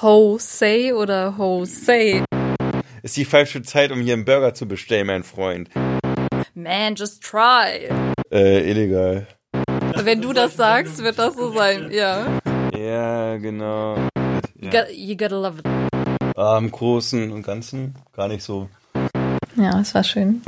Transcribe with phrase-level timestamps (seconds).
[0.00, 2.24] Jose oder Jose?
[3.02, 5.70] Ist die falsche Zeit, um hier einen Burger zu bestellen, mein Freund.
[6.54, 7.88] Man, just try.
[8.30, 9.26] Äh, illegal.
[9.96, 12.38] Wenn du das sagst, wird das so sein, ja.
[12.76, 13.96] Ja, genau.
[14.60, 16.36] You, got, you gotta love it.
[16.36, 18.68] Ah, Im Großen und Ganzen gar nicht so.
[19.56, 20.42] Ja, es war schön.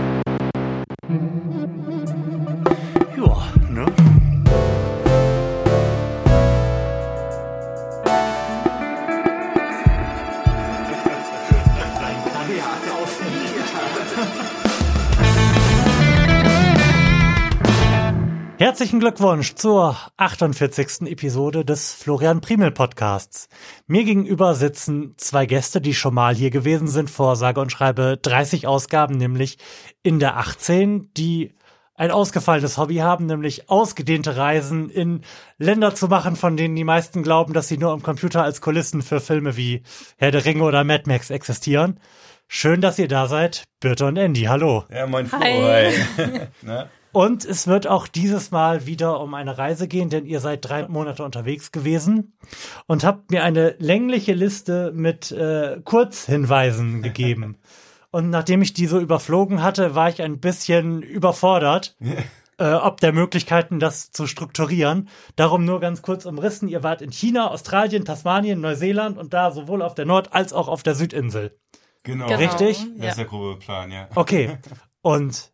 [18.81, 21.03] Herzlichen Glückwunsch zur 48.
[21.03, 23.51] Episode des Florian Primel Podcasts.
[23.87, 28.19] Mir gegenüber sitzen zwei Gäste, die schon mal hier gewesen sind vor sage und schreibe
[28.23, 29.59] 30 Ausgaben, nämlich
[30.03, 31.53] in der 18, die
[31.95, 35.25] ein ausgefallenes Hobby haben, nämlich ausgedehnte Reisen in
[35.59, 39.03] Länder zu machen, von denen die meisten glauben, dass sie nur am Computer als Kulissen
[39.03, 39.83] für Filme wie
[40.17, 42.01] Herr der Ringe oder Mad Max existieren.
[42.49, 44.45] Schön, dass ihr da seid, Birte und Andy.
[44.45, 44.85] Hallo.
[44.91, 45.39] Ja, moin Flo.
[45.39, 45.93] Hi.
[46.67, 46.85] Hi.
[47.13, 50.87] Und es wird auch dieses Mal wieder um eine Reise gehen, denn ihr seid drei
[50.87, 52.35] Monate unterwegs gewesen
[52.87, 57.57] und habt mir eine längliche Liste mit äh, Kurzhinweisen gegeben.
[58.13, 61.97] Und nachdem ich die so überflogen hatte, war ich ein bisschen überfordert,
[62.59, 65.09] äh, ob der Möglichkeiten, das zu strukturieren.
[65.37, 66.69] Darum nur ganz kurz umrissen.
[66.69, 70.69] Ihr wart in China, Australien, Tasmanien, Neuseeland und da sowohl auf der Nord- als auch
[70.69, 71.57] auf der Südinsel.
[72.03, 72.27] Genau.
[72.27, 72.39] Genau.
[72.39, 72.79] Richtig?
[72.97, 73.09] Das Ja.
[73.11, 74.09] ist der grobe Plan, ja.
[74.15, 74.59] Okay.
[75.03, 75.51] Und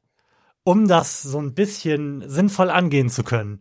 [0.66, 3.60] um das so ein bisschen sinnvoll angehen zu können,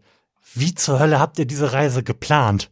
[0.55, 2.71] wie zur Hölle habt ihr diese Reise geplant?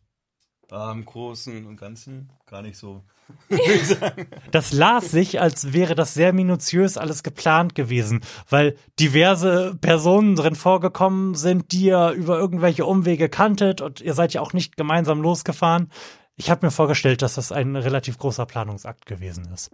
[0.71, 3.03] Ah, Im Großen und Ganzen gar nicht so.
[4.51, 10.55] Das las sich, als wäre das sehr minutiös alles geplant gewesen, weil diverse Personen drin
[10.55, 15.21] vorgekommen sind, die ihr über irgendwelche Umwege kanntet und ihr seid ja auch nicht gemeinsam
[15.21, 15.91] losgefahren.
[16.35, 19.69] Ich habe mir vorgestellt, dass das ein relativ großer Planungsakt gewesen ist.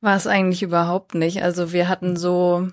[0.00, 1.42] War es eigentlich überhaupt nicht.
[1.42, 2.68] Also wir hatten so,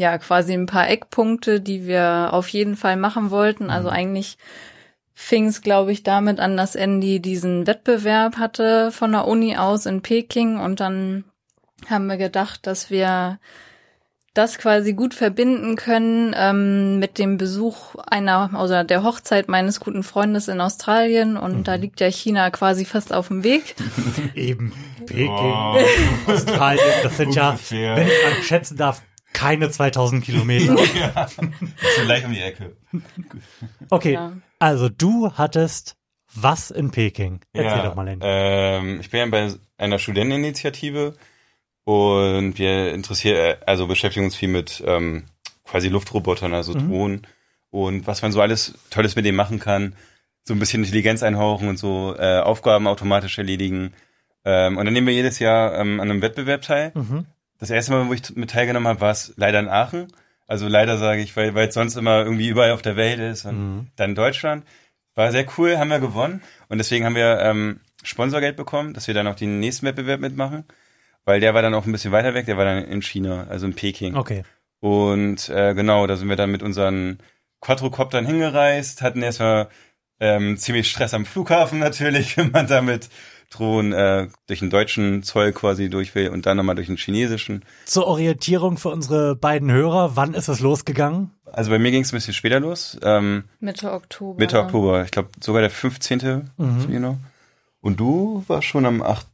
[0.00, 3.68] ja, quasi ein paar Eckpunkte, die wir auf jeden Fall machen wollten.
[3.68, 4.38] Also eigentlich
[5.12, 9.84] fing es, glaube ich, damit an, dass Andy diesen Wettbewerb hatte von der Uni aus
[9.84, 10.58] in Peking.
[10.58, 11.24] Und dann
[11.90, 13.38] haben wir gedacht, dass wir
[14.32, 20.02] das quasi gut verbinden können ähm, mit dem Besuch einer oder der Hochzeit meines guten
[20.02, 21.36] Freundes in Australien.
[21.36, 23.74] Und da liegt ja China quasi fast auf dem Weg.
[24.34, 24.72] Eben.
[25.04, 25.76] Peking, Oh.
[26.26, 29.02] Australien, das sind ja, wenn ich mal schätzen darf,
[29.32, 30.76] keine 2000 Kilometer.
[31.96, 32.76] So leicht um die Ecke.
[33.90, 34.32] Okay, Ja.
[34.58, 35.96] also du hattest
[36.34, 37.40] was in Peking?
[37.52, 38.24] Erzähl ja, doch mal, Andy.
[38.28, 41.14] Ähm, ich bin ja bei einer Studenteninitiative
[41.84, 45.24] und wir interessieren, also beschäftigen uns viel mit ähm,
[45.64, 46.88] quasi Luftrobotern, also Mhm.
[46.88, 47.26] Drohnen
[47.70, 49.94] und was man so alles Tolles mit denen machen kann.
[50.44, 53.92] So ein bisschen Intelligenz einhauchen und so äh, Aufgaben automatisch erledigen.
[54.44, 56.92] Ähm, und dann nehmen wir jedes Jahr ähm, an einem Wettbewerb teil.
[56.94, 57.26] Mhm.
[57.60, 60.08] Das erste Mal, wo ich mit teilgenommen habe, war es leider in Aachen.
[60.46, 63.44] Also leider sage ich, weil weil es sonst immer irgendwie überall auf der Welt ist
[63.44, 63.86] und Mhm.
[63.96, 64.64] dann Deutschland.
[65.14, 69.14] War sehr cool, haben wir gewonnen und deswegen haben wir ähm, Sponsorgeld bekommen, dass wir
[69.14, 70.64] dann auch den nächsten Wettbewerb mitmachen,
[71.24, 73.66] weil der war dann auch ein bisschen weiter weg, der war dann in China, also
[73.66, 74.14] in Peking.
[74.16, 74.42] Okay.
[74.80, 77.18] Und äh, genau, da sind wir dann mit unseren
[77.60, 79.68] Quadrocoptern hingereist, hatten erstmal
[80.20, 83.10] ähm, ziemlich Stress am Flughafen natürlich, wenn man damit
[83.50, 87.64] Drohnen äh, durch den deutschen Zoll quasi durch will und dann nochmal durch den chinesischen.
[87.84, 91.32] Zur Orientierung für unsere beiden Hörer, wann ist es losgegangen?
[91.44, 94.38] Also bei mir ging es ein bisschen später los, ähm, Mitte Oktober.
[94.38, 96.50] Mitte Oktober, ich glaube sogar der 15.
[96.56, 96.86] Mhm.
[96.88, 97.18] Genau.
[97.80, 99.26] Und du warst schon am 8.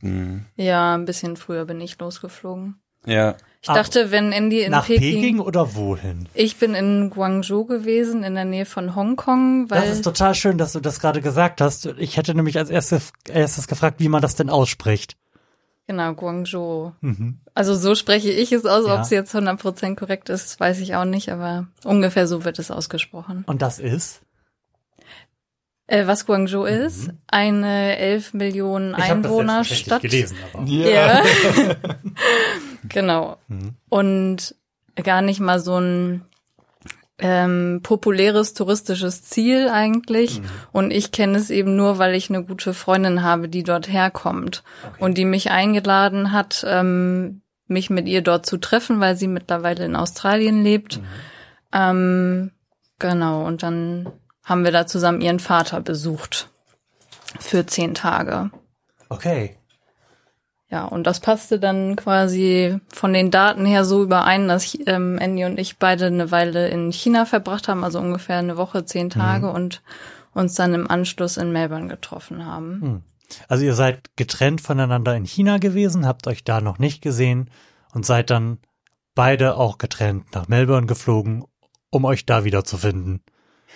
[0.56, 2.76] Ja, ein bisschen früher bin ich losgeflogen.
[3.04, 3.34] Ja.
[3.68, 5.40] Ich dachte, wenn Andy in Nach Peking, Peking.
[5.40, 6.28] oder wohin?
[6.34, 10.56] Ich bin in Guangzhou gewesen, in der Nähe von Hongkong, weil Das ist total schön,
[10.58, 11.86] dass du das gerade gesagt hast.
[11.98, 15.16] Ich hätte nämlich als erstes, erstes gefragt, wie man das denn ausspricht.
[15.88, 16.92] genau Guangzhou.
[17.00, 17.38] Mhm.
[17.54, 18.94] Also so spreche ich es aus, Ja.
[18.96, 22.70] ob es jetzt 100% korrekt ist, weiß ich auch nicht, aber ungefähr so wird es
[22.72, 23.44] ausgesprochen.
[23.46, 24.20] Und das ist?
[25.88, 27.10] Äh, was Guangzhou ist?
[27.28, 28.96] Eine 11 Millionen Mhm.
[28.98, 30.02] Ich habe das Einwohnerstadt.
[30.02, 30.64] gelesen, aber.
[30.66, 31.22] Ja.
[32.88, 33.36] genau.
[33.48, 33.74] Mhm.
[33.88, 34.54] Und
[35.02, 36.24] gar nicht mal so ein
[37.18, 40.40] ähm, populäres touristisches Ziel eigentlich.
[40.72, 44.64] Und ich kenne es eben nur, weil ich eine gute Freundin habe, die dort herkommt
[44.98, 49.84] und die mich eingeladen hat, ähm, mich mit ihr dort zu treffen, weil sie mittlerweile
[49.84, 51.00] in Australien lebt.
[51.72, 52.50] Ähm,
[52.98, 53.46] genau.
[53.46, 54.12] Und dann
[54.46, 56.48] haben wir da zusammen ihren Vater besucht
[57.38, 58.50] für zehn Tage.
[59.10, 59.56] Okay.
[60.68, 65.44] Ja, und das passte dann quasi von den Daten her so überein, dass ähm, Andy
[65.44, 69.50] und ich beide eine Weile in China verbracht haben, also ungefähr eine Woche, zehn Tage
[69.50, 69.82] und
[70.32, 72.80] uns dann im Anschluss in Melbourne getroffen haben.
[72.82, 73.02] Hm.
[73.48, 77.50] Also ihr seid getrennt voneinander in China gewesen, habt euch da noch nicht gesehen
[77.92, 78.58] und seid dann
[79.14, 81.44] beide auch getrennt nach Melbourne geflogen,
[81.90, 83.22] um euch da wiederzufinden.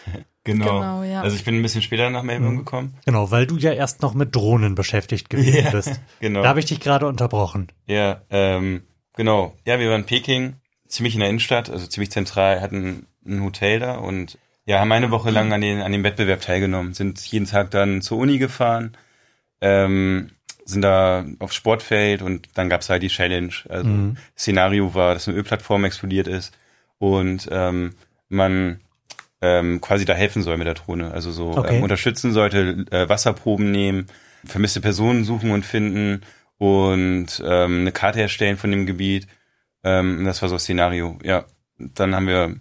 [0.53, 0.81] Genau.
[0.81, 1.23] Genau, ja.
[1.23, 2.59] Also ich bin ein bisschen später nach Melbourne Mhm.
[2.59, 2.95] gekommen.
[3.05, 6.01] Genau, weil du ja erst noch mit Drohnen beschäftigt gewesen Ja, bist.
[6.21, 6.43] genau.
[6.43, 7.69] Da habe ich dich gerade unterbrochen.
[7.87, 8.83] Ja, ähm,
[9.17, 9.55] genau.
[9.67, 10.55] Ja, wir waren in Peking,
[10.89, 15.11] ziemlich in der Innenstadt, also ziemlich zentral, hatten ein Hotel da und ja, haben eine
[15.11, 18.97] Woche lang an, den, an dem Wettbewerb teilgenommen, sind jeden Tag dann zur Uni gefahren,
[19.61, 20.31] ähm,
[20.65, 23.53] sind da aufs Sportfeld und dann gab's halt die Challenge.
[23.69, 24.17] Also Mhm.
[24.39, 26.57] Szenario war, dass eine Ölplattform explodiert ist
[26.99, 27.95] und ähm,
[28.29, 28.81] man
[29.43, 31.13] ähm, quasi da helfen soll mit der Drohne.
[31.13, 31.77] Also so Okay.
[31.77, 34.07] ähm, unterstützen sollte, äh, Wasserproben nehmen,
[34.45, 36.23] vermisste Personen suchen und finden
[36.59, 39.27] und ähm, eine Karte erstellen von dem Gebiet.
[39.83, 41.19] Ähm, das war so das Szenario.
[41.23, 41.45] Ja,
[41.79, 42.57] dann haben wir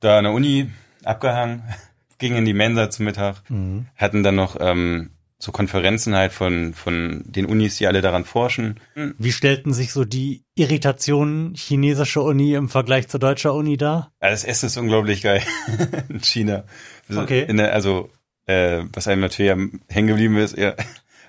[0.00, 0.70] da an der Uni
[1.04, 1.62] abgehangen,
[2.18, 3.86] gingen in die Mensa zum Mittag, Mhm.
[3.96, 8.80] hatten dann noch ähm, so Konferenzen halt von, von den Unis, die alle daran forschen.
[9.18, 14.12] Wie stellten sich so die Irritationen chinesische Uni im Vergleich zur deutscher Uni dar?
[14.20, 15.42] Ja, das Essen ist unglaublich geil
[16.08, 16.64] in China.
[17.08, 17.44] Also, Okay.
[17.46, 18.10] In der, also,
[18.46, 20.74] äh, was einem natürlich am hängen geblieben ist, ja.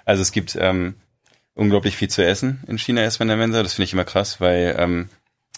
[0.05, 0.95] Also es gibt ähm,
[1.53, 3.61] unglaublich viel zu essen in China erstmal in der Mensa.
[3.61, 5.09] Das finde ich immer krass, weil ähm,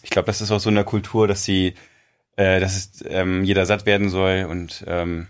[0.03, 1.75] ich glaube, das ist auch so eine Kultur, dass sie,
[2.35, 5.27] äh, dass es, ähm, jeder satt werden soll und ähm,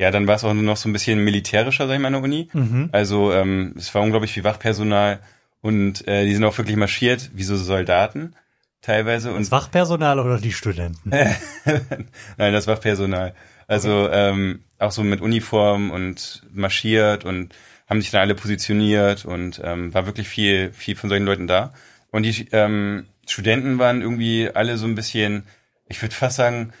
[0.00, 2.14] ja, dann war es auch nur noch so ein bisschen militärischer, sag ich mal, an
[2.14, 2.48] der Uni.
[2.54, 2.88] Mhm.
[2.90, 5.20] Also ähm, es war unglaublich viel Wachpersonal
[5.60, 8.34] und äh, die sind auch wirklich marschiert, wie so Soldaten
[8.80, 9.30] teilweise.
[9.30, 11.10] Und Das Wachpersonal oder die Studenten?
[12.38, 13.34] Nein, das Wachpersonal.
[13.66, 17.54] Also ähm, auch so mit Uniform und marschiert und
[17.86, 21.74] haben sich dann alle positioniert und ähm, war wirklich viel, viel von solchen Leuten da.
[22.10, 25.42] Und die ähm, Studenten waren irgendwie alle so ein bisschen,
[25.90, 26.72] ich würde fast sagen,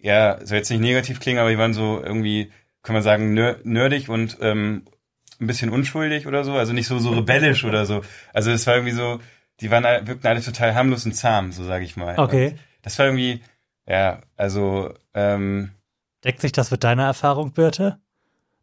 [0.00, 2.50] ja, soll jetzt nicht negativ klingen, aber die waren so irgendwie,
[2.84, 4.84] kann man sagen, ner nerdig und ähm,
[5.40, 8.02] ein bisschen unschuldig oder so, also nicht so so rebellisch oder so.
[8.32, 9.18] Also es war irgendwie so,
[9.60, 12.16] die waren wirkten alle total harmlos und zahm, so sage ich mal.
[12.18, 12.50] Okay.
[12.50, 13.42] Und das war irgendwie,
[13.88, 15.70] ja, also ähm,
[16.22, 17.98] Deckt sich das mit deiner Erfahrung, Birte?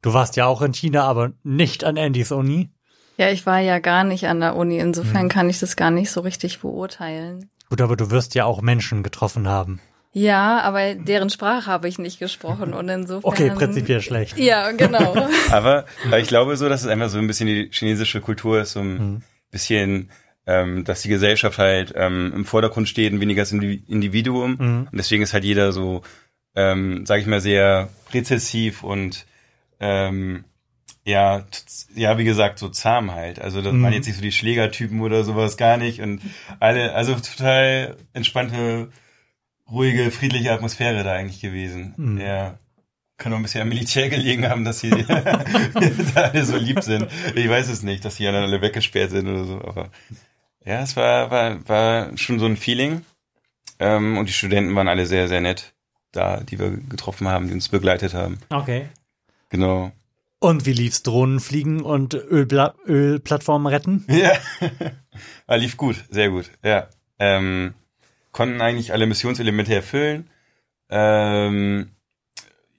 [0.01, 2.71] Du warst ja auch in China, aber nicht an Andys Uni.
[3.17, 5.29] Ja, ich war ja gar nicht an der Uni, insofern Mhm.
[5.29, 7.49] kann ich das gar nicht so richtig beurteilen.
[7.69, 9.79] Gut, aber du wirst ja auch Menschen getroffen haben.
[10.13, 13.31] Ja, aber deren Sprache habe ich nicht gesprochen und insofern.
[13.31, 14.37] Okay, prinzipiell schlecht.
[14.37, 15.15] Ja, genau.
[15.49, 18.73] Aber aber ich glaube so, dass es einfach so ein bisschen die chinesische Kultur ist,
[18.73, 19.21] so ein Mhm.
[19.51, 20.09] bisschen,
[20.47, 24.57] ähm, dass die Gesellschaft halt ähm, im Vordergrund steht und weniger das Indi- Individuum.
[24.59, 24.87] Mhm.
[24.91, 26.01] Und deswegen ist halt jeder so,
[26.55, 29.25] ähm, sage ich mal, sehr rezessiv und
[29.79, 30.43] ähm,
[31.05, 31.45] ja,
[31.95, 33.39] ja, wie gesagt, so zahm halt.
[33.39, 33.83] Also das Mhm.
[33.83, 36.01] waren jetzt nicht so die Schlägertypen oder sowas gar nicht.
[36.01, 36.21] Und
[36.59, 38.89] alle, also total entspannte,
[39.71, 41.93] ruhige, friedliche Atmosphäre da eigentlich gewesen.
[41.97, 42.19] Mhm.
[42.19, 42.57] Ja.
[43.17, 44.89] Kann auch ein bisschen am Militär gelegen haben, dass sie
[46.15, 47.07] da alle so lieb sind.
[47.35, 49.89] Ich weiß es nicht, dass die alle weggesperrt sind oder so, aber
[50.65, 53.05] ja, es war, war, war schon so ein Feeling.
[53.79, 55.73] Ähm, und die Studenten waren alle sehr, sehr nett
[56.11, 58.39] da, die wir getroffen haben, die uns begleitet haben.
[58.49, 58.89] Okay.
[59.49, 59.91] Genau.
[60.39, 64.05] Und wie lief's Drohnenfliegen und Ölbla Ölplattformen retten?
[64.09, 64.31] Ja.
[65.47, 66.49] ah, lief gut, sehr gut.
[66.63, 66.87] Ja.
[67.19, 67.75] Ähm,
[68.31, 70.29] konnten eigentlich alle Missionselemente erfüllen.
[70.89, 71.91] Ähm,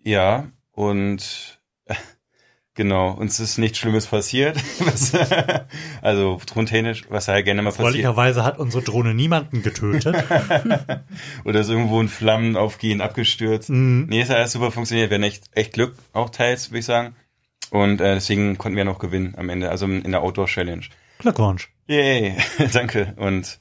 [0.02, 1.94] ja, und äh,
[2.74, 4.56] genau, uns ist nichts Schlimmes passiert.
[4.80, 5.12] Was,
[6.02, 7.84] also tontechnisch, was halt gerne mal passiert.
[7.84, 10.16] Freundlicherweise hat unsere Drohne niemanden getötet.
[11.44, 13.70] Oder ist irgendwo in Flammen aufgehend abgestürzt.
[13.70, 14.06] Mhm.
[14.08, 15.10] Nee, es hat alles super funktioniert.
[15.10, 17.14] Wir hatten echt, echt Glück, auch teils, würde ich sagen.
[17.70, 20.84] Und äh, deswegen konnten wir noch gewinnen am Ende, also in der Outdoor-Challenge.
[21.18, 21.70] Glückwunsch.
[21.86, 22.36] Yay,
[22.72, 23.14] danke.
[23.16, 23.60] Und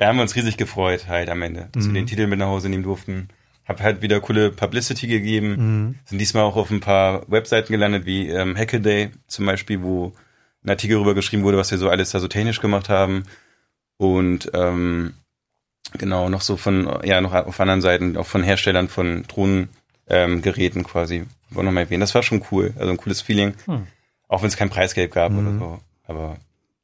[0.00, 1.94] ja, haben wir uns riesig gefreut halt am Ende, dass Mhm.
[1.94, 3.28] wir den Titel mit nach Hause nehmen durften.
[3.68, 5.50] Hab halt wieder coole Publicity gegeben.
[5.88, 5.94] Mhm.
[6.06, 10.12] Sind diesmal auch auf ein paar Webseiten gelandet, wie ähm, Hackaday zum Beispiel, wo
[10.64, 13.24] ein Artikel darüber geschrieben wurde, was wir so alles da so technisch gemacht haben.
[13.98, 15.12] Und ähm,
[15.92, 20.86] genau, noch so von, ja, noch auf anderen Seiten, auch von Herstellern von Drohnengeräten ähm,
[20.86, 22.00] quasi, wollen noch mal erwähnen.
[22.00, 23.54] Das war schon cool, also ein cooles Feeling.
[23.66, 23.86] Hm.
[24.28, 25.58] Auch wenn es kein Preisgeld gab oder Mhm.
[25.58, 25.80] so.
[26.06, 26.36] Aber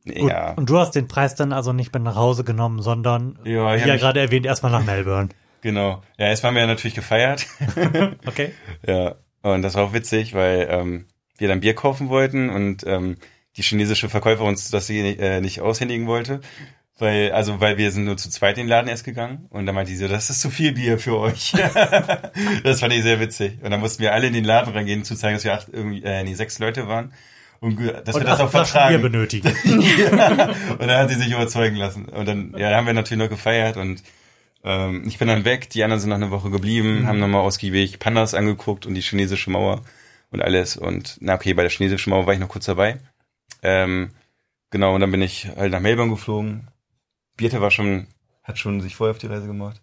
[0.06, 0.30] Gut.
[0.30, 0.52] ja.
[0.54, 3.84] Und du hast den Preis dann also nicht mit nach Hause genommen, sondern, Ja, ich
[3.84, 5.28] wie ja gerade erwähnt, erstmal nach Melbourne.
[5.62, 6.02] Genau.
[6.16, 7.46] Ja, erst haben wir ja natürlich gefeiert.
[8.26, 8.52] Okay.
[8.86, 9.16] ja.
[9.42, 11.06] Und das war auch witzig, weil ähm,
[11.38, 13.16] wir dann Bier kaufen wollten und ähm,
[13.56, 16.40] die chinesische Verkäuferin uns das äh, nicht aushändigen wollte.
[16.98, 19.74] Weil, also, weil wir sind nur zu zweit in den Laden erst gegangen und dann
[19.74, 21.52] meinte sie so, das ist zu viel Bier für euch.
[22.62, 23.58] das fand ich sehr witzig.
[23.62, 26.02] Und dann mussten wir alle in den Laden reingehen, zu zeigen, dass wir acht, irgendwie,
[26.04, 27.12] äh, nee, sechs Leute waren.
[27.66, 28.94] Und dass Und wir das auch vertragen.
[29.00, 29.48] Bier benötigen.
[29.64, 30.48] ja.
[30.70, 32.06] Und dann hat sie sich überzeugen lassen.
[32.06, 34.02] Und dann, ja, haben wir natürlich noch gefeiert und
[34.64, 37.06] ähm, ich bin dann weg, die anderen sind noch eine Woche geblieben, Mhm.
[37.06, 39.82] haben nochmal ausgiebig Pandas angeguckt und die chinesische Mauer
[40.30, 40.76] und alles.
[40.76, 42.98] Und na okay, bei der chinesischen Mauer war ich noch kurz dabei.
[43.62, 44.10] Ähm,
[44.70, 46.68] genau, und dann bin ich halt nach Melbourne geflogen.
[47.36, 48.06] Birte war schon,
[48.42, 49.80] hat schon sich vorher auf die Reise gemacht.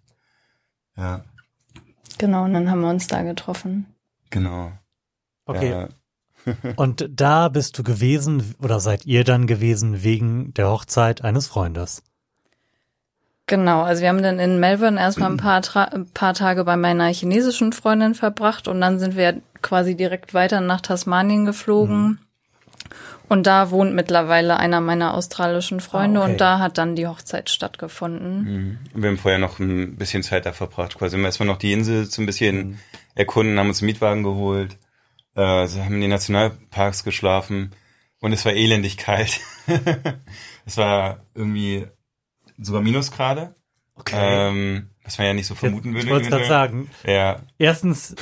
[0.98, 1.24] Ja,
[2.20, 3.88] Genau, und dann haben wir uns da getroffen.
[4.30, 4.72] genau.
[5.46, 5.70] Okay.
[5.72, 5.90] Ja,
[6.76, 12.04] Und da bist du gewesen oder seid ihr dann gewesen wegen der Hochzeit eines Freundes?
[13.46, 16.78] Genau, also wir haben dann in Melbourne erstmal ein paar, Tra ein paar Tage bei
[16.78, 22.20] meiner chinesischen Freundin verbracht und dann sind wir quasi direkt weiter nach Tasmanien geflogen.
[23.30, 26.32] Und da wohnt mittlerweile einer meiner australischen Freunde Ah, okay.
[26.34, 28.44] und da hat dann die Hochzeit stattgefunden.
[28.44, 28.78] Mhm.
[29.02, 30.98] Wir haben vorher noch ein bisschen Zeit da verbracht.
[30.98, 32.80] Quasi wir haben erstmal noch die Insel so ein bisschen
[33.16, 34.78] erkunden, haben uns einen Mietwagen geholt,
[35.36, 37.72] äh, also haben in den Nationalparks geschlafen
[38.20, 39.40] und es war elendig kalt.
[40.66, 41.88] es war irgendwie
[42.58, 43.56] sogar Minusgrade,
[44.12, 46.08] ähm, was man ja nicht so vermuten Jetzt, würde.
[46.08, 48.16] ich wollte gerade sagen, Ja, erstens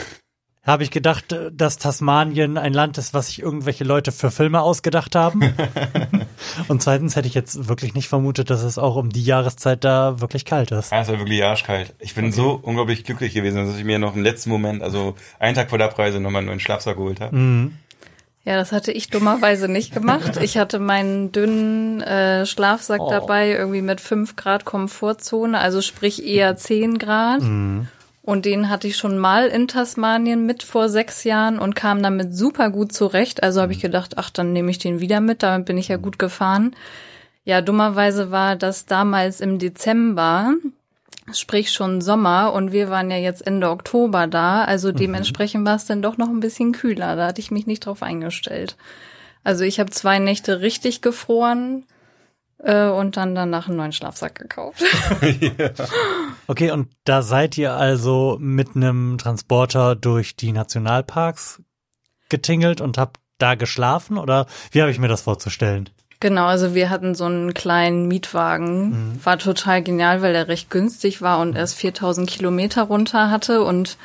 [0.64, 5.16] habe ich gedacht, dass Tasmanien ein Land ist, was sich irgendwelche Leute für Filme ausgedacht
[5.16, 5.42] haben.
[6.68, 10.20] Und zweitens hätte ich jetzt wirklich nicht vermutet, dass es auch um die Jahreszeit da
[10.22, 10.92] wirklich kalt ist.
[10.92, 11.94] Ja, es war wirklich arschkalt.
[12.00, 15.56] Ich bin so unglaublich glücklich gewesen, dass ich mir noch im letzten Moment, also einen
[15.56, 17.36] Tag vor der Abreise, nochmal einen neuen Schlafsack geholt habe.
[17.36, 17.78] Mhm.
[18.44, 20.38] Ja, das hatte ich dummerweise nicht gemacht.
[20.42, 23.10] Ich hatte meinen dünnen äh, Schlafsack Oh.
[23.12, 27.42] dabei, irgendwie mit 5 Grad Komfortzone, also sprich eher 10 Grad.
[28.24, 32.36] Und den hatte ich schon mal in Tasmanien mit vor sechs Jahren und kam damit
[32.36, 33.42] super gut zurecht.
[33.42, 35.42] Also habe ich gedacht, ach, dann nehme ich den wieder mit.
[35.42, 36.76] Damit bin ich ja gut gefahren.
[37.44, 40.54] Ja, dummerweise war das damals im Dezember,
[41.34, 44.64] sprich schon Sommer und wir waren ja jetzt Ende Oktober da.
[44.64, 47.16] Also dementsprechend war es dann doch noch ein bisschen kühler.
[47.16, 48.78] Da hatte ich mich nicht drauf eingestellt.
[49.44, 51.86] Also ich habe zwei Nächte richtig gefroren
[52.64, 54.84] äh, und dann danach einen neuen Schlafsack gekauft.
[56.48, 61.62] Okay, und da seid ihr also mit einem Transporter durch die Nationalparks
[62.28, 65.90] getingelt und habt da geschlafen oder wie habe ich mir das vorzustellen?
[66.20, 69.20] Genau, also wir hatten so einen kleinen Mietwagen.
[69.24, 73.64] War total genial, weil er recht günstig war und erst 4000 Kilometer runter hatte.
[73.64, 73.98] Und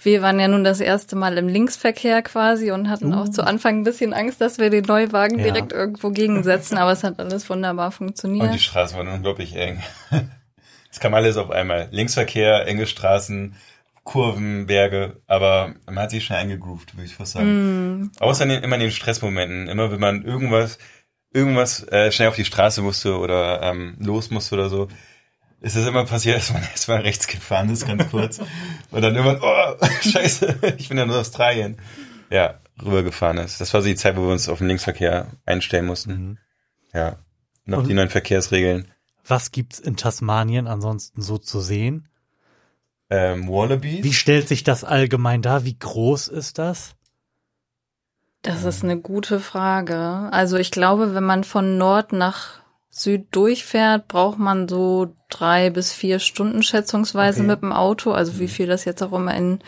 [0.00, 3.78] wir waren ja nun das erste Mal im Linksverkehr quasi und hatten auch zu Anfang
[3.80, 5.44] ein bisschen Angst, dass wir den Neuwagen Ja.
[5.44, 6.78] direkt irgendwo gegensetzen.
[6.78, 8.60] Aber es hat alles wunderbar Und die funktioniert.
[8.60, 9.82] Straßen waren unglaublich eng.
[10.88, 11.88] Es kam alles auf einmal.
[11.90, 13.54] Linksverkehr, enge Straßen,
[14.02, 18.10] Kurven, Berge, aber man hat sich schnell eingegroovt, würde ich fast sagen.
[18.18, 20.78] Außer in den, immer in den Stressmomenten, immer wenn man irgendwas,
[21.34, 24.88] irgendwas äh, schnell auf die Straße musste oder ähm, los musste oder so,
[25.60, 28.38] ist es immer passiert, dass man erstmal rechts gefahren ist, ganz kurz.
[28.90, 31.76] und dann irgendwann, oh, scheiße, ich bin ja nur Australien.
[32.30, 33.60] Ja, rübergefahren ist.
[33.60, 36.38] Das war so die Zeit, wo wir uns auf den Linksverkehr einstellen mussten.
[36.92, 37.16] Ja.
[37.64, 38.88] Noch Und- die neuen Verkehrsregeln.
[39.28, 42.08] Was gibt's in Tasmanien ansonsten so zu sehen?
[43.10, 44.04] Ähm, Wallabies.
[44.04, 45.64] Wie stellt sich das allgemein dar?
[45.64, 46.94] Wie groß ist das?
[48.42, 50.28] Das ist eine gute Frage.
[50.30, 52.60] Also ich glaube, wenn man von Nord nach
[52.98, 57.46] Süd durchfährt, braucht man so drei bis vier Stunden schätzungsweise Okay.
[57.48, 58.12] mit dem Auto.
[58.12, 59.58] Also wie viel das jetzt auch immer in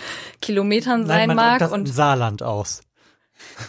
[0.41, 1.59] Kilometern sein man mag.
[1.59, 2.81] das im Und Saarland aus.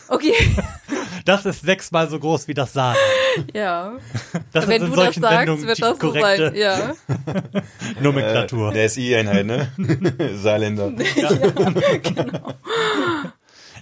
[0.08, 0.34] okay,
[1.26, 2.98] Das ist sechsmal so groß wie das Saarland.
[3.54, 3.98] ja.
[4.54, 6.56] Das Wenn ist in du das solchen sagst, Sendungen wird das so sein.
[6.56, 6.94] Ja.
[8.02, 8.72] Nomenklatur.
[8.72, 9.72] Äh, der SI-Einheit, ne?
[10.36, 10.94] Saarländer.
[11.18, 11.46] Ja, gut,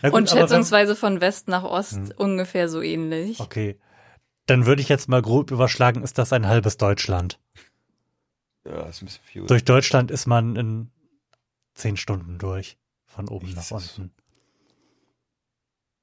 [0.01, 3.39] Und aber wenn- schätzungsweise von West nach Ost ungefähr so ähnlich.
[3.39, 3.77] Okay.
[4.47, 7.39] Dann würde ich jetzt mal grob überschlagen, ist das ein halbes Deutschland.
[8.65, 9.45] Ja, ist ein bisschen viel.
[9.45, 10.89] Durch Deutschland ist man in
[11.73, 12.77] zehn Stunden durch.
[13.05, 13.97] Von oben nach Jesus.
[13.99, 14.11] unten.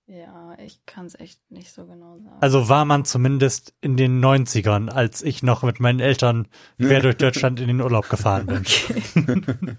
[0.06, 2.36] Ja, ich kann es echt nicht so genau sagen.
[2.40, 6.46] Also war man zumindest in den 90ern, als ich noch mit meinen Eltern
[6.78, 9.78] quer durch Deutschland in den Urlaub gefahren bin.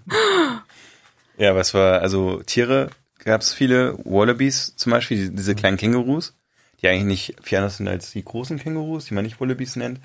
[1.38, 6.34] Ja, was war, also Tiere gab es viele, Wallabies zum Beispiel, die- diese kleinen Kängurus,
[6.82, 10.00] die eigentlich nicht viel anders sind als die großen Kängurus, die man nicht Wallabies nennt.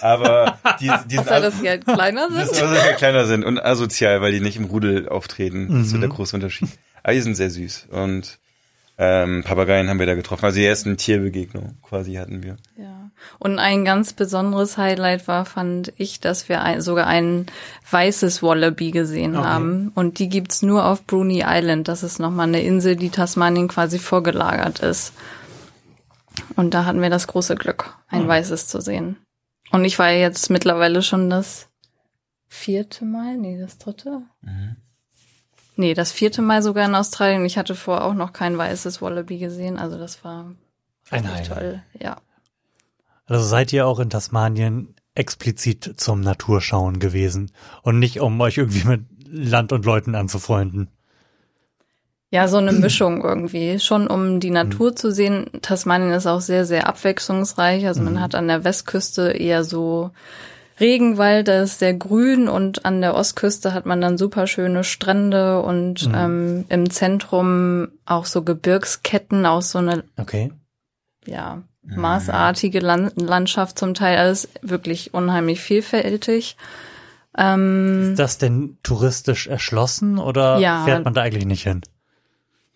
[0.00, 2.40] Aber die, die sind Außer, dass sie halt kleiner sind.
[2.42, 5.68] ist also sehr kleiner sind und asozial, weil die nicht im Rudel auftreten.
[5.70, 6.00] Das ist so Mhm.
[6.02, 6.68] der große Unterschied.
[7.02, 7.88] Aber die sind sehr süß.
[7.90, 8.38] Und
[8.96, 10.44] ähm, Papageien haben wir da getroffen.
[10.44, 12.56] Also die ersten Tierbegegnung quasi hatten wir.
[12.78, 13.10] Ja.
[13.40, 17.46] Und ein ganz besonderes Highlight war, fand ich, dass wir ein, sogar ein
[17.90, 19.44] weißes Wallaby gesehen Okay.
[19.46, 19.90] haben.
[19.94, 21.88] Und die gibt's nur auf Bruni Island.
[21.88, 25.12] Das ist nochmal eine Insel, die Tasmanien quasi vorgelagert ist.
[26.56, 28.28] Und da hatten wir das große Glück, ein Hm.
[28.28, 29.16] weißes zu sehen.
[29.70, 31.68] Und ich war jetzt mittlerweile schon das
[32.48, 34.22] vierte Mal, nee, das dritte?
[35.76, 37.44] Nee, das vierte Mal sogar in Australien.
[37.44, 39.76] Ich hatte vorher auch noch kein weißes Wallaby gesehen.
[39.78, 40.54] Also das war
[41.10, 41.48] Ein Highlight.
[41.48, 41.82] toll.
[41.98, 42.18] Ja.
[43.26, 47.50] Also seid ihr auch in Tasmanien explizit zum Naturschauen gewesen
[47.82, 50.88] und nicht um euch irgendwie mit Land und Leuten anzufreunden.
[52.34, 53.78] Ja, so eine Mischung irgendwie.
[53.78, 54.96] Schon um die Natur Mhm.
[54.96, 55.46] zu sehen.
[55.62, 57.86] Tasmanien ist auch sehr, sehr abwechslungsreich.
[57.86, 58.06] Also Mhm.
[58.06, 60.10] man hat an der Westküste eher so
[60.80, 65.62] Regenwald, da ist sehr grün und an der Ostküste hat man dann super schöne Strände
[65.62, 66.14] und Mhm.
[66.16, 70.50] ähm, im Zentrum auch so Gebirgsketten, auch so eine Okay.
[71.26, 76.56] ja, maßartige Lan Landschaft zum Teil, alles wirklich unheimlich vielfältig.
[77.38, 80.84] Ähm, Ist das denn touristisch erschlossen oder Ja.
[80.84, 81.82] fährt man da eigentlich nicht hin?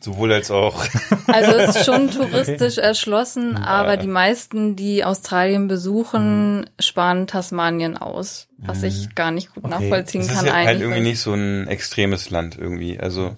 [0.00, 0.85] Sowohl als auch.
[1.26, 8.47] also es ist schon touristisch erschlossen, aber die meisten, die Australien besuchen, sparen Tasmanien aus,
[8.59, 9.75] was ich gar nicht gut Okay.
[9.75, 10.83] nachvollziehen Es ist kann ja halt eigentlich.
[10.83, 13.00] irgendwie nicht so ein extremes Land irgendwie.
[13.00, 13.35] Also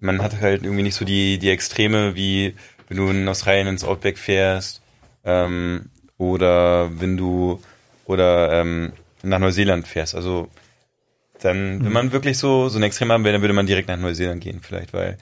[0.00, 2.56] man hat halt irgendwie nicht so die, die Extreme, wie
[2.88, 4.82] wenn du in Australien ins Outback fährst
[5.24, 7.60] ähm, oder wenn du
[8.06, 8.92] oder ähm,
[9.22, 10.16] nach Neuseeland fährst.
[10.16, 10.48] Also
[11.40, 13.96] dann, wenn man wirklich so, so ein Extrem haben will, dann würde man direkt nach
[13.96, 15.16] Neuseeland gehen vielleicht, weil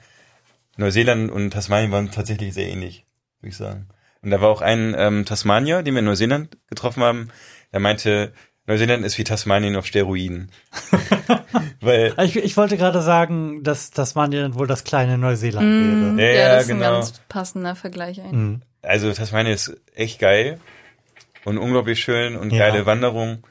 [0.77, 3.05] Neuseeland und Tasmanien waren tatsächlich sehr ähnlich,
[3.41, 3.87] würde ich sagen.
[4.21, 7.29] Und da war auch ein ähm, Tasmanier, den wir in Neuseeland getroffen haben,
[7.71, 8.33] der meinte,
[8.67, 10.51] Neuseeland ist wie Tasmanien auf Steroiden.
[11.81, 16.15] weil Ich, ich wollte gerade sagen, dass Tasmanien wohl das kleine Neuseeland Mm, wäre.
[16.17, 16.85] Ja, ja, ja, das ist genau.
[16.85, 18.19] ein ganz passender Vergleich.
[18.21, 18.33] eigentlich.
[18.33, 18.61] Mhm.
[18.83, 20.59] Also Tasmanien ist echt geil
[21.45, 22.69] und unglaublich schön und Ja.
[22.69, 23.45] geile Wanderung.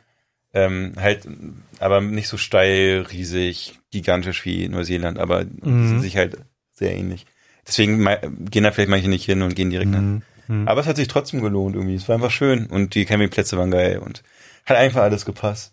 [0.53, 1.29] Ähm, halt,
[1.79, 5.87] aber nicht so steil, riesig, gigantisch wie Neuseeland, aber Mhm.
[5.87, 6.39] sind sich halt
[6.81, 7.27] sehr ähnlich.
[7.67, 8.05] Deswegen
[8.51, 10.23] gehen da vielleicht manche nicht hin und gehen direkt hin.
[10.49, 10.67] Mhm.
[10.67, 11.95] Aber es hat sich trotzdem gelohnt irgendwie.
[11.95, 14.23] Es war einfach schön und die Campingplätze waren geil und
[14.67, 15.73] hat einfach alles gepasst.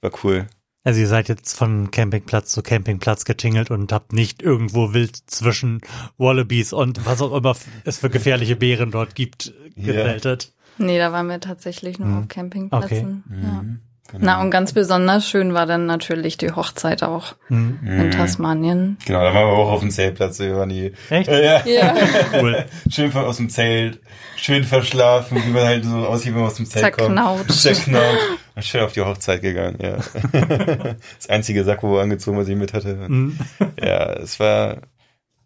[0.00, 0.46] War cool.
[0.84, 5.80] Also ihr seid jetzt von Campingplatz zu Campingplatz getingelt und habt nicht irgendwo wild zwischen
[6.16, 9.86] Wallabies und was auch immer es für gefährliche Bären dort gibt Ja.
[9.92, 10.52] gezeltet.
[10.78, 12.18] Nee, da waren wir tatsächlich nur Mhm.
[12.18, 13.24] auf Campingplätzen.
[13.42, 13.64] Ja.
[14.12, 14.24] Genau.
[14.24, 17.78] Na, und ganz besonders schön war dann natürlich die Hochzeit auch Mhm.
[17.84, 18.96] in Tasmanien.
[19.04, 20.38] Genau, da waren wir auch auf dem Zeltplatz.
[20.38, 21.28] Wir waren die, Echt?
[21.28, 21.64] Ja.
[21.66, 21.94] Ja.
[22.40, 22.64] Cool.
[22.88, 24.00] schön von aus dem Zelt,
[24.36, 27.46] schön verschlafen, wie man halt so aussieht, wenn man aus dem Zelt Zerknautscht.
[27.48, 27.52] kommt.
[27.60, 28.22] Zerknautscht.
[28.56, 29.96] Und schön auf die Hochzeit gegangen, ja.
[31.18, 32.94] Das einzige Sakko angezogen, was ich mit hatte.
[33.08, 33.38] Mhm.
[33.82, 34.78] Ja, es war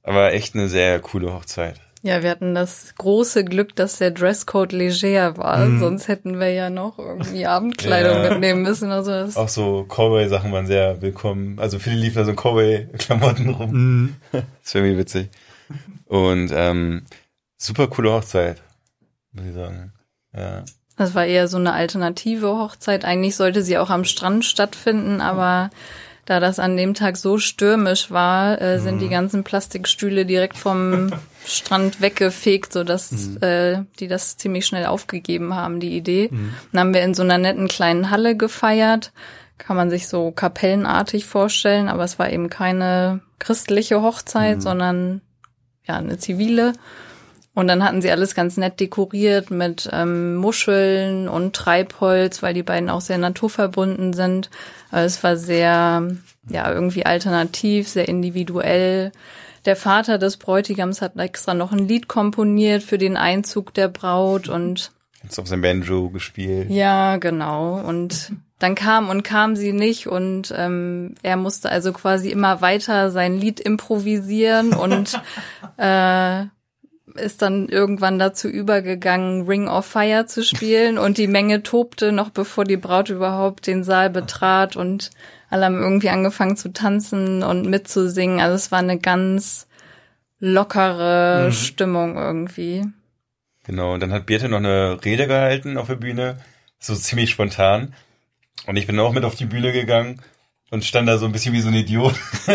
[0.03, 1.81] aber echt eine sehr coole Hochzeit.
[2.03, 5.67] Ja, wir hatten das große Glück, dass der Dresscode leger war.
[5.67, 5.81] Mhm.
[5.81, 8.31] Sonst hätten wir ja noch irgendwie Abendkleidung Ja.
[8.31, 8.91] mitnehmen müssen.
[8.91, 11.59] Also das Auch so Cowboy-Sachen waren sehr willkommen.
[11.59, 13.71] Also viele liefen da so Cowboy-Klamotten rum.
[13.73, 14.17] Mhm.
[14.65, 15.29] Das war irgendwie witzig.
[16.07, 17.03] Und ähm,
[17.59, 18.63] super coole Hochzeit,
[19.33, 19.93] muss ich sagen.
[20.35, 20.65] Ja.
[20.97, 23.05] Das war eher so eine alternative Hochzeit.
[23.05, 25.71] Eigentlich sollte sie auch am Strand stattfinden, aber
[26.25, 31.11] da das an dem Tag so stürmisch war, äh, sind die ganzen Plastikstühle direkt vom
[31.45, 36.31] Strand weggefegt, sodass äh, die das ziemlich schnell aufgegeben haben, die Idee.
[36.73, 39.13] Dann haben wir in so einer netten kleinen Halle gefeiert.
[39.59, 45.21] Kann man sich so kapellenartig vorstellen, aber es war eben keine christliche Hochzeit, sondern
[45.87, 46.73] ja, eine zivile.
[47.61, 52.62] Und dann hatten sie alles ganz nett dekoriert mit ähm, Muscheln und Treibholz, weil die
[52.62, 54.49] beiden auch sehr naturverbunden sind.
[54.90, 56.09] Also es war sehr,
[56.49, 59.12] ja, irgendwie alternativ, sehr individuell.
[59.66, 64.49] Der Vater des Bräutigams hat extra noch ein Lied komponiert für den Einzug der Braut
[64.49, 64.90] und
[65.23, 66.70] Jetzt auf sein Banjo gespielt.
[66.70, 67.79] ja, genau.
[67.79, 73.11] Und dann kam und kam sie nicht und ähm, er musste also quasi immer weiter
[73.11, 75.20] sein Lied improvisieren und
[75.77, 76.46] äh,
[77.16, 82.31] ist dann irgendwann dazu übergegangen, Ring of Fire zu spielen und die Menge tobte noch
[82.31, 85.11] bevor die Braut überhaupt den Saal betrat und
[85.49, 88.40] alle haben irgendwie angefangen zu tanzen und mitzusingen.
[88.40, 89.66] Also es war eine ganz
[90.38, 91.53] lockere Mhm.
[91.53, 92.85] Stimmung irgendwie.
[93.64, 96.38] Genau, und dann hat Birte noch eine Rede gehalten auf der Bühne,
[96.79, 97.94] so ziemlich spontan.
[98.66, 100.20] Und ich bin auch mit auf die Bühne gegangen
[100.71, 102.15] und stand da so ein bisschen wie so ein Idiot,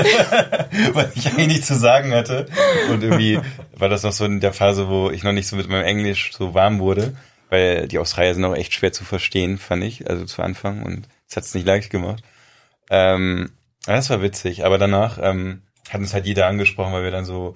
[0.93, 2.47] weil ich eigentlich nichts zu sagen hatte.
[2.89, 3.39] Und irgendwie
[3.73, 6.32] war das noch so in der Phase, wo ich noch nicht so mit meinem Englisch
[6.34, 7.15] so warm wurde,
[7.49, 10.84] weil die Australier sind auch echt schwer zu verstehen, fand ich, also zu Anfang.
[10.84, 12.23] Und es hat es nicht leicht gemacht.
[12.89, 13.51] Ähm,
[13.86, 17.56] das war witzig, aber danach ähm, hat uns halt jeder angesprochen, weil wir dann so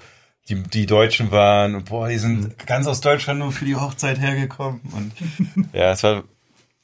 [0.49, 4.19] die, die Deutschen waren und boah, die sind ganz aus Deutschland nur für die Hochzeit
[4.19, 5.13] hergekommen und
[5.73, 6.23] ja, es war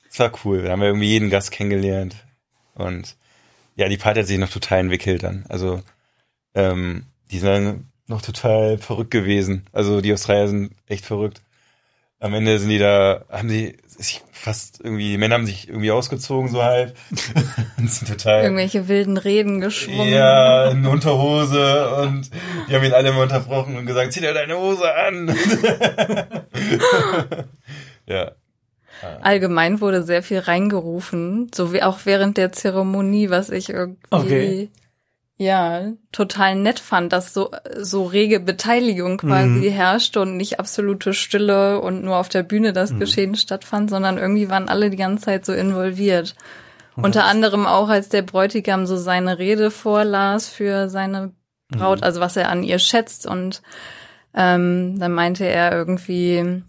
[0.10, 0.62] es war cool.
[0.62, 2.16] Da haben wir irgendwie jeden Gast kennengelernt
[2.76, 3.18] und
[3.76, 5.46] ja, die Party hat sich noch total entwickelt dann.
[5.50, 5.82] Also
[6.54, 9.66] ähm, die sind dann noch total verrückt gewesen.
[9.72, 11.42] Also die Australier sind echt verrückt.
[12.20, 15.92] Am Ende sind die da, haben sie sich fast irgendwie, die Männer haben sich irgendwie
[15.92, 16.96] ausgezogen so halb
[18.08, 20.10] total Irgendwelche wilden Reden geschwungen.
[20.10, 22.30] ja, in Unterhose und
[22.70, 25.28] die haben ihn alle immer unterbrochen und gesagt, zieh dir deine Hose an.
[28.06, 28.32] ja.
[29.22, 34.70] Allgemein wurde sehr viel reingerufen, so wie auch während der Zeremonie, was ich irgendwie Okay.
[35.38, 39.74] ja total nett fand, dass so so rege Beteiligung quasi Mhm.
[39.74, 43.00] herrschte und nicht absolute Stille und nur auf der Bühne das Mhm.
[43.00, 46.36] Geschehen stattfand, sondern irgendwie waren alle die ganze Zeit so involviert.
[46.96, 51.34] Unter anderem auch, als der Bräutigam so seine Rede vorlas für seine
[51.70, 53.62] Braut, also was er an ihr schätzt und
[54.34, 56.64] ähm, dann meinte er irgendwie,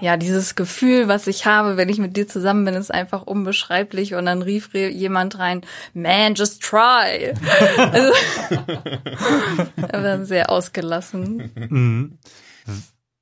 [0.00, 4.14] ja, dieses Gefühl, was ich habe, wenn ich mit dir zusammen bin, ist einfach unbeschreiblich.
[4.14, 5.62] Und dann rief jemand rein,
[5.94, 7.34] man, just try.
[7.76, 8.12] also,
[9.76, 11.50] er war sehr ausgelassen.
[11.54, 12.18] Mhm.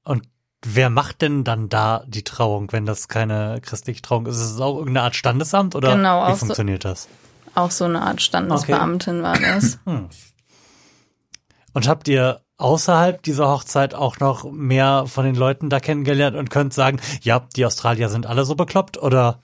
[0.04, 0.22] Und
[0.64, 4.36] wer macht denn dann da die Trauung, wenn das keine christliche Trauung ist?
[4.36, 7.08] Ist es auch irgendeine Art Standesamt oder Genau, wie auch so- funktioniert das?
[7.54, 9.78] Auch so eine Art Standesbeamtin war das.
[9.84, 16.50] Und habt ihr außerhalb dieser Hochzeit auch noch mehr von den Leuten da kennengelernt und
[16.50, 19.40] könnt sagen, ja, die Australier sind alle so bekloppt oder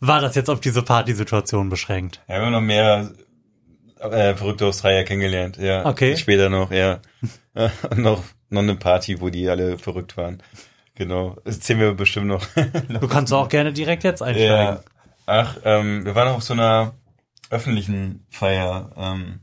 [0.00, 2.22] war das jetzt auf diese Partysituation beschränkt?
[2.28, 3.10] Ja, wir haben noch mehr
[3.98, 5.86] äh, verrückte Australier kennengelernt, ja.
[5.86, 6.16] Okay.
[6.16, 7.00] Später noch, ja.
[7.90, 10.42] Und noch, noch eine Party, wo die alle verrückt waren.
[10.94, 11.36] Genau.
[11.44, 12.46] Das erzählen wir bestimmt noch.
[13.00, 14.56] Du kannst auch gerne direkt jetzt einsteigen.
[14.56, 14.80] ja.
[15.26, 16.94] Ach, ähm, wir waren auf so einer
[17.50, 19.40] öffentlichen Feier, ähm,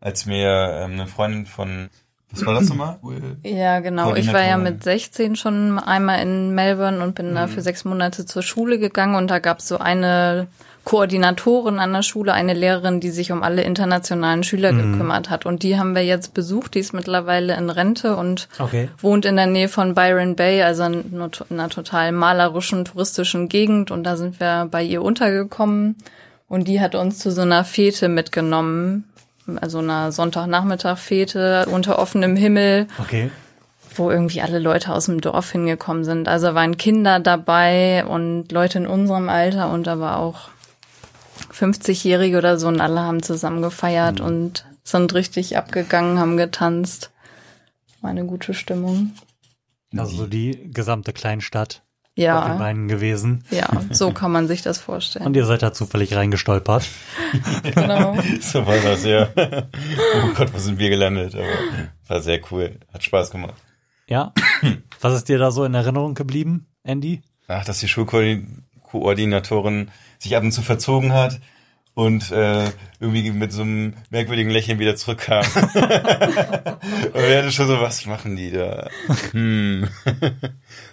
[0.00, 1.88] als mir ähm, eine Freundin von,
[2.32, 2.98] was war das nochmal?
[3.42, 4.14] Ja, genau.
[4.14, 8.24] Ich war ja mit 16 schon einmal in Melbourne und bin da für sechs Monate
[8.26, 10.46] zur Schule gegangen und da gab es so eine
[10.84, 15.46] Koordinatorin an der Schule, eine Lehrerin, die sich um alle internationalen Schüler gekümmert hat.
[15.46, 16.74] Und die haben wir jetzt besucht.
[16.74, 18.88] Die ist mittlerweile in Rente und Okay.
[19.00, 21.04] wohnt in der Nähe von Byron Bay, also in
[21.50, 23.90] einer total malerischen, touristischen Gegend.
[23.92, 25.96] Und da sind wir bei ihr untergekommen.
[26.48, 29.04] Und die hat uns zu so einer Fete mitgenommen.
[29.56, 33.30] Also einer Sonntagnachmittag-Fete unter offenem Himmel Okay.
[33.94, 36.28] wo irgendwie alle Leute aus dem Dorf hingekommen sind.
[36.28, 40.48] Also waren Kinder dabei und Leute in unserem Alter und war auch
[41.52, 47.10] 50-Jährige oder so und alle haben zusammen gefeiert und sind richtig abgegangen, haben getanzt.
[48.00, 49.12] War eine gute Stimmung.
[49.96, 53.44] Also so die gesamte Kleinstadt auf den Ja, Beinen gewesen.
[53.50, 55.24] ja, so kann man sich das vorstellen.
[55.26, 56.86] Und ihr seid da zufällig reingestolpert.
[57.74, 58.16] Genau.
[58.40, 59.28] So war das, ja.
[59.36, 61.34] Oh Gott, wo sind wir gelandet?
[61.34, 61.46] Aber
[62.08, 62.78] war sehr cool.
[62.92, 63.54] Hat Spaß gemacht.
[64.08, 64.32] Ja.
[65.00, 67.22] Was ist dir da so in Erinnerung geblieben, Andy?
[67.48, 71.40] Ach, dass die Schulkoordinatorin sich ab und zu verzogen hat
[71.94, 72.70] und äh,
[73.00, 75.44] irgendwie mit so einem merkwürdigen Lächeln wieder zurückkam.
[75.54, 78.88] und wir hatten schon so, was machen die da?
[79.32, 79.88] Hm.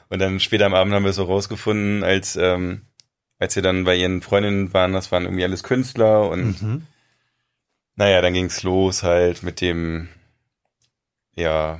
[0.10, 2.82] Und dann später am Abend haben wir so rausgefunden, als ähm,
[3.40, 6.86] als wir dann bei ihren Freundinnen waren, das waren irgendwie alles Künstler und Mhm.
[7.96, 10.10] naja, dann ging's los halt mit dem,
[11.36, 11.80] ja,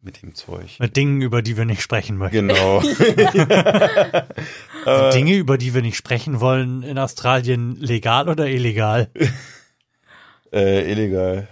[0.00, 0.78] mit dem Zeug.
[0.78, 2.46] Mit Dingen, über die wir nicht sprechen möchten.
[2.48, 2.80] Genau.
[4.84, 9.08] Sind Dinge, über die wir nicht sprechen wollen, in Australien legal oder illegal?
[10.52, 11.48] äh, illegal.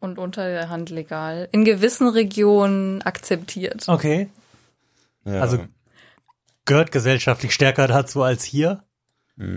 [0.00, 1.48] Und unter der Hand legal.
[1.52, 3.84] In gewissen Regionen akzeptiert.
[3.88, 4.28] Okay.
[5.24, 5.40] Ja.
[5.40, 5.58] Also
[6.64, 8.84] gehört gesellschaftlich stärker dazu als hier?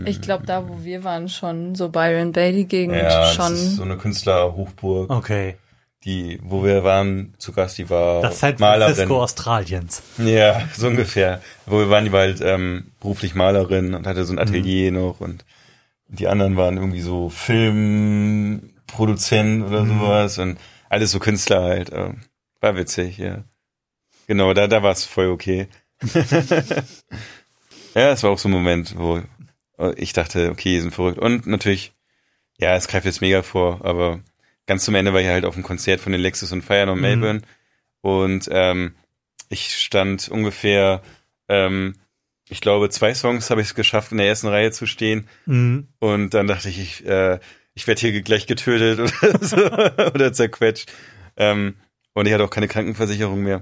[0.06, 3.52] Ich glaube, da wo wir waren schon, so Byron Bay, die Gegend ja, schon.
[3.52, 5.58] das ist so eine Künstlerhochburg, Okay.
[6.04, 8.96] die, wo wir waren zu Gast, die war Das San Malerin.
[8.96, 10.02] Francisco Australiens.
[10.18, 11.44] Ja, so ungefähr.
[11.68, 15.20] Wo wir waren, die war halt ähm, beruflich Malerin und hatte so ein Atelier noch
[15.20, 15.46] und
[16.08, 20.58] die anderen waren irgendwie so Filmproduzent oder sowas und
[20.90, 21.92] alles so Künstler halt.
[21.94, 22.22] ähm,
[22.62, 23.44] War witzig, ja.
[24.28, 25.68] Genau, da, da war es voll okay.
[27.96, 29.22] ja, es war auch so ein Moment, wo
[29.96, 31.20] ich dachte, okay, die sind verrückt.
[31.20, 31.94] Und natürlich,
[32.60, 34.20] ja, es greift jetzt mega vor, aber
[34.66, 37.00] ganz zum Ende war ich halt auf einem Konzert von den Lexus und Fire in
[37.00, 37.42] Melbourne
[38.02, 38.96] und ähm,
[39.50, 41.02] ich stand ungefähr,
[41.50, 41.96] ähm,
[42.50, 45.28] ich glaube, zwei Songs habe ich es geschafft, in der ersten Reihe zu stehen.
[45.46, 45.88] Mhm.
[46.00, 47.40] Und dann dachte ich, ich, äh,
[47.74, 50.92] ich werde hier gleich getötet oder so, oder zerquetscht.
[51.36, 51.76] Ähm,
[52.18, 53.62] und ich hatte auch keine Krankenversicherung mehr.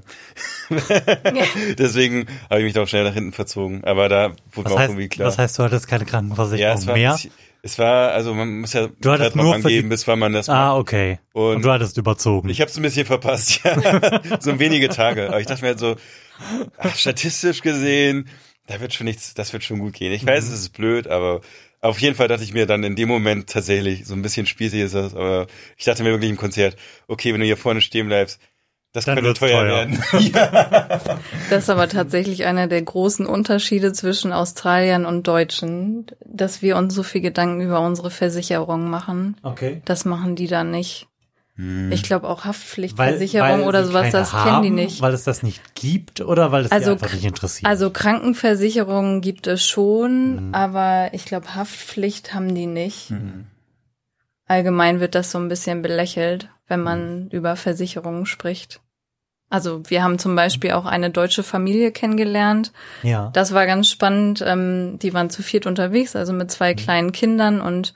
[1.78, 3.84] Deswegen habe ich mich da auch schnell nach hinten verzogen.
[3.84, 5.28] Aber da wurde Was mir auch heißt, irgendwie klar.
[5.28, 7.20] was heißt, du hattest keine ja, Krankenversicherung es war, mehr?
[7.62, 10.48] es war, also man muss ja Du hattest nur die- angeben, bis wann man das
[10.48, 10.58] macht.
[10.58, 11.20] Ah, okay.
[11.34, 12.50] Und, Und- du hattest überzogen.
[12.50, 14.22] Ich habe es ein bisschen verpasst, ja.
[14.40, 15.28] so wenige Tage.
[15.28, 15.96] Aber ich dachte mir halt so,
[16.78, 18.30] ach, statistisch gesehen,
[18.68, 20.12] da wird schon nichts, das wird schon gut gehen.
[20.14, 21.42] Ich weiß, es ist blöd, aber
[21.86, 24.82] auf jeden Fall dachte ich mir dann in dem Moment tatsächlich, so ein bisschen spießig
[24.82, 26.76] ist das, aber ich dachte mir wirklich im Konzert,
[27.08, 28.40] okay, wenn du hier vorne stehen bleibst,
[28.92, 29.90] das Dann könnte teuer, teuer.
[29.90, 30.04] werden.
[31.50, 36.96] Das ist aber tatsächlich einer der großen Unterschiede zwischen Australiern und Deutschen, dass wir uns
[36.96, 39.36] so viel Gedanken über unsere Versicherung machen.
[39.44, 39.82] okay.
[39.86, 41.08] Das machen die da nicht.
[41.58, 41.92] Hm.
[41.92, 45.02] Ich glaube auch Weil, Haftpflichtversicherung weil oder sie sowas, das haben, kennen die nicht.
[45.02, 47.70] Weil es das nicht gibt oder weil es Also einfach nicht interessiert?
[47.70, 50.56] Also Krankenversicherungen gibt es schon, Mhm.
[50.56, 53.12] aber ich glaube Haftpflicht haben die nicht.
[53.12, 53.48] Mhm.
[54.48, 58.80] allgemein wird das so ein bisschen belächelt, wenn man über Versicherungen spricht.
[59.50, 62.72] Also wir haben zum Beispiel auch eine deutsche Familie kennengelernt.
[63.04, 63.30] Ja.
[63.34, 64.44] Das war ganz spannend.
[64.46, 67.94] Ähm, die waren zu viert unterwegs, also mit zwei kleinen Kindern und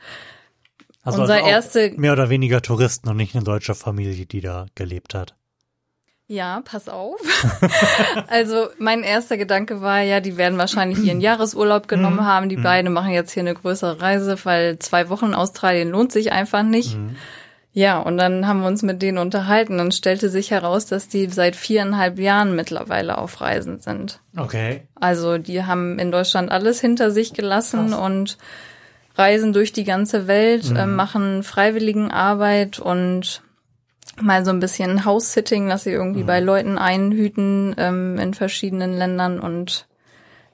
[1.04, 4.68] Also, unser also erste- mehr oder weniger Touristen und nicht eine deutsche Familie, die da
[4.76, 5.36] gelebt hat.
[6.28, 7.20] Ja, pass auf.
[8.28, 12.50] also mein erster Gedanke war ja, die werden wahrscheinlich ihren Jahresurlaub genommen haben.
[12.50, 16.62] Die beiden machen jetzt hier eine größere Reise, weil zwei Wochen Australien lohnt sich einfach
[16.62, 16.96] nicht.
[17.72, 19.80] Ja, und dann haben wir uns mit denen unterhalten.
[19.80, 24.20] Dann stellte sich heraus, dass die seit viereinhalb Jahren mittlerweile auf Reisen sind.
[24.38, 24.88] Okay.
[24.94, 28.38] Also die haben in Deutschland alles hinter sich gelassen und
[29.20, 33.44] reisen durch die ganze Welt, äh, machen Freiwilligenarbeit und
[34.22, 39.40] mal so ein bisschen House-Sitting, dass sie irgendwie bei Leuten einhüten ähm, in verschiedenen Ländern
[39.40, 39.88] und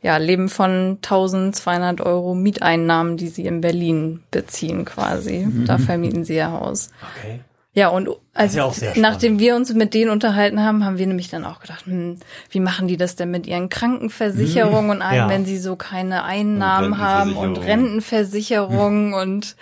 [0.01, 5.47] ja, leben von 1200 Euro Mieteinnahmen, die sie in Berlin beziehen quasi.
[5.65, 6.89] Da vermieten sie ihr Haus.
[7.17, 7.39] Okay.
[7.75, 11.43] Ja, und also, ja nachdem wir uns mit denen unterhalten haben, haben wir nämlich dann
[11.43, 12.17] auch gedacht, hm,
[12.49, 15.29] wie machen die das denn mit ihren Krankenversicherungen und allem, Ja.
[15.29, 19.55] wenn sie so keine Einnahmen haben und Rentenversicherungen und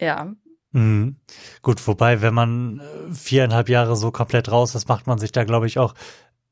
[0.00, 0.32] ja,
[0.72, 1.16] Mhm.
[1.62, 5.42] Gut, wobei, wenn man äh, viereinhalb Jahre so komplett raus ist, macht man sich da,
[5.42, 5.94] glaube ich, auch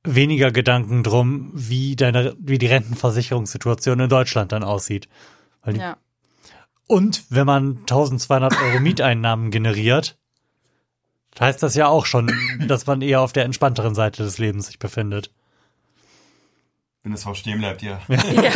[0.03, 5.09] weniger Gedanken drum, wie deine, wie die Rentenversicherungssituation in Deutschland dann aussieht.
[5.67, 5.99] Ja.
[6.89, 10.19] Und wenn man 1200 Euro Mieteinnahmen generiert,
[11.41, 12.31] heißt das ja auch schon,
[12.69, 15.31] dass man eher auf der entspannteren Seite des Lebens sich befindet.
[17.03, 18.01] Wenn das Haus stehen bleibt, ja.
[18.09, 18.53] Ja,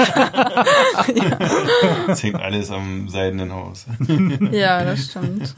[2.09, 3.87] Es hängt alles am seidenen Haus.
[4.53, 5.55] ja, das stimmt.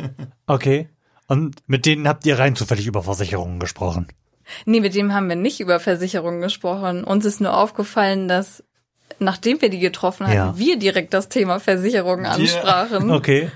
[0.47, 0.89] Okay.
[1.27, 4.09] Und mit denen habt ihr rein zufällig über Versicherungen gesprochen.
[4.67, 7.03] Nee, mit dem haben wir nicht über Versicherungen gesprochen.
[7.03, 8.63] Uns ist nur aufgefallen, dass
[9.19, 10.59] nachdem wir die getroffen hatten, Ja.
[10.59, 13.11] wir direkt das Thema Versicherungen ansprachen.
[13.11, 13.51] Okay.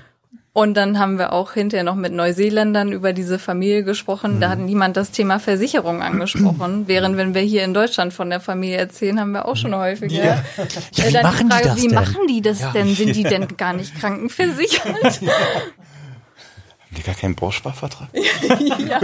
[0.51, 4.37] Und dann haben wir auch hinterher noch mit Neuseeländern über diese Familie gesprochen.
[4.37, 4.41] Mhm.
[4.41, 6.83] Da hat niemand das Thema Versicherung angesprochen.
[6.87, 10.23] Während wenn wir hier in Deutschland von der Familie erzählen, haben wir auch schon häufiger.
[10.23, 11.95] Ja, Äh, wie dann machen die Frage, das wie denn?
[11.95, 12.95] machen die das denn?
[12.95, 15.21] Sind die denn gar nicht krankenversichert?
[15.21, 18.09] Haben die gar keinen Bausparvertrag?
[18.89, 18.99] ja.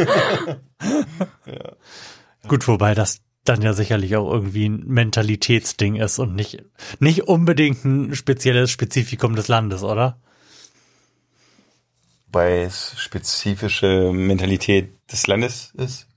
[2.48, 6.64] Gut, wobei das dann ja sicherlich auch irgendwie ein Mentalitätsding ist und nicht,
[7.00, 10.18] nicht unbedingt ein spezielles Spezifikum des Landes, oder?
[12.36, 16.08] Weil es spezifische Mentalität des Landes ist.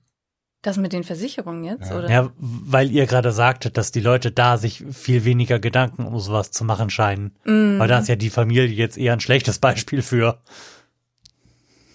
[0.61, 2.09] Das mit den Versicherungen jetzt, oder?
[2.09, 6.51] Ja, weil ihr gerade sagtet, dass die Leute da sich viel weniger Gedanken um sowas
[6.51, 7.31] zu machen scheinen.
[7.45, 10.41] Weil da ist ja die Familie jetzt eher ein schlechtes Beispiel für.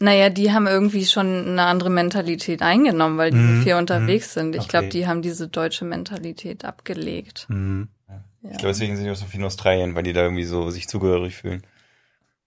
[0.00, 4.54] Naja, die haben irgendwie schon eine andere Mentalität eingenommen, weil die Mhm, vier unterwegs sind.
[4.54, 4.70] Ich okay.
[4.70, 7.46] glaube, die haben diese deutsche Mentalität abgelegt.
[7.48, 7.88] Mhm.
[8.42, 10.70] Ich glaube, deswegen sind die auch so viel in Australien, weil die da irgendwie so
[10.70, 11.62] sich zugehörig fühlen.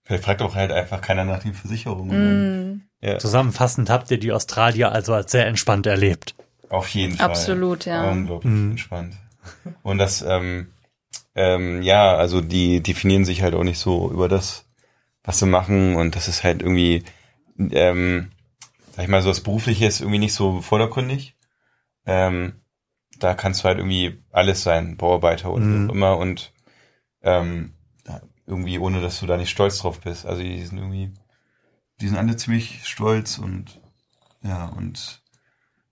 [0.08, 2.72] Vielleicht fragt auch halt einfach keiner nach den Versicherungen.
[2.72, 6.34] Mm, Ja, Zusammenfassend habt ihr die Australier also als sehr entspannt erlebt.
[6.70, 7.30] auf jeden Fall.
[7.30, 8.10] Absolut, ja.
[8.10, 8.72] Unglaublich Mhm.
[8.72, 9.15] entspannt.
[9.84, 10.72] Und das, ähm,
[11.36, 14.65] ähm, ja, also die definieren sich halt auch nicht so über das,
[15.24, 17.04] was sie machen und das ist halt irgendwie,
[17.72, 18.32] ähm,
[18.96, 21.36] sag ich mal, so das Berufliche ist irgendwie nicht so vordergründig.
[22.06, 22.62] Ähm,
[23.20, 25.89] da kannst du halt irgendwie alles sein, Bauarbeiter und Mhm.
[25.89, 26.54] immer und
[27.24, 27.74] ähm,
[28.48, 30.26] irgendwie ohne, dass du da nicht stolz drauf bist.
[30.26, 31.14] Also die sind irgendwie,
[32.02, 33.82] die sind alle ziemlich stolz und
[34.44, 35.22] ja, und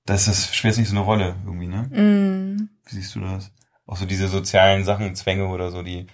[0.05, 1.83] das ist, spielt nicht so eine Rolle irgendwie, ne?
[1.89, 3.51] mm, Wie siehst du das?
[3.87, 6.07] Auch so diese sozialen Sachen, Zwänge oder so, die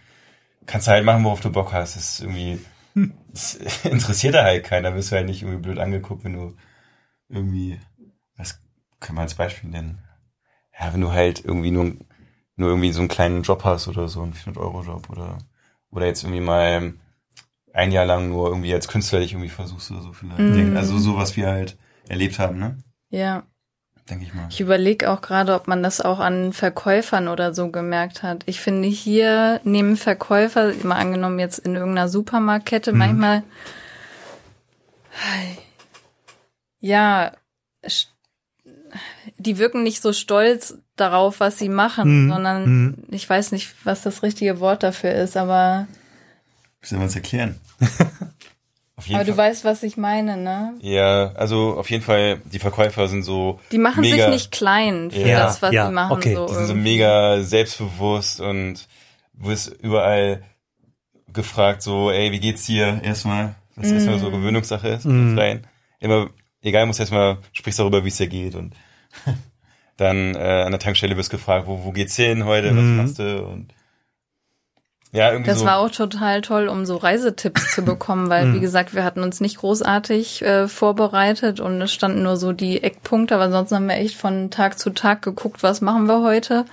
[0.65, 1.95] kannst du halt machen, worauf du Bock hast.
[1.95, 2.59] Das ist irgendwie,
[3.29, 4.95] das interessiert da halt keiner.
[4.95, 6.55] Wirst du halt nicht irgendwie blöd angeguckt, wenn du
[7.29, 7.79] irgendwie,
[8.37, 8.61] was
[8.99, 10.03] kann man als Beispiel nennen?
[10.79, 11.95] Ja, wenn du halt irgendwie nur,
[12.55, 15.37] nur irgendwie so einen kleinen Job hast oder so, einen 400-Euro-Job oder,
[15.91, 16.93] oder jetzt irgendwie mal
[17.73, 20.39] ein Jahr lang nur irgendwie als Künstler dich irgendwie versuchst oder so vielleicht.
[20.39, 20.75] Mhm.
[20.75, 21.77] Also so, was wir halt
[22.09, 22.77] erlebt haben, ne?
[23.09, 23.43] ja.
[24.09, 24.47] Denke ich mal.
[24.49, 28.43] Ich überlege auch gerade, ob man das auch an Verkäufern oder so gemerkt hat.
[28.47, 32.97] Ich finde, hier nehmen Verkäufer, mal angenommen jetzt in irgendeiner Supermarktkette, Mhm.
[32.97, 33.43] manchmal,
[36.79, 37.31] ja,
[39.37, 42.29] die wirken nicht so stolz darauf, was sie machen, Mhm.
[42.29, 42.97] sondern Mhm.
[43.11, 45.87] ich weiß nicht, was das richtige Wort dafür ist, aber,
[46.81, 47.59] Wie soll man es erklären?
[48.97, 49.49] Auf jeden aber du Fall.
[49.49, 50.73] weißt, was ich meine, ne?
[50.81, 55.09] Ja, also auf jeden Fall, die Verkäufer sind so Die machen mega, sich nicht klein
[55.09, 56.11] für Ja, das, was ja, sie machen.
[56.13, 56.35] okay.
[56.35, 58.87] So die sind so mega selbstbewusst und
[59.33, 60.43] du wirst überall
[61.33, 62.99] gefragt, so, ey, wie geht's dir?
[63.03, 63.93] Erstmal, was Mhm.
[63.95, 65.05] erstmal so Gewöhnungssache ist.
[65.05, 65.37] Mhm.
[65.39, 65.67] Rein.
[65.99, 66.29] Immer,
[66.61, 68.75] egal, musst erstmal, sprichst darüber, wie es dir geht und
[70.01, 72.97] dann äh, an der Tankstelle wirst gefragt, wo, wo geht's hin heute, was Mhm.
[72.97, 73.67] machst du und
[75.13, 75.65] Ja, irgendwie Das so.
[75.65, 79.41] war auch total toll, um so Reisetipps zu bekommen, weil, wie gesagt, wir hatten uns
[79.41, 83.95] nicht großartig äh, vorbereitet und es standen nur so die Eckpunkte, aber sonst haben wir
[83.97, 86.65] echt von Tag zu Tag geguckt, was machen wir heute.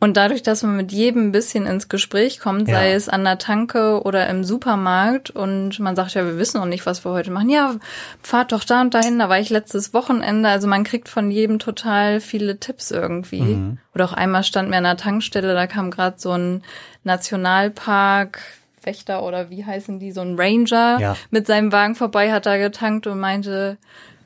[0.00, 2.94] Und dadurch, dass man mit jedem ein bisschen ins Gespräch kommt, sei Ja.
[2.96, 6.86] es an der Tanke oder im Supermarkt und man sagt, ja, wir wissen noch nicht,
[6.86, 7.50] was wir heute machen.
[7.50, 7.74] Ja,
[8.22, 10.48] fahrt doch da und dahin, da war ich letztes Wochenende.
[10.50, 13.58] Also man kriegt von jedem total viele Tipps irgendwie.
[13.92, 16.62] Oder auch einmal stand mir an der Tankstelle, da kam gerade so ein
[17.02, 18.40] Nationalpark.
[18.84, 21.16] Wächter oder wie heißen die, so ein Ranger Ja.
[21.30, 23.76] mit seinem Wagen vorbei, hat da getankt und meinte,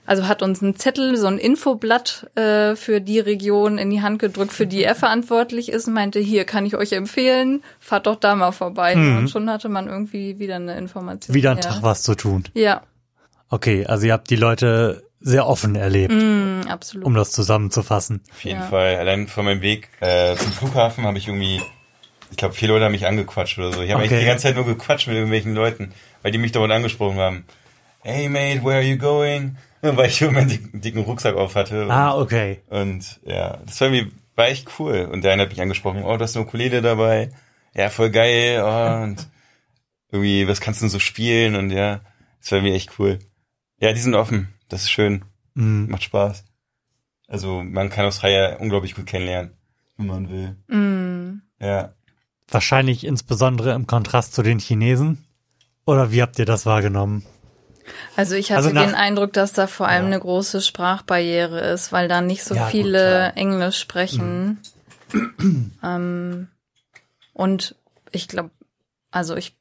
[0.06, 4.18] also hat uns einen Zettel, so ein Infoblatt äh, für die Region in die Hand
[4.18, 8.16] gedrückt, für die er verantwortlich ist und meinte, hier kann ich euch empfehlen, fahrt doch
[8.16, 8.94] da mal vorbei.
[8.94, 11.34] Und schon hatte man irgendwie wieder eine Information.
[11.34, 11.64] Wieder ein mehr.
[11.64, 12.44] Tag was zu tun.
[12.54, 12.82] Ja,
[13.54, 17.04] Okay, also ihr habt die Leute sehr offen erlebt, mm, absolut.
[17.04, 18.22] um das zusammenzufassen.
[18.32, 18.66] Auf jeden Ja.
[18.66, 18.96] Fall.
[18.96, 21.60] Allein von meinem Weg äh, zum Flughafen habe ich irgendwie,
[22.30, 23.82] ich glaube, vier Leute haben mich angequatscht oder so.
[23.82, 24.08] Ich habe Okay.
[24.08, 27.44] eigentlich die ganze Zeit nur gequatscht mit irgendwelchen Leuten, weil die mich dauernd angesprochen haben.
[28.00, 29.58] Hey mate, where are you going?
[29.96, 31.88] Weil ich immer einen dicken, dicken Rucksack auf hatte.
[31.90, 32.60] Ah, okay.
[32.68, 35.08] Und ja, das war irgendwie, war echt cool.
[35.10, 37.32] Und der eine hat mich angesprochen, oh, du hast eine Ukulele dabei.
[37.74, 38.62] Ja, voll geil.
[38.62, 39.28] Oh, und
[40.12, 41.56] irgendwie, was kannst du denn so spielen?
[41.56, 42.00] Und ja,
[42.40, 43.18] das war irgendwie echt cool.
[43.80, 44.54] Ja, die sind offen.
[44.68, 45.24] Das ist schön.
[45.54, 45.88] Mhm.
[45.90, 46.44] Macht Spaß.
[47.26, 49.52] Also man kann Australier unglaublich gut kennenlernen,
[49.96, 50.56] wenn man will.
[50.68, 51.42] Mm.
[51.60, 51.94] Ja.
[52.46, 55.24] Wahrscheinlich insbesondere im Kontrast zu den Chinesen.
[55.86, 57.24] Oder wie habt ihr das wahrgenommen?
[58.16, 60.12] Also ich hatte Also nach- den Eindruck, dass da vor allem Ja.
[60.12, 63.36] eine große Sprachbarriere ist, weil da nicht so Ja, gut, viele klar.
[63.36, 64.58] Englisch sprechen.
[65.82, 66.48] ähm,
[67.32, 67.74] und
[68.10, 68.50] ich glaube,
[69.10, 69.56] also ich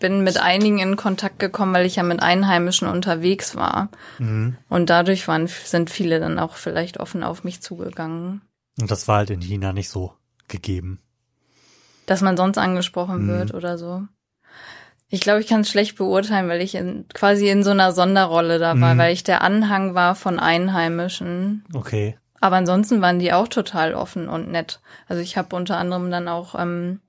[0.00, 3.88] bin mit einigen in Kontakt gekommen, weil ich ja mit Einheimischen unterwegs war.
[4.18, 4.56] Mhm.
[4.68, 8.42] Und dadurch waren, sind viele dann auch vielleicht offen auf mich zugegangen.
[8.80, 10.14] Und das war halt in China nicht so
[10.48, 11.00] gegeben.
[12.06, 13.28] Dass man sonst angesprochen Mhm.
[13.28, 14.02] wird oder so.
[15.10, 18.58] Ich glaube, ich kann es schlecht beurteilen, weil ich in, quasi in so einer Sonderrolle
[18.58, 18.98] da war, Mhm.
[18.98, 21.64] weil ich der Anhang war von Einheimischen.
[21.72, 22.16] Okay.
[22.40, 24.80] Aber ansonsten waren die auch total offen und nett.
[25.08, 27.00] Also ich habe unter anderem dann auch ähm,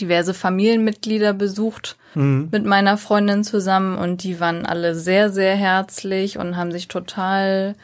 [0.00, 2.48] diverse Familienmitglieder besucht Mhm.
[2.52, 7.74] mit meiner Freundin zusammen und die waren alle sehr, sehr herzlich und haben sich total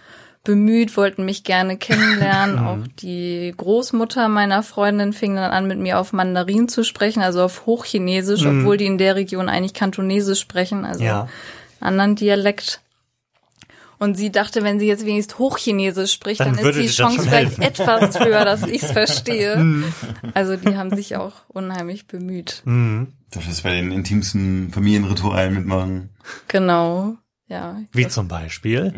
[0.49, 2.59] bemüht, wollten mich gerne kennenlernen.
[2.67, 7.43] Auch die Großmutter meiner Freundin fing dann an, mit mir auf Mandarin zu sprechen, also
[7.43, 11.29] auf Hochchinesisch, obwohl die in der Region eigentlich Kantonesisch sprechen, also Ja.
[11.81, 12.81] anderen Dialekt.
[13.99, 17.25] Und sie dachte, wenn sie jetzt wenigstens Hochchinesisch spricht, Dann dann, ist die Chance schon
[17.29, 19.85] vielleicht etwas höher, dass ich es verstehe.
[20.33, 22.63] Also die haben sich auch unheimlich bemüht.
[22.65, 23.09] Mhm.
[23.33, 26.09] Darf das bei den intimsten Familienritualen mitmachen?
[26.47, 27.17] Genau.
[27.49, 27.83] Ja.
[27.93, 28.95] Wie zum Beispiel.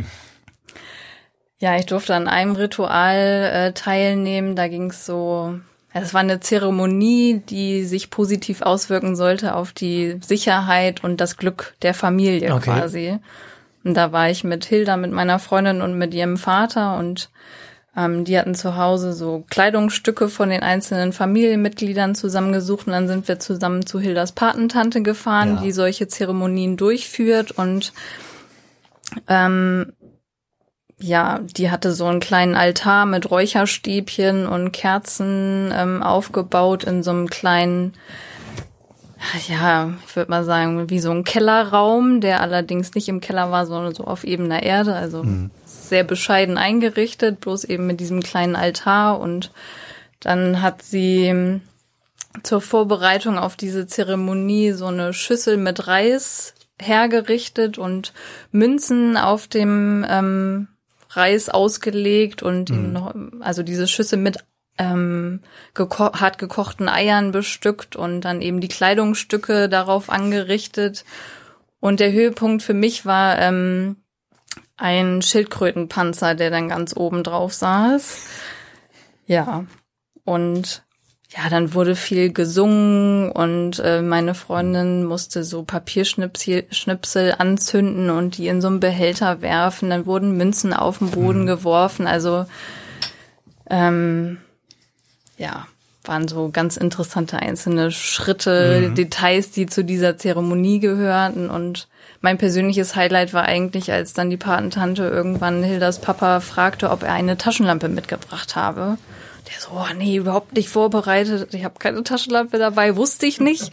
[1.60, 4.56] Ja, ich durfte an einem Ritual äh, teilnehmen.
[4.56, 5.54] Da ging es so,
[5.92, 11.74] es war eine Zeremonie, die sich positiv auswirken sollte auf die Sicherheit und das Glück
[11.82, 12.64] der Familie Okay.
[12.70, 13.18] quasi.
[13.84, 17.28] Und da war ich mit Hilda, mit meiner Freundin und mit ihrem Vater und
[17.96, 23.26] ähm, die hatten zu Hause so Kleidungsstücke von den einzelnen Familienmitgliedern zusammengesucht und dann sind
[23.28, 25.62] wir zusammen zu Hildas Patentante gefahren, Ja.
[25.62, 27.92] die solche Zeremonien durchführt und
[29.28, 29.92] ähm,
[31.00, 37.10] ja, die hatte so einen kleinen Altar mit Räucherstäbchen und Kerzen ähm, aufgebaut in so
[37.10, 37.94] einem kleinen,
[39.48, 43.66] ja, ich würde mal sagen, wie so ein Kellerraum, der allerdings nicht im Keller war,
[43.66, 45.24] sondern so auf ebener Erde, also
[45.64, 49.20] sehr bescheiden eingerichtet, bloß eben mit diesem kleinen Altar.
[49.20, 49.52] Und
[50.20, 51.62] dann hat sie ähm,
[52.42, 58.12] zur Vorbereitung auf diese Zeremonie so eine Schüssel mit Reis hergerichtet und
[58.52, 60.68] Münzen auf dem ähm,
[61.10, 64.38] Reis ausgelegt und eben noch, also diese Schüssel mit
[64.78, 65.40] ähm,
[65.74, 71.04] geko hart gekochten Eiern bestückt und dann eben die Kleidungsstücke darauf angerichtet.
[71.80, 73.96] Und der Höhepunkt für mich war ähm,
[74.76, 78.26] ein Schildkrötenpanzer, der dann ganz oben drauf saß.
[79.26, 79.64] Ja,
[80.24, 80.82] und
[81.36, 88.36] ja, dann wurde viel gesungen und äh, meine Freundin musste so Papierschnipsel Schnipsel anzünden und
[88.36, 89.90] die in so einen Behälter werfen.
[89.90, 92.08] Dann wurden Münzen auf den Boden geworfen.
[92.08, 92.46] Also
[93.70, 94.38] ähm,
[95.38, 95.68] ja,
[96.02, 101.48] waren so ganz interessante einzelne Schritte, Details, die zu dieser Zeremonie gehörten.
[101.48, 101.86] Und
[102.20, 107.12] mein persönliches Highlight war eigentlich, als dann die Patentante irgendwann Hildas Papa fragte, ob er
[107.12, 108.98] eine Taschenlampe mitgebracht habe.
[109.52, 111.52] Der so, oh, nee, überhaupt nicht vorbereitet.
[111.54, 113.70] Ich habe keine Taschenlampe dabei, wusste ich nicht.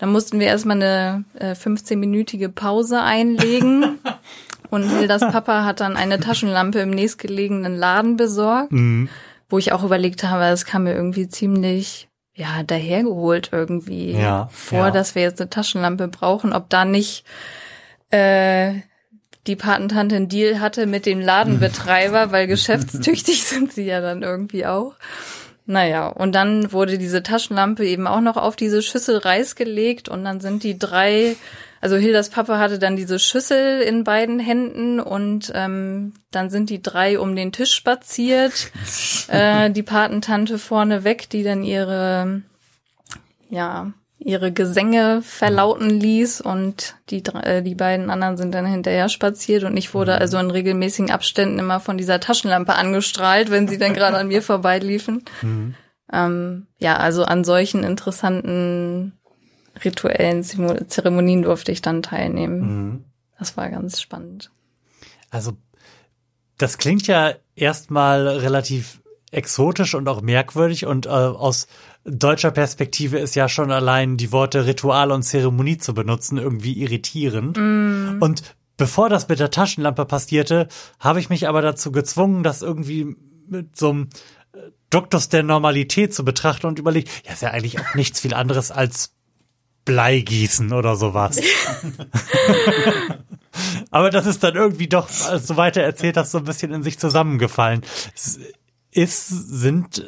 [0.00, 3.98] Dann mussten wir erstmal eine äh, 15-minütige Pause einlegen.
[4.70, 8.72] Und Hildas Papa hat dann eine Taschenlampe im nächstgelegenen Laden besorgt,
[9.48, 14.78] wo ich auch überlegt habe, das kam mir irgendwie ziemlich, ja dahergeholt irgendwie Ja, vor,
[14.78, 14.90] ja.
[14.92, 17.24] dass wir jetzt eine Taschenlampe brauchen, ob da nicht
[18.12, 18.74] äh,
[19.46, 24.66] die Patentante einen Deal hatte mit dem Ladenbetreiber, weil geschäftstüchtig sind sie ja dann irgendwie
[24.66, 24.94] auch.
[25.66, 30.24] Naja, und dann wurde diese Taschenlampe eben auch noch auf diese Schüssel Reis gelegt und
[30.24, 31.36] dann sind die drei,
[31.80, 36.82] also Hildas Papa hatte dann diese Schüssel in beiden Händen und ähm, dann sind die
[36.82, 38.72] drei um den Tisch spaziert,
[39.28, 42.42] äh, die Patentante vorne weg, die dann ihre,
[43.48, 43.92] ja,
[44.22, 49.76] ihre Gesänge verlauten ließ und die, äh, die beiden anderen sind dann hinterher spaziert und
[49.76, 54.18] ich wurde also in regelmäßigen Abständen immer von dieser Taschenlampe angestrahlt, wenn sie dann gerade
[54.18, 55.24] an mir vorbeiliefen.
[56.12, 59.18] Ähm, ja, also an solchen interessanten
[59.82, 63.04] rituellen Zeremonien durfte ich dann teilnehmen.
[63.38, 64.50] Das war ganz spannend.
[65.30, 65.52] Also,
[66.58, 68.99] das klingt ja erstmal relativ
[69.30, 71.66] exotisch und auch merkwürdig und äh, aus
[72.04, 77.56] deutscher Perspektive ist ja schon allein die Worte Ritual und Zeremonie zu benutzen irgendwie irritierend.
[78.22, 78.42] Und
[78.76, 80.68] bevor das mit der Taschenlampe passierte,
[80.98, 83.16] habe ich mich aber dazu gezwungen, das irgendwie
[83.48, 84.08] mit so einem
[84.52, 84.58] äh,
[84.88, 88.70] Duktus der Normalität zu betrachten und überlegt, ja, ist ja eigentlich auch nichts viel anderes
[88.70, 89.12] als
[89.84, 91.40] Bleigießen oder sowas.
[93.90, 96.82] Aber das ist dann irgendwie doch, als du weiter erzählt hast, so ein bisschen in
[96.82, 97.82] sich zusammengefallen.
[98.92, 100.04] Ist, sind,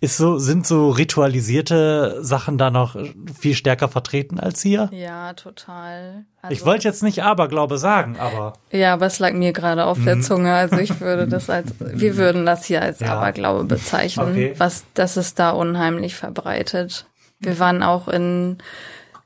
[0.00, 2.96] ist so, sind so ritualisierte Sachen da noch
[3.38, 4.88] viel stärker vertreten als hier?
[4.92, 6.24] Ja, total.
[6.40, 9.98] Also, Ich wollte jetzt nicht Aberglaube sagen, aber Ja, aber es lag mir gerade auf
[10.04, 10.54] der Zunge.
[10.54, 13.18] Also ich würde das als, wir würden das hier als Ja.
[13.18, 14.54] Aberglaube bezeichnen, Okay.
[14.58, 17.06] was, das ist da unheimlich verbreitet.
[17.40, 18.58] Wir waren auch in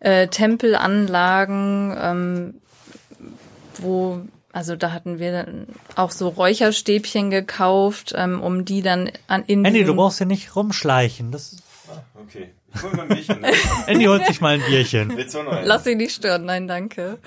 [0.01, 2.55] äh, Tempelanlagen, ähm,
[3.79, 4.21] wo,
[4.59, 9.65] also da hatten wir dann auch so Räucherstäbchen gekauft, ähm, um die dann an in
[9.65, 11.31] Andy, du brauchst hier nicht rumschleichen.
[11.31, 11.57] Das,
[12.27, 12.51] Okay.
[12.75, 13.41] Ich hol mal ein Bierchen.
[13.41, 13.53] Ne?
[13.87, 15.17] Andy holt sich mal ein Bierchen.
[15.63, 17.19] Lass ihn nicht stören, nein, danke.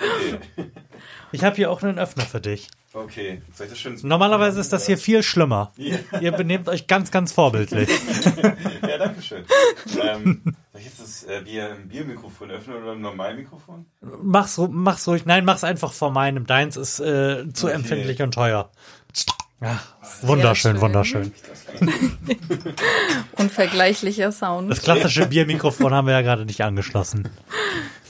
[1.31, 2.67] Ich habe hier auch einen Öffner für dich.
[2.93, 3.41] Okay.
[3.53, 5.71] Soll ich das schön Normalerweise ist das hier viel schlimmer.
[6.21, 7.89] Ihr benehmt euch ganz, ganz vorbildlich.
[8.87, 9.45] Ja, danke schön.
[10.01, 13.85] ähm, soll ich jetzt das äh, Bier im Biermikrofon öffnen oder im normalen Mikrofon?
[14.21, 15.25] Mach's, mach's ruhig.
[15.25, 16.45] Nein, mach's einfach vor meinem.
[16.45, 17.75] Deins ist äh, zu Okay.
[17.75, 18.69] empfindlich und teuer.
[19.61, 19.79] Ja,
[20.23, 20.81] wunderschön, schön.
[20.81, 21.31] wunderschön.
[23.37, 24.71] Unvergleichlicher Sound.
[24.71, 27.29] Das klassische Biermikrofon haben wir ja gerade nicht angeschlossen.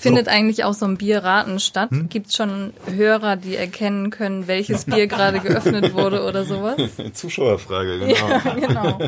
[0.01, 1.91] Findet eigentlich auch so ein Bierraten statt?
[1.91, 2.09] Hm?
[2.09, 6.77] Gibt's schon Hörer, die erkennen können, welches Bier gerade geöffnet wurde oder sowas?
[7.13, 8.15] Zuschauerfrage, genau.
[8.15, 8.99] Ja, genau.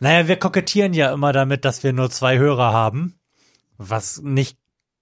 [0.00, 3.18] Naja, wir kokettieren ja immer damit, dass wir nur zwei Hörer haben,
[3.78, 4.58] was nicht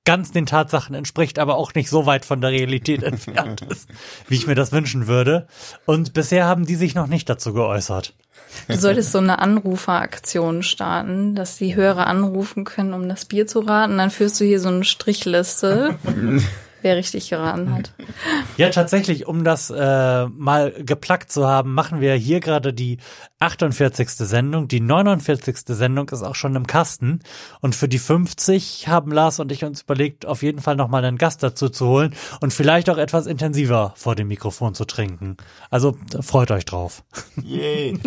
[0.07, 3.91] ganz den Tatsachen entspricht, aber auch nicht so weit von der Realität entfernt ist,
[4.29, 5.47] wie ich mir das wünschen würde.
[5.85, 8.15] Und bisher haben die sich noch nicht dazu geäußert.
[8.69, 13.61] Du solltest so eine Anruferaktion starten, dass die Hörer anrufen können, um das Bier zu
[13.61, 13.99] raten.
[13.99, 15.97] Dann führst du hier so eine Strichliste,
[16.87, 17.93] wer richtig geraten hat.
[18.57, 22.97] Ja, tatsächlich, um das äh, mal geplackt zu haben, machen wir hier gerade die
[23.39, 24.09] 48.
[24.09, 24.67] Sendung.
[24.67, 25.57] Die 49.
[25.67, 27.21] Sendung ist auch schon im Kasten.
[27.61, 31.19] Und für die 50 haben Lars und ich uns überlegt, auf jeden Fall nochmal einen
[31.19, 35.37] Gast dazu zu holen und vielleicht auch etwas intensiver vor dem Mikrofon zu trinken.
[35.71, 37.03] Also freut euch drauf.
[37.43, 37.99] Yay.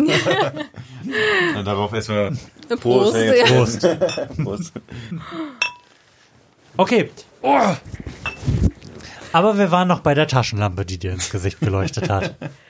[1.64, 2.32] Darauf erstmal
[2.80, 3.44] Prost, ja.
[3.44, 3.86] Prost.
[4.42, 4.72] Prost.
[6.76, 7.10] Okay.
[7.42, 7.74] Oh.
[9.32, 12.34] Aber wir waren noch bei der Taschenlampe, die dir ins Gesicht geleuchtet hat.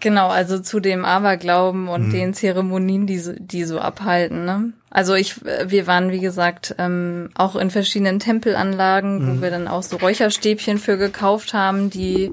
[0.00, 1.88] Genau, also zu dem Aberglauben Mhm.
[1.88, 4.44] und den Zeremonien, die so, die so abhalten.
[4.44, 4.72] Ne?
[4.90, 9.38] Also ich, wir waren wie gesagt ähm, auch in verschiedenen Tempelanlagen, Mhm.
[9.38, 12.30] wo wir dann auch so Räucherstäbchen für gekauft haben, die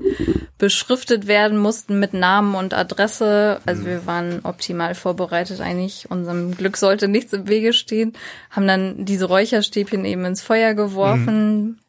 [0.59, 3.59] beschriftet werden mussten mit Namen und Adresse.
[3.65, 3.85] Also Mhm.
[3.87, 6.05] wir waren optimal vorbereitet eigentlich.
[6.09, 8.13] Unserem Glück sollte nichts im Wege stehen.
[8.51, 11.79] Haben dann diese Räucherstäbchen eben ins Feuer geworfen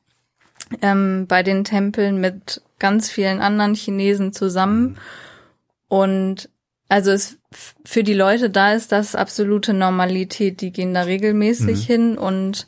[0.82, 4.96] ähm, bei den Tempeln mit ganz vielen anderen Chinesen zusammen.
[5.88, 6.48] Und
[6.88, 7.38] also es
[7.84, 10.60] für die Leute da ist das absolute Normalität.
[10.60, 12.66] Die gehen da regelmäßig hin und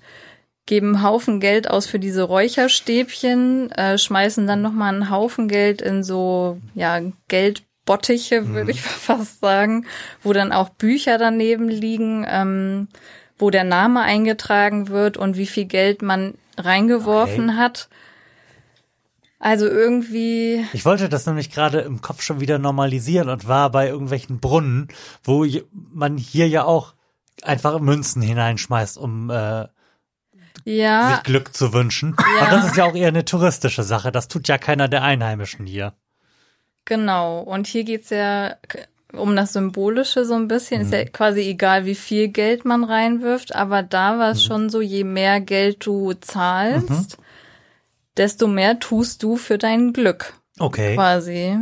[0.66, 5.80] geben Haufen Geld aus für diese Räucherstäbchen, äh, schmeißen dann noch mal einen Haufen Geld
[5.80, 9.86] in so ja Geldbottiche, würde ich fast sagen,
[10.22, 12.88] wo dann auch Bücher daneben liegen, ähm,
[13.38, 17.88] wo der Name eingetragen wird und wie viel Geld man reingeworfen hat.
[19.40, 23.88] Also irgendwie Ich wollte das nämlich gerade im Kopf schon wieder normalisieren und war bei
[23.88, 24.88] irgendwelchen Brunnen,
[25.22, 25.46] wo
[25.92, 26.94] man hier ja auch
[27.42, 29.66] einfach Münzen hineinschmeißt, um äh,
[30.64, 32.16] ja, sich Glück zu wünschen.
[32.18, 32.44] Ja.
[32.44, 34.10] Und das ist ja auch eher eine touristische Sache.
[34.10, 35.94] Das tut ja keiner der Einheimischen hier.
[36.84, 38.56] Genau, und hier geht's ja,
[39.12, 40.82] um das Symbolische so ein bisschen.
[40.82, 44.80] Ist ja quasi egal, wie viel Geld man reinwirft, aber da war es schon so,
[44.80, 47.18] je mehr Geld du zahlst,
[48.18, 50.94] desto mehr tust du für dein Glück Okay.
[50.96, 51.56] quasi.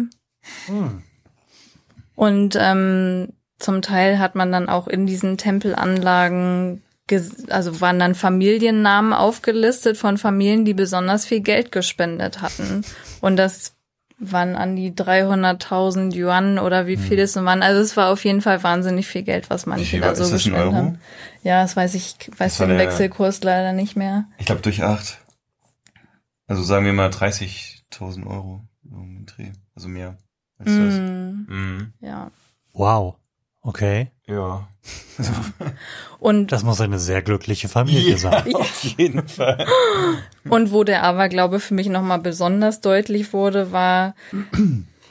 [2.14, 3.28] Und ähm,
[3.59, 6.82] zum Teil hat man dann auch in diesen Tempelanlagen,
[7.50, 12.84] also waren dann Familiennamen aufgelistet von Familien, die besonders viel Geld gespendet hatten.
[13.20, 13.74] Und das
[14.18, 17.62] waren an die 300.000 Yuan oder wie viel es waren.
[17.62, 20.62] Also es war auf jeden Fall wahnsinnig viel Geld, was manche da so das gespendet
[20.62, 20.74] Euro?
[20.74, 20.98] haben.
[21.42, 24.24] Ja, das weiß ich, weiß war den Wechselkurs leider nicht mehr.
[24.38, 25.18] Ich glaube durch acht.
[26.47, 28.62] Also sagen wir mal 30.000 Euro.
[28.90, 29.51] im Dreh.
[29.74, 30.16] Also mehr
[30.59, 30.94] als das.
[31.49, 32.30] Mm, ja.
[32.72, 33.16] Wow.
[33.62, 34.12] Okay.
[34.26, 34.68] Ja.
[36.20, 38.44] Und Das muss eine sehr glückliche Familie sein.
[38.55, 39.66] Auf jeden Fall.
[40.49, 44.14] Und wo der Aberglaube für mich nochmal besonders deutlich wurde, war,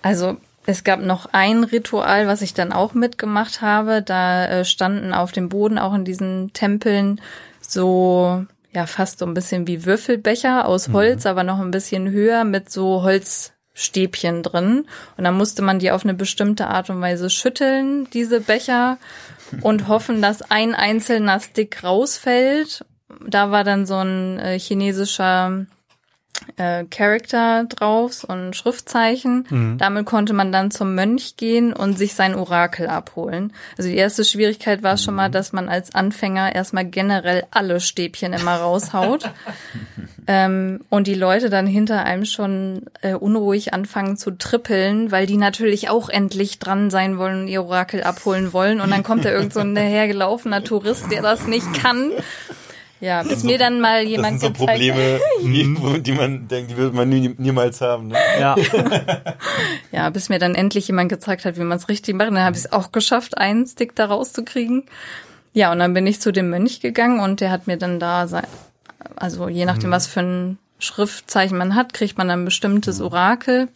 [0.01, 4.01] also es gab noch ein Ritual, was ich dann auch mitgemacht habe.
[4.01, 7.19] Da äh, standen auf dem Boden auch in diesen Tempeln
[7.59, 8.45] so,
[8.75, 12.69] ja, fast so ein bisschen wie Würfelbecher aus Holz, aber noch ein bisschen höher mit
[12.69, 14.85] so Holzstäbchen drin.
[15.17, 18.97] Und dann musste man die auf eine bestimmte Art und Weise schütteln, diese Becher,
[19.61, 22.85] und hoffen, dass ein einzelner Stick rausfällt.
[23.25, 25.65] Da war dann so ein äh, chinesischer
[26.57, 29.45] äh, Charakter drauf, so ein Schriftzeichen.
[29.77, 33.53] Damit konnte man dann zum Mönch gehen und sich sein Orakel abholen.
[33.77, 38.33] Also die erste Schwierigkeit war schon mal, dass man als Anfänger erstmal generell alle Stäbchen
[38.33, 39.29] immer raushaut.
[40.27, 45.37] ähm, und die Leute dann hinter einem schon äh, unruhig anfangen zu trippeln, weil die
[45.37, 48.81] natürlich auch endlich dran sein wollen und ihr Orakel abholen wollen.
[48.81, 52.11] Und dann kommt da irgend so ein dahergelaufener Tourist, der das nicht kann.
[53.01, 55.19] Ja, bis mir dann mal Das jemand sind so gezeigt Probleme,
[56.01, 58.07] die, man denkt, die wird man nie, niemals haben.
[58.07, 58.17] Ne?
[58.39, 58.55] Ja.
[59.91, 62.27] Ja, bis mir dann endlich jemand gezeigt hat, wie man es richtig macht.
[62.27, 64.83] Dann habe ich es auch geschafft, einen Stick da rauszukriegen.
[65.53, 68.27] Ja, und dann bin ich zu dem Mönch gegangen und der hat mir dann da,
[68.27, 68.45] sein,
[69.15, 73.69] also je nachdem, was für ein Schriftzeichen man hat, kriegt man dann ein bestimmtes Orakel.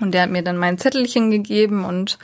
[0.00, 2.18] Und der hat mir dann mein Zettelchen gegeben und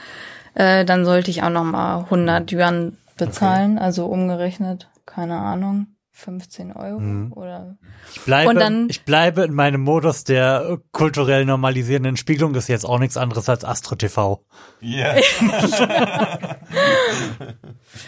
[0.55, 5.87] äh, dann sollte ich auch noch mal 100 Yuan bezahlen, also umgerechnet, keine Ahnung,
[6.17, 7.01] 15 Euro
[7.35, 7.77] oder
[8.15, 12.53] Ich bleibe, Und dann- ich bleibe in meinem Modus der kulturell normalisierenden Spiegelung.
[12.53, 14.45] Das ist jetzt auch nichts anderes als Astro TV.
[14.81, 15.15] Ja.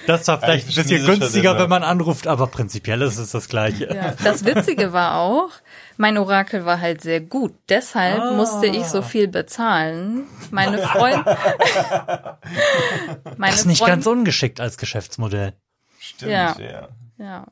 [0.06, 3.48] Das ist zwar vielleicht ein bisschen günstiger, wenn man anruft, aber prinzipiell ist es das
[3.48, 3.92] Gleiche.
[3.94, 5.50] Ja, das Witzige war auch,
[5.96, 7.54] mein Orakel war halt sehr gut.
[7.68, 8.32] Deshalb Ah.
[8.32, 10.24] musste ich so viel bezahlen.
[10.50, 11.24] Meine Freundin.
[13.38, 15.52] Das ist nicht Freund- ganz ungeschickt als Geschäftsmodell.
[16.00, 16.56] Stimmt, Ja.
[16.58, 16.88] ja.
[17.18, 17.46] Ja.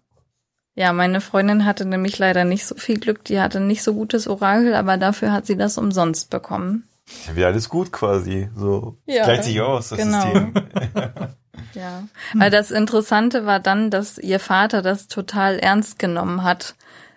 [0.76, 3.24] Ja, meine Freundin hatte nämlich leider nicht so viel Glück.
[3.24, 6.88] Die hatte nicht so gutes Orakel, aber dafür hat sie das umsonst bekommen.
[7.36, 8.48] Ja alles gut quasi.
[8.56, 9.24] So Ja.
[9.24, 10.22] Gleicht sich aus, das Genau.
[10.22, 10.54] System.
[11.74, 12.04] Ja.
[12.34, 16.74] Weil das Interessante war dann, dass ihr Vater das total ernst genommen hat,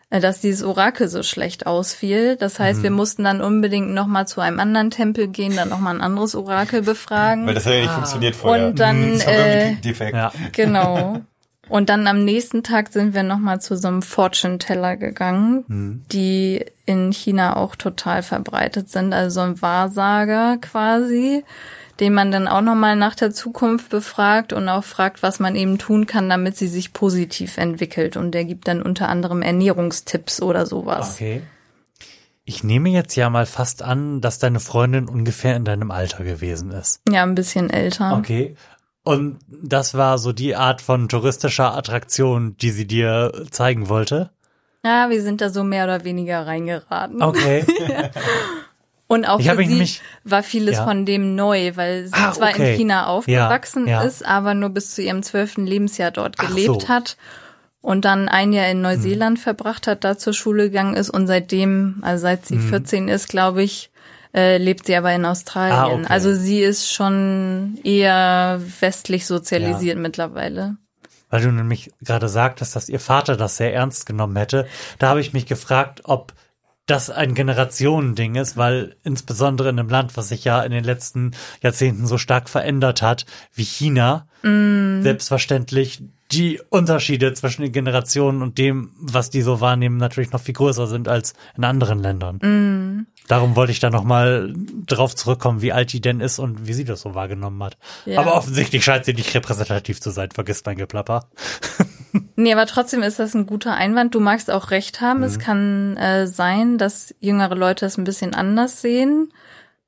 [0.10, 2.38] äh, dass dieses Orakel so schlecht ausfiel.
[2.38, 2.84] Das heißt, Mhm.
[2.84, 6.82] wir mussten dann unbedingt nochmal zu einem anderen Tempel gehen, dann nochmal ein anderes Orakel
[6.82, 7.46] befragen.
[7.46, 8.68] Weil das hat ja nicht funktioniert vorher.
[8.68, 10.16] Und dann, das war äh, defekt.
[10.16, 10.32] Ja.
[10.54, 11.22] Genau.
[11.70, 16.66] Und dann am nächsten Tag sind wir nochmal zu so einem Fortune Teller gegangen, die
[16.86, 19.14] in China auch total verbreitet sind.
[19.14, 21.44] Also so ein Wahrsager quasi,
[22.00, 25.78] den man dann auch nochmal nach der Zukunft befragt und auch fragt, was man eben
[25.78, 28.18] tun kann, damit sie sich positiv entwickelt.
[28.18, 31.16] Und der gibt dann unter anderem Ernährungstipps oder sowas.
[31.16, 31.42] Okay.
[32.50, 36.72] Ich nehme jetzt ja mal fast an, dass deine Freundin ungefähr in deinem Alter gewesen
[36.72, 37.02] ist.
[37.10, 38.16] Ja, ein bisschen älter.
[38.18, 38.56] Okay.
[39.08, 44.32] Und das war so die Art von touristischer Attraktion, die sie dir zeigen wollte.
[44.86, 47.22] Ja, wir sind da so mehr oder weniger reingeraten.
[47.22, 47.66] Okay.
[49.08, 50.84] Und auch für mich sie nämlich- war vieles Ja.
[50.86, 52.72] von dem neu, weil sie Ah, zwar okay.
[52.74, 56.90] in China aufgewachsen Ja, ist, aber nur bis zu ihrem zwölften Lebensjahr dort gelebt so.
[56.90, 57.16] hat
[57.80, 58.82] und dann ein Jahr in.
[58.82, 62.68] Neuseeland verbracht hat, da zur Schule gegangen ist und seitdem, also seit sie Mhm.
[62.70, 63.90] 14 ist, glaube ich,
[64.34, 65.78] äh, lebt sie aber in Australien.
[65.78, 66.06] Ah, okay.
[66.10, 70.78] Also sie ist schon eher westlich sozialisiert mittlerweile.
[71.30, 74.68] Weil du nämlich gerade sagtest, dass ihr Vater das sehr ernst genommen hätte.
[75.00, 76.34] Da habe ich mich gefragt, ob
[76.86, 81.32] das ein Generationending ist, weil insbesondere in einem Land, was sich ja in den letzten
[81.62, 86.02] Jahrzehnten so stark verändert hat wie China, selbstverständlich
[86.32, 90.88] die Unterschiede zwischen den Generationen und dem, was die so wahrnehmen, natürlich noch viel größer
[90.88, 93.08] sind als in anderen Ländern.
[93.28, 94.54] Darum wollte ich da nochmal
[94.86, 97.78] drauf zurückkommen, wie alt die denn ist und wie sie das so wahrgenommen hat.
[98.06, 98.20] Ja.
[98.20, 101.28] Aber offensichtlich scheint sie nicht repräsentativ zu sein, vergiss mein Geplapper.
[102.36, 104.14] Nee, aber trotzdem ist das ein guter Einwand.
[104.14, 105.20] Du magst auch recht haben.
[105.20, 105.26] Mhm.
[105.26, 109.32] Es kann äh, sein, dass jüngere Leute das ein bisschen anders sehen.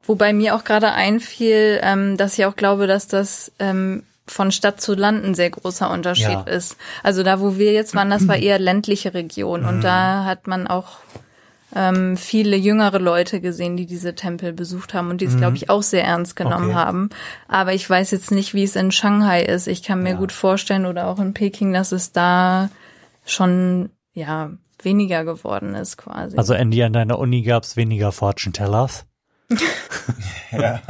[0.03, 4.79] Wobei mir auch gerade einfiel, ähm, dass ich auch glaube, dass das ähm, von Stadt
[4.81, 6.41] zu Land ein sehr großer Unterschied Ja.
[6.41, 6.77] ist.
[7.03, 9.67] Also da, wo wir jetzt waren, das war eher ländliche Region Mhm.
[9.67, 10.97] und da hat man auch
[11.75, 15.69] ähm, viele jüngere Leute gesehen, die diese Tempel besucht haben und die es, glaube ich,
[15.69, 16.71] auch sehr ernst genommen Mhm.
[16.71, 16.79] Okay.
[16.79, 17.09] haben.
[17.47, 19.67] Aber ich weiß jetzt nicht, wie es in Shanghai ist.
[19.67, 20.15] Ich kann mir Ja.
[20.15, 22.69] gut vorstellen oder auch in Peking, dass es da
[23.23, 24.49] schon ja
[24.81, 26.37] weniger geworden ist quasi.
[26.37, 29.05] Also Andy, an deiner Uni gab's weniger Fortune Tellers.
[30.51, 30.81] Ja.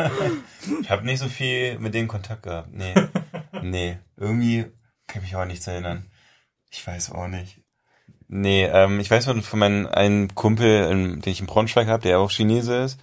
[0.81, 2.69] Ich habe nicht so viel mit denen Kontakt gehabt.
[2.73, 2.93] Nee.
[3.63, 3.97] Nee.
[4.17, 4.65] Irgendwie
[5.07, 6.05] kann ich mich auch nichts erinnern.
[6.71, 7.59] Ich weiß auch nicht.
[8.27, 12.03] Nee, ähm, ich weiß von, von meinem einen Kumpel, ähm, den ich in Braunschweig habe,
[12.03, 12.99] der auch Chinese ist.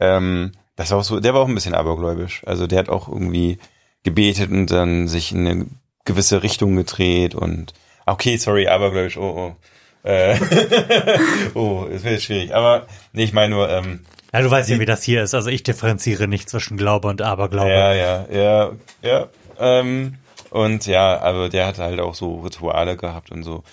[0.00, 2.42] Ähm, das war auch so, der war auch ein bisschen abergläubisch.
[2.44, 3.58] Also der hat auch irgendwie
[4.02, 5.66] gebetet und dann sich in eine
[6.04, 7.74] gewisse Richtung gedreht und
[8.06, 10.08] ah, okay, sorry, abergläubisch, oh, oh.
[10.08, 10.38] Äh,
[11.54, 12.54] oh, es wird jetzt schwierig.
[12.54, 14.00] Aber nee, ich meine nur, ähm,
[14.32, 15.34] Ja, du weißt ja, wie das hier ist.
[15.34, 17.70] Also ich differenziere nicht zwischen Glaube und Aberglaube.
[17.70, 18.72] Ja, ja, ja,
[19.02, 19.28] ja.
[19.58, 20.16] Ähm,
[20.50, 23.64] und ja, aber der hat halt auch so Rituale gehabt und so,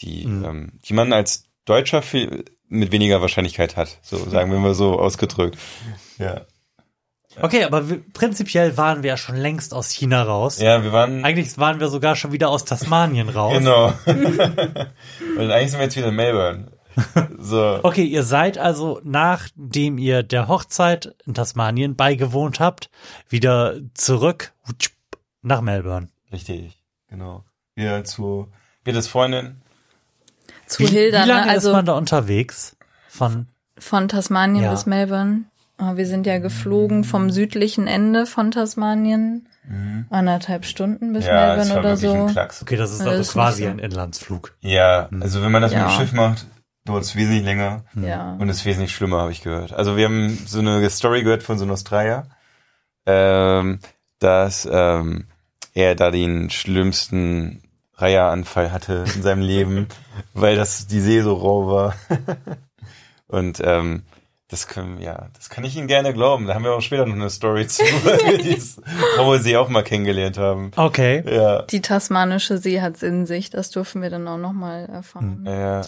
[0.00, 3.98] die, ähm, die man als Deutscher viel, mit weniger Wahrscheinlichkeit hat.
[4.02, 5.58] So sagen wir mal so ausgedrückt.
[6.18, 6.42] Ja.
[7.40, 7.82] Okay, aber
[8.12, 10.60] prinzipiell waren wir ja schon längst aus China raus.
[10.60, 11.24] Ja, wir waren.
[11.24, 13.56] Eigentlich waren wir sogar schon wieder aus Tasmanien raus.
[13.56, 13.94] Genau.
[14.06, 16.72] und eigentlich sind wir jetzt wieder in Melbourne.
[17.38, 17.80] So.
[17.82, 22.88] Okay, ihr seid also, nachdem ihr der Hochzeit in Tasmanien beigewohnt habt,
[23.28, 24.52] wieder zurück
[25.42, 26.08] nach Melbourne.
[26.32, 27.44] Richtig, genau.
[27.74, 28.48] Wir zu
[28.84, 29.60] Betes Freundin.
[30.66, 31.46] Zu wie, Hilda, wie lange ne?
[31.48, 32.76] ist also man da unterwegs?
[33.08, 33.46] Von,
[33.78, 34.70] von Tasmanien Ja.
[34.70, 35.44] bis Melbourne.
[35.78, 39.48] Ah, Wir sind ja geflogen vom südlichen Ende von Tasmanien.
[40.10, 41.30] Anderthalb Stunden bis Mhm.
[41.30, 42.12] Ja, Melbourne war oder so.
[42.12, 42.62] ein Klacks.
[42.62, 43.68] okay, das ist Das also ist quasi so.
[43.68, 44.56] ein Inlandsflug.
[44.60, 45.88] Ja, also wenn man das mit Ja.
[45.88, 46.46] dem Schiff macht,
[46.84, 47.84] dauert es wesentlich länger.
[47.94, 48.32] Ja.
[48.40, 49.72] Und ist wesentlich schlimmer, habe ich gehört.
[49.72, 52.26] Also wir haben so eine Story gehört von so einem Australier,
[53.06, 53.78] ähm,
[54.18, 55.26] dass ähm,
[55.74, 57.62] er da den schlimmsten
[57.94, 59.86] Reiheranfall hatte in seinem Leben,
[60.34, 61.94] weil das die See so rau war.
[63.28, 64.02] Und ähm,
[64.48, 66.46] das können, ja, das kann ich Ihnen gerne glauben.
[66.46, 68.82] Da haben wir auch später noch eine Story zu, weil wir dieses
[69.16, 70.72] raue See auch mal kennengelernt haben.
[70.76, 71.22] Okay.
[71.26, 75.44] Ja, Die tasmanische See hat's in sich, das dürfen wir dann auch nochmal erfahren.
[75.46, 75.82] ja.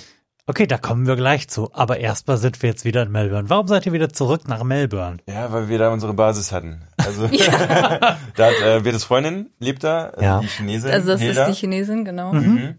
[0.47, 1.71] Okay, da kommen wir gleich zu.
[1.73, 3.49] Aber erstmal sind wir jetzt wieder in Melbourne.
[3.49, 5.17] Warum seid ihr wieder zurück nach Melbourne?
[5.27, 6.83] Ja, weil wir da unsere Basis hatten.
[6.99, 10.41] Also da hat äh, Virtus Freundin lebt da, also Ja.
[10.41, 10.91] die Chinesin.
[10.91, 11.47] Also das Hilda.
[11.47, 12.33] ist die Chinesin, genau.
[12.35, 12.75] Mhm.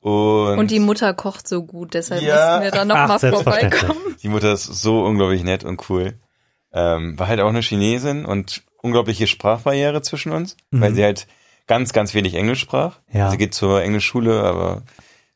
[0.00, 2.34] Und, Und die Mutter kocht so gut, deshalb Ja.
[2.58, 4.16] mussten wir da nochmal vorbeikommen.
[4.22, 6.14] die Mutter ist so unglaublich nett und cool.
[6.72, 11.26] Ähm, war halt auch eine Chinesin und unglaubliche Sprachbarriere zwischen uns, weil sie halt
[11.66, 12.96] ganz, ganz wenig Englisch sprach.
[13.12, 13.30] Ja.
[13.30, 14.82] Sie geht zur Englischschule, aber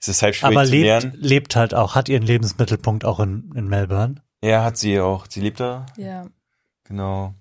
[0.01, 1.13] es ist halt schwierig Aber zu lebt, lernen.
[1.17, 4.17] lebt halt auch, hat ihren Lebensmittelpunkt auch in, in Melbourne.
[4.43, 5.27] Ja, hat sie auch.
[5.29, 6.27] Sie lebt da, Ja.
[6.85, 7.35] genau.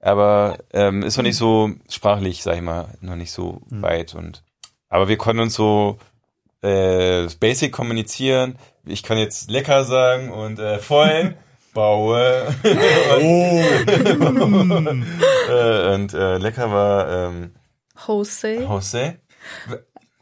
[0.00, 4.42] Aber ähm, ist noch nicht so sprachlich, sag ich mal, noch nicht so weit und
[4.88, 5.98] aber wir konnten uns so
[6.62, 8.56] äh, basic kommunizieren.
[8.84, 11.34] Ich kann jetzt lecker sagen und äh, voll
[11.74, 12.46] baue.
[15.48, 17.52] äh, und äh, lecker war ähm,
[18.06, 18.62] Jose.
[18.62, 19.16] Jose.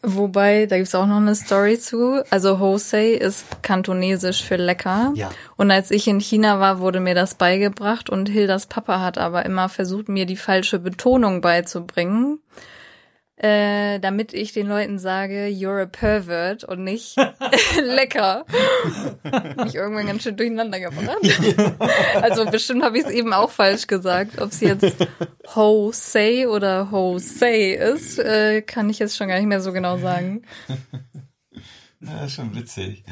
[0.04, 2.22] Wobei, da gibt's auch noch eine Story zu.
[2.30, 5.12] Also Jose ist kantonesisch für lecker.
[5.14, 5.30] Ja.
[5.56, 9.46] Und als ich in China war, wurde mir das beigebracht und Hildas Papa hat aber
[9.46, 12.40] immer versucht, mir die falsche Betonung beizubringen.
[13.36, 17.16] Äh, damit ich den Leuten sage, you're a pervert und nicht
[17.82, 18.44] lecker.
[19.64, 21.18] Mich irgendwann ganz schön durcheinander gebracht.
[22.22, 24.40] also bestimmt habe ich es eben auch falsch gesagt.
[24.40, 24.94] Ob es jetzt
[25.52, 30.42] Jose oder Jose ist, äh, kann ich jetzt schon gar nicht mehr so genau sagen.
[32.00, 33.02] Ja, ist schon witzig.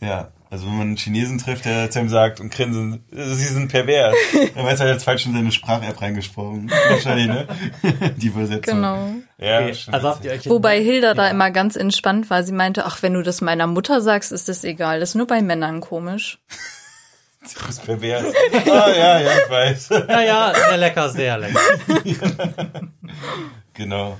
[0.00, 3.68] Ja, also wenn man einen Chinesen trifft, der zu ihm sagt und grinsen, sie sind
[3.68, 4.16] pervers,
[4.54, 6.68] dann weiß er jetzt falsch in seine Sprach-App reingesprochen.
[6.88, 7.46] Wahrscheinlich, ne?
[8.16, 8.74] Die Übersetzung.
[8.74, 9.12] Genau.
[9.38, 12.42] Ja, Okay, also habt ihr euch Wobei Hilda da immer ganz entspannt war.
[12.42, 14.98] Sie meinte, ach, wenn du das meiner Mutter sagst, ist das egal.
[14.98, 16.38] Das ist nur bei Männern komisch.
[17.42, 18.34] Du bist pervers.
[18.70, 19.88] Ah, ja, ja, ich weiß.
[19.88, 21.58] Ja, ja, sehr lecker, sehr lecker.
[23.72, 24.18] Genau.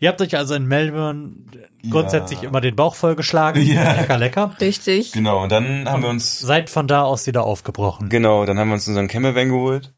[0.00, 1.32] Ihr habt euch also in Melbourne
[1.90, 3.62] grundsätzlich immer den Bauch vollgeschlagen.
[3.66, 3.92] Ja.
[3.92, 4.56] Lecker, lecker.
[4.60, 5.12] Richtig.
[5.12, 8.08] Genau, und dann haben wir uns, Seid von da aus wieder aufgebrochen.
[8.08, 9.92] genau, dann haben wir uns unseren Campervan geholt.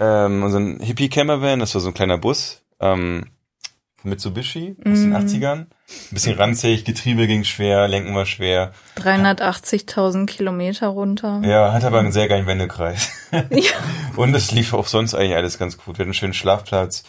[0.00, 3.26] Ähm, unseren Hippie-Campervan, das war so ein kleiner Bus, ähm,
[4.00, 5.58] von Mitsubishi aus den 80ern.
[5.66, 5.68] Ein
[6.12, 8.72] bisschen ranzig, Getriebe ging schwer, Lenken war schwer.
[8.96, 11.42] 380.000 Kilometer runter.
[11.44, 13.10] Ja, hat aber einen sehr geilen Wendekreis.
[13.50, 13.72] Ja.
[14.16, 15.98] Und es lief auch sonst eigentlich alles ganz gut.
[15.98, 17.02] Wir hatten einen schönen Schlafplatz,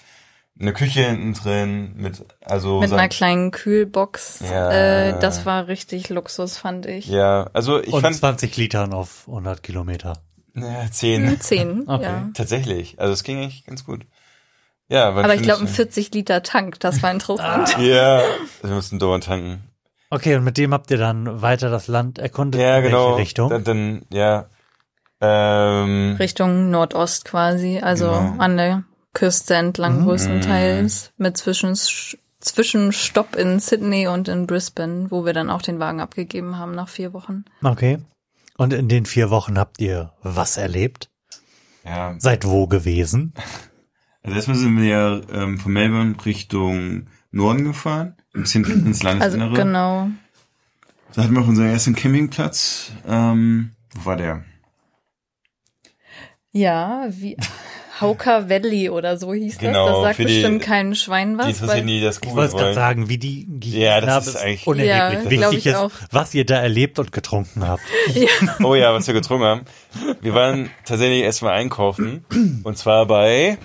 [0.60, 4.42] eine Küche hinten drin, mit, also, Mit einer kleinen Kühlbox.
[4.50, 4.72] Ja.
[5.10, 7.08] Äh, das war richtig Luxus, fand ich.
[7.08, 10.14] ja, also ich Und fand, 20 Litern auf 100 Kilometer.
[10.56, 11.40] Ja, zehn.
[11.40, 12.04] Zehn, Okay.
[12.04, 12.30] ja.
[12.34, 13.00] Tatsächlich.
[13.00, 14.06] Also es ging eigentlich ganz gut.
[14.90, 17.78] Ja, Aber ich glaube, ein findest 40 Liter Tank, das war interessant.
[17.78, 18.22] du- Ja,
[18.62, 19.64] wir mussten dauernd tanken.
[20.10, 22.60] Okay, und mit dem habt ihr dann weiter das Land erkundet?
[22.60, 23.10] Ja, in genau.
[23.10, 23.50] Welche Richtung?
[23.52, 24.48] Dann, dann ja.
[25.22, 28.36] Ähm, Richtung Nordost quasi, also Genau.
[28.40, 28.84] an der
[29.14, 30.06] Küste entlang Mhm.
[30.06, 36.00] größtenteils, mit Zwischensch- Zwischenstopp in Sydney und in Brisbane, wo wir dann auch den Wagen
[36.00, 37.44] abgegeben haben nach vier Wochen.
[37.64, 37.98] Okay.
[38.58, 41.10] Und in den vier Wochen habt ihr was erlebt?
[41.86, 43.34] ja, Seid wo gewesen?
[44.24, 49.08] also erstmal sind wir ja ähm, von Melbourne Richtung Norden gefahren, ein bisschen ins Also
[49.08, 49.54] Landesinnere.
[49.56, 50.10] genau.
[51.14, 52.92] Da hatten wir auch unseren ersten Campingplatz.
[53.08, 54.44] Ähm, wo war der?
[56.52, 57.38] Ja, wie
[58.02, 59.96] Hauker Valley oder so hieß Genau, das.
[59.96, 61.48] Das sagt für die- bestimmt kein Schwein Die was.
[61.48, 63.48] interessieren Weil, die das Ich wollte gerade sagen, wie die
[63.80, 65.40] Ja, das ist eigentlich- unerheblich.
[65.40, 65.92] Ja, Wichtig ich ist, auch.
[66.12, 67.82] was ihr da erlebt und getrunken habt.
[68.64, 69.62] Oh ja, was wir getrunken haben.
[70.22, 72.26] Wir waren tatsächlich erstmal einkaufen.
[72.64, 73.58] Und zwar bei,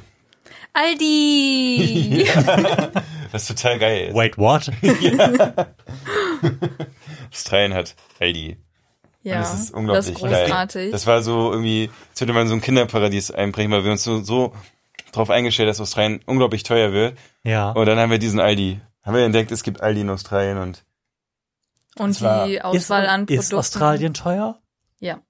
[0.73, 2.27] Aldi!
[3.33, 4.15] was total geil ist.
[4.17, 4.71] Wait, what?
[7.33, 8.57] Australien hat Aldi.
[9.25, 10.83] Ja, das ist unglaublich das ist großartig.
[10.83, 10.91] geil.
[10.93, 14.23] Das war so irgendwie, als würde man so ein Kinderparadies einbrechen, weil wir uns so,
[14.23, 14.53] so
[15.13, 17.19] drauf eingestellt, dass Australien unglaublich teuer wird.
[17.43, 17.71] Ja.
[17.73, 18.81] Und dann haben wir diesen Aldi.
[19.03, 20.85] Haben wir entdeckt, es gibt Aldi in Australien und
[21.97, 23.41] und die Ist, Auswahl an Produkten.
[23.41, 24.59] ist Australien teuer?
[24.99, 25.21] Ja.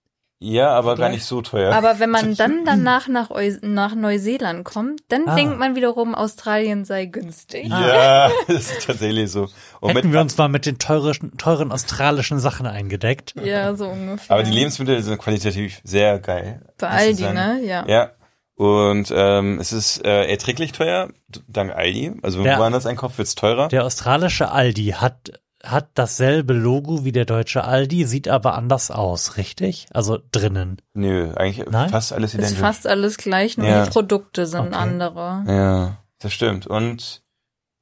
[0.40, 1.72] Ja, aber gar nicht so teuer.
[1.74, 5.34] Aber wenn man dann danach nach, Eu nach Neuseeland kommt, dann Ah.
[5.34, 7.68] denkt man wiederum, Australien sei günstig.
[7.68, 9.48] ja, das ist tatsächlich so.
[9.80, 13.34] Und Hätten wir uns mal mit den teuren, teuren australischen Sachen eingedeckt.
[13.42, 14.34] Ja, so ungefähr.
[14.34, 16.62] aber die Lebensmittel sind qualitativ sehr geil.
[16.78, 17.60] Bei Aldi, ne?
[17.64, 17.84] Ja.
[17.88, 18.10] Ja.
[18.56, 21.08] Und ähm, es ist äh, erträglich teuer,
[21.48, 22.12] dank Aldi.
[22.22, 23.66] Also wenn man woanders einkauft, wird's teurer.
[23.68, 25.32] Der australische Aldi hat,
[25.64, 29.86] hat dasselbe Logo wie der deutsche Aldi, sieht aber anders aus, richtig?
[29.92, 30.80] Also drinnen.
[30.94, 31.90] Nö, eigentlich Nein?
[31.90, 32.58] fast alles Ist identisch.
[32.58, 33.84] fast alles gleich, nur Ja.
[33.84, 34.74] die Produkte sind Okay.
[34.74, 35.44] andere.
[35.46, 36.66] Ja, das stimmt.
[36.66, 37.22] Und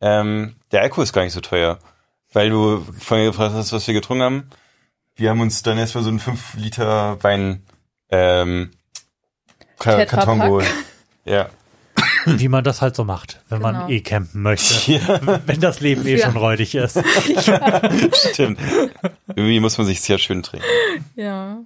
[0.01, 1.79] ähm, der Alkohol ist gar nicht so teuer.
[2.33, 4.51] Weil du vorhin gefragt hast, was wir getrunken haben.
[5.15, 7.63] Wir haben uns dann erstmal so einen 5 Liter Wein
[8.09, 8.71] ähm,
[9.79, 10.05] Ka.
[10.07, 10.67] Karton geholt.
[11.25, 11.51] Ja.
[12.39, 13.73] Wie man das halt so macht, wenn Genau.
[13.73, 14.93] man eh campen möchte.
[14.93, 16.27] ja, Wenn das Leben eh Ja.
[16.27, 16.99] schon räudig ist.
[18.31, 18.59] stimmt.
[19.29, 20.67] Irgendwie muss man sich sehr schön trinken.
[21.17, 21.59] Ja.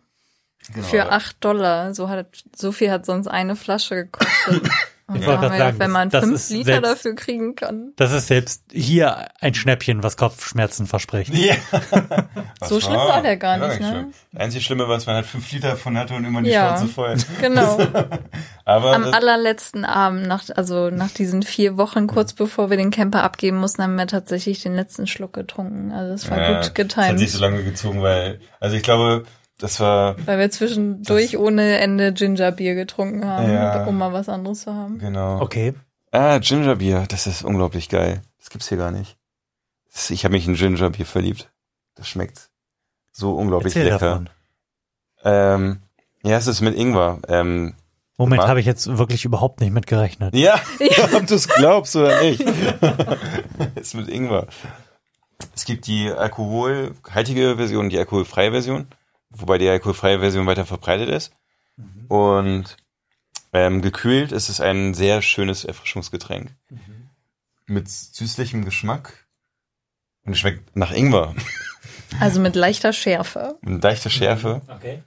[0.74, 0.86] Genau.
[0.86, 1.94] Für acht Dollar.
[1.94, 4.68] So hat, so viel hat sonst eine Flasche gekostet.
[5.08, 7.92] Und Ich da wollte sagen, wenn man das fünf ist Liter selbst- dafür kriegen kann.
[7.94, 11.32] Das ist selbst hier ein Schnäppchen, was Kopfschmerzen verspricht.
[11.32, 11.54] Ja.
[12.64, 13.88] So schlimm war der gar war nicht, ne?
[13.90, 14.12] schlimm.
[14.32, 16.76] Das einzige Schlimme war, dass man halt 5 Liter davon hatte und immer die Ja.
[16.76, 17.16] Schnauze voll.
[17.40, 17.78] Genau.
[18.64, 22.90] Aber Am das, allerletzten Abend, nach, also nach diesen vier Wochen, kurz bevor wir den
[22.90, 25.92] Camper abgeben mussten, haben wir tatsächlich den letzten Schluck getrunken.
[25.92, 27.18] Also es war ja, gut Das hat getimt.
[27.20, 29.24] sich so lange gezogen, weil, also ich glaube,
[29.58, 33.84] das war, Weil wir zwischendurch ohne Ende Gingerbier getrunken haben, Ja.
[33.84, 34.98] um mal was anderes zu haben.
[34.98, 35.40] genau.
[35.40, 35.74] Okay.
[36.12, 38.22] Ah, Gingerbier, das ist unglaublich geil.
[38.38, 39.16] Das gibt's hier gar nicht.
[39.92, 41.50] Das, ich habe mich in Gingerbier verliebt.
[41.94, 42.50] Das schmeckt
[43.12, 43.98] so unglaublich Erzähl lecker.
[44.08, 44.30] davon.
[45.24, 45.82] Ähm,
[46.22, 47.20] ja, es ist mit Ingwer.
[47.28, 47.74] Ähm,
[48.18, 50.34] Moment, habe ich jetzt wirklich überhaupt nicht mit gerechnet.
[50.34, 50.60] ja,
[51.14, 52.40] ob du es glaubst oder nicht.
[53.74, 54.46] ist mit Ingwer.
[55.54, 58.86] Es gibt die alkoholhaltige Version und die alkoholfreie Version,
[59.40, 61.32] wobei die alkoholfreie Version weiter verbreitet ist.
[62.08, 62.76] Und
[63.52, 66.54] ähm, gekühlt ist es ein sehr schönes Erfrischungsgetränk.
[67.66, 69.26] Mit süßlichem Geschmack.
[70.24, 71.34] Und es schmeckt nach Ingwer.
[72.20, 73.58] Also mit leichter Schärfe.
[73.62, 74.62] Mit leichter Schärfe.
[74.68, 75.02] Okay.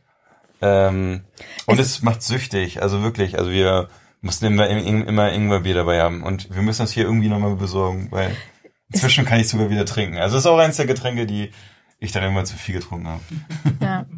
[0.62, 1.24] Ähm,
[1.66, 3.40] und es, macht süchtig, also wirklich.
[3.40, 3.88] Also wir
[4.22, 6.24] mussten immer, immer Ingwerbier dabei haben.
[6.24, 8.36] Und wir müssen das hier irgendwie nochmal besorgen, weil
[8.92, 10.18] inzwischen kann ich sogar wieder trinken.
[10.18, 11.52] Also es ist auch eins der Getränke, die
[12.00, 13.24] ich dann irgendwann zu viel getrunken habe.
[13.82, 14.06] Ja.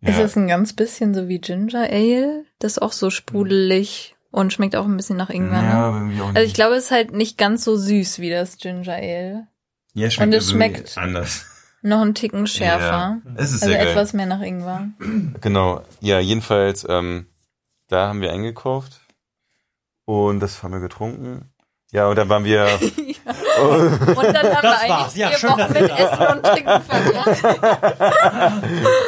[0.00, 0.10] Ja.
[0.10, 2.44] Ist es ein ganz bisschen so wie Ginger Ale?
[2.60, 5.60] Das ist auch so sprudelig und schmeckt auch ein bisschen nach Ingwer.
[5.60, 5.96] ja, Ne?
[5.98, 6.36] irgendwie auch nicht.
[6.36, 9.48] Also ich glaube, es ist halt nicht ganz so süß wie das Ginger Ale.
[9.94, 11.46] ja, und es schmeckt anders.
[11.82, 13.20] Noch einen Ticken schärfer.
[13.24, 13.88] Ja, es ist Also sehr geil.
[13.88, 14.88] etwas mehr nach Ingwer.
[15.40, 15.82] Genau.
[16.00, 17.26] Ja, jedenfalls, ähm,
[17.88, 19.00] da haben wir eingekauft
[20.04, 21.50] und das haben wir getrunken.
[21.90, 22.64] Ja, und dann waren wir
[23.58, 25.02] Und dann haben Das wir war's.
[25.04, 28.62] eigentlich Ja, vier schön, Wochen mit Essen und Trinken verbracht.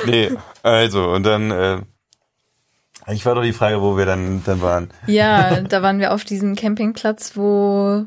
[0.06, 0.30] Nee,
[0.62, 1.78] also, und dann, äh,
[3.12, 4.90] ich war doch die Frage, wo wir dann, dann waren.
[5.06, 8.06] Ja, da waren wir auf diesem Campingplatz, wo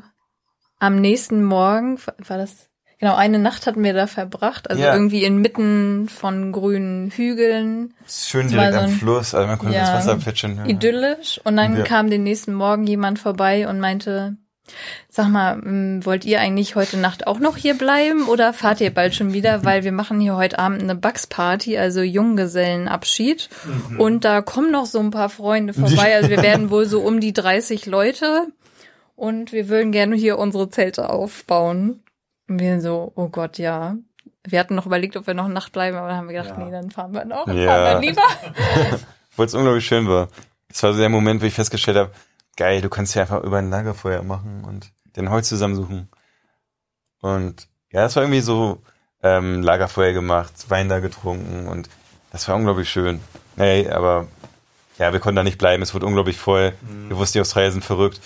[0.80, 2.68] am nächsten Morgen, war das,
[2.98, 4.92] genau, eine Nacht hatten wir da verbracht, also Ja.
[4.92, 9.82] irgendwie inmitten von grünen Hügeln, Schön direkt so am ein- Fluss, also man konnte ja,
[9.82, 10.56] das Wasser plätschern.
[10.58, 10.68] hören.
[10.68, 11.40] idyllisch.
[11.44, 11.84] Und dann Ja.
[11.84, 14.36] kam den nächsten Morgen jemand vorbei und meinte,
[15.08, 18.92] Sag mal, m, wollt ihr eigentlich heute Nacht auch noch hier bleiben oder fahrt ihr
[18.92, 19.64] bald schon wieder?
[19.64, 23.48] Weil wir machen hier heute Abend eine Bugs-Party, also Junggesellenabschied.
[23.98, 26.14] Und da kommen noch so ein paar Freunde vorbei.
[26.16, 28.46] Also wir werden wohl so um die 30 Leute.
[29.16, 32.02] Und wir würden gerne hier unsere Zelte aufbauen.
[32.48, 33.96] Und wir so, oh Gott, ja.
[34.46, 36.58] Wir hatten noch überlegt, ob wir noch eine Nacht bleiben, aber dann haben wir gedacht,
[36.58, 36.64] Ja.
[36.64, 37.46] nee, dann fahren wir noch.
[37.46, 37.66] Ja.
[37.66, 38.22] fahren wir lieber.
[39.36, 40.28] Weil es unglaublich schön war.
[40.68, 42.10] Es war so der Moment, wo ich festgestellt habe,
[42.56, 46.08] geil, du kannst ja einfach über ein Lagerfeuer machen und den Holz zusammensuchen.
[47.20, 48.82] Und ja, es war irgendwie so
[49.22, 51.88] ähm, Lagerfeuer gemacht, Wein da getrunken und
[52.30, 53.20] das war unglaublich schön.
[53.56, 54.26] Hey, aber
[54.98, 56.72] ja, wir konnten da nicht bleiben, es wurde unglaublich voll.
[57.08, 58.20] Wir wussten, die Australier sind verrückt.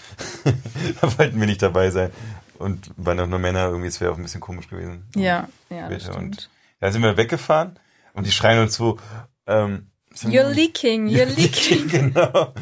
[1.01, 2.11] da wollten wir nicht dabei sein.
[2.59, 5.07] Und waren auch nur Männer, irgendwie, es wäre auch ein bisschen komisch gewesen.
[5.15, 6.17] Ja, ja, das stimmt.
[6.17, 6.51] und
[6.81, 7.79] da sind wir weggefahren
[8.15, 8.99] und die schreien uns so,
[9.47, 9.91] ähm,
[10.25, 11.89] You're leaking, you're leaking.
[11.89, 12.53] genau.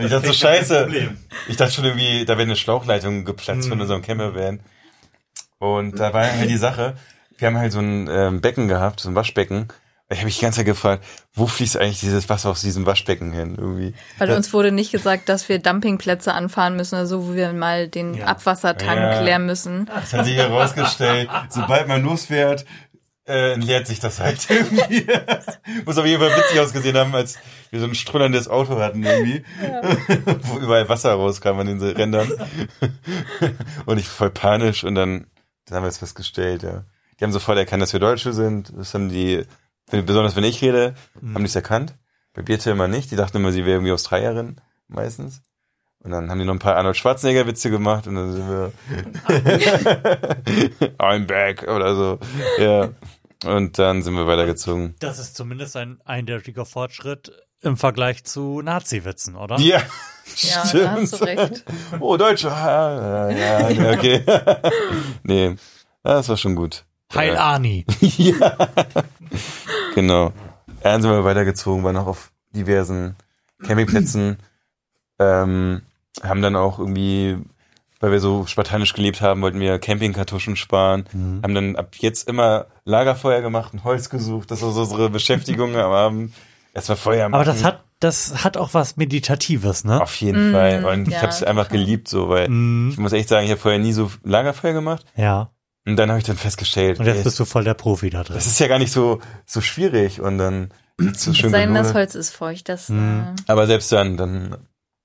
[0.00, 0.88] Und ich dachte so, scheiße.
[1.48, 4.60] Ich dachte schon irgendwie, da wäre eine Schlauchleitung geplatzt von unserem Campervan.
[5.58, 6.96] Und da war halt die Sache,
[7.38, 9.68] wir haben halt so ein ähm, Becken gehabt, so ein Waschbecken.
[10.12, 13.30] Ich habe mich die ganze Zeit gefragt, wo fließt eigentlich dieses Wasser aus diesem Waschbecken
[13.30, 13.54] hin?
[13.56, 13.94] Irgendwie.
[14.18, 17.86] Weil uns wurde nicht gesagt, dass wir Dumpingplätze anfahren müssen oder so, wo wir mal
[17.86, 18.26] den Ja.
[18.26, 19.20] Abwassertank Ja.
[19.20, 19.86] leeren müssen.
[19.86, 22.64] Das hat sich herausgestellt, sobald man losfährt,
[23.30, 25.06] äh, leert sich das halt irgendwie.
[25.84, 27.38] Muss auf jeden Fall witzig ausgesehen haben, als
[27.70, 29.44] wir so ein strullerndes Auto hatten irgendwie,
[30.42, 32.30] wo überall Wasser rauskam an den Rändern.
[33.86, 35.26] und ich voll panisch und dann,
[35.66, 36.84] dann haben wir es festgestellt, ja.
[37.18, 38.72] Die haben sofort erkannt, dass wir Deutsche sind.
[38.76, 39.44] Das haben die,
[39.90, 41.94] besonders wenn ich rede, haben die es erkannt.
[42.32, 43.10] Bei Birte immer nicht.
[43.10, 44.56] Die dachten immer, sie wäre irgendwie Australierin,
[44.88, 45.42] meistens.
[46.02, 48.72] Und dann haben die noch ein paar Arnold Schwarzenegger-Witze gemacht und dann sind wir
[50.98, 52.18] I'm back oder so.
[52.58, 52.88] Ja.
[53.44, 54.94] Und dann sind wir weitergezogen.
[55.00, 57.32] Das ist zumindest ein eindeutiger Fortschritt
[57.62, 59.58] im Vergleich zu Nazi-Witzen, oder?
[59.58, 59.82] Ja,
[60.36, 60.84] Ja, stimmt.
[60.84, 61.64] da hast du recht.
[62.00, 62.48] Oh, Deutsche.
[62.48, 64.22] Ja, ja, okay.
[65.22, 65.56] nee,
[66.02, 66.84] das war schon gut.
[67.14, 67.36] Heil.
[67.36, 67.84] Ani.
[68.00, 68.56] ja.
[69.94, 70.32] Genau.
[70.82, 73.16] Dann sind wir weitergezogen, waren auch auf diversen
[73.62, 74.38] Campingplätzen.
[75.18, 75.82] Ähm,
[76.22, 77.36] haben dann auch irgendwie,
[78.00, 81.04] weil wir so spartanisch gelebt haben, wollten wir Campingkartuschen sparen.
[81.12, 81.40] Mhm.
[81.42, 84.50] Haben dann ab jetzt immer Lagerfeuer gemacht und Holz gesucht.
[84.50, 86.34] Das war so unsere Beschäftigung am Abend.
[86.74, 87.34] Erstmal Feuer machen.
[87.34, 90.00] Aber das hat, das hat auch was Meditatives, ne?
[90.00, 90.84] Auf jeden Mm, Fall.
[90.84, 91.78] Und ich ja, habe es einfach total.
[91.84, 92.90] geliebt, so, weil Mhm.
[92.92, 95.04] ich muss echt sagen, ich habe vorher nie so Lagerfeuer gemacht.
[95.16, 95.50] Ja.
[95.86, 98.22] Und dann habe ich dann festgestellt, Und jetzt ey, bist du voll der Profi da
[98.22, 98.34] drin.
[98.36, 100.20] das ist ja gar nicht so so schwierig.
[100.20, 100.70] Und dann
[101.14, 101.92] so Es schön sei denn, das.
[101.94, 102.68] Holz ist feucht.
[102.68, 103.34] Das, Mhm.
[103.46, 104.56] äh, Aber selbst dann, dann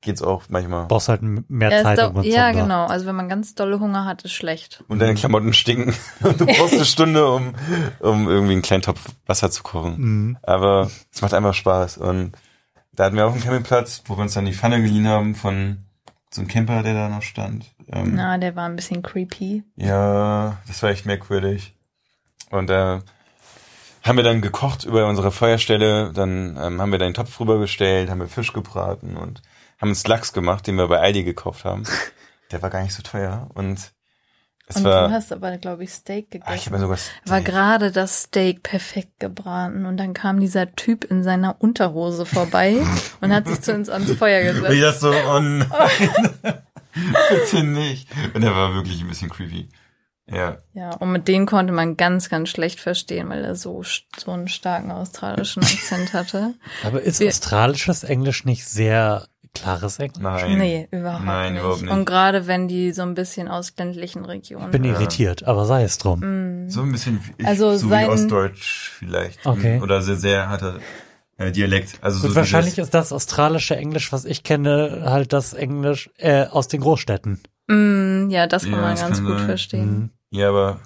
[0.05, 0.85] geht's auch manchmal.
[0.85, 2.63] brauchst halt mehr ja, Zeit und ja, Zunder.
[2.63, 2.85] genau.
[2.85, 4.83] Also wenn man ganz dolle Hunger hat, ist schlecht.
[4.87, 5.93] Und deine Klamotten stinken.
[6.23, 7.53] Und du brauchst eine Stunde, um,
[7.99, 9.95] um irgendwie einen kleinen Topf Wasser zu kochen.
[9.97, 10.37] Mhm.
[10.43, 11.97] Aber es macht einfach Spaß.
[11.97, 12.33] Und
[12.93, 15.85] da hatten wir auch einen Campingplatz, wo wir uns dann die Pfanne geliehen haben von
[16.31, 17.65] so einem Camper, der da noch stand.
[17.91, 19.63] Ähm, Na, der war ein bisschen creepy.
[19.75, 21.75] Ja, das war echt merkwürdig.
[22.51, 23.01] Und da
[24.03, 28.09] haben wir dann gekocht über unsere Feuerstelle, dann ähm, haben wir da den Topf rübergestellt,
[28.09, 29.41] haben wir Fisch gebraten und
[29.79, 31.83] haben uns Lachs gemacht, den wir bei Aldi gekauft haben.
[32.51, 33.91] Der war gar nicht so teuer und
[34.67, 36.65] es Und war, du hast aber, glaube ich, Steak ah, ich gegessen.
[36.65, 41.23] habe mir sogar war gerade das Steak perfekt gebraten und dann kam dieser Typ in
[41.23, 42.77] seiner Unterhose vorbei
[43.21, 45.03] und hat sich zu uns ans Feuer Und ich gesetzt.
[45.03, 45.69] dachte so, oh nein,
[47.29, 48.07] bitte nicht.
[48.33, 49.69] Und der war wirklich ein bisschen creepy.
[50.27, 53.83] Ja, Ja, und mit denen konnte man ganz, ganz schlecht verstehen, weil er so,
[54.17, 56.55] so einen starken australischen Akzent hatte.
[56.83, 60.21] Aber ist Wir- australisches Englisch nicht sehr klares Englisch?
[60.21, 60.57] nein.
[60.57, 61.61] Nee, überhaupt, Nein, nicht.
[61.61, 61.91] überhaupt nicht.
[61.91, 64.65] Und gerade wenn die so ein bisschen aus ländlichen Regionen.
[64.65, 64.93] Ich bin Ja.
[64.93, 66.19] irritiert, aber sei es drum.
[66.65, 66.69] Mm.
[66.69, 69.45] So ein bisschen wie, Also so sein- wie Ostdeutsch vielleicht.
[69.45, 69.79] Okay.
[69.81, 70.75] Oder sehr, sehr harter
[71.37, 71.97] äh, Dialekt.
[72.01, 76.45] Also Gut, so wahrscheinlich ist das australische Englisch, was ich kenne, halt das Englisch äh,
[76.45, 77.41] aus den Großstädten.
[77.67, 79.45] Mm, ja, das kann Ja, man das ganz kann gut sein.
[79.47, 79.89] verstehen.
[79.99, 80.09] Mhm.
[80.29, 80.79] Ja, aber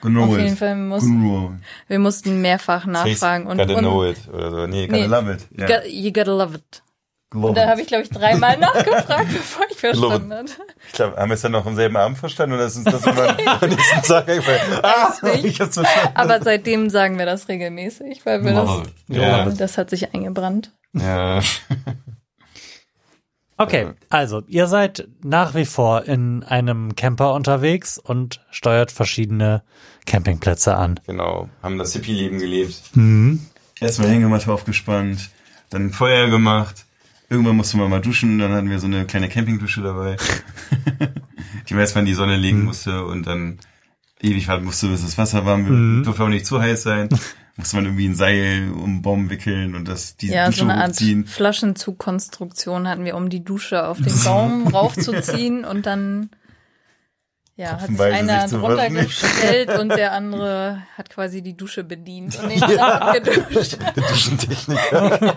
[0.00, 0.44] genau Auf it.
[0.44, 1.52] jeden Fall muss, Genau.
[1.88, 4.66] wir mussten mehrfach nachfragen und, gotta und know it oder so.
[4.66, 5.06] Nee, gotta Nee.
[5.06, 5.48] love it.
[5.58, 6.82] got, you gotta love it.
[7.32, 7.68] Und da it.
[7.68, 10.52] habe ich, glaube ich, dreimal nachgefragt, bevor ich verstanden hatte.
[10.88, 13.06] Ich glaube, haben wir es dann noch am selben Abend verstanden oder ist uns das
[13.06, 14.60] immer am nächsten Tag eingefallen?
[14.82, 15.44] Ah, nicht.
[15.44, 16.10] ich hab's verstanden.
[16.14, 18.82] Aber seitdem sagen wir das regelmäßig, weil wir das.
[19.08, 19.44] Ja.
[19.48, 20.72] das hat sich eingebrannt.
[20.92, 21.40] ja.
[23.60, 29.62] Okay, also ihr seid nach wie vor in einem Camper unterwegs und steuert verschiedene
[30.06, 30.98] Campingplätze an.
[31.06, 31.50] Genau.
[31.62, 32.80] Haben das Hippie-Leben gelebt.
[32.94, 33.46] Mhm.
[33.78, 35.28] Erstmal Hängematte aufgespannt,
[35.68, 36.86] dann Feuer gemacht.
[37.30, 40.16] Irgendwann musste man mal duschen, dann hatten wir so eine kleine Campingdusche dabei,
[41.68, 43.58] die man erstmal in die Sonne legen musste und dann
[44.20, 45.78] ewig warten musste, bis das Wasser warm wird.
[45.78, 46.02] Mhm.
[46.04, 47.08] Durfte auch nicht zu heiß sein.
[47.56, 50.64] Musste man irgendwie ein Seil um den Baum wickeln und das die Ja, Dusche so
[50.64, 51.26] eine Art hochziehen.
[51.26, 56.30] Flaschenzugkonstruktion hatten wir, um die Dusche auf den Baum raufzuziehen und dann
[57.60, 62.48] Ja, hat sich einer drunter gestellt und der andere hat quasi die Dusche bedient und
[62.48, 63.76] den anderen abgeduscht.
[63.96, 65.18] Der Duschentechniker.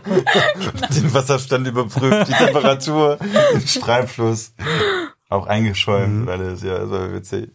[0.95, 3.17] Den Wasserstand überprüft, die Temperatur,
[3.53, 4.53] den Strahlfluss.
[5.28, 7.51] Auch eingeschäumt und alles, ja, war witzig.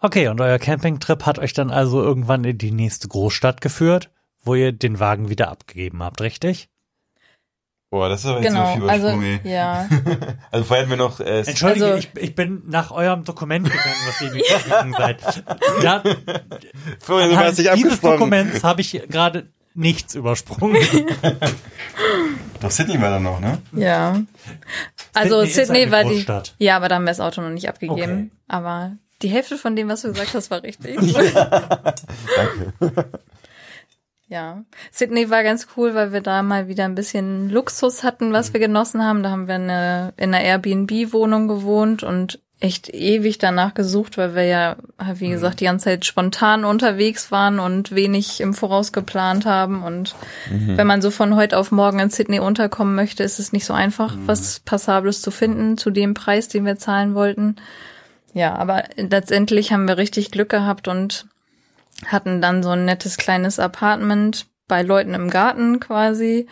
[0.00, 4.10] Okay, und euer Campingtrip hat euch dann also irgendwann in die nächste Großstadt geführt,
[4.44, 6.68] wo ihr den Wagen wieder abgegeben habt, richtig?
[7.92, 9.52] Boah, das ist aber jetzt so Genau, viel also Übersprung, ey.
[9.52, 9.86] ja,
[10.50, 13.94] Also vorher hatten wir noch, äh, Entschuldige, Also- ich, ich bin nach eurem Dokument gegangen,
[14.06, 15.44] was ihr mir gegangen seid.
[15.82, 16.02] Ja,
[17.00, 18.00] Florian, du hast dich dieses.
[18.00, 20.80] Dokuments habe ich gerade nichts übersprungen.
[22.62, 23.58] Doch, Sydney war da noch, ne?
[23.72, 24.22] ja.
[25.12, 26.26] Also Sydney ist Sydney eine war die.
[26.64, 28.30] Ja, aber da haben wir das Auto noch nicht abgegeben.
[28.32, 28.38] Okay.
[28.48, 30.96] Aber die Hälfte von dem, was du gesagt hast, war richtig.
[30.96, 32.72] Danke.
[34.32, 38.54] Ja, Sydney war ganz cool, weil wir da mal wieder ein bisschen Luxus hatten, was
[38.54, 39.22] wir genossen haben.
[39.22, 44.44] Da haben wir eine, in einer Airbnb-Wohnung gewohnt und echt ewig danach gesucht, weil wir
[44.44, 44.76] ja,
[45.16, 49.82] wie gesagt, die ganze Zeit spontan unterwegs waren und wenig im Voraus geplant haben.
[49.82, 50.14] Und
[50.48, 53.74] wenn man so von heute auf morgen in Sydney unterkommen möchte, ist es nicht so
[53.74, 57.56] einfach, was Passables zu finden zu dem Preis, den wir zahlen wollten.
[58.32, 61.26] Ja, aber letztendlich haben wir richtig Glück gehabt und
[62.06, 66.46] hatten dann so ein nettes kleines Apartment bei Leuten im Garten quasi,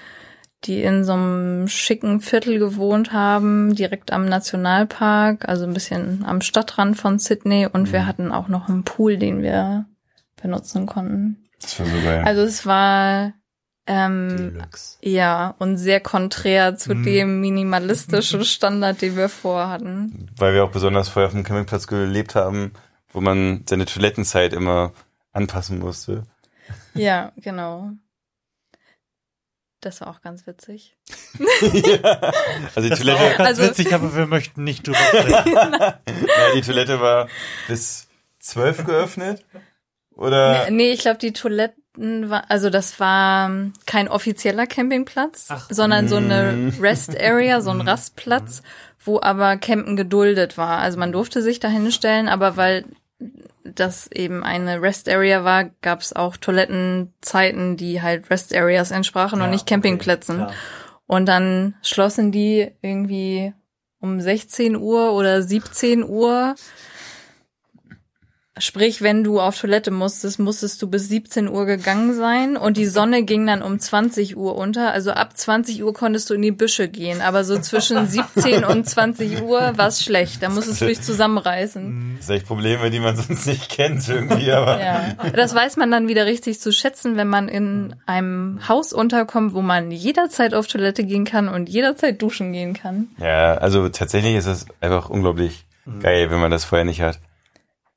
[0.64, 6.40] die in so einem schicken Viertel gewohnt haben, direkt am Nationalpark, also ein bisschen am
[6.42, 9.86] Stadtrand von Sydney und wir hatten auch noch einen Pool, den wir
[10.40, 11.48] benutzen konnten.
[11.62, 12.22] Das war so geil.
[12.24, 13.32] Also es war
[13.86, 14.98] ähm, Deluxe.
[15.02, 17.02] ja und sehr konträr zu Mhm.
[17.04, 20.28] dem minimalistischen Standard, den wir vorhatten.
[20.36, 22.72] Weil wir auch besonders vorher auf dem Campingplatz gelebt haben,
[23.12, 24.92] wo man seine Toilettenzeit immer
[25.32, 26.24] anpassen musste.
[26.94, 27.90] Ja, genau.
[29.80, 30.94] Das war auch ganz witzig.
[31.38, 32.32] ja.
[32.74, 35.52] Also die Das war Toilette, auch ganz Also- witzig, aber wir möchten nicht drüber sprechen.
[35.54, 36.00] ja,
[36.54, 37.28] die Toilette war
[37.66, 38.08] bis
[38.38, 39.44] zwölf geöffnet.
[40.14, 45.46] Oder Nee, nee ich glaube, die Toiletten war, also das war ähm, kein offizieller Campingplatz,
[45.48, 45.66] Ach.
[45.70, 46.80] sondern so eine Mm.
[46.80, 48.62] Rest Area, so ein Rastplatz,
[49.02, 50.78] wo aber Campen geduldet war.
[50.78, 52.84] Also man durfte sich da hinstellen, aber weil
[53.64, 59.40] das eben eine Rest Area war, gab es auch Toilettenzeiten, die halt Rest Areas entsprachen
[59.40, 60.42] und Ja, nicht Campingplätzen.
[60.42, 60.54] okay.
[61.06, 63.52] Und dann schlossen die irgendwie
[64.00, 66.54] um 16 Uhr oder 17 Uhr.
[68.60, 72.86] Sprich, wenn du auf Toilette musstest, musstest du bis 17 Uhr gegangen sein und die
[72.86, 74.92] Sonne ging dann um 20 Uhr unter.
[74.92, 78.88] Also ab 20 Uhr konntest du in die Büsche gehen, aber so zwischen 17 und
[78.88, 80.42] 20 Uhr war es schlecht.
[80.42, 82.16] Da musstest du dich zusammenreißen.
[82.18, 85.90] das ist echt Probleme, die man sonst nicht kennt irgendwie, aber Ja, das weiß man
[85.90, 90.66] dann wieder richtig zu schätzen, wenn man in einem Haus unterkommt, wo man jederzeit auf
[90.66, 93.08] Toilette gehen kann und jederzeit duschen gehen kann.
[93.18, 95.64] ja, also tatsächlich ist es einfach unglaublich
[96.00, 97.18] geil, wenn man das vorher nicht hat.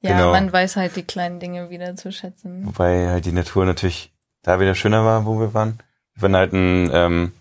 [0.03, 0.31] Ja, Genau.
[0.31, 2.65] man weiß halt die kleinen Dinge wieder zu schätzen.
[2.65, 4.11] Wobei halt die Natur natürlich
[4.43, 5.79] da wieder schöner war, wo wir waren.
[6.15, 7.31] Wir waren halt in ähm,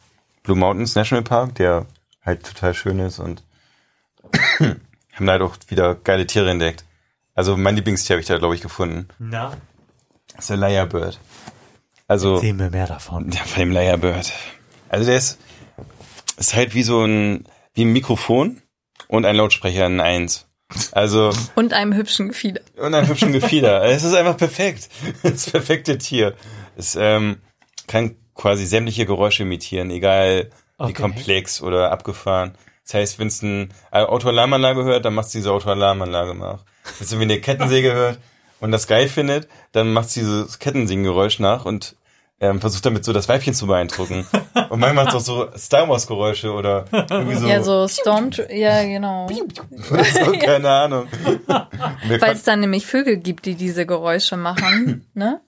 [0.44, 1.86] Blue Mountains National Park, der
[2.24, 3.42] halt total schön ist und
[4.60, 6.84] haben da halt auch wieder geile Tiere entdeckt.
[7.34, 9.08] Also mein Lieblingstier habe ich da, glaube ich, gefunden.
[9.18, 9.56] Na,
[10.28, 11.18] Das ist der Lyrebird.
[12.06, 13.30] Also erzähl mir mehr davon.
[13.32, 14.32] ja, von dem Lyrebird.
[14.88, 15.38] Also der ist,
[16.36, 17.44] ist halt wie so ein,
[17.74, 18.60] wie ein Mikrofon
[19.08, 20.46] und ein Lautsprecher in eins.
[20.92, 22.60] Also Und einem hübschen Gefieder.
[22.76, 23.82] und einem hübschen Gefieder.
[23.84, 24.88] es ist einfach perfekt.
[25.22, 26.34] Das perfekte Tier.
[26.76, 27.38] Es ähm,
[27.86, 30.92] kann quasi sämtliche Geräusche imitieren, egal wie Okay.
[30.94, 32.54] komplex oder abgefahren.
[32.84, 36.64] Das heißt, wenn es ein Autoalarmanlage hört, dann macht es diese Autoalarmanlage nach.
[36.98, 38.18] Wenn es eine Kettensäge hört
[38.58, 41.94] und das geil findet, dann macht es dieses Kettensägengeräusch nach und
[42.42, 44.26] ähm, versucht damit so das Weibchen zu beeindrucken.
[44.68, 48.30] Und manchmal macht es auch so Star Wars Geräusche oder irgendwie so, Ja, so Storm,
[48.50, 49.28] ja, genau.
[50.24, 51.06] so keine Ahnung.
[51.46, 55.40] Weil es dann nämlich Vögel gibt, die diese Geräusche machen, ne?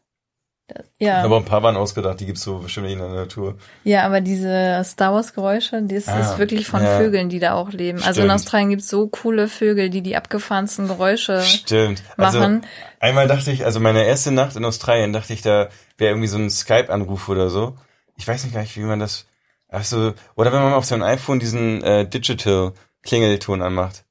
[0.66, 3.58] Das- Ja, Aber ein paar waren ausgedacht, die gibt's so bestimmt nicht in der Natur.
[3.84, 6.96] ja, aber diese Star Wars Geräusche, das Ah, ist wirklich von ja.
[6.98, 7.98] Vögeln, die da auch leben.
[7.98, 8.30] Also in Stimmt.
[8.32, 12.02] Australien gibt's so coole Vögel, die die abgefahrensten Geräusche Stimmt.
[12.16, 12.64] Also machen.
[12.98, 16.38] einmal dachte ich, also meine erste Nacht in Australien, dachte ich, da wäre irgendwie so
[16.38, 17.76] ein Skype-Anruf oder so.
[18.16, 19.26] Ich weiß nicht gar nicht, wie man das.
[19.68, 24.04] Also, oder wenn man auf seinem iPhone diesen äh, Digital-Klingelton anmacht.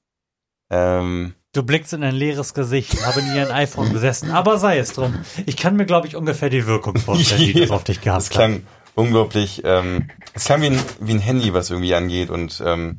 [0.70, 4.94] Ähm, Du blickst in ein leeres Gesicht, habe nie ein iPhone besessen, aber sei es
[4.94, 5.24] drum.
[5.46, 8.26] Ich kann mir, glaube ich, ungefähr die Wirkung vorstellen, die das auf dich das gehabt
[8.26, 8.32] hat.
[8.32, 8.64] klang
[8.96, 12.98] unglaublich, ähm, es klang wie ein, wie ein Handy, was irgendwie angeht und ähm,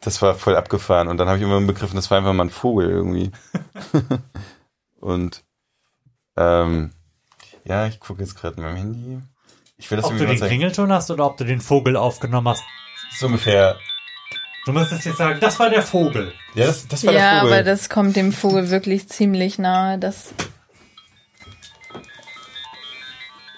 [0.00, 1.06] das war voll abgefahren.
[1.06, 3.30] Und dann habe ich immer begriffen, das war einfach mal ein Vogel irgendwie.
[5.00, 5.44] und
[6.36, 6.90] ähm,
[7.64, 9.20] ja, ich gucke jetzt gerade in meinem Handy.
[9.76, 10.36] Ich will das Ob du den.
[10.36, 12.64] Klingelton hast oder ob du den Vogel aufgenommen hast.
[13.18, 13.76] So ungefähr.
[14.66, 16.32] Du müsstest jetzt sagen, das war der Vogel.
[16.54, 17.54] Ja, das, das war Ja, der Vogel.
[17.54, 19.98] aber das kommt dem Vogel wirklich ziemlich nahe.
[19.98, 20.34] Das,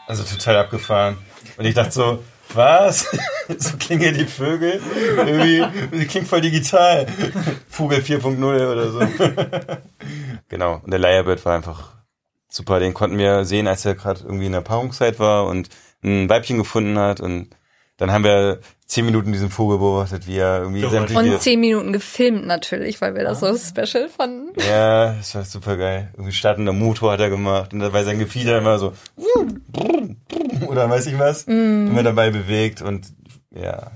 [0.07, 1.17] also total abgefahren.
[1.57, 2.25] Und ich dachte so,
[2.55, 3.07] was?
[3.59, 4.81] so klingen die Vögel.
[5.17, 5.65] Irgendwie,
[5.97, 7.07] die klingt voll digital.
[7.69, 9.01] Vogel 4.0 oder so.
[10.49, 10.81] genau.
[10.85, 11.93] Und der Lyrebird war einfach
[12.49, 12.79] super.
[12.79, 15.69] Den konnten wir sehen, als er gerade irgendwie in der Paarungszeit war und
[16.05, 17.21] ein Weibchen gefunden hat.
[17.21, 17.49] Und
[17.97, 21.09] dann haben wir zehn Minuten diesen Vogel beobachtet, wie er irgendwie Geräusch.
[21.09, 21.21] sämtliche...
[21.35, 24.53] und zehn Minuten gefilmt natürlich, weil wir das so special fanden.
[24.69, 26.11] Ja, das war super geil.
[26.15, 28.93] Irgendwie startender Motor hat er gemacht und dabei sein Gefieder immer so
[30.69, 33.07] oder weiß ich was, immer dabei bewegt und
[33.55, 33.93] ja.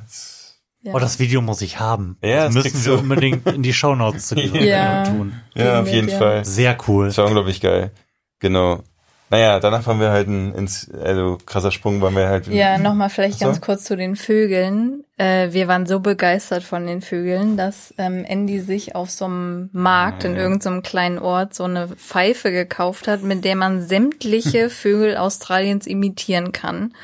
[0.92, 2.16] Oh, das Video muss ich haben.
[2.22, 2.98] Ja, das das müssen wir du.
[3.00, 5.02] unbedingt in die Shownotes zu Ja.
[5.04, 5.32] Tun.
[5.54, 6.18] ja, auf jeden ja.
[6.18, 6.44] Fall.
[6.44, 7.06] Sehr cool.
[7.06, 7.90] Das war unglaublich geil.
[8.38, 8.82] Genau.
[9.28, 12.46] Naja, danach waren wir halt ein, ins, also krasser Sprung, waren wir halt.
[12.46, 13.46] in- Ja, nochmal vielleicht So.
[13.46, 15.02] ganz kurz zu den Vögeln.
[15.16, 19.68] Äh, wir waren so begeistert von den Vögeln, dass ähm, Andy sich auf so einem
[19.72, 20.42] Markt in Ja.
[20.42, 26.52] irgendeinem kleinen Ort so eine Pfeife gekauft hat, mit der man sämtliche Vögel Australiens imitieren
[26.52, 26.94] kann.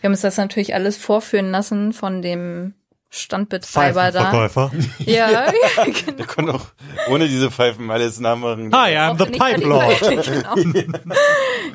[0.00, 2.72] Wir haben uns das natürlich alles vorführen lassen von dem
[3.08, 4.30] Standbetreiber da.
[4.30, 4.70] Pfeifenverkäufer.
[5.06, 5.52] Ja, ja,
[5.84, 6.18] genau.
[6.18, 6.66] Wir konnten auch
[7.08, 8.74] ohne diese Pfeifen alles nachmachen.
[8.74, 10.00] Hi, I'm Auch the Pipe Lord.
[10.00, 10.54] genau.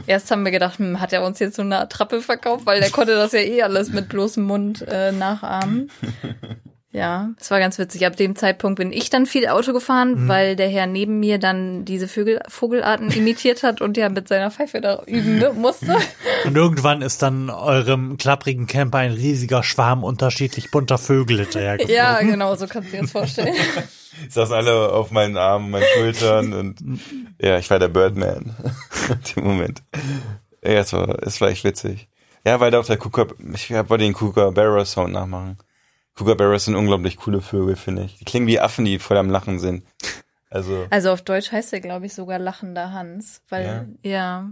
[0.08, 2.90] Erst haben wir gedacht, hm, hat er uns jetzt so eine Attrappe verkauft, weil der
[2.90, 5.90] konnte das ja eh alles mit bloßem Mund äh, nachahmen.
[6.94, 8.06] Ja, es war ganz witzig.
[8.06, 11.86] Ab dem Zeitpunkt bin ich dann viel Auto gefahren, weil der Herr neben mir dann
[11.86, 15.96] diese Vögel, Vogelarten imitiert hat und ja mit seiner Pfeife da üben ne, musste.
[16.44, 21.96] Und irgendwann ist dann eurem klapprigen Camper ein riesiger Schwarm unterschiedlich bunter Vögel hinterhergeflogen.
[22.02, 23.54] Ja, genau, so kannst du dir das vorstellen.
[24.30, 27.00] saßen alle auf meinen Armen, meinen Schultern und
[27.39, 28.56] ja, ich war der Birdman
[29.36, 29.84] im Moment.
[30.64, 32.08] Ja, es war, es war echt witzig.
[32.46, 35.58] Ja, weil da auch der Kooka, ich wollte den Kookaburra Sound nachmachen.
[36.16, 38.18] Kookaburras sind unglaublich coole Vögel, finde ich.
[38.20, 39.84] Die klingen wie Affen, die voll am Lachen sind.
[40.49, 44.51] Also, Also auf Deutsch heißt er, glaube ich, sogar lachender Hans, weil ja,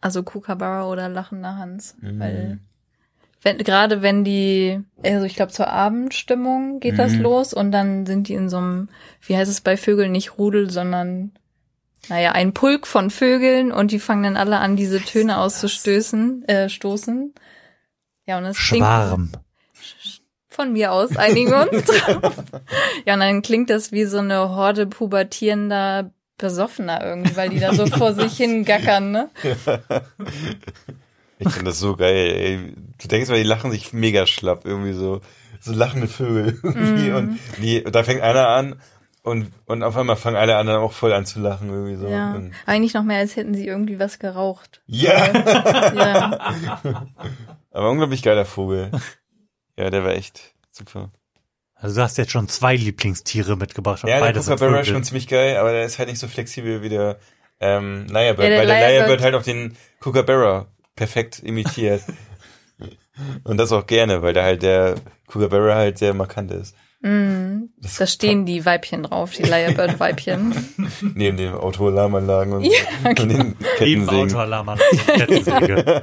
[0.00, 2.20] also Kookaburra oder lachender Hans, Mhm.
[2.20, 2.58] weil
[3.42, 7.22] wenn gerade wenn die, also ich glaube zur Abendstimmung geht das Mhm.
[7.22, 8.88] los und dann sind die in so einem,
[9.22, 11.32] wie heißt es bei Vögeln nicht Rudel, sondern
[12.10, 16.68] naja, ein Pulk von Vögeln und die fangen dann alle an, diese Töne auszustößen, äh,
[16.68, 17.34] stoßen.
[18.26, 19.32] Ja, und es klingt Schwarm.
[20.58, 22.34] Von mir aus einigen wir uns drauf.
[23.06, 27.72] Ja, und dann klingt das wie so eine Horde pubertierender Besoffener irgendwie, weil die da
[27.72, 29.30] so vor sich hin gackern, ne?
[31.38, 32.74] ich finde das so geil, ey.
[33.00, 35.20] Du denkst mal, die lachen sich mega schlapp, irgendwie so,
[35.60, 37.12] so lachende Vögel irgendwie.
[37.12, 38.80] Und die, da fängt einer an
[39.22, 42.08] und, und auf einmal fangen alle anderen auch voll an zu lachen, irgendwie so.
[42.08, 42.34] Ja.
[42.34, 44.80] Und, Eigentlich noch mehr, als hätten sie irgendwie was geraucht.
[44.86, 45.92] ja.
[45.94, 46.54] Ja.
[47.70, 48.90] Aber unglaublich geiler Vogel.
[49.78, 51.10] Ja, der war echt super.
[51.74, 54.02] Also du hast jetzt schon zwei Lieblingstiere mitgebracht.
[54.02, 56.26] und Ja, der sind Kookaburra ist schon ziemlich geil, aber der ist halt nicht so
[56.26, 57.18] flexibel wie der
[57.60, 60.66] ähm, Lyrebird, Ja, der weil der Lyrebird- Lyrebird halt auch den Kookaburra
[60.96, 62.02] perfekt imitiert.
[63.44, 64.96] Und das auch gerne, weil da halt der
[65.28, 66.74] Kookaburra halt sehr markant ist.
[67.00, 70.52] Mm, Das da stehen die Weibchen drauf, die Lyrebird-Weibchen.
[71.14, 72.70] Neben den Autoalarmanlagen und, Ja,
[73.08, 74.08] und den Neben Kettensägen.
[74.30, 76.02] Autoalarm an der Kettensäge.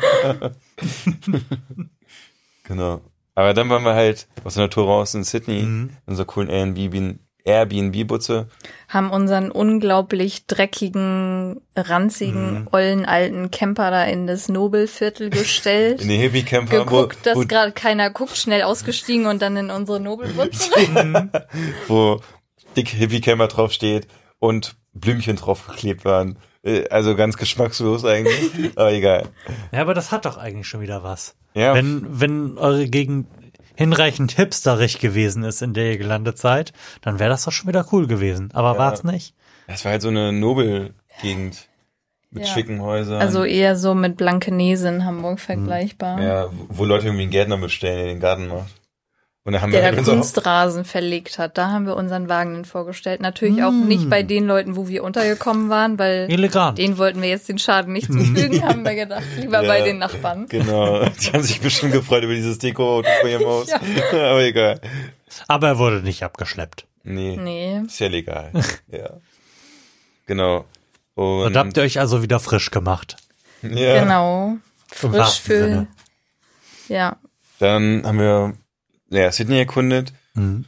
[2.64, 3.02] Genau.
[3.36, 5.90] Aber dann waren wir halt aus der Natur raus in Sydney, Mhm.
[5.90, 8.48] in unserer coolen Airbnb, Airbnb-Butze.
[8.88, 12.68] Haben unseren unglaublich dreckigen, ranzigen, Mhm.
[12.72, 16.02] ollen alten Camper da in das Nobelviertel gestellt.
[16.02, 19.70] In die Hippie-Camper, wo, geguckt, dass wo, gerade keiner guckt, schnell ausgestiegen und dann in
[19.70, 20.72] unsere Nobelbutze.
[21.88, 22.20] wo
[22.76, 24.08] dick Hippie-Camper draufsteht
[24.40, 26.40] und Blümchen draufgeklebt waren.
[26.66, 29.30] Äh, Also ganz geschmackslos eigentlich, aber egal.
[29.72, 31.36] Ja, aber das hat doch eigentlich schon wieder was.
[31.54, 33.28] Ja, Wenn, wenn eure Gegend
[33.76, 37.86] hinreichend hipsterig gewesen ist, in der ihr gelandet seid, dann wäre das doch schon wieder
[37.92, 38.50] cool gewesen.
[38.54, 38.78] Aber Ja.
[38.80, 39.34] war's nicht?
[39.68, 41.68] das war halt so eine Nobelgegend
[42.32, 42.54] mit Ja.
[42.54, 43.22] schicken Häusern.
[43.22, 46.22] Also eher so mit Blankenese in Hamburg vergleichbar.
[46.22, 48.74] ja, wo Leute irgendwie einen Gärtner bestellen, der den Garten macht.
[49.48, 51.58] Und da haben wir Der halt da Kunstrasen verlegt hat.
[51.60, 53.22] Da haben wir unseren Wagen dann vorgestellt.
[53.22, 53.88] Natürlich auch Mm.
[53.88, 56.80] nicht bei den Leuten, wo wir untergekommen waren, weil Elegant.
[56.80, 59.22] denen wollten wir jetzt den Schaden nicht zufügen, haben wir gedacht.
[59.40, 59.68] Lieber Ja.
[59.68, 60.48] bei den Nachbarn.
[60.50, 63.70] Genau, die haben sich bestimmt gefreut über dieses Deko vor ihrem Haus.
[63.70, 63.78] Ja.
[64.32, 64.82] Aber egal.
[65.48, 66.88] Aber er wurde nicht abgeschleppt.
[67.04, 67.82] Nee, Nee.
[67.86, 68.50] ist ja legal.
[68.92, 69.12] ja.
[70.26, 70.66] Genau.
[71.14, 73.18] Und, Und habt ihr euch also wieder frisch gemacht.
[73.62, 74.58] ja, Genau.
[74.92, 75.64] Frisch für.
[75.66, 75.88] Sinne.
[76.88, 77.18] Ja.
[77.60, 78.54] Dann haben wir
[79.16, 80.14] ja, Sydney erkundet.
[80.34, 80.66] Mhm.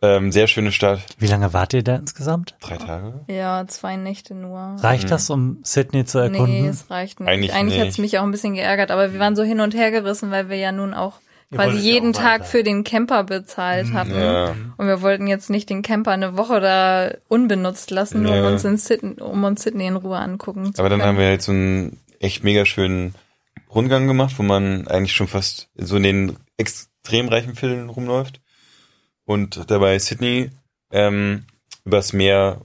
[0.00, 1.00] Ähm, sehr schöne Stadt.
[1.18, 2.54] Wie lange wart ihr da insgesamt?
[2.60, 3.20] Drei Tage.
[3.26, 4.76] Ja, zwei Nächte nur.
[4.78, 6.62] Reicht das, um Sydney zu erkunden?
[6.62, 7.28] Nee, es reicht nicht.
[7.28, 7.86] Eigentlich Eigentlich, nicht.
[7.86, 10.48] hat's mich auch ein bisschen geärgert, aber wir waren so hin und her gerissen, weil
[10.48, 11.14] wir ja nun auch
[11.52, 14.14] quasi jeden auch Tag für den Camper bezahlt hatten.
[14.14, 14.54] Ja.
[14.76, 18.48] Und wir wollten jetzt nicht den Camper eine Woche da unbenutzt lassen, nur um Ja.
[18.50, 21.08] uns in Sydney, um uns Sydney in Ruhe angucken zu Aber dann können.
[21.08, 23.16] haben wir halt so einen echt mega schönen
[23.74, 26.36] Rundgang gemacht, wo man eigentlich schon fast so in den
[27.08, 28.42] extrem reichen Vierteln rumläuft
[29.24, 30.50] und dabei Sydney
[30.90, 31.46] ähm,
[31.86, 32.60] übers Meer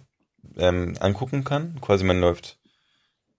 [0.58, 1.80] ähm, angucken kann.
[1.80, 2.60] Quasi man läuft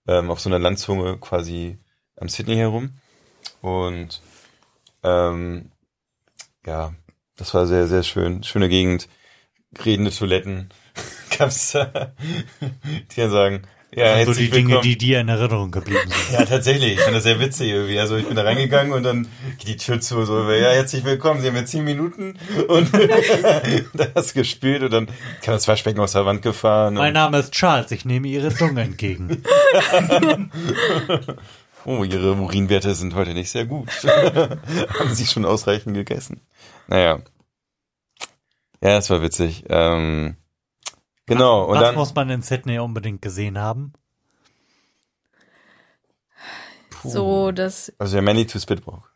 [0.09, 1.79] ähm, auf so einer Landzunge quasi
[2.17, 2.95] am Sydney herum
[3.61, 4.23] und
[5.03, 5.71] ähm,
[6.65, 6.95] ja,
[7.37, 8.43] das war sehr, sehr schön.
[8.43, 9.07] Schöne Gegend,
[9.85, 10.71] redende Toiletten
[11.39, 12.15] gab's da,
[12.63, 13.63] die dann sagen,
[13.97, 16.39] ja, so herzlich die Dinge, die dir in Erinnerung geblieben sind.
[16.39, 16.95] Ja, tatsächlich.
[16.95, 17.99] Ich fand das sehr witzig irgendwie.
[17.99, 21.41] Also ich bin da reingegangen und dann geht die Tür zu, so, ja, herzlich willkommen,
[21.41, 22.39] Sie haben jetzt zehn Minuten
[22.69, 22.91] und
[23.95, 25.07] da hast gespielt und dann
[25.43, 26.95] kam das Waschbecken aus der Wand gefahren.
[26.95, 29.43] Mein Name ist Charles, ich nehme Ihre Zunge entgegen.
[31.85, 33.89] oh, Ihre Urinwerte sind heute nicht sehr gut.
[34.05, 36.41] haben Sie schon ausreichend gegessen?
[36.89, 37.21] Naja.
[38.81, 39.65] Ja, das war witzig.
[39.71, 40.37] Ähm,
[41.27, 41.65] genau.
[41.65, 43.93] Und Was dann, muss man in Sydney unbedingt gesehen haben?
[47.03, 49.13] so, das, also der Manny to Spitwalk.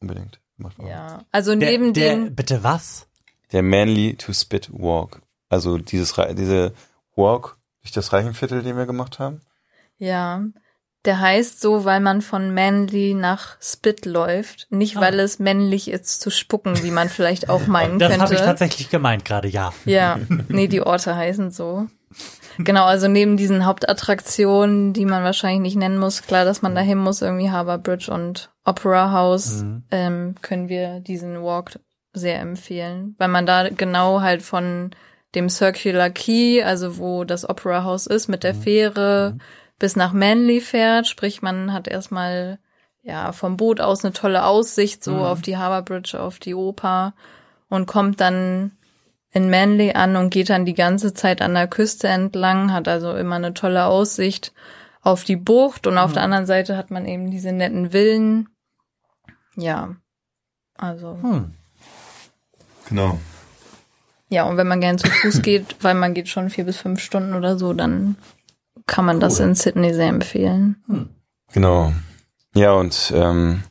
[0.00, 0.40] Unbedingt.
[0.78, 1.24] Ja.
[1.32, 3.08] Also neben der, den, bitte was?
[3.52, 5.22] Der Manly to Spit Walk.
[5.48, 6.72] Also dieses, diese
[7.14, 9.40] Walk durch das Reichenviertel, den wir gemacht haben.
[9.98, 10.42] ja,
[11.06, 15.00] der heißt so, weil man von Manly nach Spit läuft, nicht Ah.
[15.02, 18.24] weil es männlich ist zu spucken, wie man vielleicht auch meinen Das könnte.
[18.24, 19.72] habe ich tatsächlich gemeint gerade, ja.
[19.84, 20.18] Ja,
[20.48, 21.86] nee, die Orte heißen so.
[22.58, 26.98] Genau, also neben diesen Hauptattraktionen, die man wahrscheinlich nicht nennen muss, klar, dass man dahin
[26.98, 29.82] muss, irgendwie Harbour Bridge und Opera House, Mhm.
[29.90, 31.78] ähm, können wir diesen Walk
[32.14, 34.90] sehr empfehlen, weil man da genau halt von
[35.34, 39.36] dem Circular Key, also wo das Opera House ist, mit der Fähre
[39.78, 42.58] bis nach Manly fährt, sprich man hat erstmal
[43.02, 47.14] ja vom Boot aus eine tolle Aussicht so auf die Harbour Bridge, auf die Oper
[47.68, 48.72] und kommt dann
[49.30, 53.14] in Manly an und geht dann die ganze Zeit an der Küste entlang, hat also
[53.14, 54.52] immer eine tolle Aussicht
[55.02, 58.48] auf die Bucht und auf der anderen Seite hat man eben diese netten Villen.
[59.54, 59.94] Ja,
[60.76, 61.54] also Hm.
[62.88, 63.18] Genau.
[64.28, 67.00] ja, und wenn man gern zu Fuß geht, weil man geht schon vier bis fünf
[67.00, 68.16] Stunden oder so, dann
[68.86, 71.12] kann man das in Sydney sehr empfehlen.
[71.52, 71.92] Genau.
[72.54, 73.62] Ja, und ähm,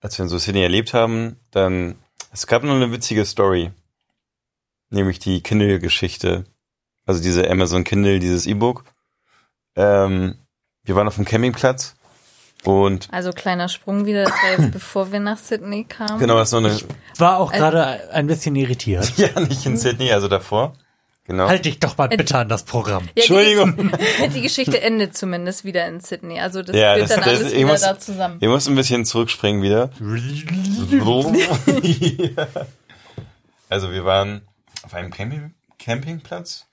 [0.00, 1.94] als wir in so Sydney erlebt haben, dann,
[2.32, 3.70] es gab noch eine witzige Story.
[4.90, 6.44] Nämlich die Kindle-Geschichte.
[7.06, 8.84] Also diese Amazon Kindle, dieses E-Book.
[9.76, 10.36] Ähm,
[10.84, 11.96] wir waren auf dem Campingplatz
[12.64, 16.18] und Also kleiner Sprung wieder, das war jetzt bevor wir nach Sydney kamen.
[16.18, 16.78] genau, das ist noch eine,
[17.18, 19.12] War auch Äh, gerade ein bisschen irritiert.
[19.18, 20.74] ja, nicht in Sydney, also davor.
[21.26, 21.48] Genau.
[21.48, 23.04] Halt dich doch mal bitte an das Programm.
[23.06, 23.90] Ja, Entschuldigung.
[24.22, 26.38] Die, die Geschichte endet zumindest wieder in Sydney.
[26.38, 28.40] Also das Ja, wird das- dann das- alles wieder muss- da zusammen.
[28.42, 29.88] Wir mussten ein bisschen zurückspringen wieder.
[31.32, 32.46] Ja.
[33.70, 34.42] Also wir waren
[34.84, 36.66] auf einem Camping Campingplatz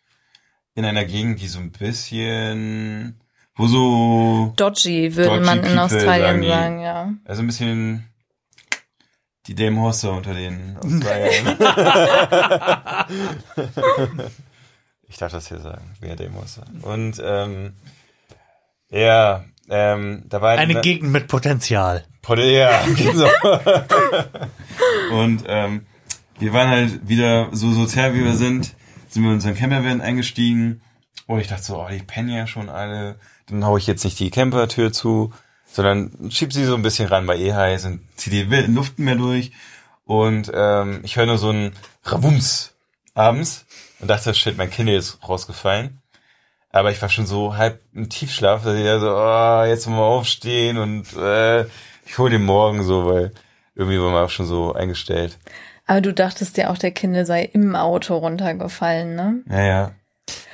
[0.76, 3.20] in einer Gegend, die so ein bisschen,
[3.56, 6.48] wo so, Dodgy würde Dodgy man in people, Australien sagen die.
[6.50, 7.14] sagen, ja.
[7.26, 8.06] also ein bisschen
[9.48, 11.48] die Delmhorster unter den Australiern.
[15.08, 16.66] ich darf das hier sagen, wer Delmhorster.
[16.84, 17.74] Und ähm,
[18.90, 22.06] ja, ähm, da war Eine Gegend mit Potenzial.
[22.22, 23.30] Potte, ja, genau.
[25.12, 25.86] und ähm,
[26.38, 28.76] wir waren halt wieder so sozial, wie wir sind,
[29.08, 30.82] sind wir in unseren Campervan eingestiegen.
[31.28, 33.18] Und ich dachte so, oh, die pennen ja schon alle.
[33.48, 35.32] Dann hau ich jetzt nicht die Campertür zu,
[35.72, 39.00] sondern schieb sie so ein bisschen ran bei eh heiß und zieh die Wil- Luft
[39.00, 39.52] mehr durch.
[40.06, 41.74] Und ähm, ich höre nur so ein
[42.04, 42.74] Ravums
[43.14, 43.66] abends
[44.00, 46.02] und dachte, shit, mein Kind ist rausgefallen.
[46.72, 50.00] Aber ich war schon so halb im Tiefschlaf, dass ich da so, oh, jetzt mal
[50.00, 51.66] aufstehen und äh,
[52.06, 53.32] ich hole den morgen so, weil
[53.76, 55.38] irgendwie war man auch schon so eingestellt.
[55.86, 59.42] Aber du dachtest ja auch, der Kindle sei im Auto runtergefallen, ne?
[59.46, 59.92] Naja.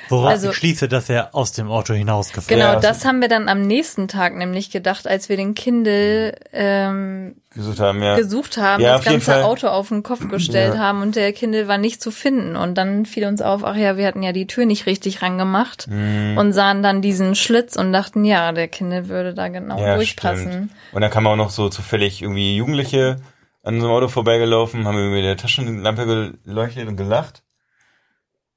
[0.10, 3.28] Worauf Also- ich schließe, dass er aus dem Auto hinausgefallen Genau, Ja, das haben wir
[3.28, 8.16] dann am nächsten Tag nämlich gedacht, als wir den Kindle ähm, Gesucht haben, ja.
[8.16, 9.44] gesucht haben, Ja, das ganze Fall.
[9.44, 10.80] Auto auf den Kopf gestellt Ja.
[10.80, 12.56] haben und der Kindle war nicht zu finden.
[12.56, 15.88] Und dann fiel uns auf, ach ja, wir hatten ja die Tür nicht richtig rangemacht
[15.90, 16.38] Mhm.
[16.38, 20.48] und sahen dann diesen Schlitz und dachten, ja, der Kindle würde da genau Ja, durchpassen.
[20.52, 20.72] stimmt.
[20.92, 23.18] Und dann kamen auch noch so zufällig irgendwie Jugendliche
[23.64, 27.44] an unserem Auto vorbeigelaufen, haben irgendwie mit der Taschenlampe geleuchtet und gelacht.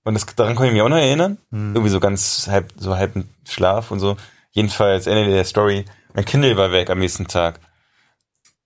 [0.05, 1.39] Und das, daran konnte ich mich auch noch erinnern.
[1.51, 4.17] Irgendwie so ganz halb, so halb im Schlaf und so.
[4.53, 5.85] Jedenfalls, Ende der Story.
[6.15, 7.61] Mein Kindle war weg am nächsten Tag.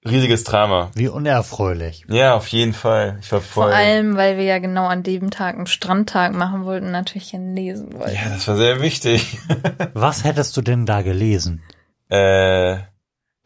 [0.06, 0.90] Riesiges Drama.
[0.94, 2.04] Wie unerfreulich.
[2.08, 3.18] Ja, auf jeden Fall.
[3.22, 3.68] Ich war voll.
[3.70, 7.32] Vor allem, weil wir ja genau an dem Tag einen Strandtag machen wollten und natürlich
[7.32, 8.14] lesen wollten.
[8.14, 9.38] ja, das war sehr wichtig.
[9.94, 11.62] Was hättest du denn da gelesen?
[12.10, 12.76] äh,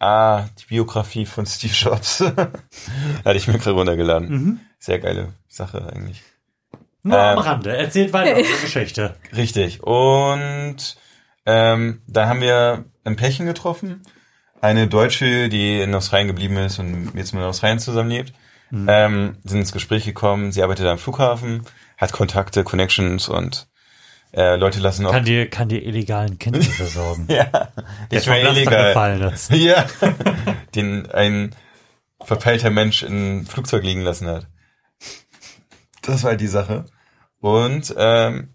[0.00, 2.20] ah, die Biografie von Steve Jobs.
[3.24, 4.28] Hatte ich mir gerade runtergeladen.
[4.28, 4.60] Mhm.
[4.80, 6.22] Sehr geile Sache eigentlich.
[7.02, 7.44] Nur am Ähm.
[7.44, 7.76] Rande.
[7.76, 9.14] Erzählt weiter eure Geschichte.
[9.36, 9.82] Richtig.
[9.82, 10.76] Und
[11.46, 14.02] ähm, da haben wir ein Pärchen getroffen.
[14.60, 18.32] Eine Deutsche, die in Australien geblieben ist und jetzt mit Australien zusammenlebt.
[18.70, 20.52] Ähm, sind ins Gespräch gekommen.
[20.52, 21.62] Sie arbeitet am Flughafen,
[21.96, 23.66] hat Kontakte, Connections und
[24.34, 27.24] äh, Leute lassen auch Kann dir, kann dir illegalen Kinder besorgen.
[27.30, 27.44] ja,
[28.10, 28.88] Der nicht mehr illegal.
[28.88, 29.50] gefallen ist.
[29.54, 29.86] Ja,
[30.74, 31.54] den ein
[32.20, 34.46] verpeilter Mensch in ein Flugzeug liegen lassen hat.
[36.08, 36.86] Das war halt die Sache.
[37.40, 38.54] Und ähm,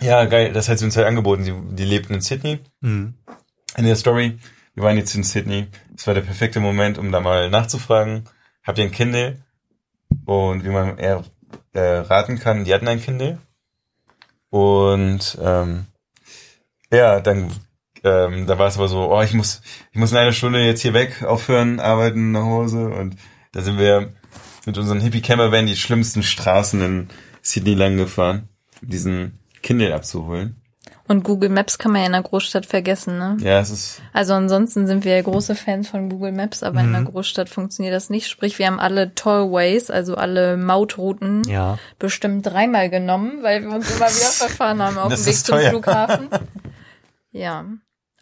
[0.00, 1.44] ja, geil, das hat sie uns halt angeboten.
[1.44, 2.60] Sie, die lebten in Sydney.
[2.80, 3.14] Mhm.
[3.76, 4.38] In der Story,
[4.74, 5.68] wir waren jetzt in Sydney.
[5.96, 8.24] Es war der perfekte Moment, um da mal nachzufragen.
[8.62, 9.42] Habt ihr ein Kindle?
[10.26, 11.24] Und wie man eher
[11.72, 13.38] äh, raten kann, die hatten ein Kindle.
[14.50, 15.86] Und ähm,
[16.90, 17.50] ja, dann
[18.04, 19.62] ähm, da war es aber so, oh, ich muss,
[19.92, 22.88] ich muss in einer Stunde jetzt hier weg, aufhören, arbeiten, nach Hause.
[22.90, 23.16] Und
[23.52, 24.12] da sind wir
[24.66, 27.08] mit unseren Hippie Camper Van die schlimmsten Straßen in
[27.42, 28.48] Sydney lang gefahren,
[28.82, 30.56] um diesen Kindle abzuholen.
[31.08, 33.36] Und Google Maps kann man ja in der Großstadt vergessen, ne?
[33.40, 36.88] Ja, es ist Also ansonsten sind wir ja große Fans von Google Maps, aber in
[36.90, 36.92] Mhm.
[36.92, 38.28] der Großstadt funktioniert das nicht.
[38.28, 41.78] Sprich, wir haben alle Tollways, also alle Mautrouten, Ja.
[41.98, 45.70] bestimmt dreimal genommen, weil wir uns immer wieder verfahren haben auf dem Weg zum teuer.
[45.70, 46.28] Flughafen.
[47.34, 47.64] Ja.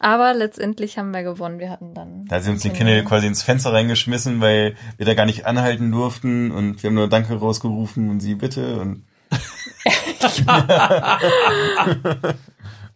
[0.00, 1.58] Aber letztendlich haben wir gewonnen.
[1.58, 2.24] Wir hatten dann.
[2.24, 5.92] Da sie uns die Kinder quasi ins Fenster reingeschmissen, weil wir da gar nicht anhalten
[5.92, 9.04] durften und wir haben nur Danke rausgerufen und sie bitte und
[10.46, 11.18] da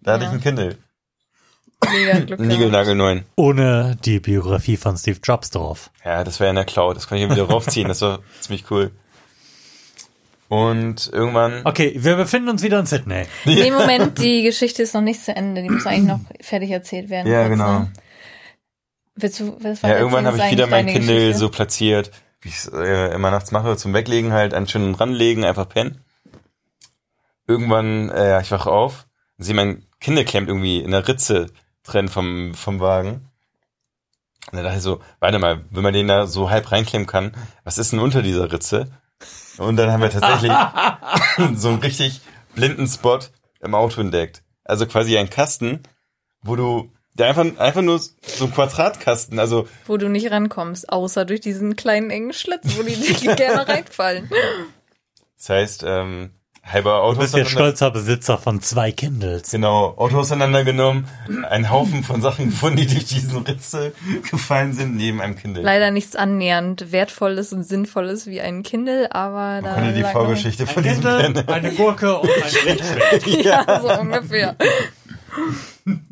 [0.07, 0.79] hatte ich ein Kindle.
[1.81, 2.41] Gehabt.
[2.41, 3.25] Nigelnagelneuen.
[3.37, 5.91] Ohne die Biografie von Steve Jobs drauf.
[6.05, 6.97] Ja, das ja in der Cloud.
[6.97, 7.89] Das konnte ich wieder raufziehen.
[7.89, 8.91] Das war ziemlich cool.
[10.55, 13.25] Und irgendwann, Okay, wir befinden uns wieder in Sydney.
[13.45, 15.63] Nee, Moment, die Geschichte ist noch nicht zu Ende.
[15.63, 17.31] Die muss eigentlich noch fertig erzählt werden.
[17.31, 17.81] ja genau.
[17.81, 17.93] ne?
[19.17, 22.55] Willst du, willst Ja, irgendwann habe ich wieder mein Kindle Kindle so platziert, wie ich
[22.55, 26.05] es äh, immer nachts mache, zum Weglegen halt, einen schönen ranlegen, einfach pennen.
[27.49, 29.09] Irgendwann, äh, ja, ich wache auf,
[29.39, 31.49] sehe mein Kindle klemmt irgendwie in der Ritze
[31.83, 33.29] drin vom, vom Wagen.
[34.53, 37.33] Und dann dachte ich so, warte mal, wenn man den da so halb reinklemmen kann,
[37.65, 38.93] was ist denn unter dieser Ritze?
[39.59, 40.53] Und dann haben wir tatsächlich
[41.59, 42.21] so einen richtig
[42.55, 43.21] blinden Spot
[43.61, 44.43] im Auto entdeckt.
[44.65, 45.83] Also quasi ein Kasten,
[46.43, 51.25] wo du, der einfach, einfach nur so ein Quadratkasten, also Wo du nicht rankommst, außer
[51.25, 54.31] durch diesen kleinen engen Schlitz, wo die, die gerne reinfallen.
[55.37, 56.31] Das heißt, ähm,
[56.65, 59.51] halber Auto Du bist ja stolzer Besitzer von zwei Kindles.
[59.51, 61.07] Genau, Auto auseinandergenommen,
[61.49, 63.93] einen Haufen von Sachen gefunden, die durch diesen Ritze
[64.31, 65.63] gefallen sind, neben einem Kindle.
[65.63, 70.67] Leider nichts annähernd wertvolles und sinnvolles wie ein Kindle, aber Man da konnte die Vorgeschichte
[70.67, 72.77] von Ein diesem Kindle, eine Gurke und ein
[73.27, 74.57] noch- Ja, so ungefähr.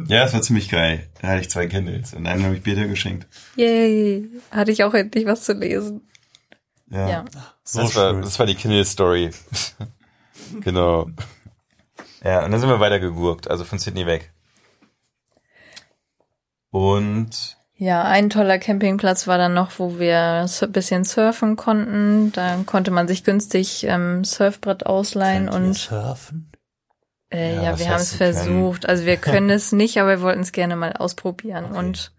[0.07, 1.09] Ja, das war ziemlich geil.
[1.23, 3.27] Da hatte ich zwei Kindles und einen habe ich Peter geschenkt.
[3.57, 4.29] Yay.
[4.51, 6.03] Hatte ich auch endlich was zu lesen.
[6.91, 7.09] Ja.
[7.09, 7.25] Ja.
[7.65, 9.31] So das, war, das war die Kindle-Story.
[10.61, 11.07] Genau.
[12.25, 14.33] Ja, und dann sind wir weiter gegurkt, also von Sydney weg.
[16.71, 22.31] Und Ja, ein toller Campingplatz war dann noch, wo wir ein bisschen surfen konnten.
[22.33, 26.53] Da konnte man sich günstig ähm, Surfbrett ausleihen Könnt ihr und surfen?
[27.33, 28.89] äh, Ja, ja, wir haben es versucht.
[28.89, 31.67] Also wir können es nicht, aber wir wollten es gerne mal ausprobieren.
[31.71, 31.79] Okay.
[31.79, 32.13] Und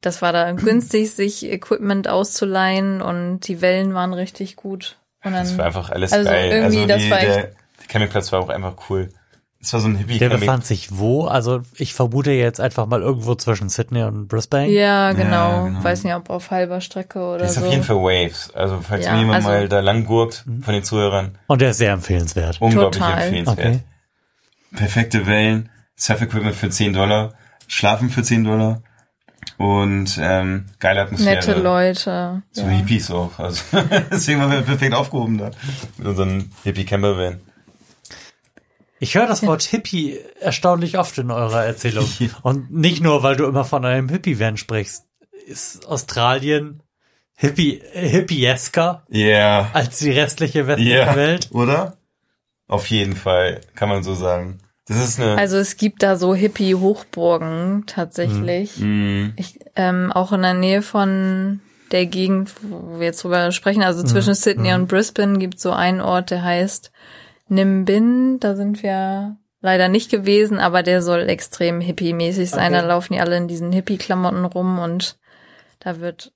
[0.00, 4.96] das war da günstig, sich Equipment auszuleihen und die Wellen waren richtig gut.
[5.24, 6.50] Und dann, das war einfach alles also geil.
[6.50, 9.08] irgendwie, Also das die, war der, echt- der Campingplatz war auch einfach cool.
[9.64, 10.46] Es war so ein hippie Der Camping.
[10.46, 11.26] befand sich wo?
[11.26, 14.68] Also ich vermute jetzt einfach mal irgendwo zwischen Sydney und Brisbane.
[14.68, 15.66] ja, genau.
[15.66, 15.84] genau.
[15.84, 17.66] Weiß nicht, ob auf halber Strecke oder Das ist so.
[17.66, 18.50] auf jeden Fall Waves.
[18.54, 21.78] Also falls Ja, jemand also- mal da lang gurkt von den Zuhörern, Und der ist
[21.78, 22.60] sehr empfehlenswert.
[22.60, 23.22] unglaublich Total.
[23.22, 23.58] empfehlenswert.
[23.58, 23.80] Okay.
[24.74, 27.34] Perfekte Wellen, Surf-Equipment für 10 Dollar,
[27.68, 28.82] Schlafen für 10 Dollar
[29.58, 31.36] und ähm, geile Atmosphäre.
[31.36, 32.42] Nette Leute.
[32.50, 32.68] So ja.
[32.68, 33.38] Hippies auch.
[33.38, 33.62] Also
[34.10, 35.50] deswegen waren wir perfekt aufgehoben da.
[35.98, 37.40] Mit unseren Hippie-Camper-Van.
[38.98, 42.08] Ich höre das Wort Hippie erstaunlich oft in eurer Erzählung.
[42.42, 45.06] Und nicht nur, weil du immer von einem Hippie-Van sprichst.
[45.46, 46.82] Ist Australien
[47.34, 49.18] Hippie, hippiesker Ja.
[49.18, 49.70] Yeah.
[49.72, 51.16] als die restliche westliche.
[51.16, 51.48] Welt?
[51.50, 51.96] Oder?
[52.68, 54.58] Auf jeden Fall, kann man so sagen.
[54.92, 55.36] Das ist eine.
[55.38, 58.78] Also es gibt da so Hippie-Hochburgen tatsächlich.
[58.78, 61.60] mh, Ich, ähm, auch in der Nähe von
[61.90, 66.00] der Gegend, wo wir jetzt drüber sprechen, also zwischen Sydney und Brisbane gibt so einen
[66.00, 66.90] Ort, der heißt
[67.48, 68.40] Nimbin.
[68.40, 72.72] Da sind wir leider nicht gewesen, aber der soll extrem hippie-mäßig sein.
[72.72, 72.80] Okay.
[72.82, 75.18] Da laufen die alle in diesen Hippie-Klamotten rum und
[75.80, 76.32] da wird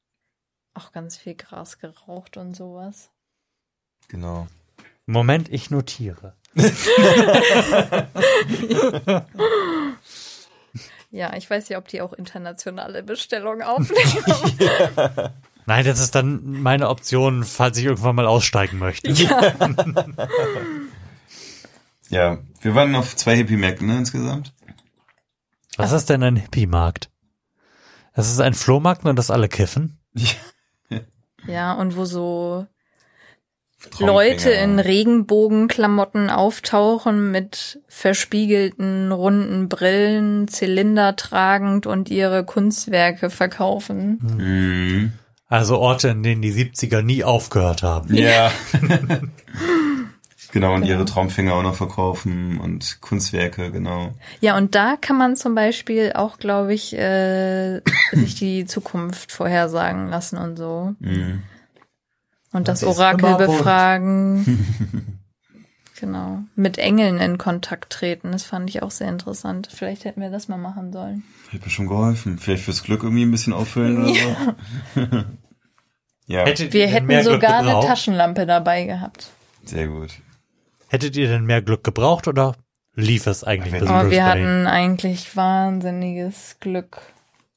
[0.75, 3.11] auch ganz viel Gras geraucht und sowas.
[4.09, 4.47] genau.
[5.09, 6.35] Moment, ich notiere.
[11.17, 15.33] Ja, ich weiß ja, ob die auch internationale Bestellungen aufnehmen.
[15.67, 19.13] Nein, das ist dann meine Option, falls ich irgendwann mal aussteigen möchte.
[22.09, 24.55] Ja, wir waren auf zwei Hippie-Märkten ne, insgesamt.
[25.77, 27.11] Was ist denn ein Hippie-Markt?
[28.15, 29.99] Das ist ein Flohmarkt und das alle kiffen?
[31.49, 32.69] ja, und wo so
[33.99, 44.19] Leute in Regenbogenklamotten auftauchen mit verspiegelten runden Brillen, Zylinder tragend und ihre Kunstwerke verkaufen.
[44.23, 45.13] Mhm.
[45.49, 48.15] Also Orte, in denen die 70er nie aufgehört haben.
[48.15, 48.51] Ja.
[50.53, 54.13] genau, und ihre Traumfinger auch noch verkaufen und Kunstwerke, genau.
[54.41, 57.81] Ja, und da kann man zum Beispiel auch, glaube ich, äh,
[58.13, 60.95] sich die Zukunft vorhersagen lassen und so.
[60.99, 61.45] Mhm.
[62.57, 65.21] Und das, Orakel befragen.
[66.01, 66.41] genau.
[66.55, 68.33] Mit Engeln in Kontakt treten.
[68.33, 69.69] Das fand ich auch sehr interessant.
[69.73, 71.23] Vielleicht hätten wir das mal machen sollen.
[71.51, 72.39] Hätte mir schon geholfen.
[72.39, 74.37] Vielleicht fürs Glück irgendwie ein bisschen auffüllen oder so.
[76.27, 77.81] ja, Hättet Wir hätten sogar eine?
[77.87, 79.29] Taschenlampe dabei gehabt.
[79.65, 80.11] sehr gut.
[80.89, 82.55] Hättet ihr denn mehr Glück gebraucht oder
[82.95, 84.31] lief es eigentlich Aber wir Brisbane?
[84.31, 87.03] hatten eigentlich wahnsinniges Glück.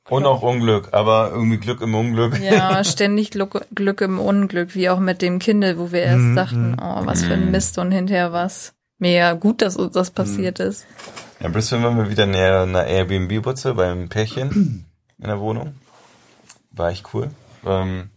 [0.09, 2.39] Und auch Unglück, aber irgendwie Glück im Unglück.
[2.39, 6.35] Ja, ständig Glück, Glück im Unglück, wie auch mit dem Kindle, wo wir erst Mhm,
[6.35, 8.73] dachten, oh, was für ein Mist und hinterher was.
[8.97, 10.85] Mega gut, dass uns das passiert ist.
[11.39, 14.85] Ja, in Brisbane waren wir wieder näher einer Airbnb-Butze beim Pärchen
[15.17, 15.75] in der Wohnung.
[16.71, 17.29] War echt cool.
[17.65, 18.09] Ähm,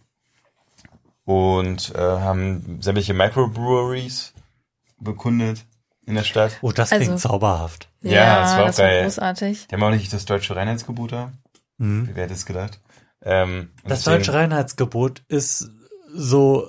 [1.25, 4.33] und äh, haben sämtliche Microbreweries
[4.99, 5.65] bekundet
[6.05, 6.59] in der Stadt.
[6.63, 7.89] Oh, das klingt Also- zauberhaft.
[8.01, 9.03] Ja, das war auch das war geil.
[9.05, 9.67] großartig.
[9.69, 11.33] Die haben auch nicht das deutsche Reinheitsgebot da.
[11.83, 12.09] Mhm.
[12.09, 12.81] Wie wäre das gedacht?
[13.23, 15.71] Ähm, Das deswegen- deutsche Reinheitsgebot ist
[16.15, 16.67] so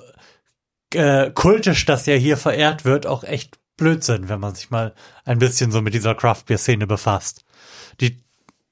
[0.92, 5.38] äh, kultisch, dass ja hier verehrt wird, auch echt Blödsinn, wenn man sich mal ein
[5.40, 7.44] bisschen so mit dieser Craft-Bier-Szene befasst.
[8.00, 8.22] Die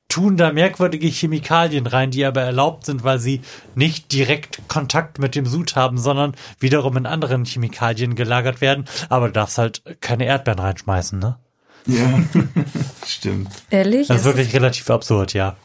[0.09, 3.40] tun da merkwürdige Chemikalien rein, die aber erlaubt sind, weil sie
[3.74, 8.85] nicht direkt Kontakt mit dem Sud haben, sondern wiederum in anderen Chemikalien gelagert werden.
[9.09, 11.39] Aber du darfst halt keine Erdbeeren reinschmeißen, ne?
[11.86, 12.20] Ja,
[13.06, 13.51] stimmt.
[13.70, 14.06] Ehrlich?
[14.06, 15.56] Das ist Ist- wirklich relativ absurd, ja.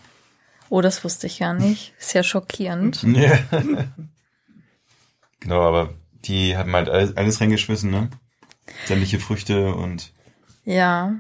[0.70, 1.94] Oh, das wusste ich gar nicht.
[2.00, 3.04] Ist ja schockierend.
[3.08, 3.38] Ja.
[5.40, 5.90] genau, aber
[6.26, 8.10] die haben halt alles, alles reingeschmissen, ne?
[8.86, 10.12] Sämtliche Früchte und
[10.66, 11.16] Ja.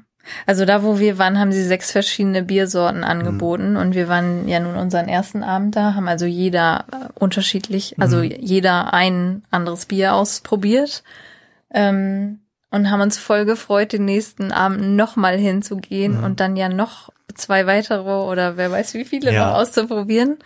[0.45, 4.60] Also da, wo wir waren, haben sie sechs verschiedene Biersorten angeboten und wir waren ja
[4.60, 10.14] nun unseren ersten Abend da, haben also jeder äh, unterschiedlich, also jeder ein anderes Bier
[10.14, 11.03] ausprobiert
[11.72, 12.41] ähm,
[12.72, 17.65] und haben uns voll gefreut, den nächsten Abend nochmal hinzugehen und dann ja noch zwei
[17.65, 19.47] weitere oder wer weiß wie viele Ja.
[19.47, 20.38] noch auszuprobieren.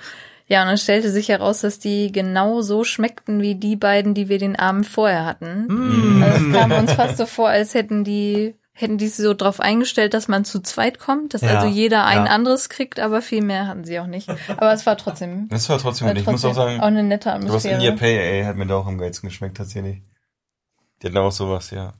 [0.48, 4.28] Ja, und dann stellte sich heraus, dass die genau so schmeckten wie die beiden, die
[4.28, 6.22] wir den Abend vorher hatten.
[6.22, 9.60] Also es kam uns fast so vor, als hätten die hätten die sich so drauf
[9.60, 12.32] eingestellt, dass man zu zweit kommt, dass Ja, also jeder ein ja.
[12.32, 14.28] anderes kriegt, aber viel mehr hatten sie auch nicht.
[14.50, 16.22] Aber es war trotzdem, das war trotzdem war gut.
[16.22, 18.16] Ich muss auch trotzdem sagen, auch eine nette sowas India Atmosphäre.
[18.18, 20.02] Pale Ale hat mir da auch am geilsten geschmeckt tatsächlich.
[21.02, 21.94] Die hatten auch sowas, ja.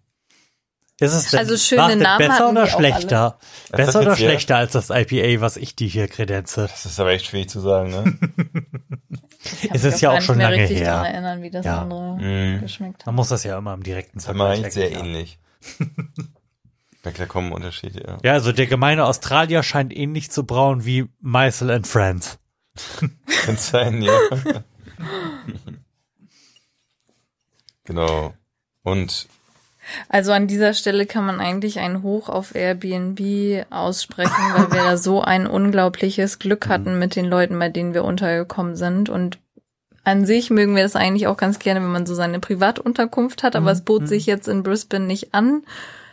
[1.02, 3.38] Ist es denn, Also schöne Namen besser oder schlechter?
[3.72, 6.68] Besser das oder schlechter als das IPA, was ich dir hier kredenze?
[6.68, 8.18] Das ist aber echt schwierig zu sagen, ne?
[9.74, 10.92] Es ist ja auch nicht schon mehr lange richtig her.
[10.92, 11.82] daran erinnern, wie das Ja.
[11.82, 12.62] andere Mhm.
[12.62, 13.16] geschmeckt Man hat.
[13.16, 15.40] muss das ja immer im direkten Das war eigentlich sehr ähnlich.
[17.04, 18.18] Da kommen Unterschiede, ja.
[18.24, 22.38] Ja, also der gemeine Australier scheint ähnlich zu brauen wie Meisel and Friends.
[23.44, 24.14] Kann sein, ja.
[27.86, 28.34] genau.
[28.84, 29.28] Und
[30.10, 34.98] Also an dieser Stelle kann man eigentlich ein Hoch auf Airbnb aussprechen, weil wir da
[34.98, 39.10] so ein unglaubliches Glück hatten mit den Leuten, bei denen wir untergekommen sind.
[39.10, 39.40] Und
[40.04, 43.56] an sich mögen wir das eigentlich auch ganz gerne, wenn man so seine Privatunterkunft hat,
[43.56, 45.64] aber es bot sich jetzt in Brisbane nicht an.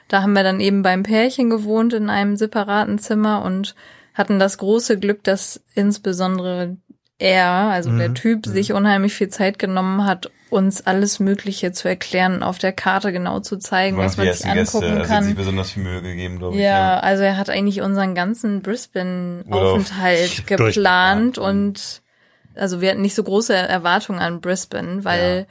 [0.09, 3.75] Da haben wir dann eben beim Pärchen gewohnt in einem separaten Zimmer und
[4.15, 6.77] hatten das große Glück, dass insbesondere
[7.19, 12.43] er, also der Typ, sich unheimlich viel Zeit genommen hat, uns alles Mögliche zu erklären,
[12.43, 15.29] auf der Karte genau zu zeigen, was man sich ersten Gäste, angucken also hat sich
[15.33, 15.37] kann.
[15.37, 16.63] besonders viel Mühe gegeben, glaube ich.
[16.63, 21.39] Ja, also er hat eigentlich unseren ganzen Brisbane-Aufenthalt geplant Durchgeplant.
[21.39, 22.03] und
[22.55, 25.47] also wir hatten nicht so große Erwartungen an Brisbane, weil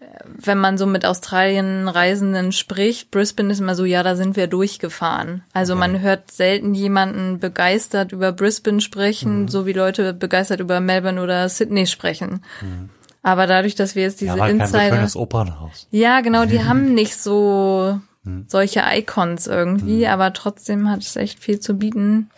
[0.00, 4.46] äh, wenn man so mit Australien-Reisenden spricht, Brisbane ist immer so, ja, da sind wir
[4.46, 5.42] durchgefahren.
[5.52, 9.48] Also man hört selten jemanden begeistert über Brisbane sprechen, Mhm.
[9.48, 12.42] so wie Leute begeistert über Melbourne oder Sydney sprechen.
[13.22, 14.94] Aber dadurch, dass wir jetzt diese ja, kein Insider...
[14.96, 15.88] schönes Opernhaus.
[15.90, 18.44] Ja, genau, die haben nicht so Hm.
[18.48, 22.30] solche Icons irgendwie, aber trotzdem hat es echt viel zu bieten.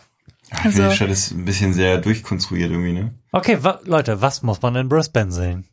[0.49, 0.57] Ja.
[0.57, 3.13] Ich finde, Also- die Stadt ist ein bisschen sehr durchkonstruiert irgendwie, ne?
[3.31, 5.65] Okay, wa Leute, was muss man in Brisbane sehen?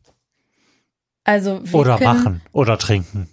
[1.23, 3.29] Also wir Oder können, machen oder trinken?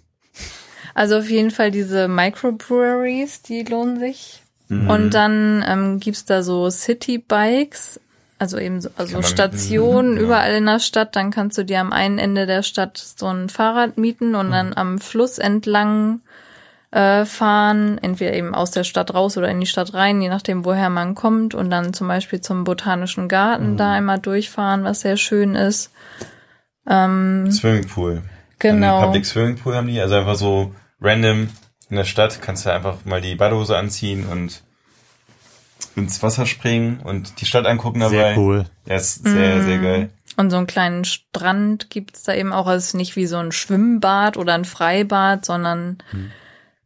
[0.93, 4.43] Also auf jeden Fall diese Microbreweries, die lohnen sich.
[4.67, 4.89] Mhm.
[4.89, 7.99] Und dann ähm, gibt's da so City-Bikes,
[8.39, 10.23] also eben so, also Stationen Mhm, ja.
[10.23, 11.15] überall in der Stadt.
[11.15, 14.73] Dann kannst du dir am einen Ende der Stadt so ein Fahrrad mieten und dann
[14.75, 16.21] am Fluss entlang
[16.91, 20.63] äh, fahren, entweder eben aus der Stadt raus oder in die Stadt rein, je nachdem,
[20.65, 21.53] woher man kommt.
[21.55, 25.91] Und dann zum Beispiel zum Botanischen Garten da einmal durchfahren, was sehr schön ist.
[26.87, 28.21] Ähm, Swimmingpool.
[28.59, 29.01] genau.
[29.03, 31.49] Public Swimmingpool haben die, also einfach so random
[31.89, 34.61] in der Stadt kannst du einfach mal die Badehose anziehen und
[35.97, 38.11] ins Wasser springen und die Stadt angucken dabei.
[38.33, 38.65] Sehr cool.
[38.85, 39.63] Ja, ist sehr, Mhm.
[39.65, 40.09] sehr geil.
[40.37, 42.67] Und so einen kleinen Strand gibt's da eben auch.
[42.67, 45.97] Also es ist nicht wie so ein Schwimmbad oder ein Freibad, sondern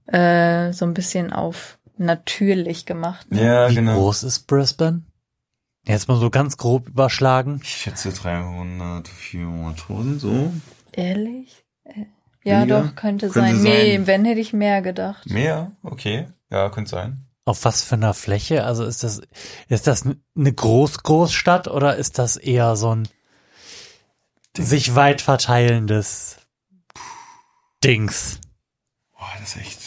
[0.08, 3.28] äh, so ein bisschen auf natürlich gemacht.
[3.30, 3.96] Ja, Wie genau.
[3.96, 5.04] groß ist Brisbane?
[5.86, 7.60] Jetzt mal so ganz grob überschlagen.
[7.64, 10.54] Ich schätze 300, 400.000, so.
[10.94, 11.64] Ehrlich?
[12.44, 12.82] Ja, Weniger?
[12.84, 13.62] doch, könnte, Könnte sein.
[13.64, 14.08] Nee, sein.
[14.08, 15.30] wenn hätte ich mehr gedacht.
[15.30, 15.72] Mehr?
[15.84, 16.28] Okay.
[16.50, 17.26] Ja, könnte sein.
[17.46, 18.64] Auf was für einer Fläche?
[18.66, 19.22] Also ist das,
[19.68, 23.08] ist das eine Groß-Großstadt oder ist das eher so ein
[24.56, 26.38] sich weit verteilendes
[27.84, 28.40] Dings?
[29.18, 29.80] Boah, das ist echt.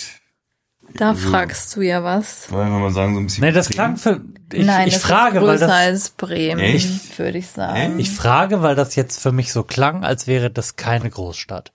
[0.97, 2.51] Da Also- fragst du ja was.
[2.51, 3.45] Wollen wir mal sagen, so ein bisschen.
[3.45, 4.21] Nee, das klang für,
[4.53, 7.19] ich, Nein, ich das frage, ist weil größer das, als Bremen, Echt?
[7.19, 7.99] würde ich sagen.
[7.99, 11.73] ich frage, weil das jetzt für mich so klang, als wäre das keine Großstadt.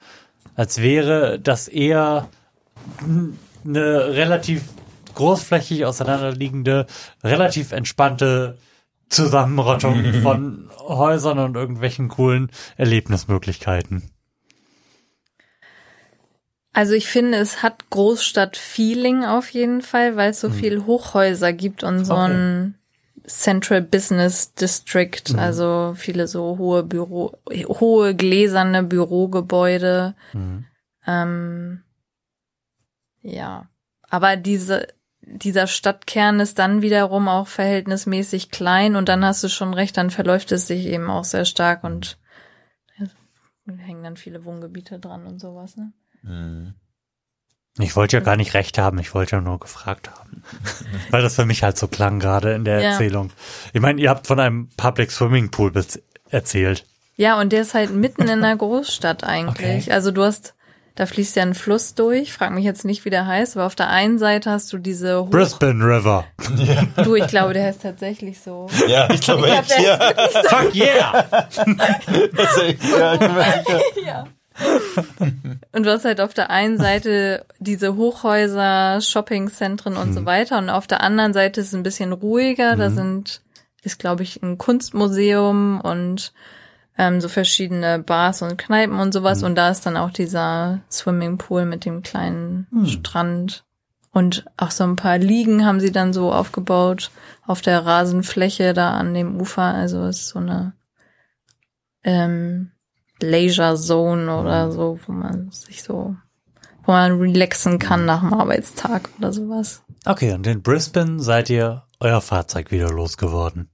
[0.55, 2.29] Als wäre das eher
[3.65, 4.63] eine relativ
[5.19, 6.87] großflächig auseinanderliegende,
[7.23, 8.57] relativ entspannte
[9.09, 14.09] Zusammenrottung von Häusern und irgendwelchen coolen Erlebnismöglichkeiten.
[16.71, 21.83] Also ich finde, es hat Großstadt-Feeling auf jeden Fall, weil es so viel Hochhäuser gibt
[21.83, 22.31] und so Okay.
[22.31, 22.75] ein
[23.27, 30.15] Central Business District, also viele so hohe Büro, hohe gläserne Bürogebäude.
[31.05, 31.83] Ähm,
[33.21, 33.67] ja,
[34.09, 34.87] aber diese
[35.31, 40.09] dieser Stadtkern ist dann wiederum auch verhältnismäßig klein und dann hast du schon recht, dann
[40.09, 42.17] verläuft es sich eben auch sehr stark und
[43.77, 45.93] hängen dann viele Wohngebiete dran und sowas, ne?
[46.23, 46.73] Mhm.
[47.77, 50.43] Ich wollte ja gar nicht recht haben, ich wollte ja nur gefragt haben.
[51.11, 52.91] Weil das für mich halt so klang gerade in der Ja.
[52.91, 53.31] Erzählung.
[53.73, 55.71] Ich meine, ihr habt von einem Public Swimming Pool
[56.29, 56.85] erzählt.
[57.15, 59.83] Ja, und der ist halt mitten in der Großstadt eigentlich.
[59.83, 59.91] Okay.
[59.91, 60.55] Also du hast,
[60.99, 63.75] da fließt ja ein Fluss durch, frag mich jetzt nicht, wie der heißt, aber auf
[63.75, 66.25] der einen Seite hast du diese Hoch Brisbane River.
[67.05, 68.67] Du, ich glaube, der heißt tatsächlich so.
[68.85, 69.97] Ja, ich glaube Ich echt, ja.
[70.49, 71.25] Fuck yeah!
[72.33, 73.13] Das ist echt, ja,
[74.05, 74.27] ja.
[75.71, 80.69] Und du hast halt auf der einen Seite diese Hochhäuser, Shoppingzentren und so weiter und
[80.69, 82.75] auf der anderen Seite ist es ein bisschen ruhiger.
[82.75, 83.41] Da sind,
[83.83, 86.33] ist glaube ich ein Kunstmuseum und
[86.99, 91.65] ähm, so verschiedene Bars und Kneipen und sowas und da ist dann auch dieser Swimmingpool
[91.65, 93.63] mit dem kleinen Strand
[94.11, 97.11] und auch so ein paar Liegen haben sie dann so aufgebaut
[97.45, 99.61] auf der Rasenfläche da an dem Ufer.
[99.61, 100.73] Also es ist so eine
[102.03, 102.71] ähm,
[103.21, 106.15] Leisure Zone oder so, wo man sich so,
[106.83, 109.83] wo man relaxen kann nach dem Arbeitstag oder sowas.
[110.05, 113.69] Okay, und in Brisbane seid ihr euer Fahrzeug wieder losgeworden.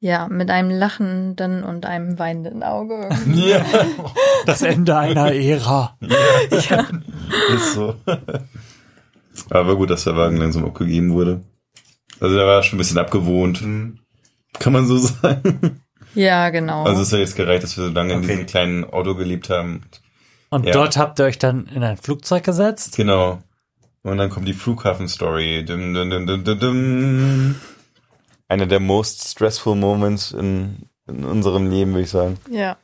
[0.00, 3.08] Ja, mit einem lachenden und einem weinenden Auge.
[3.34, 3.64] Ja,
[4.46, 5.98] Das Ende einer Ära.
[6.00, 7.96] ist so.
[9.50, 11.40] Aber gut, dass der Wagen langsam abgegeben wurde.
[12.20, 13.60] Also der war schon ein bisschen abgewohnt.
[14.58, 15.82] Kann man so sagen.
[16.14, 16.84] Ja, genau.
[16.84, 18.28] Also es hat jetzt gereicht, dass wir so lange in Okay.
[18.28, 19.82] diesem kleinen Auto gelebt haben.
[20.50, 20.72] Und Ja.
[20.72, 22.96] dort habt ihr euch dann in ein Flugzeug gesetzt.
[22.96, 23.38] Genau.
[24.02, 25.64] Und dann kommt die Flughafen-Story.
[25.64, 27.54] Dum, dum, dum, dum, dum.
[28.48, 32.38] Einer der most stressful moments in, in unserem Leben, würde ich sagen.
[32.50, 32.76] ja.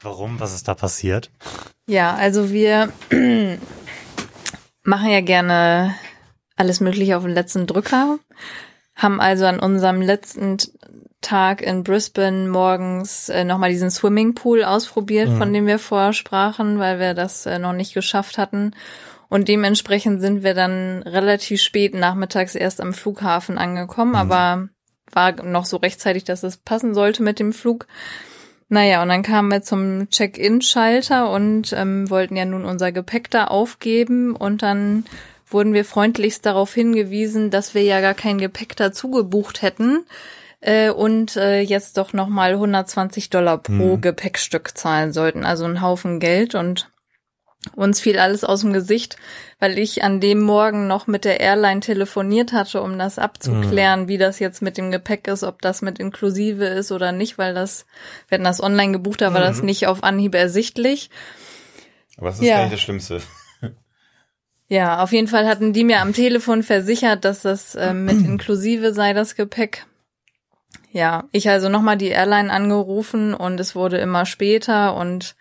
[0.00, 0.38] Warum?
[0.38, 1.28] Was ist da passiert?
[1.88, 2.92] Ja, also wir
[4.84, 5.94] machen ja gerne
[6.54, 8.18] alles Mögliche auf den letzten Drücker,
[8.94, 10.58] haben also an unserem letzten
[11.20, 17.00] Tag in Brisbane morgens äh, nochmal diesen Swimmingpool ausprobiert, von dem wir vorher sprachen, weil
[17.00, 18.74] wir das äh, noch nicht geschafft hatten.
[19.28, 24.68] Und dementsprechend sind wir dann relativ spät nachmittags erst am Flughafen angekommen, aber
[25.12, 27.86] war noch so rechtzeitig, dass es passen sollte mit dem Flug.
[28.70, 33.44] Naja, und dann kamen wir zum Check-in-Schalter und ähm, wollten ja nun unser Gepäck da
[33.44, 35.04] aufgeben und dann
[35.46, 40.04] wurden wir freundlichst darauf hingewiesen, dass wir ja gar kein Gepäck dazu gebucht hätten
[40.60, 45.46] äh, und äh, jetzt doch nochmal 120 Dollar pro Gepäckstück zahlen sollten.
[45.46, 46.90] Also ein Haufen Geld und
[47.74, 49.16] uns fiel alles aus dem Gesicht,
[49.58, 54.18] weil ich an dem Morgen noch mit der Airline telefoniert hatte, um das abzuklären, wie
[54.18, 57.86] das jetzt mit dem Gepäck ist, ob das mit inklusive ist oder nicht, weil das,
[58.28, 61.10] wir hatten das online gebucht, da war das nicht auf Anhieb ersichtlich.
[62.16, 62.56] Aber das ist Ja.
[62.56, 63.22] gar nicht das Schlimmste.
[64.70, 68.92] Ja, auf jeden Fall hatten die mir am Telefon versichert, dass das äh, mit inklusive
[68.92, 69.86] sei, das Gepäck.
[70.92, 75.36] Ja, ich also nochmal die Airline angerufen und es wurde immer später und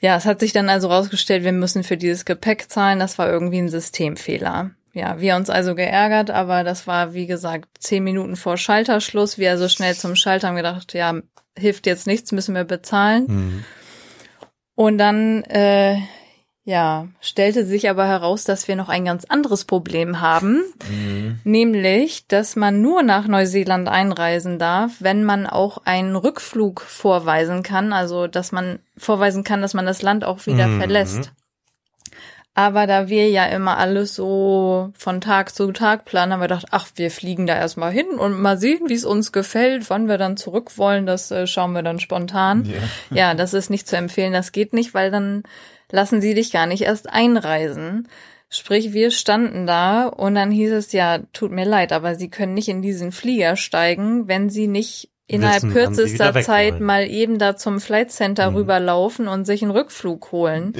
[0.00, 2.98] ja, es hat sich dann also rausgestellt, wir müssen für dieses Gepäck zahlen.
[2.98, 4.70] Das war irgendwie ein Systemfehler.
[4.92, 9.36] Ja, wir uns also geärgert, aber das war, wie gesagt, zehn Minuten vor Schalterschluss.
[9.36, 11.20] Wir also schnell zum Schalter haben gedacht, ja,
[11.56, 13.24] hilft jetzt nichts, müssen wir bezahlen.
[13.26, 13.64] Mhm.
[14.74, 15.98] Und dann, äh,
[16.68, 20.64] ja, stellte sich aber heraus, dass wir noch ein ganz anderes Problem haben,
[21.44, 27.92] nämlich, dass man nur nach Neuseeland einreisen darf, wenn man auch einen Rückflug vorweisen kann,
[27.92, 30.78] also dass man vorweisen kann, dass man das Land auch wieder Mhm.
[30.78, 31.32] verlässt.
[32.58, 36.68] Aber da wir ja immer alles so von Tag zu Tag planen, haben wir gedacht,
[36.70, 40.16] ach, wir fliegen da erstmal hin und mal sehen, wie es uns gefällt, wann wir
[40.16, 42.64] dann zurück wollen, das äh, schauen wir dann spontan.
[42.64, 43.16] Ja.
[43.16, 45.42] Ja, das ist nicht zu empfehlen, das geht nicht, weil dann
[45.90, 48.08] lassen sie dich gar nicht erst einreisen.
[48.48, 52.54] Sprich, wir standen da und dann hieß es ja, tut mir leid, aber sie können
[52.54, 56.84] nicht in diesen Flieger steigen, wenn sie nicht innerhalb Wissen, kürzester Zeit wollen.
[56.84, 58.56] mal eben da zum Flight Center Mhm.
[58.58, 60.72] rüberlaufen und sich einen Rückflug holen.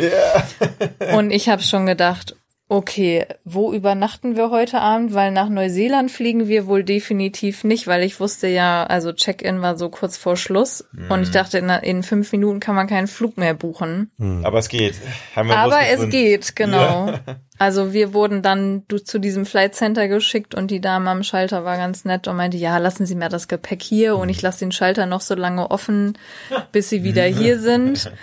[1.15, 2.37] Und ich habe schon gedacht,
[2.69, 5.15] okay, wo übernachten wir heute Abend?
[5.15, 9.77] Weil nach Neuseeland fliegen wir wohl definitiv nicht, weil ich wusste ja, also Check-in war
[9.77, 13.37] so kurz vor Schluss und ich dachte, in, in fünf Minuten kann man keinen Flug
[13.39, 14.11] mehr buchen.
[14.43, 14.95] Aber es geht.
[15.35, 17.13] Aber es geht, genau.
[17.59, 21.79] Also wir wurden dann zu diesem Flight Center geschickt und die Dame am Schalter war
[21.79, 24.73] ganz nett und meinte, ja, lassen Sie mir das Gepäck hier und ich lasse den
[24.73, 26.19] Schalter noch so lange offen,
[26.73, 28.13] bis Sie wieder hier sind.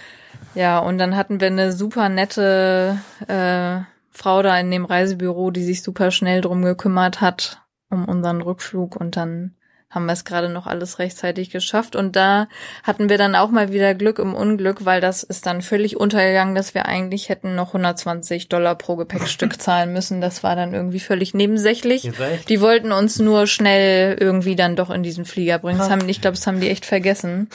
[0.55, 3.81] Ja, und dann hatten wir eine super nette äh,
[4.13, 8.95] Frau da in dem Reisebüro, die sich super schnell drum gekümmert hat, um unseren Rückflug
[8.95, 9.55] und dann
[9.93, 11.95] haben wir es gerade noch alles rechtzeitig geschafft.
[11.95, 12.47] Und da
[12.83, 16.55] hatten wir dann auch mal wieder Glück im Unglück, weil das ist dann völlig untergegangen,
[16.55, 20.19] dass wir eigentlich hätten noch 120 Dollar pro Gepäckstück zahlen müssen.
[20.19, 22.09] Das war dann irgendwie völlig nebensächlich.
[22.49, 25.77] Die wollten uns nur schnell irgendwie dann doch in diesen Flieger bringen.
[25.77, 27.49] Das haben, ich glaube, das haben die echt vergessen.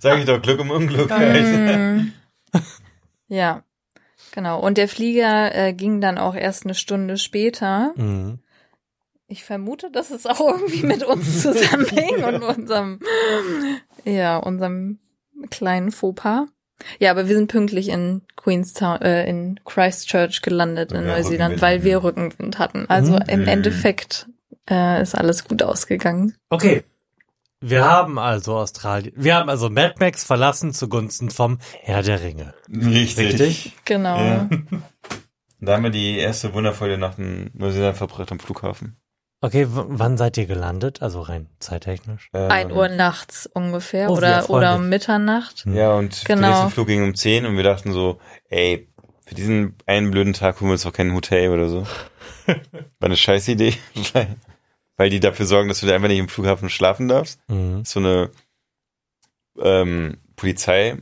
[0.00, 1.10] Sag ich doch, Glück im Unglück.
[1.10, 2.12] Mm.
[3.30, 3.62] Ja,
[4.38, 4.60] genau.
[4.60, 7.92] Und der Flieger äh, ging dann auch erst eine Stunde später.
[7.96, 8.38] Mhm.
[9.26, 13.00] Ich vermute, dass es auch irgendwie mit uns zusammenhing und unserem,
[14.04, 15.00] ja, unserem
[15.50, 16.46] kleinen Fauxpas.
[17.00, 21.82] Ja, aber wir sind pünktlich in Queenstown, äh, in Christchurch gelandet in Ja, Neuseeland, weil
[21.82, 22.86] wir Rückenwind hatten.
[22.88, 23.22] Also Mhm.
[23.28, 24.28] im Endeffekt
[24.70, 26.36] äh, ist alles gut ausgegangen.
[26.50, 26.84] Okay.
[27.60, 29.12] Wir haben also Australien.
[29.16, 32.54] Wir haben also Mad Max verlassen zugunsten vom Herr der Ringe.
[32.68, 33.32] Richtig.
[33.40, 33.72] Richtig?
[33.84, 34.16] Genau.
[34.18, 34.48] Ja.
[35.60, 38.96] Da haben wir die erste wundervolle Nacht in Neuseeland verbracht am Flughafen.
[39.40, 41.00] Okay, wann seid ihr gelandet?
[41.02, 42.28] Also rein zeittechnisch.
[42.34, 44.90] Ähm, Ein Uhr nachts ungefähr Oh, oder, oder erfreulich.
[44.90, 45.64] Mitternacht.
[45.66, 46.40] Ja, und Genau.
[46.42, 48.18] der nächste Flug ging um 10 und wir dachten so,
[48.50, 48.88] ey,
[49.26, 51.82] für diesen einen blöden Tag holen wir uns doch kein Hotel oder so.
[52.46, 52.56] War
[53.00, 53.74] eine scheiß Idee,
[54.98, 57.40] weil, die dafür sorgen, dass du da einfach nicht im Flughafen schlafen darfst.
[57.48, 57.84] Mhm.
[57.84, 58.30] So eine
[59.58, 60.98] ähm, Polizei,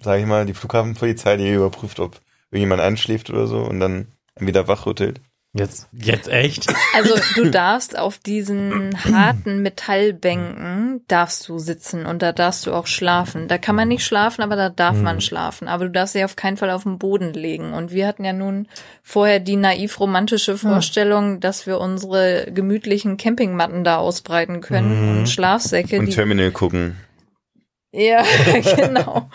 [0.00, 4.66] sag ich mal, die Flughafenpolizei, die überprüft, ob irgendjemand anschläft oder so und dann wieder
[4.66, 5.20] wachrüttelt.
[5.56, 6.66] Jetzt, jetzt echt?
[6.94, 12.88] Also du darfst auf diesen harten Metallbänken darfst du sitzen und da darfst du auch
[12.88, 13.46] schlafen.
[13.46, 15.68] Da kann man nicht schlafen, aber da darf man schlafen.
[15.68, 17.72] Aber du darfst dich auf keinen Fall auf den Boden legen.
[17.72, 18.66] Und wir hatten ja nun
[19.04, 25.18] vorher die naiv romantische Vorstellung, dass wir unsere gemütlichen Campingmatten da ausbreiten können Mhm.
[25.20, 26.00] und Schlafsäcke.
[26.00, 26.96] Und die Terminal gucken.
[27.92, 28.24] ja,
[28.76, 29.30] genau.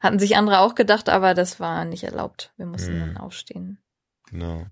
[0.00, 2.52] Hatten sich andere auch gedacht, aber das war nicht erlaubt.
[2.56, 3.00] Wir mussten Mhm.
[3.00, 3.78] dann aufstehen.
[4.30, 4.64] Genau.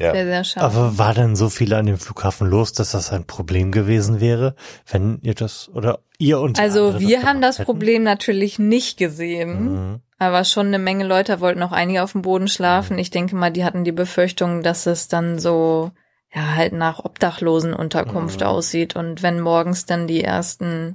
[0.00, 0.12] Ja.
[0.12, 0.66] Sehr, sehr schade.
[0.66, 4.54] Aber war denn so viel an dem Flughafen los, dass das ein Problem gewesen wäre,
[4.90, 7.66] wenn ihr das oder ihr und Also wir haben gemacht das hätten?
[7.66, 10.00] Problem natürlich nicht gesehen, Mhm.
[10.18, 12.98] aber schon eine Menge Leute wollten auch einige auf dem Boden schlafen.
[12.98, 15.90] Ich denke mal, die hatten die Befürchtung, dass es dann so
[16.34, 18.46] ja halt nach Obdachlosenunterkunft Mhm.
[18.46, 20.94] aussieht und wenn morgens dann die ersten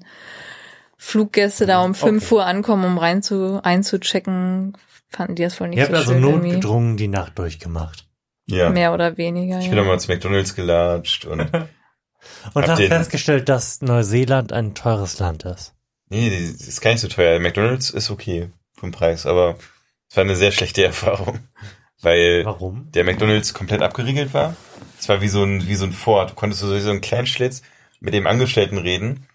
[0.97, 2.35] Fluggäste da um fünf Okay.
[2.35, 4.77] Uhr ankommen, um rein zu einzuchecken,
[5.09, 6.47] fanden die das wohl nicht Ihr habt so also schön irgendwie.
[6.53, 8.04] notgedrungen die Nacht durchgemacht.
[8.47, 8.69] Ja.
[8.69, 9.57] Mehr oder weniger.
[9.59, 9.69] Ich ja.
[9.71, 11.39] bin nochmal zu McDonalds gelatscht und
[12.53, 15.73] Und ihr- festgestellt, dass Neuseeland ein teures Land ist.
[16.09, 17.39] Nee, ist gar nicht so teuer.
[17.39, 19.57] McDonalds ist okay vom Preis, aber
[20.09, 21.39] es war eine sehr schlechte Erfahrung,
[22.01, 22.91] weil Warum?
[22.91, 24.55] der McDonalds komplett abgeriegelt war.
[24.99, 26.31] Es war wie so ein wie so ein Fort.
[26.31, 27.61] Du konntest so so einen kleinen Schlitz
[27.99, 29.25] mit dem Angestellten reden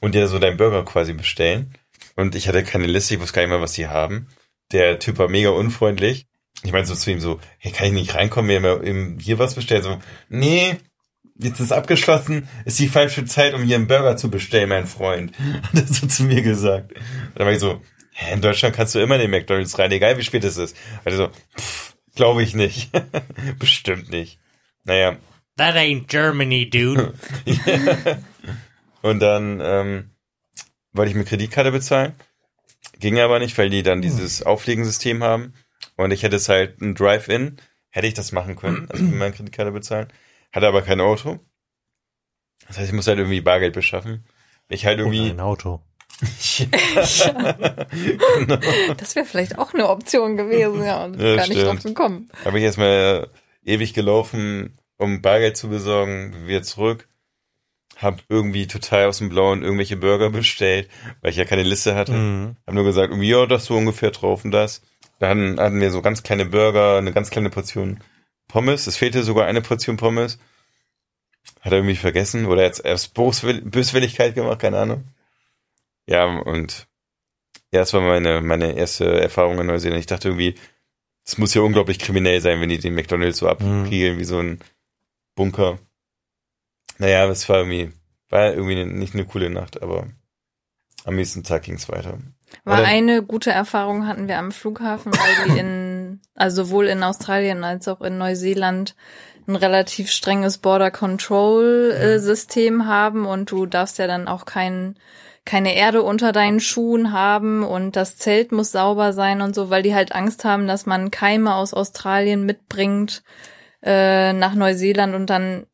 [0.00, 1.74] und dir so deinen Burger quasi bestellen.
[2.16, 4.28] Und ich hatte keine Liste, ich wusste gar nicht mal, was die haben.
[4.72, 6.26] Der Typ war mega unfreundlich.
[6.64, 9.54] Ich meinte so zu ihm so, hey, kann ich nicht reinkommen, mir mal hier was
[9.54, 9.82] bestellen?
[9.82, 9.98] So,
[10.28, 10.76] nee,
[11.36, 15.32] jetzt ist abgeschlossen, ist die falsche Zeit, um hier einen Burger zu bestellen, mein Freund.
[15.62, 16.92] Hat er so zu mir gesagt.
[16.92, 17.02] Und
[17.36, 17.80] dann war ich so,
[18.12, 20.76] hä, in Deutschland kannst du immer in den McDonalds rein, egal wie spät es ist.
[21.04, 22.90] Also so, pff, Glaube ich nicht.
[23.60, 24.40] Bestimmt nicht.
[24.82, 25.18] Naja.
[25.56, 27.14] That ain't Germany, dude.
[29.02, 30.10] Und dann ähm,
[30.92, 32.14] wollte ich mit Kreditkarte bezahlen.
[32.98, 35.54] Ging aber nicht, weil die dann dieses Auflegensystem haben.
[35.96, 37.56] Und ich hätte es halt ein Drive-In,
[37.90, 40.08] hätte ich das machen können, also mit meiner Kreditkarte bezahlen.
[40.52, 41.38] Hatte aber kein Auto.
[42.66, 44.24] Das heißt, ich muss halt irgendwie Bargeld beschaffen.
[44.68, 45.22] Ich halt irgendwie.
[45.22, 45.82] Oder ein Auto.
[48.96, 51.04] Das wäre vielleicht auch eine Option gewesen, ja.
[51.04, 51.66] Und Ja, gar nicht stimmt.
[51.68, 52.30] drauf gekommen.
[52.44, 53.28] Habe ich erstmal
[53.64, 57.08] ewig gelaufen, um Bargeld zu besorgen, wieder zurück.
[57.96, 60.88] Hab irgendwie total aus dem Blauen irgendwelche Burger bestellt,
[61.20, 62.12] weil ich ja keine Liste hatte.
[62.12, 62.56] Mhm.
[62.66, 64.82] Hab nur gesagt, irgendwie, ja, das so ungefähr drauf und das.
[65.18, 68.00] Dann hatten wir so ganz kleine Burger, eine ganz kleine Portion
[68.46, 68.86] Pommes.
[68.86, 70.38] Es fehlte sogar eine Portion Pommes.
[71.60, 75.04] Hat er irgendwie vergessen oder jetzt erst Böswilligkeit gemacht, keine Ahnung.
[76.06, 76.86] Ja, und
[77.72, 80.00] ja, das war meine, meine erste Erfahrung in Neuseeland.
[80.00, 80.54] Ich dachte irgendwie,
[81.24, 84.60] es muss ja unglaublich kriminell sein, wenn die den McDonalds so abriegeln wie so ein
[85.34, 85.78] Bunker.
[86.98, 87.92] Naja, es war irgendwie,
[88.30, 90.08] war irgendwie nicht eine coole Nacht, aber
[91.04, 92.18] am nächsten Tag ging's weiter.
[92.64, 97.64] War eine gute Erfahrung hatten wir am Flughafen, weil die in, also sowohl in Australien
[97.64, 98.94] als auch in Neuseeland
[99.46, 104.96] ein relativ strenges Border Control äh, System haben und du darfst ja dann auch kein,
[105.46, 109.82] keine Erde unter deinen Schuhen haben und das Zelt muss sauber sein und so, weil
[109.82, 113.22] die halt Angst haben, dass man Keime aus Australien mitbringt
[113.82, 115.66] äh, nach Neuseeland und dann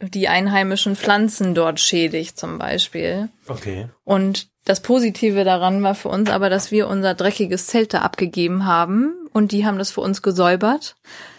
[0.00, 3.28] die einheimischen Pflanzen dort schädigt zum Beispiel.
[3.48, 3.88] Okay.
[4.04, 8.66] Und das Positive daran war für uns aber, dass wir unser dreckiges Zelt da abgegeben
[8.66, 10.96] haben und die haben das für uns gesäubert,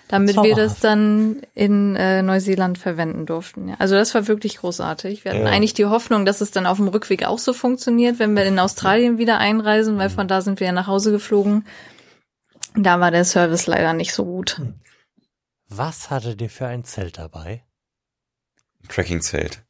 [0.07, 0.83] damit wir das Zauberhaft.
[0.85, 3.67] dann in äh, Neuseeland verwenden durften.
[3.69, 3.75] Ja.
[3.79, 5.25] Also das war wirklich großartig.
[5.25, 5.51] Wir hatten Ja.
[5.51, 8.57] eigentlich die Hoffnung, dass es dann auf dem Rückweg auch so funktioniert, wenn wir in
[8.59, 11.65] Australien wieder einreisen, weil von da sind wir ja nach Hause geflogen.
[12.75, 14.61] Da war der Service leider nicht so gut.
[15.69, 17.63] Was hattet ihr für ein Zelt dabei?
[18.87, 19.63] Tracking-Zelt.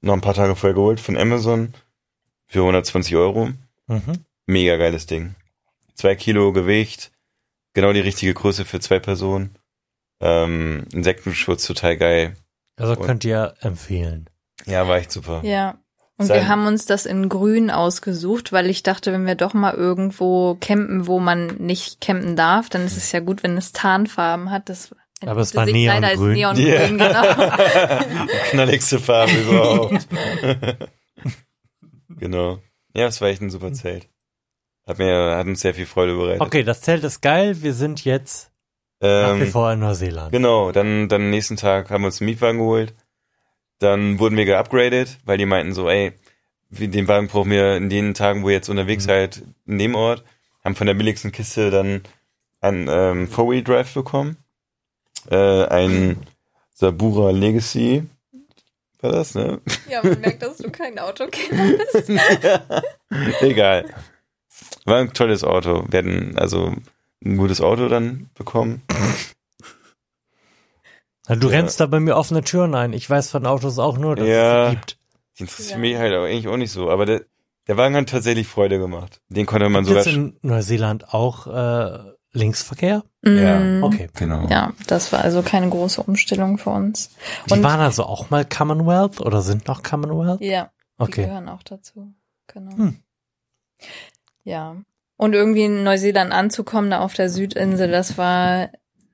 [0.00, 1.72] Noch ein paar Tage vorher geholt von Amazon
[2.46, 3.50] für 120 Euro.
[3.86, 4.24] Mhm.
[4.46, 5.34] Mega geiles Ding.
[5.94, 7.12] Zwei Kilo Gewicht,
[7.72, 9.56] genau die richtige Größe für zwei Personen.
[10.20, 12.34] Ähm, Insektenschutz total geil.
[12.76, 14.28] Also könnt ihr empfehlen.
[14.66, 15.40] Ja, war echt super.
[15.44, 15.78] Ja.
[16.16, 19.52] Und Sein- wir haben uns das in grün ausgesucht, weil ich dachte, wenn wir doch
[19.54, 23.72] mal irgendwo campen, wo man nicht campen darf, dann ist es ja gut, wenn es
[23.72, 24.68] Tarnfarben hat.
[24.68, 24.94] Das
[25.26, 26.34] Aber es war sich leider als Neongrün.
[26.34, 28.26] Neongrün, genau.
[28.50, 30.06] Knalligste Farbe überhaupt.
[32.18, 32.58] genau.
[32.94, 34.08] Ja, es war echt ein super Zelt.
[34.86, 36.40] Hat mir, hat uns sehr viel Freude bereitet.
[36.42, 37.62] Okay, das Zelt ist geil.
[37.62, 38.50] Wir sind jetzt
[39.00, 40.32] nach wie Ähm, vor in Neuseeland.
[40.32, 42.94] Genau, dann, dann nächsten Tag haben wir uns einen Mietwagen geholt.
[43.78, 46.12] Dann wurden wir geupgradet, weil die meinten so, ey,
[46.70, 49.08] den Wagen brauchen wir in den Tagen, wo ihr jetzt unterwegs Mhm.
[49.08, 50.24] seid, in dem Ort.
[50.64, 52.02] Haben von der billigsten Kiste dann
[52.60, 54.38] ein ähm, Four-Wheel-Drive bekommen.
[55.30, 56.18] Äh, ein
[56.74, 58.06] Sabura Legacy.
[59.00, 59.60] War das, ne?
[59.90, 62.08] ja, man merkt, dass du kein Autokenner bist.
[63.42, 63.92] Egal.
[64.86, 65.84] War ein tolles Auto.
[65.90, 66.74] Wir hatten also
[67.24, 68.82] ein gutes Auto dann bekommen.
[71.28, 71.58] Na, Du Ja.
[71.58, 72.92] rennst da bei mir offene Türen ein.
[72.92, 74.64] Ich weiß von Autos auch nur, dass Ja.
[74.64, 74.98] es sie gibt.
[75.38, 75.78] Die interessiert Ja.
[75.78, 76.90] mich halt auch eigentlich auch nicht so.
[76.90, 77.22] Aber der,
[77.66, 79.20] der Wagen hat tatsächlich Freude gemacht.
[79.28, 80.14] Den konnte man Gibt sogar.
[80.14, 81.98] in Neuseeland auch äh,
[82.34, 83.02] Linksverkehr?
[83.24, 83.58] Ja.
[83.60, 84.08] Mm, Okay.
[84.14, 84.46] Genau.
[84.48, 87.10] Ja, das war also keine große Umstellung für uns.
[87.48, 90.40] Die Und- waren also auch mal Commonwealth oder sind noch Commonwealth?
[90.42, 91.24] Ja, die Okay.
[91.24, 92.12] gehören auch dazu.
[92.48, 92.76] Genau.
[92.76, 92.96] Hm.
[94.44, 94.76] Ja.
[95.16, 98.68] Und irgendwie in Neuseeland anzukommen, da auf der Südinsel, das war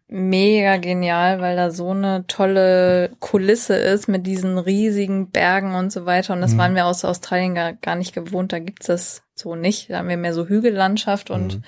[0.09, 6.05] mega genial, weil da so eine tolle Kulisse ist mit diesen riesigen Bergen und so
[6.07, 6.33] weiter.
[6.33, 6.59] Und das Mhm.
[6.59, 8.53] waren wir aus Australien gar, gar nicht gewohnt.
[8.53, 9.89] Da gibt's das so nicht.
[9.91, 11.63] Da haben wir mehr so Hügellandschaft und Mhm.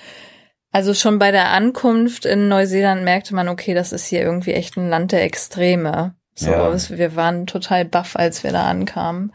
[0.73, 4.75] Also schon bei der Ankunft in Neuseeland merkte man, okay, das ist hier irgendwie echt
[4.75, 6.15] ein Land der Extreme.
[6.35, 6.89] So, Ja.
[6.89, 9.31] wir waren total baff, als wir da ankamen.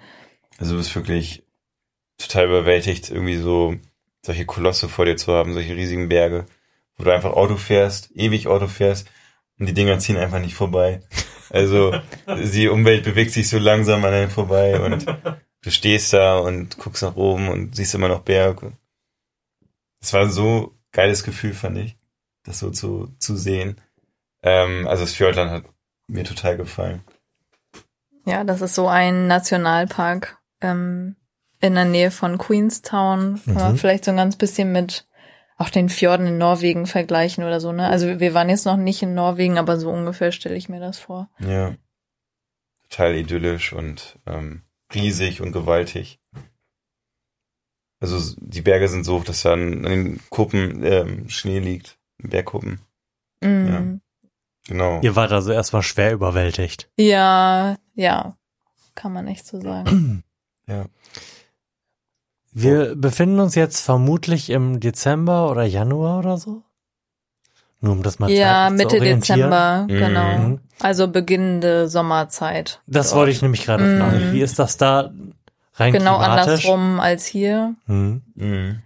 [0.58, 1.44] Also du bist wirklich
[2.18, 3.76] total überwältigt, irgendwie so
[4.26, 6.46] solche Kolosse vor dir zu haben, solche riesigen Berge,
[6.96, 9.08] wo du einfach Auto fährst, ewig Auto fährst
[9.60, 11.02] und die Dinger ziehen einfach nicht vorbei.
[11.50, 11.94] Also
[12.52, 15.06] die Umwelt bewegt sich so langsam an einem vorbei und
[15.62, 18.60] du stehst da und guckst nach oben und siehst immer noch Berg.
[20.00, 21.96] Es war so geiles Gefühl, fand ich,
[22.44, 23.80] das so zu, zu sehen.
[24.42, 25.64] Ähm, also das Fjordland hat
[26.06, 27.02] mir total gefallen.
[28.24, 31.16] Ja, das ist so ein Nationalpark ähm,
[31.60, 33.40] in der Nähe von Queenstown.
[33.44, 33.78] Kann man Mhm.
[33.78, 35.06] vielleicht so ein ganz bisschen mit
[35.56, 37.88] auch den Fjorden in Norwegen vergleichen oder so, ne?
[37.88, 40.98] Also wir waren jetzt noch nicht in Norwegen, aber so ungefähr stelle ich mir das
[41.00, 41.28] vor.
[41.40, 41.74] Ja.
[42.88, 44.62] Total idyllisch und ähm,
[44.94, 46.20] riesig und gewaltig.
[48.00, 51.98] Also die Berge sind so hoch, dass da an, den Kuppen ähm, Schnee liegt.
[52.18, 52.80] Bergkuppen.
[53.42, 54.00] Mm.
[54.66, 55.00] Genau.
[55.02, 56.90] Ihr wart also erstmal schwer überwältigt.
[56.96, 58.36] Ja, ja,
[58.94, 60.22] kann man echt so sagen.
[60.66, 60.84] Ja.
[62.52, 66.62] Wir befinden uns jetzt vermutlich im Dezember oder Januar oder so.
[67.80, 69.38] Nur um das mal ja, zeitlich zu Mitte orientieren.
[69.40, 70.38] Dezember, genau.
[70.38, 70.60] Mhm.
[70.80, 72.82] Also beginnende Sommerzeit.
[72.86, 73.20] Das dort.
[73.20, 73.98] wollte ich nämlich gerade Mhm.
[73.98, 74.32] fragen.
[74.32, 75.12] Wie ist das da
[75.78, 76.42] rein Genau klimatisch?
[76.42, 77.74] andersrum als hier.
[77.86, 78.22] Mhm.
[78.34, 78.82] Mhm.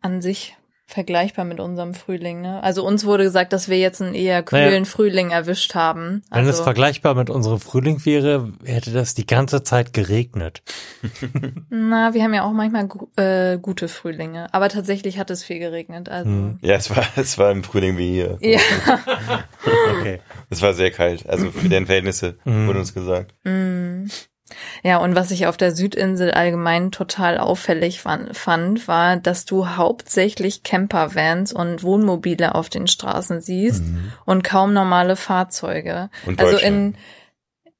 [0.00, 0.56] An sich
[0.94, 2.62] vergleichbar mit unserem Frühling, ne?
[2.62, 4.84] Also uns wurde gesagt, dass wir jetzt einen eher kühlen Naja.
[4.84, 6.22] Frühling erwischt haben.
[6.30, 10.62] Wenn Also, es vergleichbar mit unserem Frühling wäre, hätte das die ganze Zeit geregnet.
[11.68, 14.46] na, wir haben ja auch manchmal äh, gute Frühlinge.
[14.54, 16.08] Aber tatsächlich hat es viel geregnet.
[16.08, 16.58] Also Mhm.
[16.62, 18.38] Ja, es war, es war im Frühling wie hier.
[18.40, 18.60] ja.
[19.98, 20.20] Okay.
[20.50, 21.28] Es war sehr kalt.
[21.28, 22.66] Also für deren Verhältnisse Mhm.
[22.68, 23.34] wurde uns gesagt.
[23.44, 24.04] Mm.
[24.82, 29.68] Ja, und was ich auf der Südinsel allgemein total auffällig fan- fand, war, dass du
[29.68, 34.12] hauptsächlich Campervans und Wohnmobile auf den Straßen siehst Mhm.
[34.26, 36.10] und kaum normale Fahrzeuge.
[36.26, 36.94] Und Also in,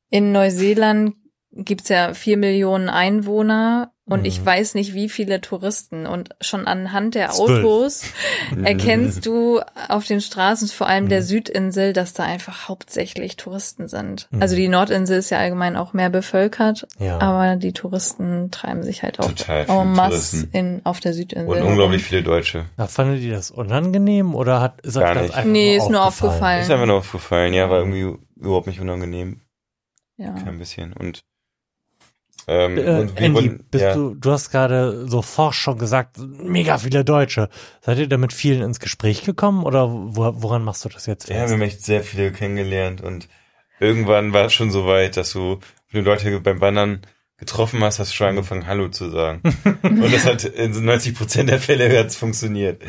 [0.09, 1.15] in Neuseeland
[1.53, 4.27] gibt's ja vier Millionen Einwohner und Mhm.
[4.27, 6.07] ich weiß nicht, wie viele Touristen.
[6.07, 7.65] Und schon anhand der Zwölf.
[7.65, 8.03] Autos
[8.65, 11.25] erkennst du auf den Straßen, vor allem der Mhm.
[11.25, 14.29] Südinsel, dass da einfach hauptsächlich Touristen sind.
[14.31, 14.43] Mhm.
[14.43, 17.19] Also die Nordinsel ist ja allgemein auch mehr bevölkert, Ja.
[17.21, 19.31] aber die Touristen treiben sich halt auch
[19.69, 21.49] en masse in, auf der Südinsel.
[21.49, 22.67] Und unglaublich viele Deutsche.
[22.77, 25.35] Na, fandet ihr das unangenehm oder hat ist Gar das nicht.
[25.35, 26.61] einfach Nee, nur ist nur aufgefallen.
[26.63, 27.55] Ist einfach nur aufgefallen.
[27.55, 29.41] Ja, war irgendwie überhaupt nicht unangenehm.
[30.19, 30.33] Ja.
[30.35, 30.93] Kein bisschen.
[30.93, 31.23] Und,
[32.47, 35.79] ähm, Äh, und wir Andy, wurden, bist ja, du, du hast gerade so forsch schon
[35.79, 37.49] gesagt, mega viele Deutsche.
[37.81, 41.29] Seid ihr da mit vielen ins Gespräch gekommen oder wo, woran machst du das jetzt
[41.29, 43.29] ja, wir haben echt sehr viele kennengelernt und
[43.81, 45.59] irgendwann war es schon so weit, dass du,
[45.91, 47.03] wenn du Leute beim Wandern
[47.37, 49.43] getroffen hast, hast du schon angefangen, Hallo zu sagen.
[49.83, 52.81] und das hat in so 90 Prozent der Fälle hat's funktioniert.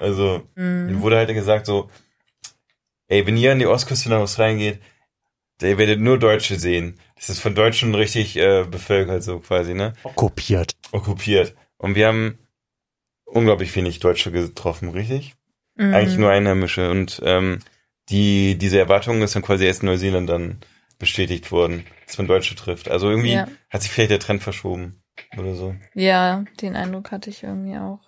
[0.00, 1.00] Also, Mhm.
[1.02, 1.90] wurde halt gesagt so,
[3.08, 4.82] ey, wenn ihr an die Ostküste nach Australien geht, da
[5.68, 6.98] ihr werdet nur Deutsche sehen.
[7.16, 9.92] Das ist von Deutschen richtig äh, bevölkert, so quasi, ne?
[10.14, 10.72] Kopiert.
[10.92, 11.54] Okkupiert.
[11.78, 12.38] Und wir haben
[13.24, 15.34] unglaublich wenig Deutsche getroffen, richtig?
[15.76, 15.94] Mhm.
[15.94, 16.90] Eigentlich nur Einheimische.
[16.90, 17.60] Und ähm,
[18.08, 20.58] die diese Erwartung ist dann quasi erst in Neuseeland dann
[20.98, 22.90] bestätigt worden, dass man Deutsche trifft.
[22.90, 23.48] Also irgendwie Ja.
[23.70, 25.02] hat sich vielleicht der Trend verschoben
[25.36, 25.74] oder so.
[25.94, 28.00] Ja, den Eindruck hatte ich irgendwie auch.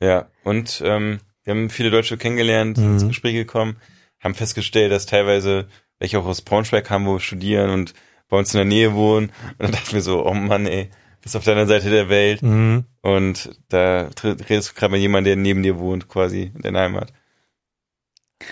[0.00, 3.08] Ja, und ähm, wir haben viele Deutsche kennengelernt, sind ins Mhm.
[3.08, 3.76] Gespräch gekommen,
[4.20, 7.94] haben festgestellt, dass teilweise welche auch aus Braunschweig kamen, wo wir studieren und
[8.28, 9.30] bei uns in der Nähe wohnen.
[9.52, 10.90] Und dann dachten wir so, oh Mann, ey,
[11.22, 12.42] bist auf deiner Seite der Welt.
[12.42, 12.84] Mhm.
[13.02, 17.12] Und da redest du gerade mit jemandem, der neben dir wohnt, quasi in deiner Heimat.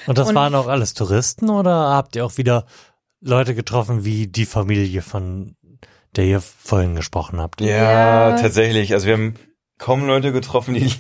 [0.06, 2.66] Und das Und- waren auch alles Touristen oder habt ihr auch wieder
[3.20, 5.55] Leute getroffen wie die Familie, von
[6.16, 7.60] der ihr vorhin gesprochen habt?
[7.60, 8.36] Ja, Ja.
[8.40, 8.93] tatsächlich.
[8.93, 9.35] Also wir haben
[9.78, 10.90] kaum Leute getroffen, die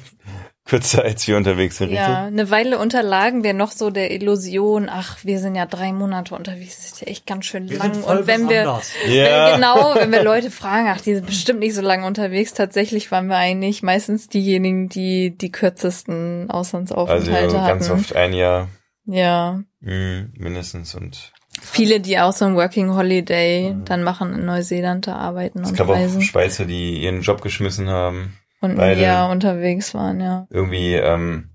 [0.66, 2.16] kürzer als wir unterwegs sind, Ja, richtig?
[2.40, 6.76] eine Weile unterlagen wir noch so der Illusion, ach, wir sind ja drei Monate unterwegs,
[6.76, 8.02] das ist ja echt ganz schön lang.
[8.02, 11.82] Und wenn wir, wenn, genau, wenn wir Leute fragen, ach, die sind bestimmt nicht so
[11.82, 17.98] lange unterwegs, tatsächlich waren wir eigentlich meistens diejenigen, die die kürzesten Also Auslandsaufenthalte ganz hatten.
[18.00, 18.68] oft ein Jahr
[19.06, 20.94] Ja, mh, mindestens.
[20.96, 21.32] Und
[21.62, 25.76] viele, die auch so ein Working Holiday dann machen in Neuseeland, da arbeiten es und
[25.78, 30.46] gab auch reisen Schweizer, die ihren Job geschmissen haben, und beide- Jahr unterwegs waren, ja.
[30.50, 31.50] irgendwie ähm,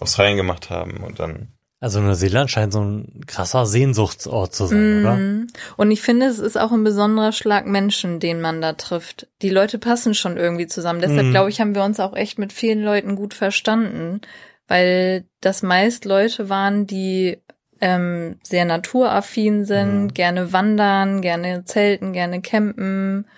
[0.00, 1.48] Australien gemacht haben und dann
[1.80, 5.14] Also Neuseeland scheint so ein krasser Sehnsuchtsort zu sein, oder?
[5.16, 5.46] Mhm.
[5.76, 9.28] Und ich finde, es ist auch ein besonderer Schlag Menschen, den man da trifft.
[9.42, 11.00] Die Leute passen schon irgendwie zusammen.
[11.00, 11.30] Deshalb Mhm.
[11.30, 14.20] glaube ich, haben wir uns auch echt mit vielen Leuten gut verstanden,
[14.66, 17.38] weil das meist Leute waren, die
[17.80, 20.14] ähm, sehr naturaffin sind, Mhm.
[20.14, 23.28] gerne wandern, gerne zelten, gerne campen.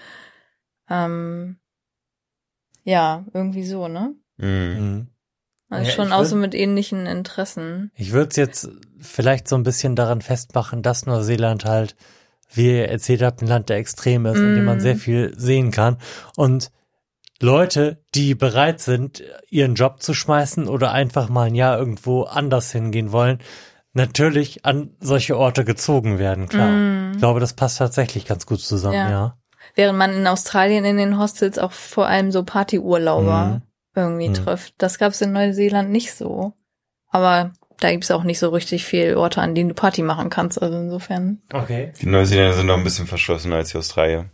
[0.89, 1.59] Ähm,
[2.85, 4.15] ja, irgendwie so, ne?
[4.39, 4.47] mh.
[4.47, 5.07] Mhm.
[5.73, 7.93] Also Ja, schon auch würd- so mit ähnlichen Interessen.
[7.95, 11.95] Ich würde es jetzt vielleicht so ein bisschen daran festmachen, dass Neuseeland halt,
[12.53, 14.81] wie ihr erzählt habt, ein Land der Extreme ist, in dem man Mhm.
[14.81, 15.99] sehr viel sehen kann.
[16.37, 16.73] Und
[17.41, 22.73] Leute, die bereit sind, ihren Job zu schmeißen oder einfach mal ein Jahr irgendwo anders
[22.73, 23.39] hingehen wollen,
[23.93, 26.71] natürlich an solche Orte gezogen werden, klar.
[26.71, 27.13] Mm.
[27.13, 29.11] Ich glaube, das passt tatsächlich ganz gut zusammen, Ja.
[29.11, 29.37] ja.
[29.75, 33.63] Während man in Australien in den Hostels auch vor allem so Partyurlauber Mhm.
[33.95, 34.35] irgendwie Mhm.
[34.35, 34.75] trifft.
[34.79, 36.53] Das gab's in Neuseeland nicht so.
[37.09, 40.61] Aber da gibt's auch nicht so richtig viel Orte, an denen du Party machen kannst.
[40.61, 41.41] Also insofern.
[41.53, 41.93] Okay.
[42.01, 44.31] die Neuseeländer sind noch ein bisschen verschlossener als die Australier.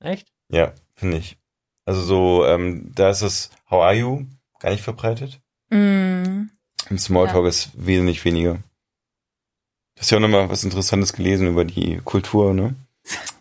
[0.00, 0.28] Echt?
[0.50, 1.38] Ja, finde ich.
[1.86, 4.26] Also so, ähm, da ist es How are you
[4.58, 5.40] gar nicht verbreitet.
[5.70, 6.48] Mm.
[6.90, 8.54] Und Smalltalk ist wesentlich weniger.
[8.54, 12.74] Du hast ja auch nochmal was Interessantes gelesen über die Kultur, ne?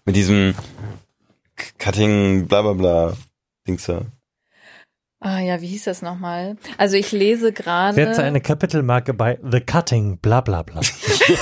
[0.05, 0.55] Mit diesem
[1.79, 3.13] Cutting bla bla bla
[3.67, 4.05] Dings da.
[5.21, 6.55] Ah ja, wie hieß das nochmal?
[6.77, 7.95] Also ich lese gerade.
[7.95, 10.81] Setze eine Kapitelmarke bei The Cutting, bla bla bla.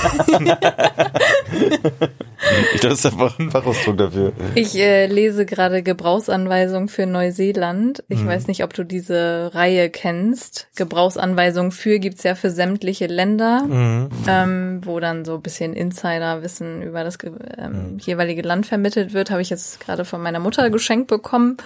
[2.82, 4.32] das ist einfach ein Fachausdruck dafür.
[4.54, 8.04] Ich äh, lese gerade Gebrauchsanweisung für Neuseeland.
[8.08, 8.26] Ich Mhm.
[8.28, 10.68] weiß nicht, ob du diese Reihe kennst.
[10.76, 14.08] Gebrauchsanweisung für gibt's ja für sämtliche Länder, Mhm.
[14.28, 17.18] ähm, wo dann so ein bisschen Insiderwissen über das
[17.56, 17.98] ähm, Mhm.
[17.98, 19.30] jeweilige Land vermittelt wird.
[19.30, 21.56] Habe ich jetzt gerade von meiner Mutter geschenkt bekommen.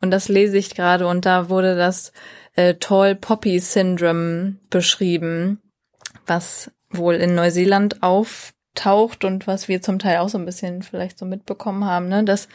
[0.00, 2.12] Und das lese ich gerade und da wurde das
[2.56, 5.60] äh, Tall Poppy Syndrome beschrieben,
[6.26, 11.18] was wohl in Neuseeland auftaucht und was wir zum Teil auch so ein bisschen vielleicht
[11.18, 12.48] so mitbekommen haben, ne, dass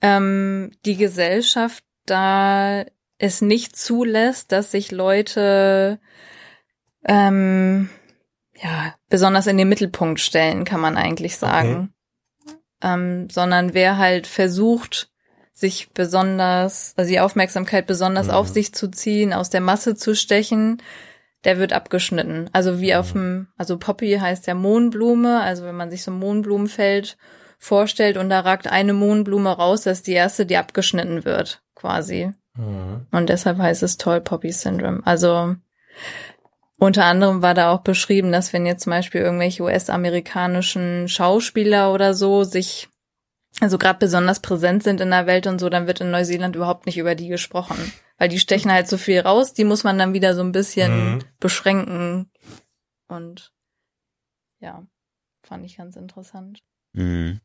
[0.00, 2.84] ähm, die Gesellschaft da
[3.18, 5.98] es nicht zulässt, dass sich Leute
[7.04, 7.88] ähm,
[8.56, 11.94] ja besonders in den Mittelpunkt stellen, kann man eigentlich sagen,
[12.82, 15.10] ähm, sondern wer halt versucht
[15.52, 18.32] sich besonders, also die Aufmerksamkeit besonders Mhm.
[18.32, 20.82] auf sich zu ziehen, aus der Masse zu stechen,
[21.44, 22.48] der wird abgeschnitten.
[22.52, 26.18] Also wie auf dem, also Poppy heißt ja Mohnblume, also wenn man sich so ein
[26.18, 27.16] Mohnblumenfeld
[27.58, 32.32] vorstellt und da ragt eine Mohnblume raus, das ist die erste, die abgeschnitten wird, quasi.
[32.56, 33.06] Mhm.
[33.10, 35.02] Und deshalb heißt es Tall Poppy Syndrome.
[35.04, 35.56] Also
[36.78, 42.14] unter anderem war da auch beschrieben, dass wenn jetzt zum Beispiel irgendwelche US-amerikanischen Schauspieler oder
[42.14, 42.88] so sich
[43.60, 46.86] also gerade besonders präsent sind in der Welt und so, dann wird in Neuseeland überhaupt
[46.86, 47.92] nicht über die gesprochen.
[48.18, 51.14] Weil die stechen halt so viel raus, die muss man dann wieder so ein bisschen
[51.16, 51.24] Mhm.
[51.40, 52.30] beschränken.
[53.08, 53.52] Und
[54.60, 54.86] ja,
[55.42, 56.62] fand ich ganz interessant.
[56.92, 57.40] Mhm.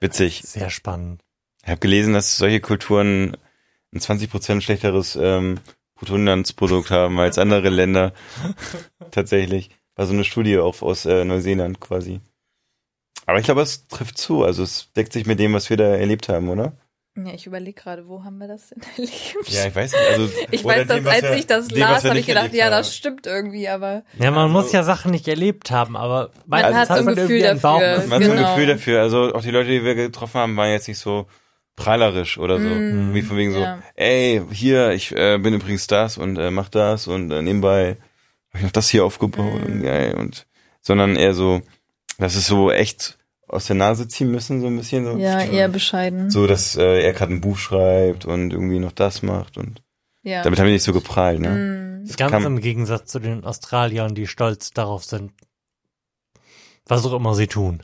[0.00, 0.42] Witzig.
[0.44, 1.22] Sehr spannend.
[1.62, 3.36] Ich habe gelesen, dass solche Kulturen
[3.92, 5.60] ein 20% schlechteres ähm,
[5.94, 8.12] Bruttoinlandsprodukt haben als andere Länder.
[9.10, 9.70] Tatsächlich.
[9.96, 12.20] War so eine Studie auch aus äh, Neuseeland quasi.
[13.26, 14.44] Aber ich glaube, es trifft zu.
[14.44, 16.72] Also es deckt sich mit dem, was wir da erlebt haben, oder?
[17.16, 19.48] Ja, ich überlege gerade, wo haben wir das denn erlebt?
[19.48, 20.02] Ja, ich weiß nicht.
[20.10, 22.94] Also, Ich weiß, dass als wir- ich das dem, las, habe ich gedacht, ja, das
[22.96, 26.76] stimmt irgendwie, aber Ja, man Also- muss ja Sachen nicht erlebt haben, aber Man meistens
[26.90, 27.60] hat so ein Gefühl dafür.
[27.60, 28.50] Man hat so ein Genau.
[28.54, 29.00] Gefühl dafür.
[29.00, 31.26] Also auch die Leute, die wir getroffen haben, waren jetzt nicht so
[31.76, 32.68] prahlerisch oder so.
[32.68, 33.80] Mm, Wie von wegen so, ja.
[33.94, 37.96] ey, hier, ich äh, bin übrigens das und äh, mach das und äh, nebenbei
[38.50, 39.72] habe ich noch das hier aufgebaut Mm.
[39.72, 40.46] und geil und
[40.80, 41.62] sondern eher so,
[42.18, 43.18] dass es so echt
[43.48, 45.16] aus der Nase ziehen müssen, so ein bisschen so.
[45.16, 46.30] ja, eher bescheiden.
[46.30, 49.82] So, dass äh, er gerade ein Buch schreibt und irgendwie noch das macht und
[50.22, 50.42] ja.
[50.42, 51.50] damit haben wir nicht so geprahlt, ne?
[51.50, 52.06] Mm.
[52.06, 55.32] Das Ganz kann- im Gegensatz zu den Australiern, die stolz darauf sind,
[56.86, 57.82] was auch immer sie tun.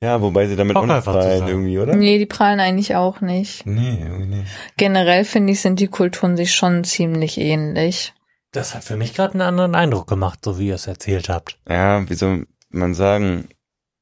[0.00, 1.48] Ja, wobei sie damit auch nicht zu prahlen sein.
[1.48, 1.96] irgendwie, oder?
[1.96, 3.66] Nee, die prallen eigentlich auch nicht.
[3.66, 4.50] Nee, irgendwie nicht.
[4.76, 8.14] Generell finde ich, sind die Kulturen sich schon ziemlich ähnlich.
[8.52, 11.58] Das hat für mich gerade einen anderen Eindruck gemacht, so wie ihr es erzählt habt.
[11.68, 13.48] Ja, wie soll man sagen?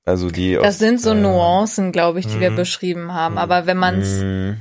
[0.05, 2.56] Also die Das aus, sind so äh, Nuancen, glaube ich, die wir Mhm.
[2.56, 3.32] beschrieben haben.
[3.34, 3.38] Mhm.
[3.38, 4.56] Aber wenn man es, mh,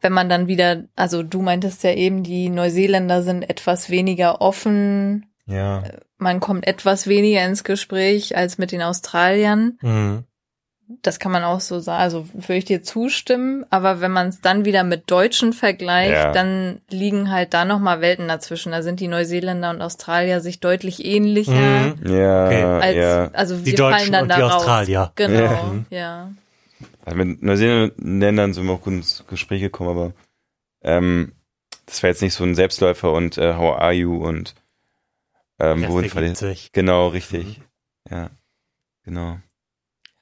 [0.00, 5.26] wenn man dann wieder, also du meintest ja eben, die Neuseeländer sind etwas weniger offen,
[5.44, 5.82] Ja.
[6.16, 9.78] man kommt etwas weniger ins Gespräch als mit den Australiern.
[10.90, 10.98] Mhm.
[11.02, 14.40] Das kann man auch so sagen, also würde ich dir zustimmen, aber wenn man es
[14.40, 16.32] dann wieder mit Deutschen vergleicht, Ja.
[16.32, 18.72] dann liegen halt da nochmal Welten dazwischen.
[18.72, 21.52] Da sind die Neuseeländer und Australier sich deutlich ähnlicher.
[21.52, 22.12] Mhm.
[22.12, 22.62] Ja, Okay.
[22.64, 23.30] Als, ja.
[23.32, 24.54] Also Die wir Deutschen fallen dann und da die raus.
[24.54, 25.12] Australier.
[25.14, 25.98] Genau, Ja.
[25.98, 26.30] ja.
[27.04, 30.12] Also mit Neuseeländern sind wir auch gut ins Gespräch gekommen, aber
[30.82, 31.32] ähm,
[31.86, 34.54] das war jetzt nicht so ein Selbstläufer und äh, How are you und
[35.58, 36.36] ähm, wohin ergibt verliert.
[36.36, 36.72] sich.
[36.72, 37.60] Genau, richtig.
[38.10, 38.30] Ja.
[39.04, 39.38] Genau.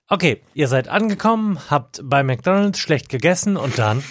[0.09, 4.03] Okay, ihr seid angekommen, habt bei McDonalds schlecht gegessen und dann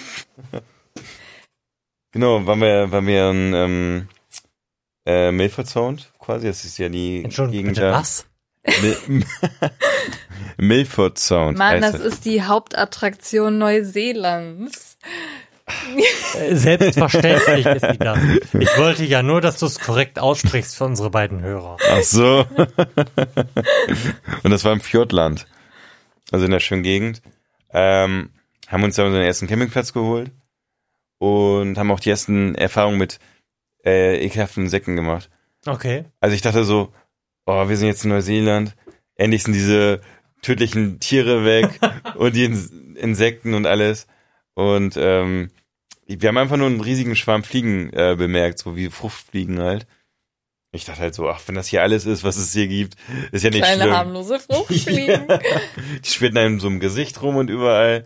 [2.11, 4.07] Genau, waren wir, waren wir in ähm,
[5.06, 8.26] äh, Milford Sound quasi, das ist ja die Entschuldigung, Gegend bitte was?
[8.82, 9.24] Mil
[10.57, 11.57] Milford Sound.
[11.57, 14.98] Mann, das ist die Hauptattraktion Neuseelands.
[16.36, 18.19] Äh, Selbstverständlich ist die das.
[18.53, 21.78] Ich wollte ja nur, dass du es korrekt aussprichst für unsere beiden Hörer.
[21.90, 22.45] Ach so.
[24.44, 25.45] und das war im Fjordland.
[26.32, 27.22] Also in der schönen Gegend.
[27.72, 28.32] Ähm,
[28.68, 30.32] haben uns da unseren ersten Campingplatz geholt
[31.20, 33.20] und haben auch die ersten Erfahrungen mit
[33.86, 35.30] äh, ekelhaften Insekten gemacht.
[35.66, 36.06] Okay.
[36.20, 36.94] Also ich dachte so,
[37.45, 38.76] oh, wir sind jetzt in Neuseeland.
[39.16, 40.02] Endlich sind diese
[40.41, 41.80] tödlichen Tiere weg
[42.16, 44.08] und die Ins Insekten und alles.
[44.54, 45.49] Und ähm,
[46.06, 49.88] wir haben einfach nur einen riesigen Schwarm Fliegen äh, bemerkt, so wie Fruchtfliegen halt.
[50.78, 52.95] Ich dachte halt so, ach, wenn das hier alles ist, was es hier gibt,
[53.32, 53.95] ist ja nicht Kleine schlimm.
[53.95, 55.28] harmlose Fruchtfliegen.
[56.06, 58.06] Die schwirrten einem so im Gesicht rum und überall.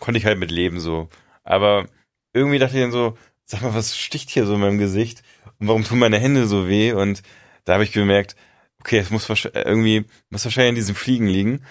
[0.00, 1.08] Konnte ich halt mit leben so.
[1.44, 1.86] Aber
[2.32, 5.22] irgendwie dachte ich dann so, sag mal, was sticht hier so in meinem Gesicht?
[5.60, 6.92] Und warum tun meine Hände so weh?
[6.92, 7.22] Und
[7.64, 8.34] da habe ich gemerkt,
[8.80, 11.62] okay, es muss irgendwie, muss wahrscheinlich an diesen Fliegen liegen.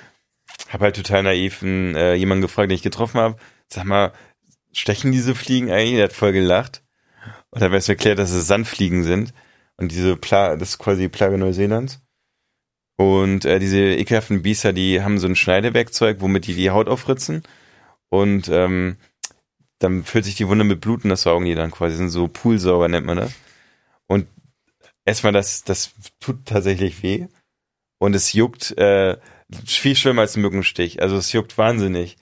[0.70, 3.36] Hab halt total naiv einen, äh, jemanden gefragt, den ich getroffen habe.
[3.68, 4.14] Sag mal,
[4.72, 5.96] stechen diese Fliegen eigentlich?
[5.96, 6.82] Der hat voll gelacht.
[7.50, 9.34] Und dann wird erklärt, dass es Sandfliegen sind.
[9.78, 12.02] Und diese Pla das ist quasi die Plage Neuseelands.
[12.98, 17.44] Und äh, diese ekelhaften Biester, die haben so ein Schneidewerkzeug, womit die die Haut aufritzen.
[18.10, 18.98] Und ähm,
[19.80, 21.96] dann füllt sich die Wunde mit Blut und das saugen die dann quasi.
[21.98, 23.34] Sind so Poolsauger, nennt man das.
[24.08, 24.28] Und
[25.06, 27.28] erstmal, das, das tut tatsächlich weh.
[28.00, 29.18] Und es juckt äh,
[29.66, 31.02] viel schlimmer als ein Mückenstich.
[31.02, 32.18] Also es juckt wahnsinnig.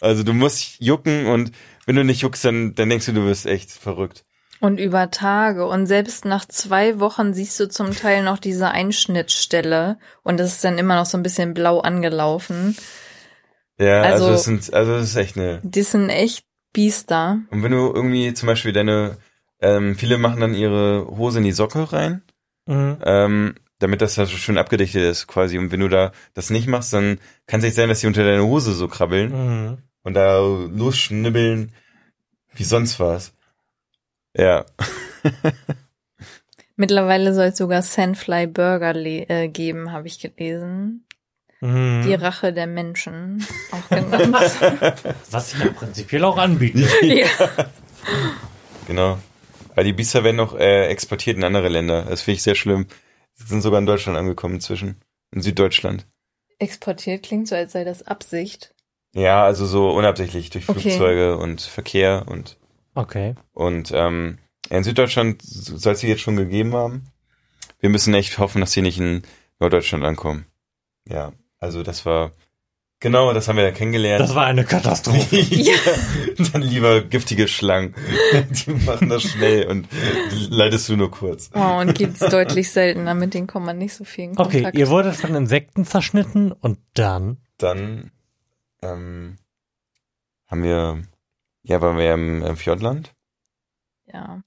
[0.00, 1.52] Also du musst jucken und
[1.86, 4.24] wenn du nicht juckst, dann, dann denkst du, du wirst echt verrückt.
[4.60, 5.66] Und über Tage.
[5.66, 9.98] Und selbst nach zwei Wochen siehst du zum Teil noch diese Einschnittstelle.
[10.22, 12.76] Und das ist dann immer noch so ein bisschen blau angelaufen.
[13.78, 15.60] Ja, also, Also- das sind, also das ist echt eine.
[15.62, 17.38] Die sind echt Biester.
[17.50, 19.18] Und wenn du irgendwie zum Beispiel deine,
[19.60, 22.22] ähm, viele machen dann ihre Hose in die Socke rein,
[22.66, 22.98] Mhm.
[23.04, 25.56] ähm, damit das also schön abgedichtet ist quasi.
[25.58, 28.24] Und wenn du da das nicht machst, dann kann es echt sein, dass die unter
[28.24, 29.30] deine Hose so krabbeln
[29.70, 29.78] Mhm.
[30.02, 31.72] und da losschnibbeln
[32.54, 33.32] wie sonst was.
[34.38, 34.64] Ja.
[36.76, 41.04] Mittlerweile soll es sogar Sandfly Burger äh, geben, habe ich gelesen.
[41.60, 42.04] Mhm.
[42.06, 44.32] Die Rache der Menschen, auch genannt.
[45.30, 46.86] Was sich ja prinzipiell auch anbieten.
[47.02, 47.26] ja.
[48.86, 49.18] Genau.
[49.74, 52.04] Weil die Biester werden auch äh, exportiert in andere Länder.
[52.08, 52.86] Das finde ich sehr schlimm.
[53.34, 55.00] Sie sind sogar in Deutschland angekommen inzwischen.
[55.32, 56.06] In Süddeutschland.
[56.60, 58.74] Exportiert klingt so, als sei das Absicht.
[59.14, 60.80] Ja, also so unabsichtlich durch Okay.
[60.80, 62.56] Flugzeuge und Verkehr und
[62.98, 63.34] Okay.
[63.52, 64.38] und ähm,
[64.70, 67.04] in Süddeutschland soll es sie jetzt schon gegeben haben.
[67.80, 69.22] Wir müssen echt hoffen, dass sie nicht in
[69.60, 70.46] Norddeutschland ankommen.
[71.06, 72.32] Ja, also das war
[73.00, 74.20] genau, das haben wir ja kennengelernt.
[74.20, 75.36] Das war eine Katastrophe.
[75.48, 75.74] Ja.
[76.52, 77.94] Dann lieber giftige Schlangen.
[78.32, 79.88] Die machen das schnell und
[80.50, 81.50] leidest du nur kurz.
[81.54, 84.66] Oh, und gibt's deutlich seltener, mit denen kommt man nicht so viel in Kontakt.
[84.66, 87.38] Okay, ihr wurdet von Insekten zerschnitten und dann.
[87.58, 88.10] Dann
[88.82, 89.36] ähm,
[90.46, 91.02] haben wir,
[91.68, 93.12] ja, waren wir im, im Fjordland.
[94.06, 94.42] ja.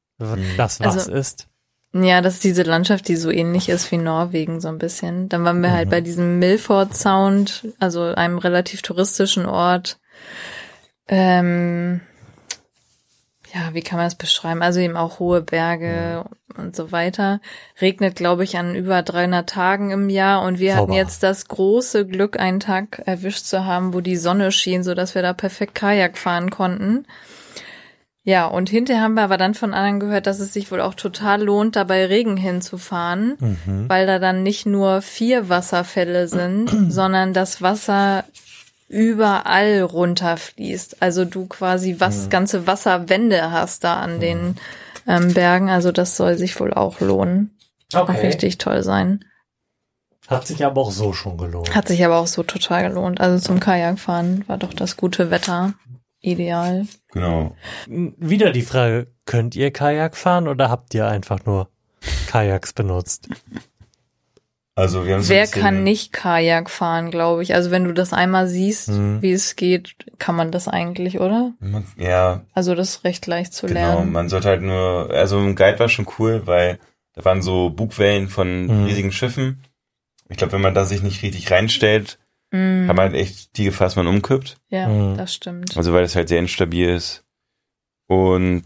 [0.58, 1.48] Das was Also- ist.
[1.94, 5.28] Ja, das ist diese Landschaft, die so ähnlich ist wie Norwegen, so ein bisschen.
[5.30, 5.92] Dann waren wir halt Mhm.
[5.92, 10.00] bei diesem Milford Sound, also einem relativ touristischen Ort.
[11.08, 12.00] Ähm,
[13.54, 14.62] ja, wie kann man das beschreiben?
[14.62, 16.24] Also eben auch hohe Berge
[16.58, 17.42] und so weiter.
[17.82, 21.06] Regnet, glaube ich, an über 300 Tagen im Jahr und wir hatten Zauberhaft.
[21.10, 25.16] jetzt das große Glück, einen Tag erwischt zu haben, wo die Sonne schien, so dass
[25.16, 27.06] wir da perfekt Kajak fahren konnten.
[28.24, 30.94] Ja, und hinterher haben wir aber dann von anderen gehört, dass es sich wohl auch
[30.94, 33.90] total lohnt, dabei Regen hinzufahren, Mhm.
[33.90, 38.24] weil da dann nicht nur vier Wasserfälle sind, sondern das Wasser
[38.92, 41.02] überall runterfließt.
[41.02, 44.58] Also du quasi was ganze Wasserwände hast da an den
[45.08, 45.70] ähm, Bergen.
[45.70, 47.58] Also das soll sich wohl auch lohnen.
[47.94, 49.24] Auch richtig toll sein.
[50.28, 51.74] Hat sich aber auch so schon gelohnt.
[51.74, 53.22] Hat sich aber auch so total gelohnt.
[53.22, 55.74] Also zum Kajakfahren war doch das gute Wetter
[56.20, 56.86] ideal.
[57.12, 57.56] Genau.
[57.88, 61.70] Wieder die Frage, könnt ihr Kajak fahren oder habt ihr einfach nur
[62.28, 63.30] Kajaks benutzt?
[64.82, 67.54] Also wir haben Wer kann nicht Kajak fahren, glaube ich.
[67.54, 69.22] Also wenn du das einmal siehst, Mhm.
[69.22, 71.54] wie es geht, kann man das eigentlich, oder?
[71.98, 73.80] Ja, Also das ist recht leicht zu genau.
[73.80, 74.12] lernen.
[74.12, 76.80] Man sollte halt nur, also ein Guide war schon cool, weil
[77.14, 78.86] da waren so Bugwellen von Mhm.
[78.86, 79.64] riesigen Schiffen.
[80.30, 82.18] Ich glaube, wenn man da sich nicht richtig reinstellt,
[82.52, 82.88] Mhm.
[82.88, 84.58] hat man halt echt die Gefahr, dass man umkippt.
[84.70, 85.16] Ja, Mhm.
[85.18, 85.78] das stimmt.
[85.78, 87.24] Also weil es halt sehr instabil ist.
[88.08, 88.64] Und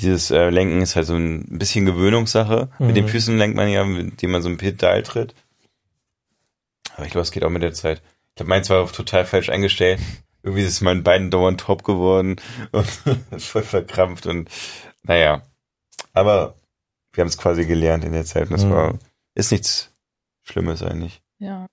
[0.00, 2.68] dieses äh, Lenken ist halt so ein bisschen Gewöhnungssache.
[2.78, 2.86] Mhm.
[2.86, 5.34] Mit den Füßen lenkt man ja, indem man so ein Pedal tritt.
[6.94, 8.02] Aber ich glaube, es geht auch mit der Zeit.
[8.30, 10.00] Ich glaube, meins war auch total falsch eingestellt.
[10.42, 12.36] Irgendwie ist mein Bein dauernd top geworden
[12.72, 12.86] und
[13.42, 14.48] voll verkrampft und
[15.02, 15.42] naja.
[16.12, 16.54] Aber
[17.12, 18.70] wir haben es quasi gelernt in der Zeit und das Mhm.
[18.70, 18.98] war,
[19.34, 19.92] ist nichts
[20.44, 21.20] Schlimmes eigentlich.
[21.38, 21.66] Ja.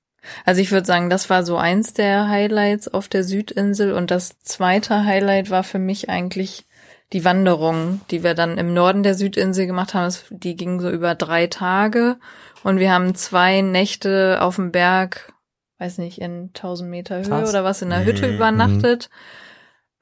[0.43, 4.39] Also ich würde sagen, das war so eins der Highlights auf der Südinsel und das
[4.39, 6.65] zweite Highlight war für mich eigentlich
[7.13, 10.13] die Wanderung, die wir dann im Norden der Südinsel gemacht haben.
[10.31, 12.17] Die ging so über drei Tage
[12.63, 15.33] und wir haben zwei Nächte auf dem Berg,
[15.77, 17.49] weiß nicht, in 1000 Meter Höhe Krass.
[17.49, 18.35] oder was, in der Hütte Mhm.
[18.35, 19.09] übernachtet.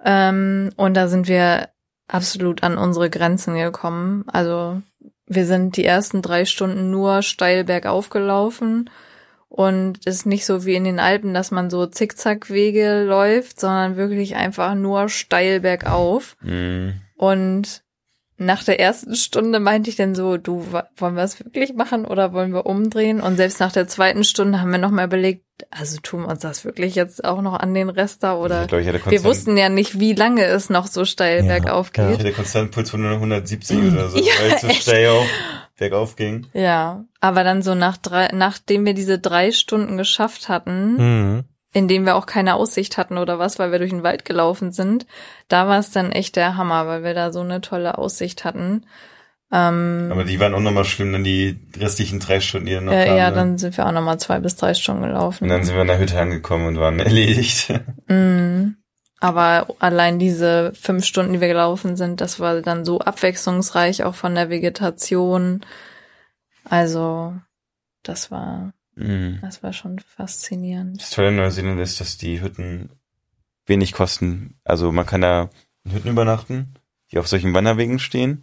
[0.03, 1.69] Ähm, und da sind wir
[2.07, 4.25] absolut an unsere Grenzen gekommen.
[4.27, 4.81] Also
[5.25, 8.89] wir sind die ersten drei Stunden nur steil bergauf gelaufen
[9.55, 14.35] und ist nicht so wie in den Alpen, dass man so Zickzackwege läuft, sondern wirklich
[14.35, 16.35] einfach nur steil bergauf.
[16.41, 16.93] Mhm.
[17.15, 17.83] Und
[18.37, 20.65] nach der ersten Stunde meinte ich dann so, du,
[20.97, 23.21] wollen wir es wirklich machen oder wollen wir umdrehen?
[23.21, 26.65] Und selbst nach der zweiten Stunde haben wir nochmal überlegt, also tun wir uns das
[26.65, 29.55] wirklich jetzt auch noch an den Rest da oder Ich glaube, ich hatte wir wussten
[29.55, 32.09] ja nicht, wie lange es noch so steil Ja, bergauf ja.
[32.09, 32.25] ich geht.
[32.25, 35.27] hatte konstant Puls von nur 170 oder so, Ja, weil es so steil auf,
[35.77, 36.47] bergauf ging.
[36.53, 41.43] Ja, aber dann so nach drei, nachdem wir diese drei Stunden geschafft hatten, Mhm.
[41.73, 44.71] in dem wir auch keine Aussicht hatten oder was, weil wir durch den Wald gelaufen
[44.71, 45.05] sind.
[45.47, 48.85] Da war es dann echt der Hammer, weil wir da so eine tolle Aussicht hatten.
[49.51, 52.93] Ähm, Aber die waren auch nochmal schlimm, dann die restlichen drei Stunden, die dann noch
[52.93, 53.35] äh, kamen, ja, ne?
[53.35, 55.43] dann sind wir auch nochmal zwei bis drei Stunden gelaufen.
[55.43, 57.71] Und dann sind wir in der Hütte angekommen und waren erledigt.
[58.07, 58.75] Mm.
[59.23, 64.15] Aber allein diese fünf Stunden, die wir gelaufen sind, das war dann so abwechslungsreich, auch
[64.15, 65.65] von der Vegetation.
[66.65, 67.33] Also,
[68.03, 69.39] das war, Mhm.
[69.41, 71.01] das war schon faszinierend.
[71.01, 72.89] Das Tolle in Neuseeland ist, dass die Hütten
[73.65, 74.59] wenig kosten.
[74.65, 75.49] Also man kann da
[75.85, 76.73] in Hütten übernachten,
[77.09, 78.41] die auf solchen Wanderwegen stehen.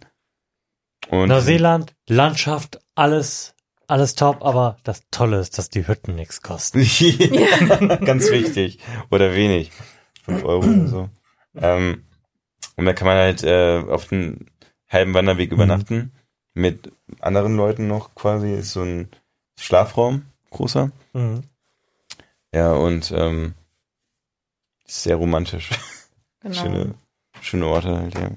[1.09, 3.53] Und Neuseeland, Landschaft, alles,
[3.85, 6.81] alles top, aber das Tolle ist, dass die Hütten nichts kosten.
[6.99, 8.79] ja, ganz wichtig.
[9.11, 9.71] Oder wenig.
[10.33, 11.09] Fünf Euro oder so.
[11.55, 12.05] Ähm,
[12.77, 14.49] und da kann man halt äh, auf den
[14.89, 16.11] halben Wanderweg übernachten.
[16.53, 18.53] Mit anderen Leuten noch quasi.
[18.53, 19.09] Ist so ein
[19.59, 20.91] Schlafraum, großer.
[21.13, 21.43] Mhm.
[22.53, 23.53] Ja, und ähm,
[24.85, 25.69] sehr romantisch.
[26.41, 26.55] Genau.
[26.55, 26.95] Schöne,
[27.41, 28.31] schöne Orte halt, ja.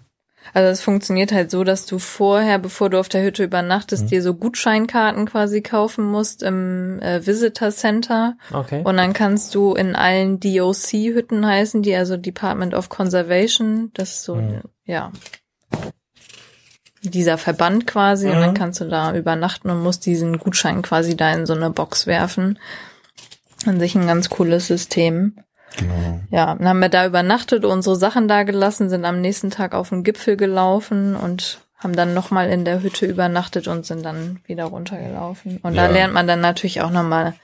[0.53, 4.09] Also es funktioniert halt so, dass du vorher, bevor du auf der Hütte übernachtest, Mhm.
[4.09, 8.37] dir so Gutscheinkarten quasi kaufen musst im äh, Visitor Center.
[8.53, 8.83] Okay.
[8.85, 14.25] Und dann kannst du in allen DOC-Hütten heißen, die also Department of Conservation, das ist
[14.25, 14.61] so, Mhm.
[14.85, 15.11] ja,
[17.03, 18.29] dieser Verband quasi.
[18.29, 18.41] Und Mhm.
[18.41, 22.07] dann kannst du da übernachten und musst diesen Gutschein quasi da in so eine Box
[22.07, 22.59] werfen.
[23.66, 25.37] An sich ein ganz cooles System.
[25.78, 26.20] Genau.
[26.30, 29.88] Ja, dann haben wir da übernachtet, unsere Sachen da gelassen, sind am nächsten Tag auf
[29.90, 34.64] den Gipfel gelaufen und haben dann nochmal in der Hütte übernachtet und sind dann wieder
[34.64, 35.59] runtergelaufen.
[35.62, 35.90] Und da Ja.
[35.92, 37.34] lernt man dann natürlich auch nochmal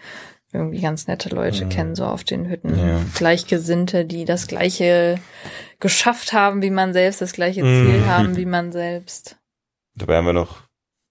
[0.52, 2.76] irgendwie ganz nette Leute kennen, so auf den Hütten.
[2.76, 3.00] Ja.
[3.14, 5.18] Gleichgesinnte, die das gleiche
[5.78, 8.06] geschafft haben wie man selbst, das gleiche Ziel Mhm.
[8.06, 9.36] haben wie man selbst.
[9.94, 10.62] Dabei haben wir noch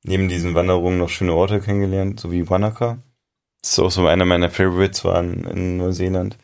[0.03, 2.97] neben diesen Wanderungen noch schöne Orte kennengelernt, so wie Wanaka.
[3.61, 6.37] Das ist auch so einer meiner Favorites waren in Neuseeland.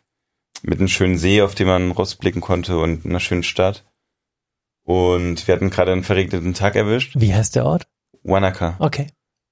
[0.67, 3.85] Mit einem schönen See, auf dem man rausblicken konnte und einer schönen Stadt.
[4.83, 7.13] Und wir hatten gerade einen verregneten Tag erwischt.
[7.15, 7.87] Wie heißt der Ort?
[8.23, 8.75] Wanaka.
[8.79, 9.07] Okay.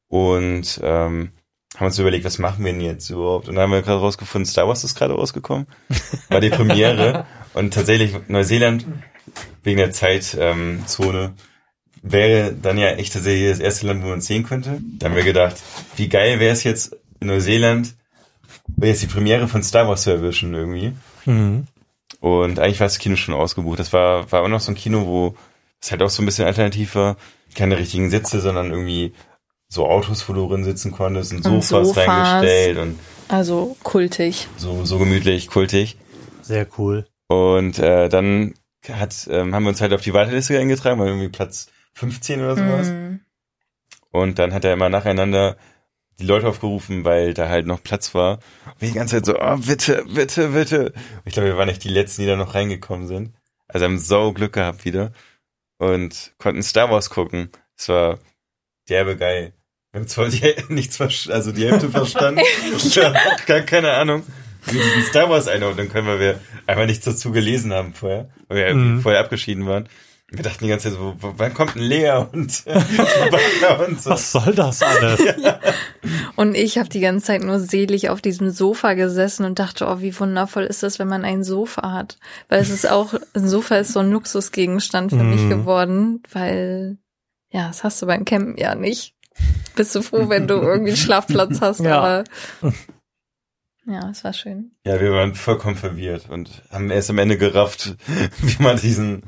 [0.08, 1.32] Und ähm,
[1.76, 3.48] haben uns überlegt, was machen wir denn jetzt überhaupt?
[3.48, 5.68] Und dann haben wir gerade rausgefunden, Star Wars ist gerade rausgekommen.
[6.30, 7.26] War die Premiere.
[7.54, 8.86] und tatsächlich Neuseeland,
[9.64, 11.34] wegen der Zeitzone, ähm,
[12.04, 14.80] wäre dann ja echt tatsächlich das erste Land, wo man es sehen könnte.
[15.00, 15.58] Da haben wir gedacht,
[15.96, 17.96] wie geil wäre es jetzt in Neuseeland,
[18.82, 20.94] jetzt die Premiere von Star Wars zu erwischen irgendwie.
[21.26, 21.66] Mhm.
[22.20, 23.80] Und eigentlich war das Kino schon ausgebucht.
[23.80, 25.36] Das war, war auch noch so ein Kino, wo
[25.82, 27.18] es halt auch so ein bisschen alternativ war.
[27.56, 29.14] Keine richtigen Sitze, sondern irgendwie
[29.68, 32.08] so Autos, wo du drin sitzen konntest und Und Sofas, Sofas.
[32.08, 34.48] reingestellt und Also kultig.
[34.58, 35.98] so, so gemütlich, kultig.
[36.42, 37.06] Sehr cool.
[37.28, 38.54] Und äh, dann
[38.90, 42.56] hat, ähm, haben wir uns halt auf die Warteliste eingetragen, weil irgendwie Platz 15 oder
[42.56, 42.88] sowas.
[42.88, 43.20] Mhm.
[44.12, 45.58] Und dann hat er immer nacheinander
[46.20, 48.40] die Leute aufgerufen, weil da halt noch Platz war.
[48.66, 50.86] Und wir die ganze Zeit so, oh, bitte, bitte, bitte.
[50.92, 50.94] Und
[51.26, 53.34] ich glaube, wir waren nicht die Letzten, die da noch reingekommen sind.
[53.68, 55.12] Also haben so Glück gehabt wieder.
[55.80, 57.50] Und konnten Star Wars gucken.
[57.78, 58.20] Es war
[58.90, 59.54] derbe geil.
[59.92, 62.42] Wir haben zwar die, nichts verstanden, also die Hälfte verstanden.
[62.78, 64.24] Ich habe auch gar keine Ahnung,
[64.68, 68.30] wie diesen Star Wars einordnen können, weil wir einfach nichts dazu gelesen haben vorher.
[68.48, 69.02] Weil wir Mhm.
[69.02, 69.90] vorher abgeschieden waren.
[70.36, 72.64] Wir dachten die ganze Zeit so, wo- wann kommt ein Lea und,
[73.88, 74.10] und so.
[74.10, 75.20] Was soll das alles?
[76.36, 80.02] Und ich habe die ganze Zeit nur selig auf diesem Sofa gesessen und dachte, oh,
[80.02, 82.18] wie wundervoll ist das, wenn man ein Sofa hat.
[82.50, 85.50] Weil es ist auch, ein Sofa ist so ein Luxusgegenstand für mich Mhm.
[85.50, 86.98] geworden, weil,
[87.52, 89.14] ja, das hast du beim Campen ja nicht.
[89.76, 92.00] Bist du froh, wenn du irgendwie einen Schlafplatz hast, Ja.
[92.02, 92.24] aber
[93.86, 94.72] ja, es war schön.
[94.86, 97.96] Ja, wir waren vollkommen verwirrt und haben erst am Ende gerafft,
[98.42, 99.24] wie man diesen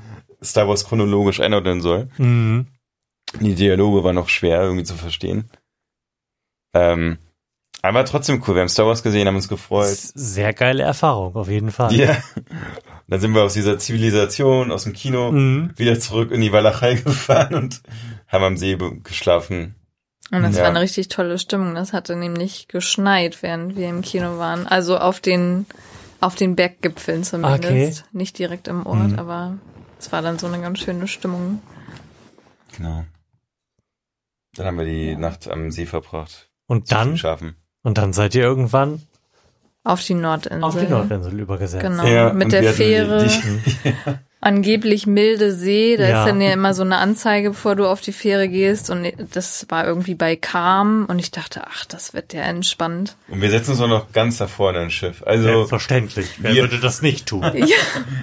[0.45, 2.09] Star Wars chronologisch einordnen soll.
[2.17, 2.67] Mhm.
[3.39, 5.49] Die Dialoge waren noch schwer irgendwie zu verstehen.
[6.73, 7.17] Ähm,
[7.81, 8.55] aber trotzdem cool.
[8.55, 9.89] Wir haben Star Wars gesehen, haben uns gefreut.
[9.95, 11.93] Sehr geile Erfahrung, auf jeden Fall.
[11.93, 12.17] Ja.
[13.07, 15.71] Dann sind wir aus dieser Zivilisation, aus dem Kino, Mhm.
[15.75, 17.81] wieder zurück in die Walachei gefahren und
[18.27, 19.75] haben am See geschlafen.
[20.31, 20.63] Und das Ja.
[20.63, 21.75] war eine richtig tolle Stimmung.
[21.75, 24.65] Das hatte nämlich geschneit, während wir im Kino waren.
[24.65, 25.67] Also auf den,
[26.19, 27.63] auf den Berggipfeln zumindest.
[27.65, 27.93] Okay.
[28.11, 29.19] Nicht direkt im Ort, Mhm.
[29.19, 29.57] aber
[30.05, 31.61] es war dann so eine ganz schöne Stimmung.
[32.77, 33.05] Genau.
[34.55, 36.51] Dann haben wir die Nacht am See verbracht.
[36.67, 37.55] Und dann, Schafen.
[37.81, 39.01] und dann seid ihr irgendwann
[39.83, 40.63] Auf die Nordinsel.
[40.63, 41.83] auf die Nordinsel übergesetzt.
[41.83, 42.29] Genau.
[42.29, 43.25] und mit der Fähre.
[43.25, 43.93] Die, die,
[44.45, 45.97] Angeblich milde See.
[45.97, 46.19] Da Ja.
[46.23, 48.91] ist dann ja immer so eine Anzeige, bevor du auf die Fähre gehst.
[48.91, 51.05] Und das war irgendwie bei Calm.
[51.09, 53.17] Und ich dachte, ach, das wird ja entspannt.
[53.27, 55.23] und wir setzen uns auch noch ganz da vorne ins Schiff.
[55.25, 56.27] Also, Selbstverständlich.
[56.37, 57.41] Wer wir- würde das nicht tun?
[57.55, 57.75] Ja.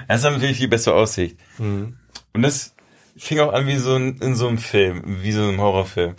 [0.06, 1.36] das hat natürlich die bessere Aussicht.
[1.58, 1.96] Mhm.
[2.34, 2.74] Und das
[3.16, 6.14] fing auch an wie so ein, in so einem Film, wie so einem Horrorfilm.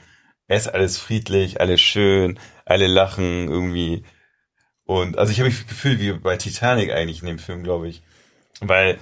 [0.49, 4.03] Es ist alles friedlich, alles schön, alle lachen irgendwie.
[4.83, 8.03] Und also ich habe mich gefühlt wie bei Titanic eigentlich in dem Film, glaube ich.
[8.59, 8.99] Weil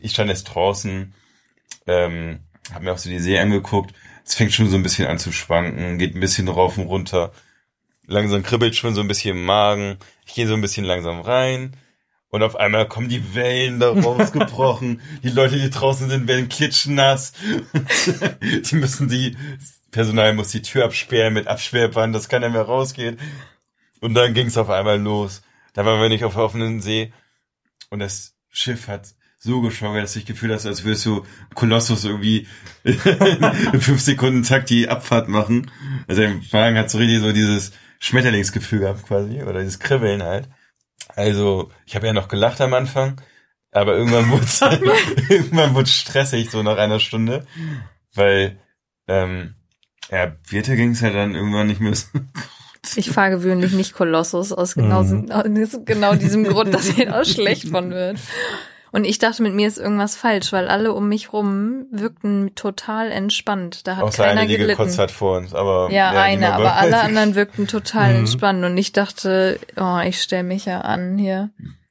[0.00, 1.14] ich stand jetzt draußen,
[1.86, 2.40] ähm,
[2.72, 3.94] habe mir auch so die See angeguckt.
[4.24, 7.32] Es fängt schon so ein bisschen an zu schwanken, geht ein bisschen rauf und runter.
[8.06, 9.98] Langsam kribbelt schon so ein bisschen im Magen.
[10.26, 11.76] Ich gehe so ein bisschen langsam rein.
[12.28, 15.00] Und auf einmal kommen die Wellen da rausgebrochen.
[15.24, 17.32] die Leute, die draußen sind, werden klitschnass.
[18.70, 19.36] die müssen die,
[19.90, 23.18] Personal muss die Tür absperren mit Absperrband, dass keiner mehr rausgeht.
[24.00, 25.42] Und dann ging es auf einmal los.
[25.72, 27.12] Da waren wir nicht auf offenen See.
[27.90, 32.46] Und das Schiff hat so geschwungen, dass ich Gefühl hatte, als würdest du Kolossus irgendwie
[32.84, 35.70] in fünf Sekunden Takt die Abfahrt machen.
[36.06, 40.48] Also im Wagen hat so richtig so dieses Schmetterlingsgefühl gehabt quasi, oder dieses Kribbeln halt.
[41.16, 43.20] Also, ich habe ja noch gelacht am Anfang,
[43.72, 44.46] aber irgendwann wurde
[45.28, 47.46] irgendwann wurde stressig, so nach einer Stunde.
[48.14, 48.58] Weil,
[49.08, 49.54] ähm,
[50.10, 52.06] ja, Birte ging es halt dann irgendwann nicht mehr so
[52.96, 55.30] ich fahre gewöhnlich nicht Kolossus aus genau, mhm.
[55.30, 55.44] aus
[55.84, 58.18] genau diesem Grund, dass ich auch schlecht von wird.
[58.92, 63.10] Und ich dachte, mit mir ist irgendwas falsch, weil alle um mich rum wirkten total
[63.12, 63.86] entspannt.
[63.86, 64.76] Da hat Außer keiner eine, die gelitten.
[64.78, 68.18] gekotzt hat vor uns, aber ja, ja eine, aber alle anderen wirkten total Mhm.
[68.20, 68.64] entspannt.
[68.64, 71.50] Und ich dachte, oh, ich stell mich ja an hier.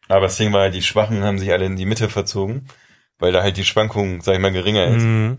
[0.09, 2.67] Aber das Ding war halt, die Schwachen haben sich alle in die Mitte verzogen,
[3.17, 5.03] weil da halt die Schwankung, sag ich mal, geringer ist.
[5.03, 5.37] Mhm.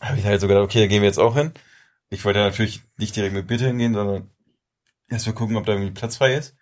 [0.00, 1.52] Habe ich halt so gedacht, okay, da gehen wir jetzt auch hin.
[2.10, 4.30] Ich wollte natürlich nicht direkt mit Bitte hingehen, sondern
[5.08, 6.56] erstmal gucken, ob da irgendwie Platz frei ist.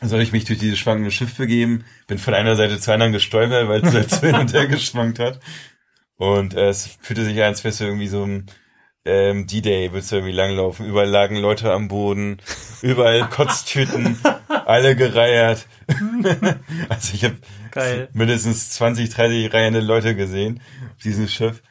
[0.00, 3.68] Soll ich mich durch dieses schwankende Schiff begeben, bin von einer Seite zur anderen gestolpert,
[3.68, 5.40] weil es halt so hin und her geschwankt hat.
[6.16, 8.46] Und äh, es fühlte sich an, als wärst du irgendwie so ein
[9.04, 10.86] ähm, D-Day, willst du irgendwie langlaufen.
[10.86, 12.38] Überall lagen Leute am Boden,
[12.82, 14.18] überall Kotztüten,
[14.48, 15.66] alle gereiert.
[16.88, 20.60] also ich habe mindestens 20, 30 reihende Leute gesehen
[20.94, 21.62] auf diesem Schiff.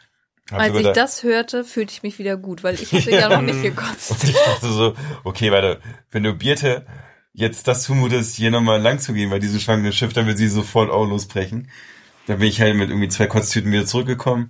[0.51, 3.41] Hab Als ich das hörte, fühlte ich mich wieder gut, weil ich hatte ja noch
[3.41, 4.11] nicht gekotzt.
[4.11, 5.79] Und ich dachte so, okay, warte,
[6.11, 6.85] wenn du Birte
[7.37, 10.47] jetzt das zumutest, hier nochmal lang zu gehen bei diesem schwankenden Schiff, dann wird sie
[10.47, 11.69] sofort auch losbrechen.
[12.25, 14.49] Dann bin ich halt mit irgendwie zwei Kotztüten wieder zurückgekommen.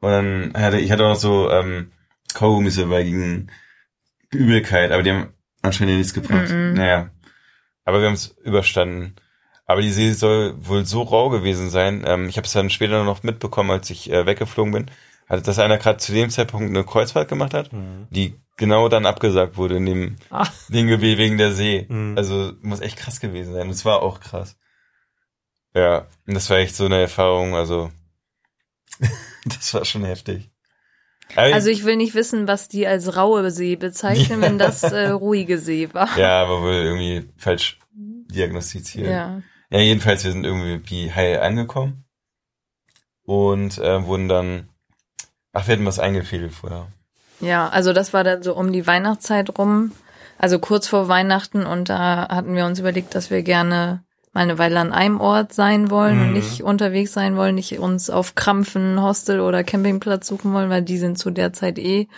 [0.00, 1.92] Und dann hatte ich hatte auch noch so ähm,
[2.34, 3.46] Kaugummis dabei gegen
[4.32, 6.50] Übelkeit, aber die haben anscheinend nichts gebracht.
[6.50, 6.74] Mhm.
[6.74, 7.10] Naja.
[7.84, 9.14] Aber wir haben es überstanden.
[9.64, 12.02] Aber die See soll wohl so rau gewesen sein.
[12.04, 14.90] Ähm, ich habe es dann später noch mitbekommen, als ich äh, weggeflogen bin,
[15.28, 18.06] also, dass einer gerade zu dem Zeitpunkt eine Kreuzfahrt gemacht hat, Mhm.
[18.10, 20.46] die genau dann abgesagt wurde in dem Ah.
[20.68, 21.86] Ding wegen der See.
[21.88, 22.16] Mhm.
[22.16, 23.62] Also muss echt krass gewesen sein.
[23.66, 24.56] Und es war auch krass.
[25.74, 27.90] Ja, und das war echt so eine Erfahrung, also
[29.44, 30.50] das war schon heftig.
[31.34, 35.08] Aber Also ich will nicht wissen, was die als raue See bezeichnen, wenn das äh,
[35.08, 36.16] ruhige See war.
[36.16, 39.08] ja, aber wohl irgendwie falsch diagnostiziert.
[39.08, 39.42] Ja.
[39.70, 42.04] Ja, jedenfalls, wir sind irgendwie heil angekommen
[43.24, 44.68] und äh, wurden dann,
[45.56, 46.86] ach, wir hatten was eingefädelt vorher.
[47.40, 49.92] Ja, also das war dann so um die Weihnachtszeit rum,
[50.38, 54.02] also kurz vor Weihnachten und da hatten wir uns überlegt, dass wir gerne
[54.32, 56.32] mal eine Weile an einem Ort sein wollen und Mhm.
[56.34, 60.98] nicht unterwegs sein wollen, nicht uns auf Krampfen, Hostel oder Campingplatz suchen wollen, weil die
[60.98, 62.08] sind zu der Zeit eh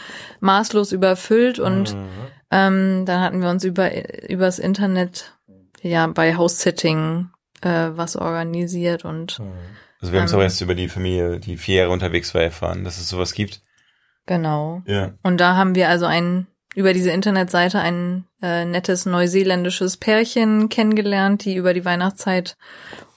[0.40, 2.06] maßlos überfüllt und Mhm.
[2.50, 3.90] ähm, dann hatten wir uns über
[4.28, 5.32] übers Internet
[5.80, 7.28] ja bei House-Sitting
[7.62, 9.46] äh, was organisiert und Mhm.
[10.00, 10.38] Also wir haben es Ähm.
[10.38, 13.62] auch erst über die Familie, die vier Jahre unterwegs war, erfahren, dass es sowas gibt.
[14.26, 14.82] genau.
[14.86, 15.12] Ja.
[15.22, 21.44] Und da haben wir also ein über diese Internetseite ein äh, nettes neuseeländisches Pärchen kennengelernt,
[21.44, 22.56] die über die Weihnachtszeit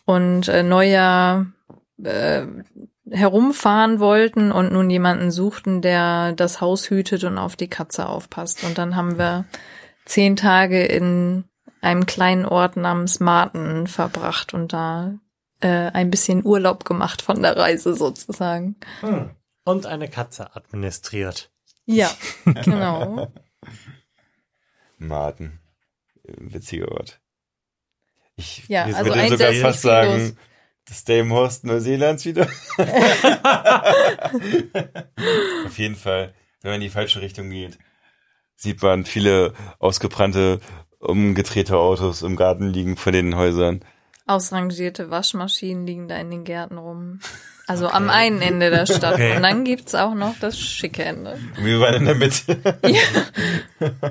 [0.05, 1.45] und äh, Neujahr
[2.01, 2.47] äh,
[3.09, 8.63] herumfahren wollten und nun jemanden suchten, der das Haus hütet und auf die Katze aufpasst.
[8.63, 9.45] Und dann haben wir
[10.05, 11.43] zehn Tage in
[11.81, 15.13] einem kleinen Ort namens Marten verbracht und da
[15.61, 18.75] äh, ein bisschen Urlaub gemacht von der Reise sozusagen.
[19.01, 19.31] Mhm.
[19.63, 21.51] Und eine Katze administriert.
[21.85, 22.11] Ja,
[22.45, 23.31] genau.
[24.97, 25.59] Martin.
[26.23, 27.19] Witziger Ort.
[28.35, 29.91] Ich Ja, ich also würde ein sogar fast viel los.
[30.05, 30.37] sagen,
[30.85, 32.43] das Delmenhorst Neuseelands wieder.
[35.65, 37.77] Auf jeden Fall, wenn man in die falsche Richtung geht,
[38.55, 40.59] sieht man viele ausgebrannte,
[40.99, 43.83] umgedrehte Autos im Garten liegen vor den Häusern.
[44.31, 47.19] Ausrangierte Waschmaschinen liegen da in den Gärten rum.
[47.67, 49.13] Also am einen Ende der Stadt.
[49.13, 49.37] Okay.
[49.37, 51.37] Und dann gibt's auch noch das schicke Ende.
[51.57, 52.57] Und wir waren in der Mitte.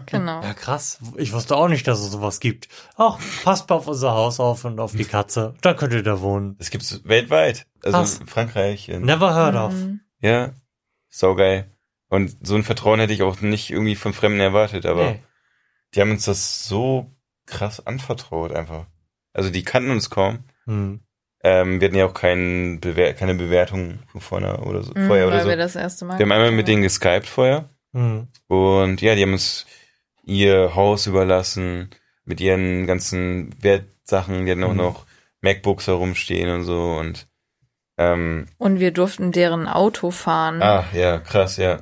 [0.06, 0.40] Genau.
[0.42, 0.98] Ja, krass.
[1.16, 2.68] Ich wusste auch nicht, dass es sowas gibt.
[2.96, 5.54] Ach, passt mal auf unser Haus auf und auf die Katze.
[5.60, 6.56] Da könnt ihr da wohnen.
[6.58, 7.66] Das gibt's weltweit.
[7.84, 8.18] Also Krass.
[8.20, 8.88] in Frankreich.
[8.88, 9.72] In, Never heard of.
[9.74, 10.00] Mhm.
[10.20, 10.52] Ja,
[11.10, 11.70] saugeil.
[12.08, 15.22] Und so ein Vertrauen hätte ich auch nicht irgendwie von Fremden erwartet, aber Nee.
[15.94, 17.14] die haben uns das so
[17.46, 18.86] krass anvertraut einfach.
[19.32, 20.40] Also die kannten uns kaum.
[20.66, 21.00] Hm.
[21.42, 25.26] Ähm, wir hatten ja auch kein Bewer keine Bewertung von vorne oder so, Mhm, vorher
[25.26, 25.48] oder weil so.
[25.48, 26.18] wir Wir das erste Mal.
[26.18, 28.28] haben einmal mit denen geskypt vorher Hm.
[28.48, 29.66] und ja, die haben uns
[30.24, 31.88] ihr Haus überlassen,
[32.24, 34.76] mit ihren ganzen Wertsachen, die hatten auch Mhm.
[34.76, 35.06] noch
[35.40, 37.26] MacBooks herumstehen und so und
[37.96, 40.62] ähm, Und wir durften deren Auto fahren.
[40.62, 41.80] ah, ja, krass, ja.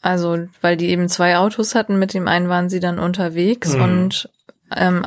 [0.00, 3.82] Also, weil die eben zwei Autos hatten, mit dem einen waren sie dann unterwegs Mhm.
[3.82, 4.30] und
[4.74, 5.06] ähm,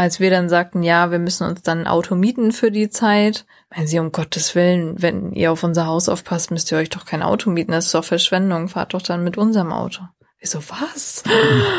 [0.00, 3.44] als wir dann sagten, ja, wir müssen uns dann ein Auto mieten für die Zeit,
[3.68, 7.04] meinen sie, um Gottes Willen, wenn ihr auf unser Haus aufpasst, müsst ihr euch doch
[7.04, 10.00] kein Auto mieten, das ist doch Verschwendung, fahrt doch dann mit unserem Auto.
[10.38, 11.22] Ich so, was?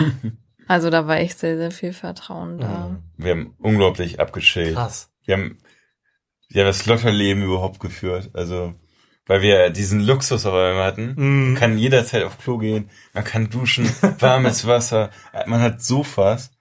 [0.67, 3.01] also da war echt sehr, sehr viel Vertrauen da.
[3.17, 4.75] Wir haben unglaublich abgechillt.
[4.75, 5.09] Krass.
[5.25, 5.57] Wir haben
[6.49, 8.29] ja das Lotterleben überhaupt geführt.
[8.33, 8.75] Also,
[9.25, 11.15] weil wir diesen Luxus auf einmal hatten.
[11.17, 11.45] Mhm.
[11.53, 13.89] Man kann jederzeit auf Klo gehen, man kann duschen,
[14.19, 15.09] warmes Wasser,
[15.47, 16.51] man hat Sofas.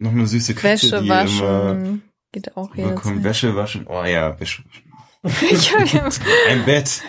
[0.00, 2.02] Noch eine süße Katze, Wäsche die immer waschen
[2.32, 2.78] geht auch bekommt.
[2.78, 3.24] jederzeit.
[3.24, 3.86] Wäsche waschen.
[3.86, 4.62] Oh ja, Wäsche
[5.22, 5.46] waschen.
[5.50, 6.08] Ich hab ja-
[6.48, 7.02] Ein Bett.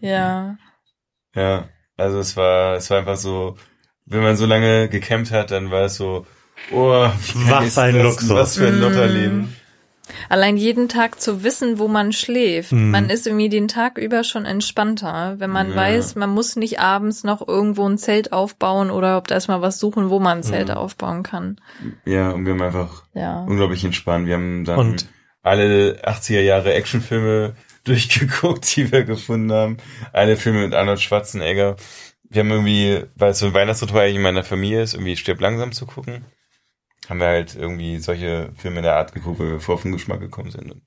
[0.00, 0.56] ja,
[1.34, 3.56] Ja, also es war, es war einfach so,
[4.04, 6.26] wenn man so lange gecampt hat, dann war es so,
[6.72, 8.00] oh, Was ist ein?
[8.02, 8.30] Luxus.
[8.30, 8.82] Was für ein Mm.
[8.82, 9.56] Lotterleben.
[10.28, 12.72] Allein jeden Tag zu wissen, wo man schläft.
[12.72, 12.90] Mhm.
[12.90, 15.76] Man ist irgendwie den Tag über schon entspannter, wenn man Ja.
[15.76, 19.78] weiß, man muss nicht abends noch irgendwo ein Zelt aufbauen oder ob da erstmal was
[19.78, 20.74] suchen, wo man ein Zelt Mhm.
[20.74, 21.60] aufbauen kann.
[22.04, 23.40] Ja, und wir haben einfach Ja.
[23.44, 24.26] unglaublich entspannt.
[24.26, 25.08] Wir haben dann Und-
[25.42, 27.54] alle 80er Jahre Actionfilme
[27.84, 29.76] durchgeguckt, die wir gefunden haben.
[30.12, 31.76] Alle Filme mit Arnold Schwarzenegger.
[32.28, 35.70] Wir haben irgendwie, weil es so ein Weihnachtsritual in meiner Familie ist, irgendwie stirb langsam
[35.70, 36.24] zu gucken,
[37.08, 40.20] haben wir halt irgendwie solche Filme der Art geguckt, weil wir vor auf den Geschmack
[40.20, 40.70] gekommen sind.
[40.72, 40.82] Und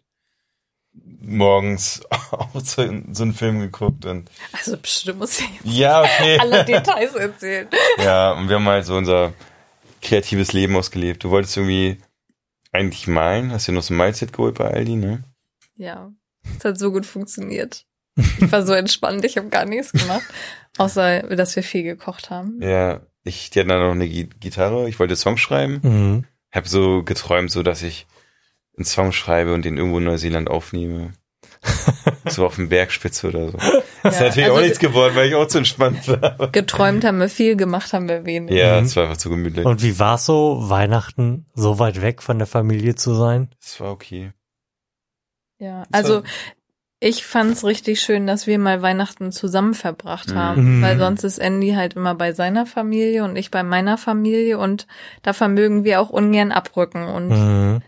[1.22, 2.02] morgens
[2.32, 6.40] auch so, so einen Film geguckt und Also bestimmt muss ich jetzt ja, okay.
[6.40, 7.68] alle Details erzählen.
[7.98, 9.34] Ja, und wir haben halt so unser
[10.02, 11.24] kreatives Leben ausgelebt.
[11.24, 11.98] Du wolltest irgendwie
[12.72, 15.24] eigentlich malen, hast dir noch so ein Malset geholt bei Aldi, ne?
[15.76, 16.12] Ja,
[16.58, 17.86] es hat so gut funktioniert.
[18.16, 20.26] Ich war so entspannt, ich habe gar nichts gemacht,
[20.78, 22.62] außer dass wir viel gekocht haben.
[22.62, 26.26] Ja, ich, die hatten dann noch eine Gi- Gitarre, ich wollte Songs schreiben, Mhm.
[26.52, 28.08] hab so geträumt, so dass ich
[28.78, 31.14] einen Song schreibe und den irgendwo in Neuseeland aufnehme.
[32.30, 33.58] so auf dem Bergspitze oder so.
[33.58, 36.48] Das ist Ja, natürlich auch also nichts geworden, weil ich auch zu entspannt war.
[36.52, 38.56] Geträumt haben wir viel, gemacht haben wir wenig.
[38.56, 38.86] Ja, Mhm.
[38.86, 39.66] es war einfach zu gemütlich.
[39.66, 43.50] Und wie war's so, Weihnachten so weit weg von der Familie zu sein?
[43.62, 44.32] Es war okay.
[45.58, 46.24] Ja, also
[47.00, 50.82] ich fand's richtig schön, dass wir mal Weihnachten zusammen verbracht haben, Mhm.
[50.82, 54.86] weil sonst ist Andy halt immer bei seiner Familie und ich bei meiner Familie und
[55.22, 57.82] da vermögen wir auch ungern abrücken und Mhm.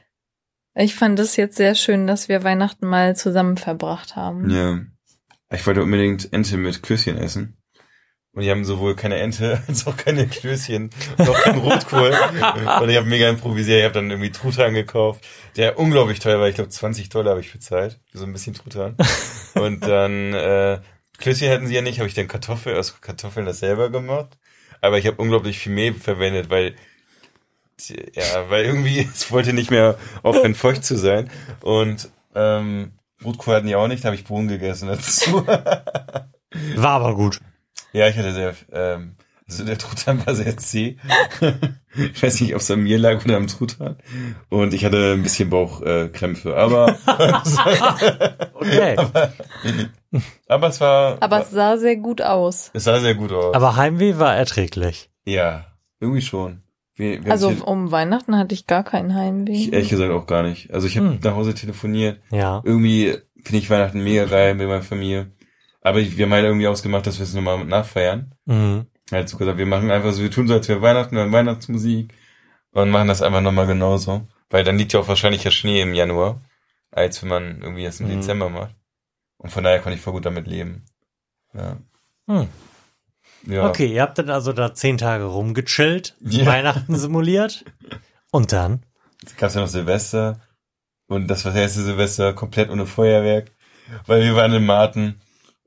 [0.76, 4.50] ich fand es jetzt sehr schön, dass wir Weihnachten mal zusammen verbracht haben.
[4.50, 4.80] Ja.
[5.54, 7.58] Ich wollte unbedingt Ente mit Klößchen essen.
[8.34, 12.12] Und die haben sowohl keine Ente als auch keine Klößchen auch keinen Rotkohl.
[12.82, 13.80] und ich habe mega improvisiert.
[13.80, 15.28] Ich habe dann irgendwie Truthahn gekauft,
[15.58, 16.48] der unglaublich teuer war.
[16.48, 18.96] Ich glaube 20 Dollar habe ich bezahlt so ein bisschen Truthahn.
[19.56, 20.80] Und dann äh,
[21.18, 24.38] Klößchen hatten sie ja nicht, habe ich dann Kartoffel aus Kartoffeln das selber gemacht.
[24.80, 26.76] Aber ich habe unglaublich viel Mehl verwendet, weil
[27.90, 31.30] ja, weil irgendwie es wollte nicht mehr aufhören feucht zu sein.
[31.62, 32.94] Und ähm,
[33.24, 35.46] Rotkohl hatten die auch nicht, da habe ich Bohnen gegessen dazu.
[35.46, 37.40] War aber gut.
[37.94, 39.16] Ja, ich hatte sehr, ähm,
[39.50, 40.98] also der Truthahn war sehr zäh.
[42.14, 43.98] ich weiß nicht, ob es an mir lag oder am Truthahn.
[44.50, 46.98] Und ich hatte ein bisschen Bauchkrämpfe, äh, aber,
[48.54, 48.96] Okay.
[50.48, 52.72] aber es war, Aber es sah sehr gut aus.
[52.74, 53.56] es sah sehr gut aus.
[53.56, 55.10] Aber Heimweh war erträglich.
[55.26, 55.66] ja,
[56.00, 56.64] irgendwie schon.
[56.96, 59.54] Wir, wir Also um Weihnachten hatte ich gar keinen Heimweh.
[59.54, 60.74] ich, ehrlich gesagt auch gar nicht.
[60.74, 61.20] Also ich habe Hm.
[61.24, 62.20] nach Hause telefoniert.
[62.32, 62.62] Ja.
[62.66, 65.32] Irgendwie finde ich Weihnachten mega geil mit meiner Familie.
[65.82, 68.34] Aber ich, wir haben halt irgendwie ausgemacht, dass wir es nochmal nachfeiern.
[68.46, 68.86] Mhm.
[69.12, 71.32] halt so gesagt, wir machen einfach so, wir tun so, als wäre Weihnachten, wir haben
[71.34, 72.14] Weihnachtsmusik
[72.72, 74.28] und machen das einfach nochmal genauso.
[74.50, 76.42] Weil dann liegt ja auch wahrscheinlich ja Schnee im Januar,
[76.92, 78.12] als wenn man irgendwie das im Mhm.
[78.22, 78.76] Dezember macht.
[79.38, 80.86] Und von daher konnte ich voll gut damit leben.
[81.54, 81.78] Ja.
[82.28, 82.48] Hm.
[83.48, 83.68] ja.
[83.68, 86.46] Okay, ihr habt dann also da zehn Tage rumgechillt, Ja.
[86.46, 87.66] Weihnachten simuliert.
[88.32, 88.84] Und dann?
[89.26, 90.40] Es gab ja noch Silvester
[91.08, 93.52] und das war das erste Silvester komplett ohne Feuerwerk,
[94.06, 95.20] weil wir waren in Marten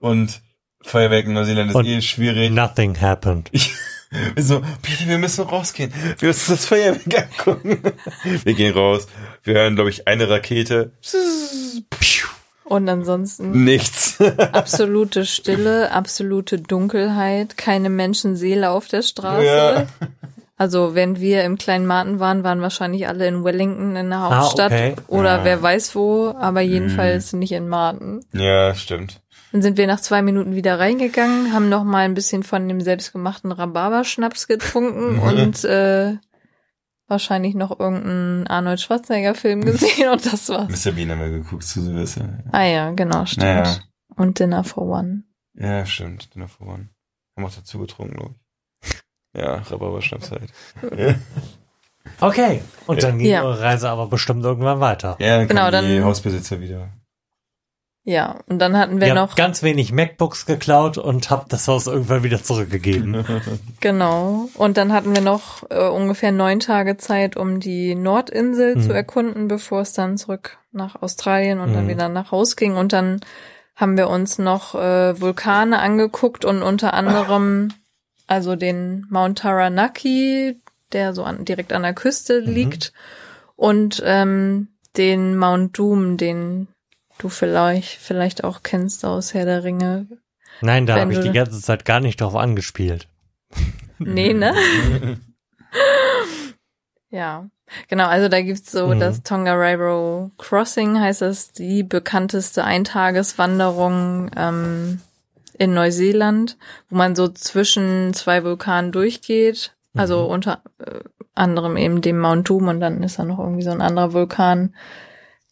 [0.04, 0.40] und
[0.82, 2.50] Feuerwerk in Neuseeland ist Und eh schwierig.
[2.52, 3.50] Nothing happened.
[4.34, 5.92] Wir so, Peter, wir müssen rausgehen.
[6.18, 7.80] Wir müssen das Feuerwerk angucken.
[8.44, 9.06] Wir gehen raus.
[9.42, 10.92] Wir hören, glaube ich, eine Rakete.
[12.64, 14.18] Und ansonsten Nichts.
[14.52, 19.44] absolute Stille, absolute Dunkelheit, keine Menschenseele auf der Straße.
[19.44, 19.86] Ja.
[20.56, 24.38] Also wenn wir im kleinen Martin waren, waren wahrscheinlich alle in Wellington in der Ah,
[24.38, 24.94] Hauptstadt okay.
[25.08, 25.44] oder Ah.
[25.44, 26.70] wer weiß wo, aber Mhm.
[26.70, 28.24] jedenfalls nicht in Martin.
[28.32, 29.20] Ja, stimmt.
[29.54, 32.80] Dann sind wir nach zwei Minuten wieder reingegangen, haben noch mal ein bisschen von dem
[32.80, 36.16] selbstgemachten Rhabarberschnaps getrunken und äh,
[37.06, 40.84] wahrscheinlich noch irgendeinen Arnold Schwarzenegger Film gesehen und das war's.
[40.84, 40.90] Mr.
[40.90, 42.40] Bean haben wir geguckt zu Silvester.
[42.50, 43.44] Ah ja, genau, stimmt.
[43.46, 43.76] Naja.
[44.16, 45.22] Und Dinner for One.
[45.54, 46.34] Ja, stimmt.
[46.34, 46.88] Dinner for One.
[47.36, 48.34] Haben auch dazu getrunken, glaube
[48.82, 49.40] ich.
[49.40, 50.50] Ja, Rhabarberschnaps halt.
[50.98, 51.14] Ja.
[52.20, 52.60] Okay.
[52.86, 53.42] Und dann ging Ja.
[53.44, 55.16] eure Reise aber bestimmt irgendwann weiter.
[55.20, 56.90] Ja, dann Genau, kamen die dann- Hausbesitzer wieder.
[58.06, 61.86] Ja, und dann hatten wir Ihr noch ganz wenig MacBooks geklaut und habt das Haus
[61.86, 63.24] irgendwann wieder zurückgegeben.
[63.80, 64.48] Genau.
[64.54, 68.80] Und dann hatten wir noch äh, ungefähr neun Tage Zeit, um die Nordinsel Mhm.
[68.82, 71.88] zu erkunden, bevor es dann zurück nach Australien und dann Mhm.
[71.88, 72.76] wieder nach Haus ging.
[72.76, 73.20] Und dann
[73.76, 77.72] haben wir uns noch äh, Vulkane angeguckt und unter anderem
[78.26, 80.60] also den Mount Taranaki,
[80.92, 82.52] der so an, direkt an der Küste Mhm.
[82.52, 82.92] liegt,
[83.56, 86.68] und ähm, den Mount Doom, den
[87.18, 90.06] du vielleicht vielleicht auch kennst aus Herr der Ringe.
[90.60, 93.08] Nein, da habe ich die ganze Zeit gar nicht drauf angespielt.
[93.98, 94.52] Nee, ne?
[97.10, 97.48] Ja,
[97.88, 98.06] genau.
[98.06, 98.98] Also da gibt's so Mhm.
[99.00, 105.00] das Tongariro Crossing, heißt das, die bekannteste Eintageswanderung ähm,
[105.56, 106.56] in Neuseeland,
[106.90, 109.74] wo man so zwischen zwei Vulkanen durchgeht.
[109.94, 110.30] Also Mhm.
[110.30, 111.00] unter äh,
[111.36, 114.74] anderem eben dem Mount Doom und dann ist da noch irgendwie so ein anderer Vulkan.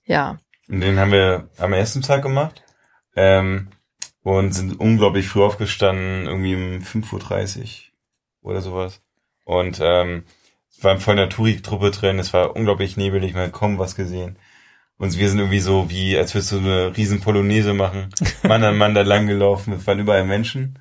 [0.04, 0.38] Ja,
[0.80, 2.62] den haben wir am ersten Tag gemacht.
[3.14, 3.68] Ähm,
[4.22, 7.90] und sind unglaublich früh aufgestanden, irgendwie um 5.30
[8.42, 9.02] Uhr oder sowas.
[9.44, 10.24] Und ähm,
[10.70, 14.38] es war voll eine Touri-Truppe drin, es war unglaublich nebelig, man hat kaum was gesehen.
[14.96, 18.10] Und wir sind irgendwie so wie, als würdest du eine riesen Polonaise machen.
[18.44, 20.78] Mann an Mann da lang gelaufen, es waren überall Menschen.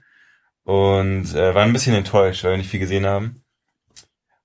[0.64, 3.41] Und äh, waren ein bisschen enttäuscht, weil wir nicht viel gesehen haben.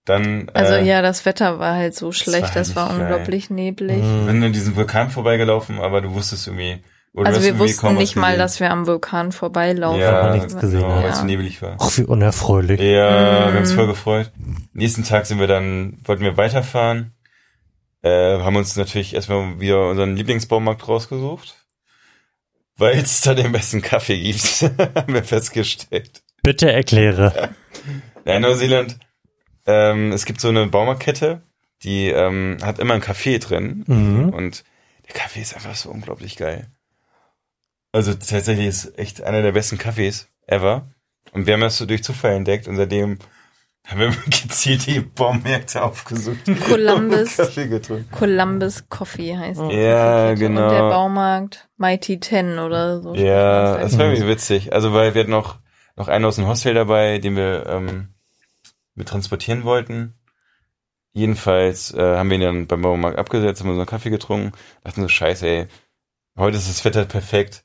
[0.06, 3.06] Dann also äh, ja, das Wetter war halt so schlecht, war das war, nicht geil.
[3.12, 4.02] unglaublich neblig.
[4.02, 4.26] Mhm.
[4.26, 6.82] bin an diesem Vulkan vorbeigelaufen, aber du wusstest irgendwie.
[7.12, 8.38] oder Also wir wussten nicht mal, gesehen.
[8.38, 10.00] dass wir am Vulkan vorbeilaufen.
[10.00, 11.20] ja, aber nichts gesehen, genau, weil es ja.
[11.20, 11.76] so nebelig war.
[11.80, 12.80] Ach, wie unerfreulich.
[12.80, 13.76] Ja, wir haben uns Mhm.
[13.76, 14.32] voll gefreut.
[14.72, 17.12] Nächsten Tag sind wir dann, wollten wir weiterfahren.
[18.02, 21.56] Äh, haben uns natürlich erstmal wieder unseren Lieblingsbaumarkt rausgesucht.
[22.76, 24.62] Weil es da den besten Kaffee gibt,
[24.94, 26.22] haben wir festgestellt.
[26.42, 27.50] Bitte erkläre.
[28.24, 28.98] Ja, in Neuseeland,
[29.66, 31.42] ähm, es gibt so eine Baumarktkette,
[31.82, 33.84] die ähm, hat immer einen Kaffee drin.
[33.86, 34.30] Mhm.
[34.30, 34.64] Und
[35.06, 36.68] der Kaffee ist einfach so unglaublich geil.
[37.92, 40.88] Also tatsächlich ist echt einer der besten Kaffees ever.
[41.32, 43.18] Und wir haben das so durch Zufall entdeckt und seitdem
[43.86, 46.38] haben wir gezielt die Baumärkte aufgesucht.
[46.66, 47.20] Columbus.
[47.38, 48.10] und Kaffee getrunken.
[48.10, 49.76] Columbus Coffee heißt die.
[49.76, 50.64] Ja, genau.
[50.64, 53.14] Und der Baumarkt Mighty Ten oder so.
[53.14, 54.72] Ja, das war irgendwie witzig.
[54.72, 55.58] Also weil wir hatten noch,
[55.96, 58.08] noch einen aus dem Hostel dabei, den wir ähm,
[58.96, 60.14] mit transportieren wollten.
[61.12, 64.52] Jedenfalls äh, haben wir ihn dann beim Baumarkt abgesetzt, haben unseren Kaffee getrunken,
[64.84, 65.66] dachten so, scheiße, ey,
[66.36, 67.64] heute ist das Wetter perfekt.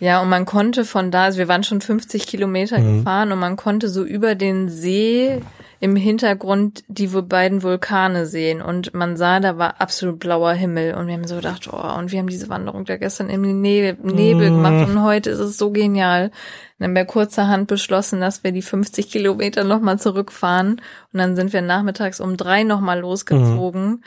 [0.00, 2.98] Ja, und man konnte von da, also wir waren schon 50 Kilometer Mhm.
[2.98, 5.40] gefahren und man konnte so über den See
[5.78, 11.06] im Hintergrund die beiden Vulkane sehen und man sah, da war absolut blauer Himmel und
[11.06, 14.50] wir haben so gedacht, oh, und wir haben diese Wanderung da gestern im Nebel, Nebel
[14.50, 14.54] Mhm.
[14.54, 16.24] gemacht und heute ist es so genial.
[16.26, 16.32] Und
[16.78, 20.80] dann haben wir kurzerhand beschlossen, dass wir die 50 Kilometer nochmal zurückfahren
[21.12, 24.02] und dann sind wir nachmittags um drei nochmal losgezogen.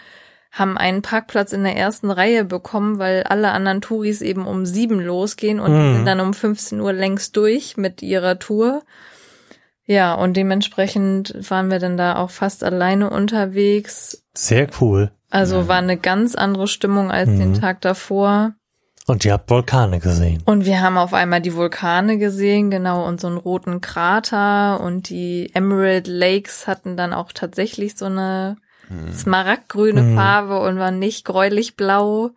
[0.52, 5.00] haben einen Parkplatz in der ersten Reihe bekommen, weil alle anderen Touris eben um sieben
[5.00, 5.96] losgehen und Mhm.
[5.98, 8.82] sind dann um 15 Uhr längst durch mit ihrer Tour.
[9.92, 14.24] Ja, und dementsprechend waren wir dann da auch fast alleine unterwegs.
[14.36, 15.10] Sehr cool.
[15.32, 17.60] Also war eine ganz andere Stimmung als den Mhm.
[17.60, 18.54] Tag davor.
[19.08, 20.44] Und ihr habt Vulkane gesehen.
[20.46, 25.10] Und wir haben auf einmal die Vulkane gesehen, genau, und so einen roten Krater und
[25.10, 28.58] die Emerald Lakes hatten dann auch tatsächlich so eine
[29.12, 30.16] smaragdgrüne Mhm.
[30.16, 32.30] Farbe und waren nicht gräulich blau.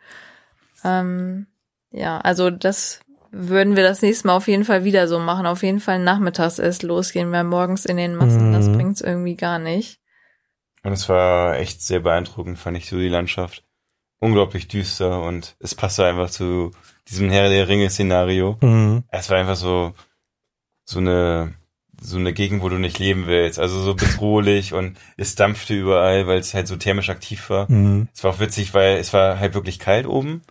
[0.84, 1.48] Ähm,
[1.90, 3.00] ja, also das
[3.32, 5.46] würden wir das nächste Mal auf jeden Fall wieder so machen.
[5.46, 8.74] Auf jeden Fall nachmittags erst losgehen, weil morgens in den Massen, das Mhm.
[8.74, 9.98] bringt's irgendwie gar nicht.
[10.84, 13.64] Und es war echt sehr beeindruckend, fand ich so die Landschaft.
[14.18, 16.70] Unglaublich düster und es passte einfach zu
[17.08, 18.56] diesem Herr der Ringe-Szenario.
[18.60, 19.04] Mhm.
[19.08, 19.94] Es war einfach so,
[20.84, 21.54] so eine,
[22.00, 23.58] so eine Gegend, wo du nicht leben willst.
[23.58, 27.70] Also so bedrohlich und es dampfte überall, weil es halt so thermisch aktiv war.
[27.70, 28.08] Mhm.
[28.14, 30.42] Es war auch witzig, weil es war halt wirklich kalt oben.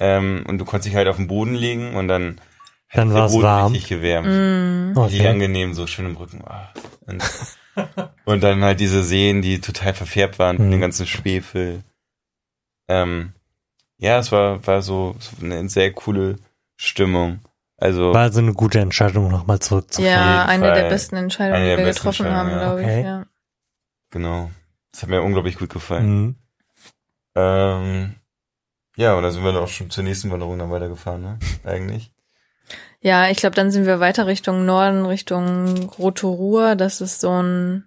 [0.00, 2.40] Ähm, und du konntest dich halt auf den Boden legen und dann
[2.88, 3.72] hat Dann der war's Boden warm.
[3.72, 4.28] richtig gewärmt.
[4.28, 4.98] Mm.
[4.98, 5.28] Richtig Okay.
[5.28, 6.42] angenehm, so schön im Rücken.
[6.46, 6.72] Ah.
[7.06, 7.22] Und,
[8.24, 10.70] und dann halt diese Seen, die total verfärbt waren von Mhm.
[10.72, 11.82] dem ganzen Schwefel.
[12.88, 13.32] Ähm,
[13.98, 16.36] ja, es war, war so, so eine sehr coole
[16.76, 17.40] Stimmung.
[17.76, 20.12] Also, War also eine gute Entscheidung, nochmal zurückzufahren.
[20.26, 20.88] Ja, eine der Fall.
[20.88, 23.00] besten Entscheidungen, die der wir getroffen haben, Entscheidungen, glaube Okay.
[23.00, 23.04] ich.
[23.06, 23.26] Ja.
[24.10, 24.50] genau.
[24.92, 26.06] Das hat mir unglaublich gut gefallen.
[26.26, 26.34] Mhm.
[27.36, 28.14] Ähm,
[28.98, 31.38] ja, und da sind wir dann auch schon zur nächsten Wanderung dann weitergefahren, ne?
[31.64, 32.10] Eigentlich.
[33.00, 36.74] Ja, ich glaube, dann sind wir weiter Richtung Norden, Richtung Rotorua.
[36.74, 37.84] Das ist so ein,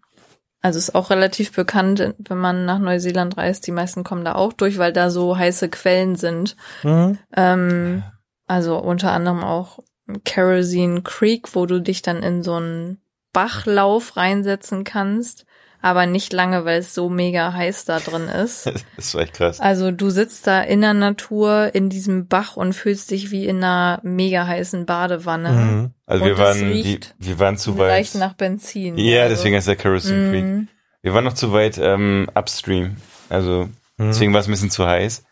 [0.62, 3.68] also ist auch relativ bekannt, wenn man nach Neuseeland reist.
[3.68, 6.56] Die meisten kommen da auch durch, weil da so heiße Quellen sind.
[6.84, 7.18] Mhm.
[7.36, 8.04] Ähm,
[8.48, 9.80] also unter anderem auch
[10.24, 13.02] Kerosene Creek, wo du dich dann in so einen
[13.34, 15.46] Bachlauf reinsetzen kannst.
[15.82, 18.72] Aber nicht lange, weil es so mega heiß da drin ist.
[18.96, 19.60] das war echt krass.
[19.60, 23.58] Also du sitzt da in der Natur in diesem Bach und fühlst dich wie in
[23.64, 25.52] einer mega heißen Badewanne.
[25.52, 25.92] Mhm.
[26.06, 27.90] Also und wir waren, die, wir waren zu weit.
[27.90, 28.98] Leicht nach Benzin.
[28.98, 29.36] Ja, also.
[29.36, 30.44] deswegen heißt der Kerosene Creek.
[30.44, 30.68] Mhm.
[31.02, 32.98] Wir waren noch zu weit ähm, upstream.
[33.30, 33.70] Also
[34.02, 34.08] Mhm.
[34.08, 35.24] deswegen war es ein bisschen zu heiß.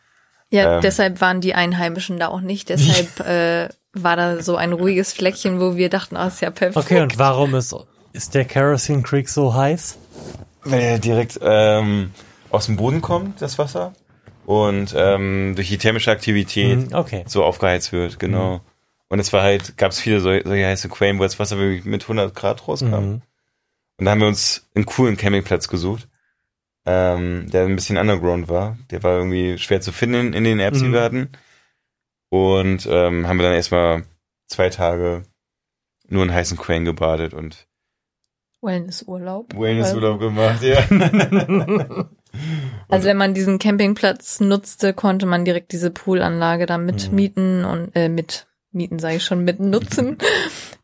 [0.51, 0.81] Ja, Ähm.
[0.81, 2.69] deshalb waren die Einheimischen da auch nicht.
[2.69, 6.77] Deshalb äh, war da so ein ruhiges Fleckchen, wo wir dachten, ah, ist ja perfekt.
[6.85, 7.76] Okay, und warum ist,
[8.13, 9.97] ist der Kerosene Creek so heiß?
[10.72, 12.12] Weil direkt ähm,
[12.50, 13.94] aus dem Boden kommt, das Wasser.
[14.46, 17.24] Und ähm, durch die thermische Aktivität Mhm, okay.
[17.28, 18.62] so aufgeheizt wird, genau.
[19.08, 21.86] Und es war halt, gab es viele solche, solche heiße Quellen, wo das Wasser wirklich
[21.86, 22.88] mit 100 Grad rauskam.
[22.88, 23.22] Mhm.
[23.98, 26.08] Und da haben wir uns einen coolen Campingplatz gesucht,
[26.86, 28.78] ähm, der ein bisschen underground war.
[28.91, 30.94] Der war irgendwie schwer zu finden in den Apps, die Mhm.
[30.94, 31.30] wir hatten.
[32.30, 34.04] Und ähm, haben wir dann erstmal
[34.48, 35.24] zwei Tage
[36.08, 37.68] nur in heißen Quellen gebadet und
[38.61, 39.53] Wellnessurlaub.
[39.57, 40.77] Wellnessurlaub gemacht, ja.
[42.90, 47.15] Also wenn man diesen Campingplatz nutzte, konnte man direkt diese Poolanlage da mit Mhm.
[47.15, 50.18] mieten und äh, mit mieten sage ich schon mit nutzen.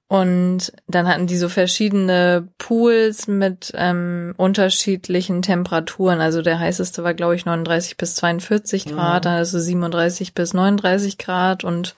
[0.08, 6.22] Und dann hatten die so verschiedene Pools mit ähm, unterschiedlichen Temperaturen.
[6.22, 9.30] Also der heißeste war, glaube ich, 39 bis 42 Grad, Mhm.
[9.30, 11.64] dann also 37 bis 39 Grad.
[11.64, 11.96] Und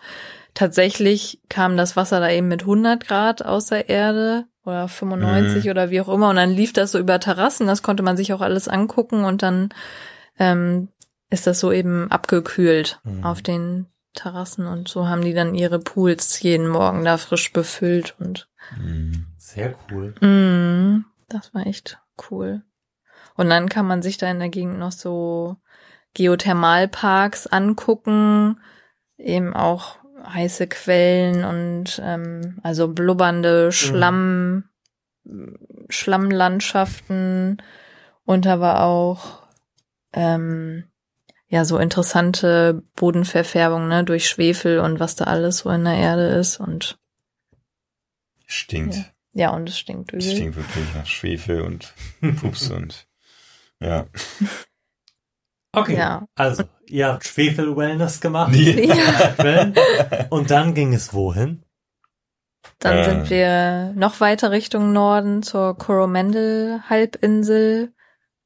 [0.54, 5.72] tatsächlich kam das Wasser da eben mit 100 Grad aus der Erde oder 95 Mhm.
[5.72, 6.30] oder wie auch immer.
[6.30, 7.66] Und dann lief das so über Terrassen.
[7.68, 9.24] Das konnte man sich auch alles angucken.
[9.26, 9.70] Und dann
[10.40, 10.90] ähm,
[11.30, 13.24] ist das so eben abgekühlt Mhm.
[13.24, 14.68] auf den Terrassen.
[14.68, 18.16] Und so haben die dann ihre Pools jeden Morgen da frisch befüllt.
[18.20, 19.26] Und Mhm.
[19.38, 20.14] Sehr cool.
[20.22, 22.00] mm, das war echt
[22.30, 22.62] cool.
[23.36, 25.58] Und dann kann man sich da in der Gegend noch so
[26.16, 28.60] Geothermalparks angucken,
[29.18, 29.96] eben auch
[30.28, 34.66] heiße Quellen und ähm, also blubbernde Schlamm,
[35.90, 37.62] Schlammlandschaften
[38.26, 39.44] und aber auch
[40.14, 40.86] ähm,
[41.48, 46.28] ja so interessante Bodenverfärbung ne durch Schwefel und was da alles so in der Erde
[46.28, 47.00] ist und
[48.48, 48.96] Stinkt.
[48.96, 49.04] Ja.
[49.34, 50.26] ja und es stinkt übel.
[50.26, 51.94] Es stinkt wirklich nach Schwefel und
[52.40, 53.08] Pups und
[53.80, 54.08] ja.
[55.80, 56.26] Okay, Ja.
[56.36, 58.54] also ihr habt Schwefel-Wellness gemacht.
[58.56, 59.72] Ja.
[60.30, 61.64] Und dann ging es wohin?
[62.80, 63.04] Dann Äh.
[63.06, 67.94] sind wir noch weiter Richtung Norden zur Coromandel-Halbinsel,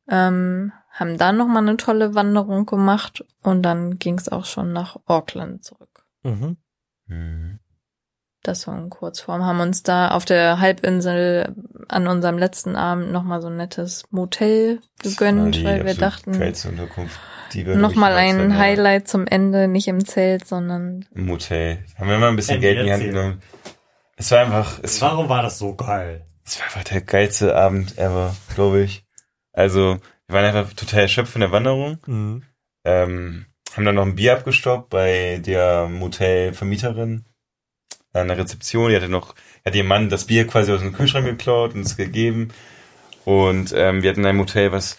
[0.10, 4.74] ähm, haben dann noch mal eine tolle Wanderung gemacht und dann ging es auch schon
[4.74, 6.06] nach Auckland zurück.
[6.24, 6.58] Mhm.
[7.08, 7.60] Mhm.
[8.44, 9.46] Das war in Kurzform.
[9.46, 11.56] Haben uns da auf der Halbinsel
[11.88, 16.70] an unserem letzten Abend noch mal so ein nettes Motel gegönnt, weil wir dachten, Geilste
[16.70, 17.20] Unterkunft,
[17.54, 18.58] die wir noch mal wirklich jemals ein.
[18.58, 21.86] Highlight zum Ende, nicht im Zelt, sondern Im Hotel.
[22.00, 23.42] Haben wir mal ein bisschen Geld in die Hand genommen.
[24.16, 26.26] Es war einfach, es war, Warum war das so geil?
[26.44, 29.06] es war einfach der geilste Abend ever, glaube ich.
[29.54, 29.98] Also,
[30.28, 32.00] wir waren einfach total erschöpft von der Wanderung.
[32.08, 32.44] Mhm.
[32.84, 33.46] Ähm,
[33.76, 37.26] haben dann noch ein Bier abgestoppt bei der Motelvermieterin
[38.14, 38.90] an der Rezeption.
[38.90, 41.98] Die hatte noch, hat ihr Mann das Bier quasi aus dem Kühlschrank geklaut und es
[41.98, 42.50] gegeben.
[43.26, 44.98] Und ähm, wir hatten ein Motel, was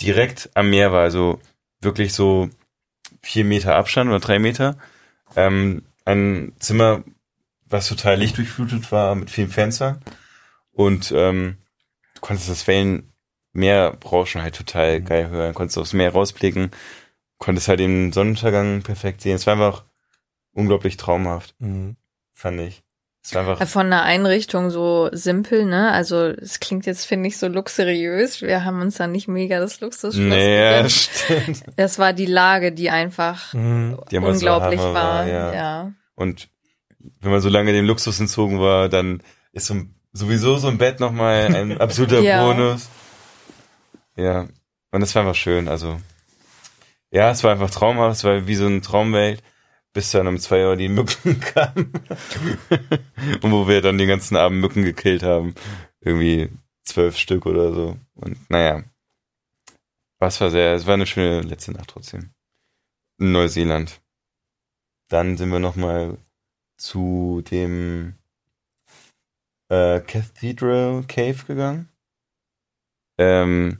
[0.00, 1.40] direkt am Meer war, also
[1.80, 2.48] wirklich so
[3.22, 4.76] vier Meter Abstand oder drei Meter.
[5.36, 7.02] Ähm, ein Zimmer,
[7.66, 10.00] was total lichtdurchflutet war mit vielen Fenstern.
[10.72, 11.56] Und ähm,
[12.14, 15.04] du konntest das Wellenmeerrauschen halt total Mhm.
[15.04, 16.70] geil hören, konntest aufs Meer rausblicken,
[17.38, 19.36] konntest halt den Sonnenuntergang perfekt sehen.
[19.36, 19.84] Es war einfach
[20.52, 21.96] unglaublich traumhaft, Mhm.
[22.34, 22.82] Fand ich.
[23.22, 25.90] Es war einfach, Von der Einrichtung so simpel, ne?
[25.92, 28.42] Also es klingt jetzt, finde ich, so luxuriös.
[28.42, 31.62] Wir haben uns da nicht mega das Luxusschloss nee, stimmt.
[31.76, 33.98] Das war die Lage, die einfach Mhm.
[34.10, 35.04] Die so unglaublich Hammer war.
[35.20, 35.54] war, ja.
[35.54, 35.92] ja.
[36.14, 36.50] Und
[37.20, 39.22] wenn man so lange dem Luxus entzogen war, dann
[39.52, 42.44] ist so, ein- sowieso so ein Bett nochmal ein absoluter Ja.
[42.44, 42.90] Bonus.
[44.16, 44.46] Ja,
[44.90, 45.66] und es war einfach schön.
[45.68, 45.98] Also,
[47.10, 48.16] ja, es war einfach traumhaft.
[48.16, 49.42] Es war wie so eine Traumwelt,
[49.94, 51.92] bis dann um zwei Uhr die Mücken kamen.
[53.40, 55.54] und wo wir dann den ganzen Abend Mücken gekillt haben.
[56.00, 56.50] Irgendwie
[56.82, 57.96] zwölf Stück oder so.
[58.14, 58.84] Und naja,
[60.18, 62.30] was war sehr, es war eine schöne letzte Nacht trotzdem.
[63.18, 64.02] In Neuseeland.
[65.08, 66.18] Dann sind wir nochmal
[66.76, 68.14] zu dem
[69.68, 71.88] äh, Cathedral Cave gegangen.
[73.16, 73.78] Ähm,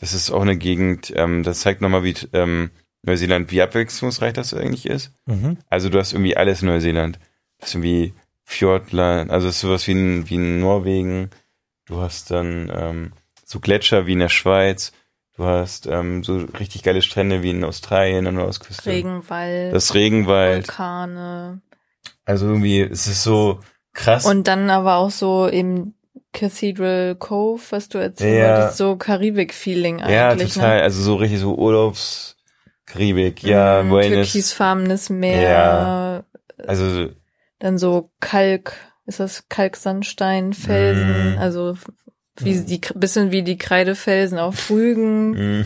[0.00, 2.70] das ist auch eine Gegend, ähm, das zeigt nochmal, wie ähm,
[3.02, 5.12] Neuseeland, wie abwechslungsreich das eigentlich ist.
[5.26, 5.58] Mhm.
[5.68, 7.18] Also du hast irgendwie alles in Neuseeland.
[7.58, 11.30] Du hast irgendwie Fjordland, also es ist sowas wie in, wie in Norwegen.
[11.86, 13.12] Du hast dann ähm,
[13.44, 14.92] so Gletscher wie in der Schweiz.
[15.36, 18.90] Du hast ähm, so richtig geile Strände wie in Australien an der Ostküste.
[18.90, 20.66] Regenwald, Das Regenwald.
[20.68, 21.60] Vulkane.
[22.24, 23.60] Also irgendwie, es ist so
[23.94, 24.24] krass.
[24.26, 25.94] Und dann aber auch so eben
[26.32, 28.58] Cathedral Cove, was du erzählt Ja.
[28.58, 30.14] wolltest, so Karibik-Feeling eigentlich.
[30.14, 30.76] Ja, total.
[30.78, 30.82] Ne?
[30.82, 31.54] Also so richtig so
[32.88, 33.42] Urlaubskaribik.
[33.42, 34.30] Ja, Mm, Buenos.
[34.32, 36.24] Türkisfarbenes Meer, Ja.
[36.66, 37.08] Also,
[37.60, 38.72] dann so Kalk,
[39.06, 41.38] ist das Kalksandstein, Felsen, Mm.
[41.38, 41.76] also
[42.40, 45.30] wie die bisschen wie die Kreidefelsen auf Rügen.
[45.60, 45.64] mh.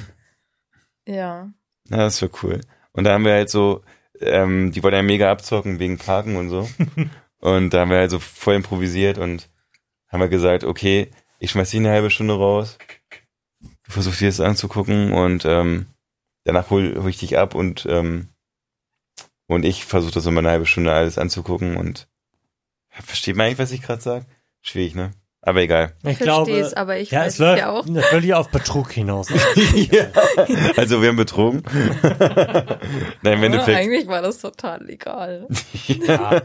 [1.06, 1.50] Ja.
[1.90, 2.60] Ja, das war cool.
[2.92, 3.82] Und da haben wir halt so,
[4.20, 6.68] ähm, die wollten ja mega abzocken wegen Parken und so.
[7.40, 9.48] und da haben wir halt so voll improvisiert und
[10.08, 12.78] haben wir gesagt, okay, ich schmeiß dich eine halbe Stunde raus.
[13.60, 15.86] Du versuchst dir das anzugucken und ähm,
[16.44, 18.28] danach hol, hol ich dich ab und ähm,
[19.46, 22.08] und ich versuche das immer eine halbe Stunde alles anzugucken und
[22.90, 24.26] versteht man eigentlich, was ich gerade sage?
[24.62, 25.10] Schwierig, ne?
[25.44, 25.96] Aber egal.
[26.04, 27.84] Ich Versteh's, glaube, aber ich ja, weiß es läuft ja auch.
[27.86, 29.28] natürlich auf Betrug hinaus.
[29.74, 30.06] ja.
[30.76, 31.64] Also wir haben betrogen.
[33.22, 33.76] Nein, im Endeffekt.
[33.76, 35.48] eigentlich war das total legal.
[35.88, 36.42] ja.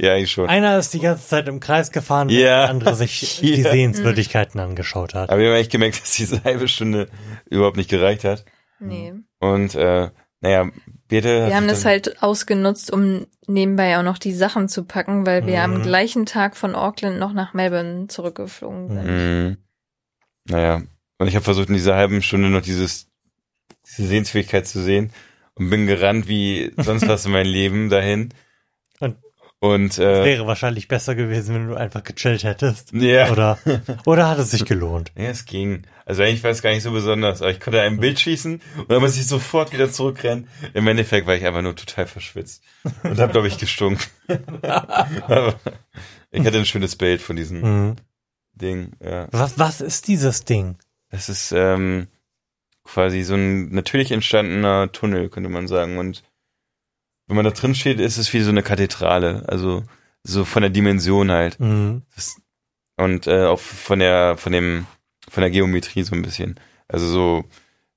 [0.00, 0.48] ja, eigentlich schon.
[0.48, 2.60] Einer ist die ganze Zeit im Kreis gefahren, während Ja.
[2.62, 3.70] der andere sich die Ja.
[3.70, 5.30] Sehenswürdigkeiten angeschaut hat.
[5.30, 7.08] Aber wir haben echt gemerkt, dass diese halbe Stunde
[7.48, 8.44] überhaupt nicht gereicht hat.
[8.80, 9.14] Nee.
[9.40, 10.72] Und äh, naja, hat
[11.10, 15.62] Wir haben das halt ausgenutzt, um nebenbei auch noch die Sachen zu packen, weil wir
[15.62, 15.82] am Mhm.
[15.82, 19.06] gleichen Tag von Auckland noch nach Melbourne zurückgeflogen sind.
[19.06, 19.56] Mhm.
[20.48, 20.82] Naja,
[21.18, 23.08] und ich habe versucht, in dieser halben Stunde noch dieses,
[23.86, 25.12] diese Sehensfähigkeit zu sehen
[25.54, 28.34] und bin gerannt wie sonst was in meinem Leben dahin.
[29.58, 32.92] Und- äh, Wäre wahrscheinlich besser gewesen, wenn du einfach gechillt hättest.
[32.92, 33.30] ja.
[33.32, 33.58] Oder,
[34.04, 35.12] oder hat es sich gelohnt?
[35.16, 35.82] Ja, es ging.
[36.04, 38.90] Also eigentlich war es gar nicht so besonders, aber ich konnte ein Bild schießen und
[38.90, 40.46] dann muss ich sofort wieder zurückrennen.
[40.74, 42.62] Im Endeffekt war ich einfach nur total verschwitzt
[43.02, 44.04] und habe, glaube ich, gestunken.
[44.62, 45.54] aber
[46.30, 47.96] ich hatte ein schönes Bild von diesem Mhm.
[48.54, 48.92] Ding.
[49.04, 49.28] Ja.
[49.32, 50.76] Was, was ist dieses Ding?
[51.10, 52.08] Das ist ähm,
[52.84, 55.98] quasi so ein natürlich entstandener Tunnel, könnte man sagen.
[55.98, 56.22] Und
[57.26, 59.44] wenn man da drin steht, ist es wie so eine Kathedrale.
[59.48, 59.82] Also
[60.22, 61.58] so von der Dimension halt.
[61.60, 62.02] Mhm.
[62.14, 62.36] Das,
[62.96, 64.86] und äh, auch von der, von dem,
[65.28, 66.58] von der Geometrie so ein bisschen.
[66.88, 67.44] Also so,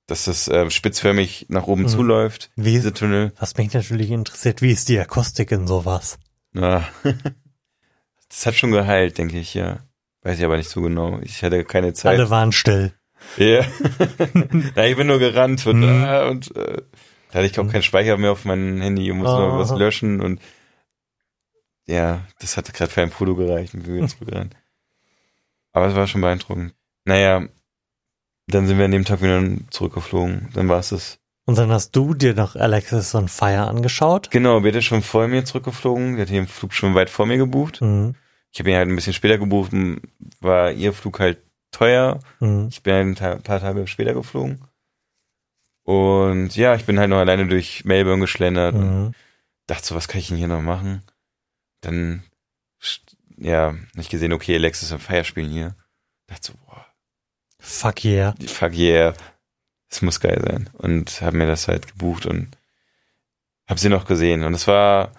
[0.08, 1.88] dass das äh, spitzförmig nach oben Mhm.
[1.90, 3.32] zuläuft, Wie, diese Tunnel.
[3.40, 6.18] was mich natürlich interessiert, wie ist die Akustik in sowas?
[6.54, 6.88] Ja.
[8.30, 9.80] das hat schon geheilt, denke ich, ja.
[10.24, 11.20] Weiß ich aber nicht so genau.
[11.22, 12.18] Ich hatte keine Zeit.
[12.20, 12.92] Alle waren still.
[13.38, 13.64] Ja.
[14.76, 16.04] Na, ich bin nur gerannt und, Mhm.
[16.04, 16.82] äh, und äh,
[17.30, 19.78] da hatte ich auch keinen Speicher mehr auf meinem Handy und musste noch was Aha.
[19.78, 20.42] löschen und
[21.86, 24.56] ja, das hatte gerade für ein Foto gereicht und wir sind zurückgerannt.
[25.72, 26.74] Aber es war schon beeindruckend.
[27.06, 27.48] Naja,
[28.48, 30.50] dann sind wir an dem Tag wieder zurückgeflogen.
[30.54, 31.20] Dann war es das.
[31.46, 34.30] Und dann hast du dir noch Alexis on Fire angeschaut.
[34.32, 36.16] Genau, Birte ist schon vor mir zurückgeflogen.
[36.16, 37.82] Die hat den Flug schon weit vor mir gebucht.
[37.82, 38.16] Mhm.
[38.52, 39.72] Ich habe ihn halt ein bisschen später gebucht,
[40.42, 41.40] war ihr Flug halt
[41.72, 42.20] teuer.
[42.40, 42.68] Mhm.
[42.72, 44.60] Ich bin halt ein paar Tage später geflogen.
[45.90, 49.14] Und ja, ich bin halt noch alleine durch Melbourne geschlendert und Mhm.
[49.66, 51.02] dachte so, was kann ich denn hier noch machen?
[51.82, 52.24] Dann,
[53.38, 55.76] ja, hab ich gesehen, okay, Alexis und Fire spielen hier.
[56.28, 56.86] Dachte so, boah,
[57.58, 58.36] Fuck yeah.
[58.46, 59.14] fuck yeah,
[59.90, 60.70] das muss geil sein.
[60.74, 62.56] Und habe mir das halt gebucht und
[63.68, 64.44] habe sie noch gesehen.
[64.44, 65.12] Und es war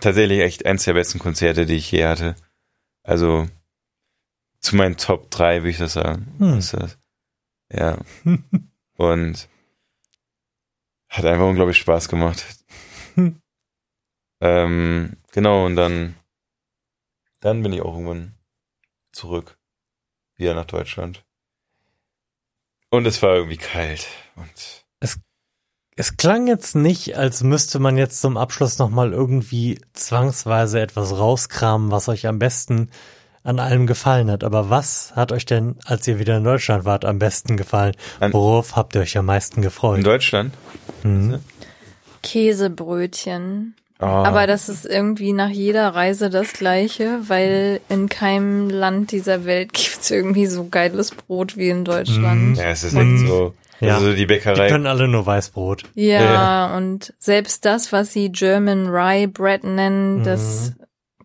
[0.00, 2.36] tatsächlich echt eins der besten Konzerte, die ich je hatte.
[3.02, 3.48] Also
[4.60, 6.32] zu meinen Top 3, würde ich das sagen.
[6.38, 6.58] Hm.
[6.58, 6.96] Ist das.
[7.72, 7.98] Ja.
[8.96, 9.48] Und
[11.08, 12.44] hat einfach unglaublich Spaß gemacht.
[13.14, 13.40] Hm.
[14.40, 16.14] ähm, genau, und dann,
[17.40, 18.34] dann bin ich auch irgendwann
[19.12, 19.58] zurück.
[20.36, 21.24] Wieder nach Deutschland.
[22.90, 24.06] Und es war irgendwie kalt.
[24.36, 24.84] Und
[25.98, 31.90] Es klang jetzt nicht, als müsste man jetzt zum Abschluss nochmal irgendwie zwangsweise etwas rauskramen,
[31.90, 32.90] was euch am besten
[33.46, 34.44] an allem gefallen hat.
[34.44, 37.94] Aber was hat euch denn, als ihr wieder in Deutschland wart, am besten gefallen?
[38.20, 40.04] An- Worauf habt ihr euch am meisten in gefreut?
[40.04, 40.52] Deutschland.
[41.02, 41.38] Mhm.
[42.22, 43.74] Käsebrötchen.
[43.98, 49.44] Ah, Aber das ist irgendwie nach jeder Reise das gleiche, weil in keinem Land dieser
[49.46, 52.58] Welt gibt's irgendwie so geiles Brot wie in Deutschland.
[52.58, 53.16] ja, es ist Mhm.
[53.16, 53.54] echt so.
[53.80, 53.94] Ja.
[53.96, 54.68] Also die Die Bäckerei.
[54.68, 55.84] können alle nur Weißbrot.
[55.94, 56.76] Ja, Ja.
[56.76, 60.72] und selbst das, was sie German Rye Bread nennen, das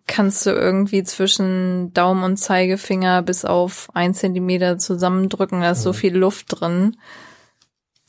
[0.06, 5.60] kannst du irgendwie zwischen Daumen und Zeigefinger bis auf ein Zentimeter zusammendrücken.
[5.60, 6.96] Da ist so viel Luft drin.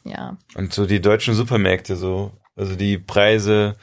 [0.04, 0.38] Ja.
[0.56, 2.32] Und so die deutschen Supermärkte so.
[2.56, 3.76] Also die Preise,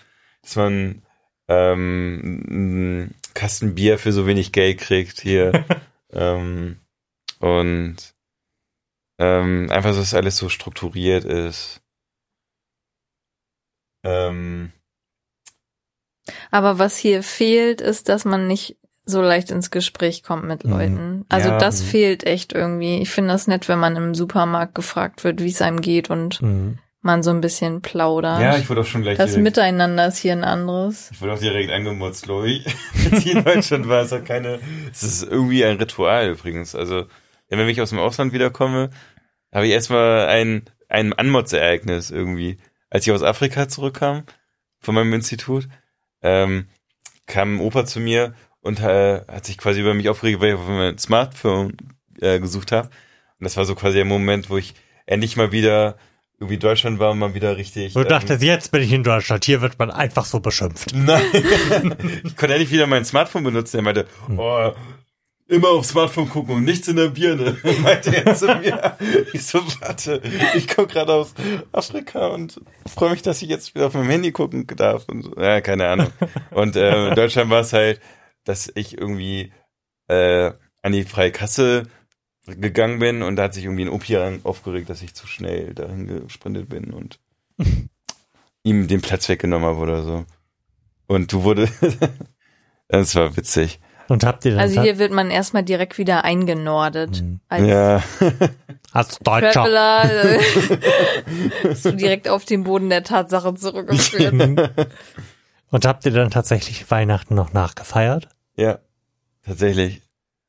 [0.42, 1.02] dass man
[1.48, 5.64] ähm, einen Kasten Bier für so wenig Geld kriegt hier.
[6.12, 6.78] ähm,
[7.38, 7.96] und
[9.18, 11.82] ähm, einfach, dass alles so strukturiert ist.
[14.02, 14.72] Ähm,
[16.50, 20.70] Aber was hier fehlt, ist, dass man nicht so leicht ins Gespräch kommt mit Mhm.
[20.70, 21.24] Leuten.
[21.28, 21.58] Also Ja.
[21.58, 22.98] das fehlt echt irgendwie.
[23.02, 26.40] Ich finde das nett, wenn man im Supermarkt gefragt wird, wie es einem geht und
[26.42, 26.78] Mhm.
[27.00, 28.40] man so ein bisschen plaudert.
[28.40, 31.10] Ja, ich wurde auch schon gleich das direkt, Miteinander ist hier ein anderes.
[31.12, 32.66] ich wurde auch direkt angemutzt, glaube ich.
[33.12, 34.60] Als ich in Deutschland war, es hat keine,
[34.92, 36.74] es ist irgendwie ein Ritual übrigens.
[36.74, 37.06] Also,
[37.48, 38.90] wenn ich aus dem Ausland wiederkomme,
[39.52, 42.58] habe ich erstmal ein, ein Anmotzereignis irgendwie.
[42.90, 44.22] Als ich aus Afrika zurückkam,
[44.78, 45.68] von meinem Institut,
[46.22, 46.68] ähm,
[47.26, 50.54] kam ein Opa zu mir und äh, hat sich quasi über mich aufgeregt, weil ich
[50.54, 51.76] auf mein Smartphone
[52.20, 52.88] äh, gesucht habe.
[52.88, 54.74] Und das war so quasi der Moment, wo ich
[55.06, 55.96] endlich mal wieder
[56.38, 57.92] irgendwie Deutschland war und mal wieder richtig.
[57.92, 60.92] Du ähm, dachtest, jetzt bin ich in Deutschland, hier wird man einfach so beschimpft.
[60.94, 61.22] Nein.
[62.24, 63.76] ich konnte endlich wieder mein Smartphone benutzen.
[63.76, 64.72] Er meinte, oh,
[65.50, 68.96] immer aufs Smartphone gucken und nichts in der Birne, meinte er zu mir.
[69.32, 70.22] Ich so, warte,
[70.54, 71.34] ich komme gerade aus
[71.72, 75.06] Afrika und freue mich, dass ich jetzt wieder auf meinem Handy gucken darf.
[75.08, 75.34] Und so.
[75.36, 76.12] Ja, keine Ahnung.
[76.52, 78.00] Und äh, in Deutschland war es halt,
[78.44, 79.52] dass ich irgendwie
[80.08, 81.88] äh, an die freie Kasse
[82.46, 86.06] gegangen bin und da hat sich irgendwie ein Opi aufgeregt, dass ich zu schnell dahin
[86.06, 87.20] gesprintet bin und
[88.62, 90.24] ihm den Platz weggenommen habe oder so.
[91.06, 91.68] Und du wurde,
[92.88, 93.80] das war witzig.
[94.10, 97.22] Und habt ihr dann Also hier wird man erstmal direkt wieder eingenordet.
[97.22, 97.38] Mhm.
[97.48, 98.02] Als Ja,
[98.92, 100.38] als Deutscher Traveler äh,
[101.68, 104.32] bist du direkt auf den Boden der Tatsache zurückgeführt.
[105.70, 108.28] und habt ihr dann tatsächlich Weihnachten noch nachgefeiert?
[108.56, 108.80] ja,
[109.44, 110.02] tatsächlich.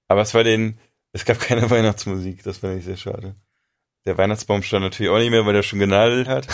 [0.08, 0.80] Aber es war den,
[1.14, 3.36] es gab keine Weihnachtsmusik, das fand ich sehr schade.
[4.08, 6.48] Der Weihnachtsbaum stand natürlich auch nicht mehr, weil er schon genadelt hat.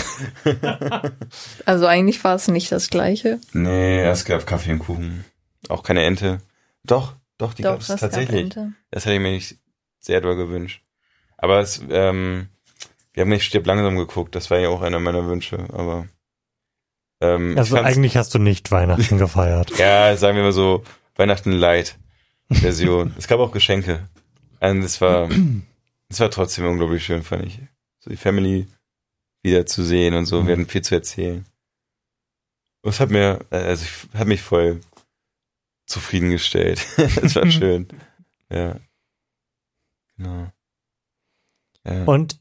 [1.66, 3.40] Also eigentlich war es nicht das Gleiche.
[3.54, 5.24] Nee, es gab Kaffee und Kuchen.
[5.70, 6.42] Auch keine Ente.
[6.88, 8.54] Doch, doch, die gab es das gab tatsächlich.
[8.92, 9.58] Das hätte ich mir nicht
[10.00, 10.82] sehr doll gewünscht.
[11.38, 12.50] Aber es, ähm,
[13.14, 16.08] wir haben nicht stirb langsam geguckt, das war ja auch einer meiner Wünsche, aber
[17.22, 19.78] ähm, Also eigentlich hast du nicht Weihnachten gefeiert.
[19.78, 20.84] Ja, sagen wir mal so,
[21.16, 21.98] Weihnachten Light
[22.50, 23.14] Version.
[23.18, 24.08] es gab auch Geschenke.
[24.60, 25.30] Und es war,
[26.10, 27.60] es war trotzdem unglaublich schön, fand ich.
[28.00, 28.68] So die Family
[29.44, 30.46] wieder zu sehen und so.
[30.46, 31.46] Wir hatten viel zu erzählen.
[32.82, 34.80] Und es hat mir, also ich, hat mich voll
[35.88, 36.86] zufriedengestellt.
[36.98, 37.88] Es war schön.
[38.52, 38.76] Ja.
[40.18, 40.48] Genau.
[41.86, 42.04] Ja.
[42.06, 42.40] Und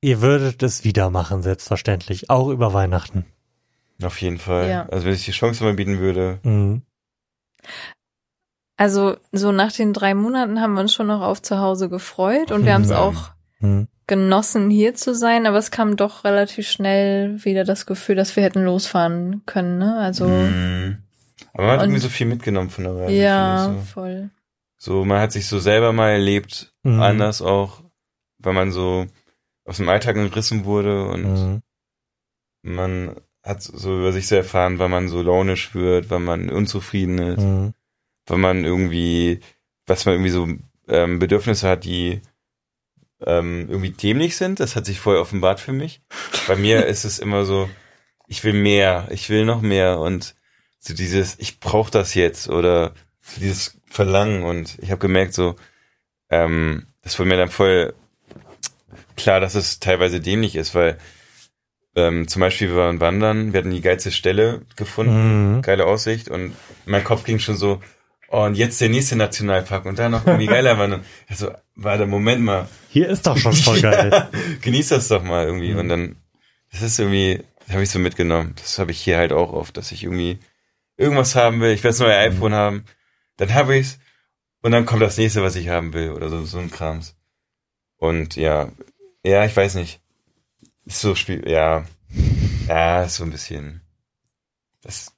[0.00, 2.30] ihr würdet es wieder machen, selbstverständlich.
[2.30, 3.24] Auch über Weihnachten.
[4.02, 4.68] Auf jeden Fall.
[4.68, 4.86] Ja.
[4.88, 6.40] Also wenn ich die Chance mal bieten würde.
[6.42, 6.82] Mhm.
[8.76, 12.50] Also so nach den drei Monaten haben wir uns schon noch auf zu Hause gefreut
[12.50, 12.96] und wir haben es Mhm.
[12.96, 13.88] auch Mhm.
[14.08, 18.42] genossen, hier zu sein, aber es kam doch relativ schnell wieder das Gefühl, dass wir
[18.42, 19.78] hätten losfahren können.
[19.78, 19.96] Ne?
[19.96, 21.03] Also Mhm.
[21.54, 23.12] Aber man hat Und- irgendwie so viel mitgenommen von der Reise.
[23.14, 23.80] ja, so.
[23.92, 24.30] voll.
[24.76, 27.00] So, man hat sich so selber mal erlebt, Mhm.
[27.00, 27.82] anders auch,
[28.38, 29.06] weil man so
[29.64, 31.62] aus dem Alltag gerissen wurde und Mhm.
[32.62, 37.18] man hat so über sich so erfahren, weil man so launisch wird, weil man unzufrieden
[37.18, 37.74] ist, Mhm.
[38.26, 39.40] weil man irgendwie,
[39.86, 40.48] was man irgendwie so
[40.86, 42.20] ähm, Bedürfnisse hat, die
[43.26, 44.60] ähm, irgendwie dämlich sind.
[44.60, 46.02] Das hat sich voll offenbart für mich.
[46.46, 47.70] Bei mir ist es immer so,
[48.26, 50.34] ich will mehr, ich will noch mehr und
[50.86, 55.56] so dieses, ich brauche das jetzt oder so dieses Verlangen und ich habe gemerkt so,
[56.30, 57.94] ähm, das wurde mir dann voll
[59.16, 60.98] klar, dass es teilweise dämlich ist, weil
[61.96, 65.62] ähm, zum Beispiel wir waren wandern, wir hatten die geilste Stelle gefunden, Mhm.
[65.62, 66.54] geile Aussicht und
[66.86, 67.80] mein Kopf ging schon so,
[68.28, 71.04] oh, und jetzt der nächste Nationalpark und dann noch irgendwie geiler wandern.
[71.28, 74.28] Also, warte, Moment mal, Hier ist doch schon voll geil.
[74.60, 75.72] genieß das doch mal irgendwie.
[75.72, 75.78] Mhm.
[75.78, 76.16] Und dann,
[76.72, 78.54] das ist irgendwie, das habe ich so mitgenommen.
[78.60, 80.40] Das habe ich hier halt auch oft, dass ich irgendwie
[80.96, 81.72] irgendwas haben will.
[81.72, 82.34] Ich will das neue Mhm.
[82.36, 82.84] iPhone haben,
[83.36, 83.98] dann habe ich's
[84.62, 87.16] und dann kommt das nächste, was ich haben will oder so, so ein Krams.
[87.96, 88.70] Und ja,
[89.22, 90.00] ja, ich weiß nicht.
[90.84, 91.86] Ist so Spiel, ja,
[92.68, 93.80] ja, ist so ein bisschen.
[94.82, 95.12] Das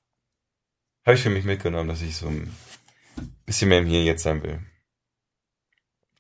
[1.04, 2.54] habe ich für mich mitgenommen, dass ich so ein
[3.44, 4.60] bisschen mehr im Hier Jetzt sein will.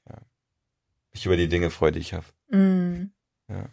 [0.08, 0.18] Ja.
[1.12, 2.26] Mich über die Dinge freue, die ich habe.
[2.48, 3.12] Mm.
[3.48, 3.68] Ja.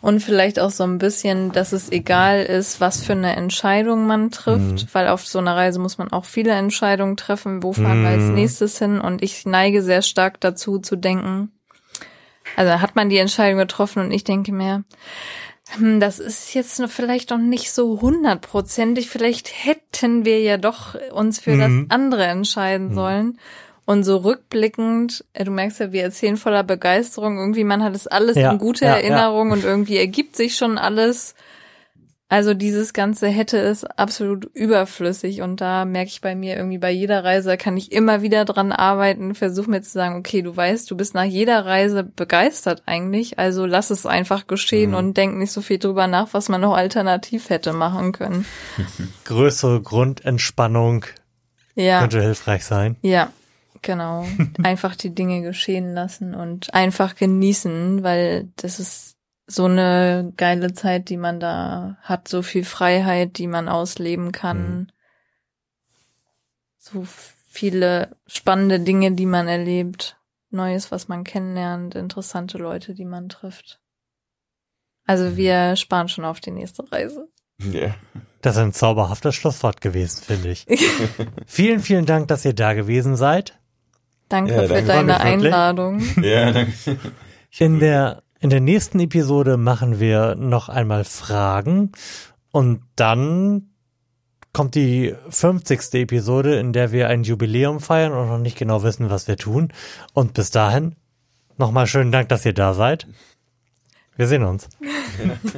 [0.00, 4.30] Und vielleicht auch so ein bisschen, dass es egal ist, was für eine Entscheidung man
[4.30, 4.88] trifft, Mhm.
[4.92, 8.24] weil auf so einer Reise muss man auch viele Entscheidungen treffen, wo fahren wir als
[8.24, 8.34] Mhm.
[8.34, 11.50] nächstes hin und ich neige sehr stark dazu zu denken,
[12.54, 14.84] also hat man die Entscheidung getroffen und ich denke mir,
[15.76, 21.40] hm, das ist jetzt vielleicht noch nicht so hundertprozentig, vielleicht hätten wir ja doch uns
[21.40, 21.58] für Mhm.
[21.88, 22.94] das andere entscheiden Mhm.
[22.94, 23.38] sollen.
[23.86, 28.06] Und so rückblickend, äh, du merkst ja, wir erzählen voller Begeisterung, irgendwie man hat es
[28.06, 28.96] alles Ja, in gute ja, ja.
[28.98, 31.34] Erinnerung und irgendwie ergibt sich schon alles.
[32.28, 36.90] Also dieses ganze hätte es absolut überflüssig und da merke ich bei mir irgendwie bei
[36.90, 40.90] jeder Reise kann ich immer wieder dran arbeiten, versuche mir zu sagen, okay, du weißt,
[40.90, 44.96] du bist nach jeder Reise begeistert eigentlich, also lass es einfach geschehen Mhm.
[44.96, 48.44] und denk nicht so viel drüber nach, was man noch alternativ hätte machen können.
[49.24, 51.04] Größere Grundentspannung
[51.76, 52.00] Ja.
[52.00, 52.96] könnte hilfreich sein.
[53.02, 53.30] Ja,
[53.86, 54.26] genau.
[54.62, 59.16] Einfach die Dinge geschehen lassen und einfach genießen, weil das ist
[59.46, 64.58] so eine geile Zeit, die man da hat, so viel Freiheit, die man ausleben kann.
[64.58, 64.86] Mhm.
[66.78, 67.06] So
[67.48, 70.18] viele spannende Dinge, die man erlebt.
[70.50, 73.80] Neues, was man kennenlernt, interessante Leute, die man trifft.
[75.06, 77.28] Also wir sparen schon auf die nächste Reise.
[77.58, 77.94] Ja.
[78.42, 80.66] Das ist ein zauberhaftes Schlusswort gewesen, finde ich.
[81.46, 83.58] vielen, vielen Dank, dass ihr da gewesen seid.
[84.28, 84.86] Danke Ja, für danke.
[84.86, 85.32] deine mich wirklich.
[85.32, 86.02] Einladung.
[86.22, 86.72] Ja, danke.
[87.58, 91.92] In der, in der nächsten Episode machen wir noch einmal Fragen
[92.50, 93.70] und dann
[94.52, 95.94] kommt die 50.
[95.94, 99.72] Episode, in der wir ein Jubiläum feiern und noch nicht genau wissen, was wir tun.
[100.14, 100.96] Und bis dahin
[101.58, 103.06] nochmal schönen Dank, dass ihr da seid.
[104.16, 104.68] Wir sehen uns.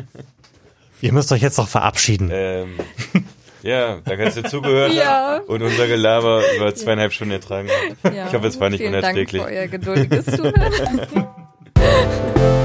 [1.01, 2.29] ihr müsst euch jetzt noch verabschieden.
[2.33, 2.71] Ähm,
[3.69, 5.41] ja, danke, dass ihr zugehört Ja.
[5.47, 7.69] und unser Gelaber über zweieinhalb Stunden ertragen.
[8.05, 8.27] Ja.
[8.29, 9.43] Ich hoffe, es war nicht Vielen unerträglich.
[9.43, 11.35] Dank für euer geduldiges Zuhören.